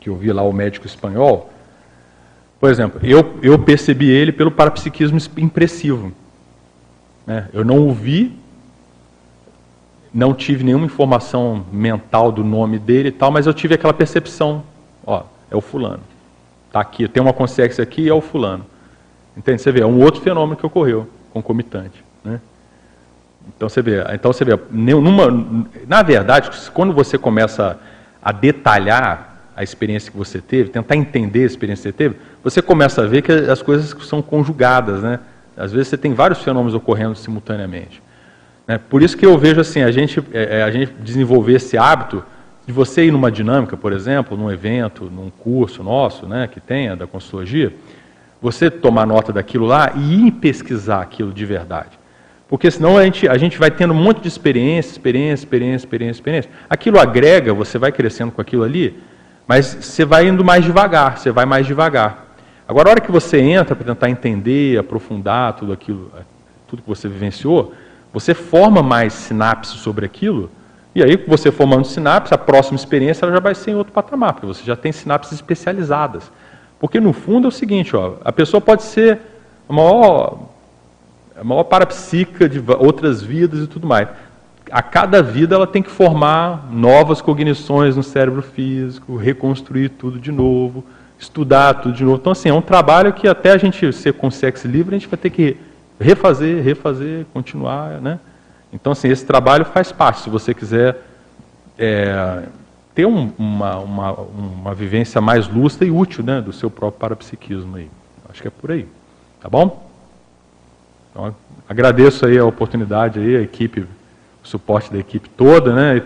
que 0.00 0.08
eu 0.08 0.16
vi 0.16 0.32
lá 0.32 0.42
o 0.42 0.52
médico 0.52 0.86
espanhol, 0.86 1.52
por 2.60 2.70
exemplo, 2.70 3.00
eu, 3.02 3.38
eu 3.42 3.58
percebi 3.58 4.10
ele 4.10 4.30
pelo 4.30 4.50
parapsiquismo 4.50 5.18
impressivo. 5.38 6.12
Né? 7.26 7.48
Eu 7.54 7.64
não 7.64 7.88
o 7.88 7.94
vi, 7.94 8.36
não 10.12 10.34
tive 10.34 10.62
nenhuma 10.62 10.84
informação 10.84 11.64
mental 11.72 12.30
do 12.30 12.44
nome 12.44 12.78
dele 12.78 13.08
e 13.08 13.12
tal, 13.12 13.30
mas 13.30 13.46
eu 13.46 13.54
tive 13.54 13.74
aquela 13.74 13.94
percepção, 13.94 14.62
ó, 15.06 15.22
é 15.50 15.56
o 15.56 15.60
fulano. 15.62 16.02
Está 16.66 16.80
aqui, 16.80 17.08
tem 17.08 17.22
uma 17.22 17.32
consciência 17.32 17.82
aqui 17.82 18.06
é 18.06 18.12
o 18.12 18.20
fulano. 18.20 18.66
Entende? 19.34 19.62
Você 19.62 19.72
vê, 19.72 19.80
é 19.80 19.86
um 19.86 19.98
outro 19.98 20.20
fenômeno 20.20 20.56
que 20.56 20.66
ocorreu, 20.66 21.08
concomitante. 21.32 22.04
Né? 22.22 22.40
Então 23.56 23.68
você 23.68 23.80
vê, 23.80 24.04
então 24.12 24.32
você 24.32 24.44
vê, 24.44 24.58
numa, 24.70 25.28
na 25.88 26.02
verdade, 26.02 26.50
quando 26.74 26.92
você 26.92 27.16
começa 27.16 27.78
a 28.22 28.32
detalhar 28.32 29.30
a 29.56 29.62
experiência 29.62 30.10
que 30.10 30.16
você 30.16 30.40
teve, 30.40 30.70
tentar 30.70 30.96
entender 30.96 31.42
a 31.42 31.46
experiência 31.46 31.92
que 31.92 31.98
você 31.98 32.10
teve, 32.10 32.16
você 32.42 32.62
começa 32.62 33.02
a 33.02 33.06
ver 33.06 33.22
que 33.22 33.32
as 33.32 33.62
coisas 33.62 33.94
são 34.06 34.22
conjugadas, 34.22 35.02
né? 35.02 35.20
Às 35.56 35.72
vezes 35.72 35.88
você 35.88 35.98
tem 35.98 36.14
vários 36.14 36.42
fenômenos 36.42 36.74
ocorrendo 36.74 37.14
simultaneamente. 37.14 38.02
Né? 38.66 38.78
Por 38.78 39.02
isso 39.02 39.16
que 39.16 39.26
eu 39.26 39.36
vejo 39.36 39.60
assim, 39.60 39.82
a 39.82 39.90
gente, 39.90 40.22
é, 40.32 40.58
é, 40.58 40.62
a 40.62 40.70
gente 40.70 40.92
desenvolver 41.02 41.54
esse 41.54 41.76
hábito 41.76 42.24
de 42.66 42.72
você 42.72 43.04
ir 43.04 43.10
numa 43.10 43.30
dinâmica, 43.30 43.76
por 43.76 43.92
exemplo, 43.92 44.36
num 44.36 44.50
evento, 44.50 45.04
num 45.04 45.28
curso 45.28 45.82
nosso, 45.82 46.26
né, 46.26 46.46
que 46.46 46.60
tenha 46.60 46.94
da 46.94 47.06
consultogia, 47.06 47.74
você 48.40 48.70
tomar 48.70 49.06
nota 49.06 49.32
daquilo 49.32 49.66
lá 49.66 49.92
e 49.96 50.28
ir 50.28 50.30
pesquisar 50.32 51.02
aquilo 51.02 51.32
de 51.32 51.44
verdade. 51.44 51.98
Porque 52.48 52.70
senão 52.70 52.96
a 52.96 53.04
gente, 53.04 53.28
a 53.28 53.36
gente 53.36 53.58
vai 53.58 53.70
tendo 53.70 53.92
um 53.92 54.02
monte 54.02 54.20
de 54.20 54.28
experiência, 54.28 54.92
experiência, 54.92 55.44
experiência, 55.44 55.84
experiência, 55.84 56.20
experiência. 56.20 56.50
Aquilo 56.68 56.98
agrega, 56.98 57.52
você 57.52 57.76
vai 57.76 57.92
crescendo 57.92 58.32
com 58.32 58.40
aquilo 58.40 58.62
ali, 58.62 58.98
mas 59.46 59.66
você 59.66 60.04
vai 60.04 60.28
indo 60.28 60.44
mais 60.44 60.64
devagar, 60.64 61.18
você 61.18 61.30
vai 61.30 61.44
mais 61.44 61.66
devagar. 61.66 62.29
Agora, 62.70 62.88
a 62.88 62.92
hora 62.92 63.00
que 63.00 63.10
você 63.10 63.40
entra 63.40 63.74
para 63.74 63.84
tentar 63.84 64.08
entender, 64.08 64.78
aprofundar 64.78 65.54
tudo 65.54 65.72
aquilo, 65.72 66.08
tudo 66.68 66.82
que 66.82 66.88
você 66.88 67.08
vivenciou, 67.08 67.74
você 68.12 68.32
forma 68.32 68.80
mais 68.80 69.12
sinapses 69.12 69.80
sobre 69.80 70.06
aquilo, 70.06 70.48
e 70.94 71.02
aí, 71.02 71.16
você 71.16 71.50
formando 71.50 71.84
sinapses, 71.84 72.32
a 72.32 72.38
próxima 72.38 72.76
experiência 72.76 73.24
ela 73.24 73.32
já 73.32 73.40
vai 73.40 73.56
ser 73.56 73.72
em 73.72 73.74
outro 73.74 73.92
patamar, 73.92 74.34
porque 74.34 74.46
você 74.46 74.62
já 74.62 74.76
tem 74.76 74.92
sinapses 74.92 75.32
especializadas. 75.32 76.30
Porque, 76.78 77.00
no 77.00 77.12
fundo, 77.12 77.46
é 77.46 77.48
o 77.48 77.50
seguinte, 77.50 77.96
ó, 77.96 78.14
a 78.24 78.30
pessoa 78.30 78.60
pode 78.60 78.84
ser 78.84 79.18
a 79.68 79.72
maior, 79.72 80.38
a 81.36 81.42
maior 81.42 81.64
parapsíquica 81.64 82.48
de 82.48 82.62
outras 82.78 83.20
vidas 83.20 83.64
e 83.64 83.66
tudo 83.66 83.84
mais 83.84 84.06
a 84.70 84.82
cada 84.82 85.20
vida 85.20 85.56
ela 85.56 85.66
tem 85.66 85.82
que 85.82 85.90
formar 85.90 86.68
novas 86.70 87.20
cognições 87.20 87.96
no 87.96 88.04
cérebro 88.04 88.40
físico, 88.40 89.16
reconstruir 89.16 89.88
tudo 89.88 90.16
de 90.16 90.30
novo, 90.30 90.84
estudar 91.20 91.74
tudo 91.74 91.94
de 91.94 92.02
novo. 92.02 92.16
Então, 92.16 92.32
assim, 92.32 92.48
é 92.48 92.54
um 92.54 92.62
trabalho 92.62 93.12
que 93.12 93.28
até 93.28 93.52
a 93.52 93.58
gente 93.58 93.92
ser 93.92 94.14
consciência 94.14 94.66
livre, 94.66 94.96
a 94.96 94.98
gente 94.98 95.08
vai 95.08 95.18
ter 95.18 95.28
que 95.28 95.56
refazer, 96.00 96.64
refazer, 96.64 97.26
continuar, 97.32 98.00
né? 98.00 98.18
Então, 98.72 98.92
assim, 98.92 99.08
esse 99.08 99.26
trabalho 99.26 99.64
faz 99.66 99.92
parte. 99.92 100.22
Se 100.22 100.30
você 100.30 100.54
quiser 100.54 100.96
é, 101.78 102.44
ter 102.94 103.04
um, 103.04 103.30
uma, 103.38 103.76
uma, 103.78 104.12
uma 104.12 104.74
vivência 104.74 105.20
mais 105.20 105.46
lúcida 105.46 105.84
e 105.84 105.90
útil 105.90 106.24
né, 106.24 106.40
do 106.40 106.52
seu 106.52 106.70
próprio 106.70 106.98
parapsiquismo 106.98 107.76
aí. 107.76 107.90
Acho 108.30 108.40
que 108.40 108.48
é 108.48 108.50
por 108.50 108.70
aí. 108.70 108.88
Tá 109.40 109.48
bom? 109.48 109.90
Então, 111.10 111.34
agradeço 111.68 112.24
aí 112.24 112.38
a 112.38 112.44
oportunidade 112.44 113.18
aí, 113.18 113.36
a 113.36 113.42
equipe, 113.42 113.80
o 113.80 113.88
suporte 114.42 114.90
da 114.90 114.98
equipe 114.98 115.28
toda, 115.28 115.74
né? 115.74 116.02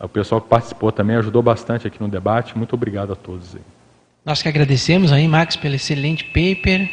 O 0.00 0.08
pessoal 0.08 0.40
que 0.40 0.48
participou 0.48 0.90
também 0.90 1.16
ajudou 1.16 1.42
bastante 1.42 1.86
aqui 1.86 2.00
no 2.00 2.08
debate. 2.08 2.56
Muito 2.56 2.74
obrigado 2.74 3.12
a 3.12 3.16
todos 3.16 3.54
aí. 3.54 3.62
Nós 4.24 4.40
que 4.40 4.48
agradecemos 4.48 5.10
aí, 5.10 5.26
Max, 5.26 5.56
pelo 5.56 5.74
excelente 5.74 6.24
paper. 6.24 6.88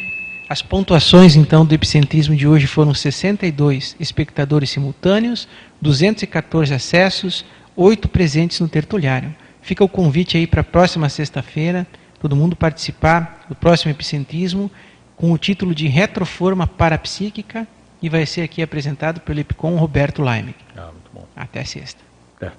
As 0.48 0.62
pontuações, 0.62 1.36
então, 1.36 1.64
do 1.64 1.72
epicentrismo 1.72 2.34
de 2.34 2.44
hoje 2.46 2.66
foram 2.66 2.92
62 2.92 3.94
espectadores 4.00 4.70
simultâneos, 4.70 5.46
214 5.80 6.74
acessos, 6.74 7.44
8 7.76 8.08
presentes 8.08 8.58
no 8.58 8.68
tertuliário. 8.68 9.32
Fica 9.62 9.84
o 9.84 9.88
convite 9.88 10.36
aí 10.36 10.44
para 10.44 10.62
a 10.62 10.64
próxima 10.64 11.08
sexta-feira, 11.08 11.86
todo 12.18 12.34
mundo 12.34 12.56
participar 12.56 13.46
do 13.48 13.54
próximo 13.54 13.92
epicentrismo, 13.92 14.68
com 15.16 15.30
o 15.30 15.38
título 15.38 15.72
de 15.72 15.86
Retroforma 15.86 16.66
Parapsíquica, 16.66 17.64
e 18.02 18.08
vai 18.08 18.26
ser 18.26 18.40
aqui 18.40 18.60
apresentado 18.60 19.20
pelo 19.20 19.38
Epicom 19.38 19.76
Roberto 19.76 20.20
Laime. 20.20 20.56
Ah, 20.76 20.90
muito 20.92 21.10
bom. 21.14 21.28
Até 21.36 21.62
sexta. 21.62 22.00
É. 22.40 22.50